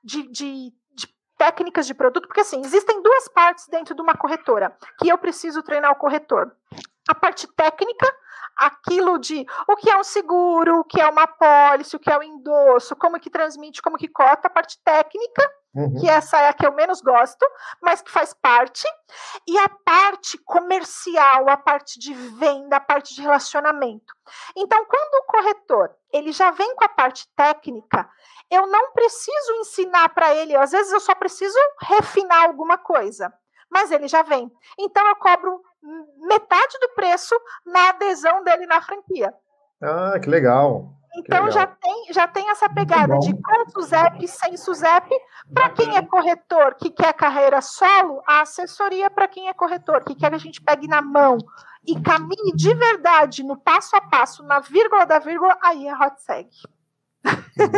de, 0.04 0.22
de, 0.28 0.74
de 0.92 1.08
técnicas 1.38 1.86
de 1.86 1.94
produto, 1.94 2.26
porque 2.26 2.42
assim, 2.42 2.60
existem 2.60 3.02
duas 3.02 3.26
partes 3.28 3.68
dentro 3.68 3.94
de 3.94 4.02
uma 4.02 4.14
corretora 4.14 4.76
que 4.98 5.08
eu 5.08 5.16
preciso 5.16 5.62
treinar 5.62 5.92
o 5.92 5.96
corretor. 5.96 6.54
A 7.10 7.14
parte 7.14 7.48
técnica, 7.56 8.06
aquilo 8.56 9.18
de 9.18 9.44
o 9.66 9.74
que 9.74 9.90
é 9.90 9.98
um 9.98 10.04
seguro, 10.04 10.78
o 10.78 10.84
que 10.84 11.00
é 11.00 11.08
uma 11.08 11.26
pólice, 11.26 11.96
o 11.96 11.98
que 11.98 12.08
é 12.08 12.16
um 12.16 12.22
endosso, 12.22 12.94
como 12.94 13.18
que 13.18 13.28
transmite, 13.28 13.82
como 13.82 13.98
que 13.98 14.06
cota, 14.06 14.46
a 14.46 14.50
parte 14.50 14.78
técnica, 14.84 15.50
uhum. 15.74 15.98
que 15.98 16.08
essa 16.08 16.38
é 16.38 16.48
a 16.48 16.52
que 16.52 16.64
eu 16.64 16.72
menos 16.72 17.00
gosto, 17.00 17.44
mas 17.82 18.00
que 18.00 18.12
faz 18.12 18.32
parte, 18.32 18.86
e 19.44 19.58
a 19.58 19.68
parte 19.84 20.38
comercial, 20.44 21.48
a 21.48 21.56
parte 21.56 21.98
de 21.98 22.14
venda, 22.14 22.76
a 22.76 22.80
parte 22.80 23.12
de 23.12 23.22
relacionamento. 23.22 24.14
Então, 24.56 24.84
quando 24.84 25.14
o 25.14 25.26
corretor 25.26 25.90
ele 26.12 26.30
já 26.30 26.52
vem 26.52 26.76
com 26.76 26.84
a 26.84 26.88
parte 26.88 27.26
técnica, 27.34 28.08
eu 28.48 28.68
não 28.68 28.92
preciso 28.92 29.52
ensinar 29.54 30.10
para 30.10 30.32
ele, 30.32 30.54
às 30.54 30.70
vezes 30.70 30.92
eu 30.92 31.00
só 31.00 31.14
preciso 31.16 31.58
refinar 31.80 32.44
alguma 32.44 32.78
coisa 32.78 33.32
mas 33.70 33.90
ele 33.90 34.08
já 34.08 34.22
vem. 34.22 34.50
Então 34.78 35.06
eu 35.08 35.16
cobro 35.16 35.62
metade 36.28 36.78
do 36.80 36.88
preço 36.94 37.34
na 37.64 37.90
adesão 37.90 38.42
dele 38.44 38.66
na 38.66 38.80
franquia. 38.80 39.32
Ah, 39.82 40.18
que 40.20 40.28
legal. 40.28 40.92
Então 41.16 41.38
que 41.38 41.46
legal. 41.46 41.52
já 41.52 41.66
tem 41.66 42.12
já 42.12 42.28
tem 42.28 42.50
essa 42.50 42.68
pegada 42.68 43.18
de 43.18 43.32
com 43.32 43.70
SUSEP, 43.70 44.28
sem 44.28 44.56
SUSEP. 44.56 45.08
Para 45.52 45.70
quem 45.70 45.96
é 45.96 46.02
corretor 46.02 46.74
que 46.74 46.90
quer 46.90 47.12
carreira 47.14 47.60
solo, 47.60 48.22
a 48.26 48.42
assessoria 48.42 49.10
para 49.10 49.26
quem 49.26 49.48
é 49.48 49.54
corretor 49.54 50.04
que 50.04 50.14
quer 50.14 50.30
que 50.30 50.36
a 50.36 50.38
gente 50.38 50.60
pegue 50.60 50.86
na 50.86 51.00
mão 51.00 51.38
e 51.86 52.00
caminhe 52.00 52.52
de 52.54 52.74
verdade 52.74 53.42
no 53.42 53.56
passo 53.56 53.96
a 53.96 54.00
passo, 54.00 54.42
na 54.44 54.60
vírgula 54.60 55.06
da 55.06 55.18
vírgula, 55.18 55.56
aí 55.62 55.88
é 55.88 55.94
HotSeg. 55.94 56.48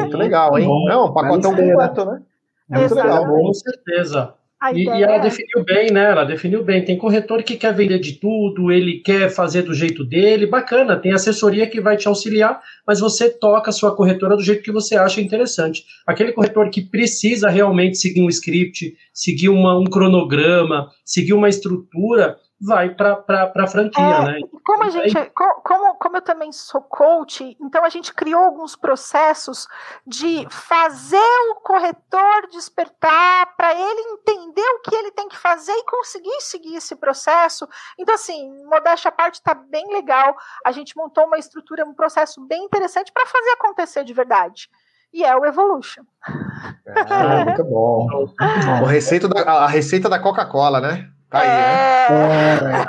Muito 0.01 0.17
legal, 0.17 0.59
hein? 0.59 0.69
Não, 0.87 1.07
um 1.07 1.15
pacotão 1.15 1.55
completo, 1.55 2.05
né? 2.05 2.23
É 2.71 2.79
muito 2.79 2.95
legal, 2.95 3.27
com 3.27 3.55
certeza. 3.55 4.35
E, 4.73 4.85
e, 4.85 4.89
ela 4.89 5.17
é... 5.17 5.21
definiu 5.21 5.65
bem, 5.65 5.91
né? 5.91 6.11
Ela 6.11 6.25
definiu 6.25 6.63
bem. 6.63 6.85
Tem 6.85 6.97
corretor 6.97 7.43
que 7.43 7.57
quer 7.57 7.75
vender 7.75 7.99
de 7.99 8.13
tudo, 8.13 8.71
ele 8.71 9.01
quer 9.01 9.29
fazer 9.29 9.63
do 9.63 9.75
jeito 9.75 10.05
dele, 10.05 10.47
bacana. 10.47 10.97
Tem 10.97 11.13
assessoria 11.13 11.67
que 11.67 11.81
vai 11.81 11.97
te 11.97 12.07
auxiliar, 12.07 12.61
mas 12.87 13.01
você 13.01 13.29
toca 13.29 13.71
a 13.71 13.73
sua 13.73 13.95
corretora 13.95 14.37
do 14.37 14.43
jeito 14.43 14.63
que 14.63 14.71
você 14.71 14.95
acha 14.95 15.21
interessante. 15.21 15.85
Aquele 16.07 16.33
corretor 16.33 16.71
que 16.71 16.81
precisa 16.81 17.49
realmente 17.49 17.99
seguir 17.99 18.23
um 18.23 18.29
script, 18.29 18.95
seguir 19.13 19.49
uma, 19.49 19.79
um 19.79 19.85
cronograma, 19.85 20.89
seguir 21.05 21.33
uma 21.33 21.49
estrutura, 21.49 22.37
vai 22.65 22.91
para 22.91 23.53
a 23.55 23.67
franquia, 23.67 24.03
é, 24.03 24.25
né? 24.25 24.41
Como 24.65 24.85
a 24.85 24.91
gente, 24.91 25.15
como, 25.35 25.95
como 25.97 26.17
eu 26.17 26.23
também 26.23 26.53
sou 26.53 26.81
coach, 26.81 27.57
então 27.61 27.85
a 27.85 27.89
gente 27.89 28.15
criou 28.15 28.45
alguns 28.45 28.77
processos 28.77 29.67
de 30.07 30.47
fazer 30.49 31.17
o 31.51 31.57
corretor 31.57 32.49
despertar 32.53 33.57
para 33.57 33.75
ele 33.75 34.01
entender 34.13 34.69
o 34.77 34.81
que 34.81 34.95
ele 34.95 35.11
tem 35.11 35.29
que 35.29 35.37
fazer 35.37 35.73
e 35.73 35.85
conseguir 35.85 36.41
seguir 36.41 36.77
esse 36.77 36.95
processo. 36.95 37.69
Então, 37.99 38.15
assim, 38.15 38.49
modéstia 38.65 39.09
à 39.09 39.13
parte 39.13 39.35
está 39.35 39.55
bem 39.55 39.93
legal. 39.93 40.37
A 40.65 40.71
gente 40.71 40.97
montou 40.97 41.27
uma 41.27 41.39
estrutura, 41.39 41.85
um 41.85 41.95
processo 41.95 42.41
bem 42.47 42.65
interessante 42.65 43.11
para 43.13 43.27
fazer 43.27 43.51
acontecer 43.51 44.05
de 44.05 44.13
verdade 44.13 44.71
e 45.13 45.25
é 45.25 45.37
o 45.37 45.45
Evolution. 45.45 46.03
Ah, 46.27 47.45
muito 47.45 47.65
bom. 47.65 48.07
Receita 48.89 49.29
da, 49.29 49.43
a 49.43 49.67
receita 49.67 50.09
da 50.09 50.19
Coca-Cola, 50.19 50.81
né? 50.81 51.12
Tá 51.33 51.41
aí, 51.41 51.49
né? 51.49 52.85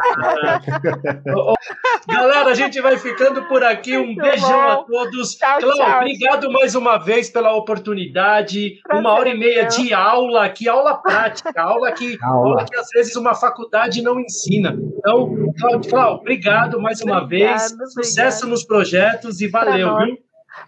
É. 2.10 2.14
Galera, 2.14 2.50
a 2.50 2.54
gente 2.54 2.82
vai 2.82 2.98
ficando 2.98 3.44
por 3.48 3.64
aqui. 3.64 3.98
Um 3.98 4.08
Muito 4.08 4.22
beijão 4.22 4.50
bom. 4.50 4.70
a 4.70 4.84
todos. 4.84 5.36
Tchau, 5.36 5.60
Clau, 5.60 5.74
tchau. 5.76 5.98
obrigado 6.00 6.52
mais 6.52 6.76
uma 6.76 6.98
vez 6.98 7.30
pela 7.30 7.54
oportunidade. 7.54 8.82
Prazer, 8.84 9.02
uma 9.02 9.14
hora 9.14 9.30
e 9.30 9.38
meia 9.38 9.62
meu. 9.62 9.70
de 9.70 9.94
aula 9.94 10.46
aqui, 10.46 10.68
aula 10.68 10.96
prática, 10.98 11.62
aula 11.62 11.92
que, 11.94 12.18
aula. 12.22 12.50
aula 12.50 12.66
que 12.66 12.76
às 12.76 12.90
vezes 12.90 13.16
uma 13.16 13.34
faculdade 13.34 14.02
não 14.02 14.20
ensina. 14.20 14.78
Então, 14.98 15.34
Cláudio, 15.58 15.98
obrigado 16.20 16.82
mais 16.82 17.00
uma 17.02 17.22
obrigado, 17.24 17.30
vez. 17.30 17.72
Obrigado. 17.72 17.92
Sucesso 17.94 18.48
nos 18.48 18.66
projetos 18.66 19.40
e 19.40 19.48
valeu, 19.48 19.98
viu? 19.98 20.18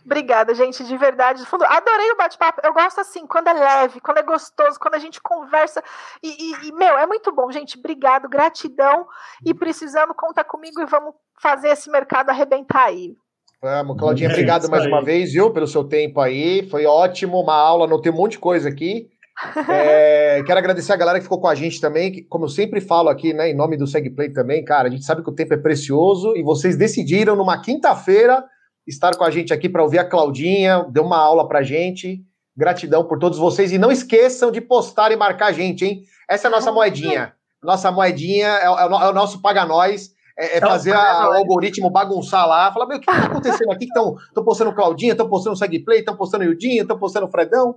Obrigada, 0.06 0.54
gente, 0.54 0.84
de 0.84 0.98
verdade, 0.98 1.40
de 1.40 1.48
fundo. 1.48 1.66
Adorei 1.66 2.12
o 2.12 2.18
bate-papo. 2.18 2.62
Eu 2.64 2.74
gosto 2.74 3.02
assim, 3.02 3.26
quando 3.26 3.48
é 3.48 3.54
leve, 3.54 4.00
quando 4.00 4.20
é 4.20 4.24
gostoso, 4.24 4.80
quando 4.80 4.94
a 4.94 5.00
gente 5.00 5.20
conversa. 5.20 5.84
E, 6.22 6.30
e, 6.30 6.68
e, 6.68 6.72
meu, 6.74 6.96
é 6.96 7.08
muito 7.08 7.34
bom, 7.34 7.52
gente. 7.52 7.80
Obrigado, 7.80 8.30
gratidão. 8.30 9.08
E 9.44 9.52
precisando, 9.52 10.14
conta 10.14 10.44
comigo 10.44 10.80
e 10.80 10.86
vamos 10.86 11.16
fazer 11.42 11.70
esse 11.70 11.90
mercado 11.90 12.30
arrebentar 12.30 12.86
aí. 12.86 13.16
Vamos, 13.60 13.98
Claudinha, 13.98 14.30
obrigado 14.30 14.70
mais 14.70 14.86
uma 14.86 15.02
vez, 15.04 15.34
viu, 15.34 15.52
pelo 15.52 15.66
seu 15.66 15.84
tempo 15.84 16.22
aí. 16.22 16.70
Foi 16.70 16.86
ótimo, 16.86 17.42
uma 17.42 17.56
aula, 17.56 17.86
anotei 17.86 18.12
um 18.12 18.16
monte 18.16 18.34
de 18.34 18.40
coisa 18.40 18.70
aqui. 18.70 19.10
É, 19.70 20.42
quero 20.46 20.60
agradecer 20.60 20.94
a 20.94 20.96
galera 20.96 21.18
que 21.18 21.24
ficou 21.24 21.42
com 21.42 21.48
a 21.48 21.56
gente 21.56 21.82
também, 21.82 22.10
que, 22.10 22.22
como 22.24 22.46
eu 22.46 22.50
sempre 22.50 22.80
falo 22.80 23.10
aqui, 23.10 23.34
né, 23.34 23.50
em 23.50 23.56
nome 23.56 23.76
do 23.76 23.86
SegPlay 23.86 24.32
também, 24.32 24.64
cara, 24.64 24.88
a 24.88 24.92
gente 24.92 25.04
sabe 25.04 25.24
que 25.24 25.30
o 25.30 25.36
tempo 25.36 25.54
é 25.54 25.58
precioso 25.58 26.36
e 26.38 26.44
vocês 26.44 26.78
decidiram 26.78 27.36
numa 27.36 27.62
quinta-feira 27.62 28.44
estar 28.88 29.16
com 29.16 29.24
a 29.24 29.32
gente 29.32 29.54
aqui 29.54 29.68
para 29.68 29.84
ouvir 29.84 30.00
a 30.00 30.08
Claudinha, 30.08 30.86
deu 30.90 31.04
uma 31.04 31.18
aula 31.18 31.48
para 31.48 31.64
gente. 31.64 32.24
Gratidão 32.56 33.04
por 33.04 33.20
todos 33.20 33.38
vocês. 33.38 33.72
E 33.72 33.78
não 33.78 33.92
esqueçam 33.92 34.52
de 34.52 34.62
postar 34.62 35.12
e 35.12 35.16
marcar 35.16 35.48
a 35.48 35.52
gente, 35.52 35.86
hein? 35.86 36.04
Essa 36.30 36.48
é 36.48 36.50
a 36.50 36.52
nossa 36.52 36.72
moedinha. 36.72 37.34
Nossa 37.62 37.92
moedinha 37.92 38.48
é, 38.48 38.70
o, 38.70 38.78
é 38.78 39.10
o 39.10 39.14
nosso 39.14 39.42
paga 39.42 39.66
nós. 39.66 40.14
É, 40.38 40.58
é 40.58 40.60
fazer 40.62 40.94
a, 40.94 41.30
o 41.30 41.34
algoritmo 41.34 41.90
bagunçar 41.90 42.48
lá. 42.48 42.72
Falar, 42.72 42.88
meu, 42.88 42.98
o 42.98 43.02
que 43.02 43.10
está 43.10 43.26
acontecendo 43.26 43.72
aqui? 43.72 43.86
Estão 43.86 44.44
postando 44.44 44.74
Claudinha, 44.74 45.12
estão 45.12 45.30
postando 45.30 45.54
o 45.54 45.58
Segplay, 45.58 46.00
estão 46.00 46.16
postando 46.16 46.44
o 46.44 46.48
Yudinha, 46.48 46.82
estão 46.82 46.98
postando 46.98 47.26
o 47.26 47.32
Fredão. 47.32 47.76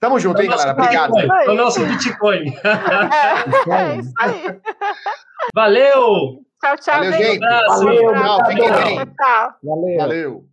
Tamo 0.00 0.18
junto, 0.18 0.40
hein, 0.40 0.48
galera? 0.48 0.72
Obrigado. 0.72 1.18
É 1.18 1.50
o 1.50 1.54
nosso 1.54 1.84
Bitcoin. 1.84 2.52
É, 3.68 3.92
é 3.92 3.96
isso 3.96 4.12
aí. 4.18 4.60
Valeu! 5.54 6.42
Tchau, 6.60 6.76
tchau, 6.76 6.94
Valeu, 6.96 7.12
gente. 7.12 7.40
Um 7.40 7.44
abraço. 7.44 7.84
Valeu, 7.84 8.14
tchau, 8.14 8.46
fiquem 8.46 8.72
bem. 8.72 9.06
Tchau. 9.06 9.54
Valeu. 9.62 9.98
Valeu. 9.98 10.49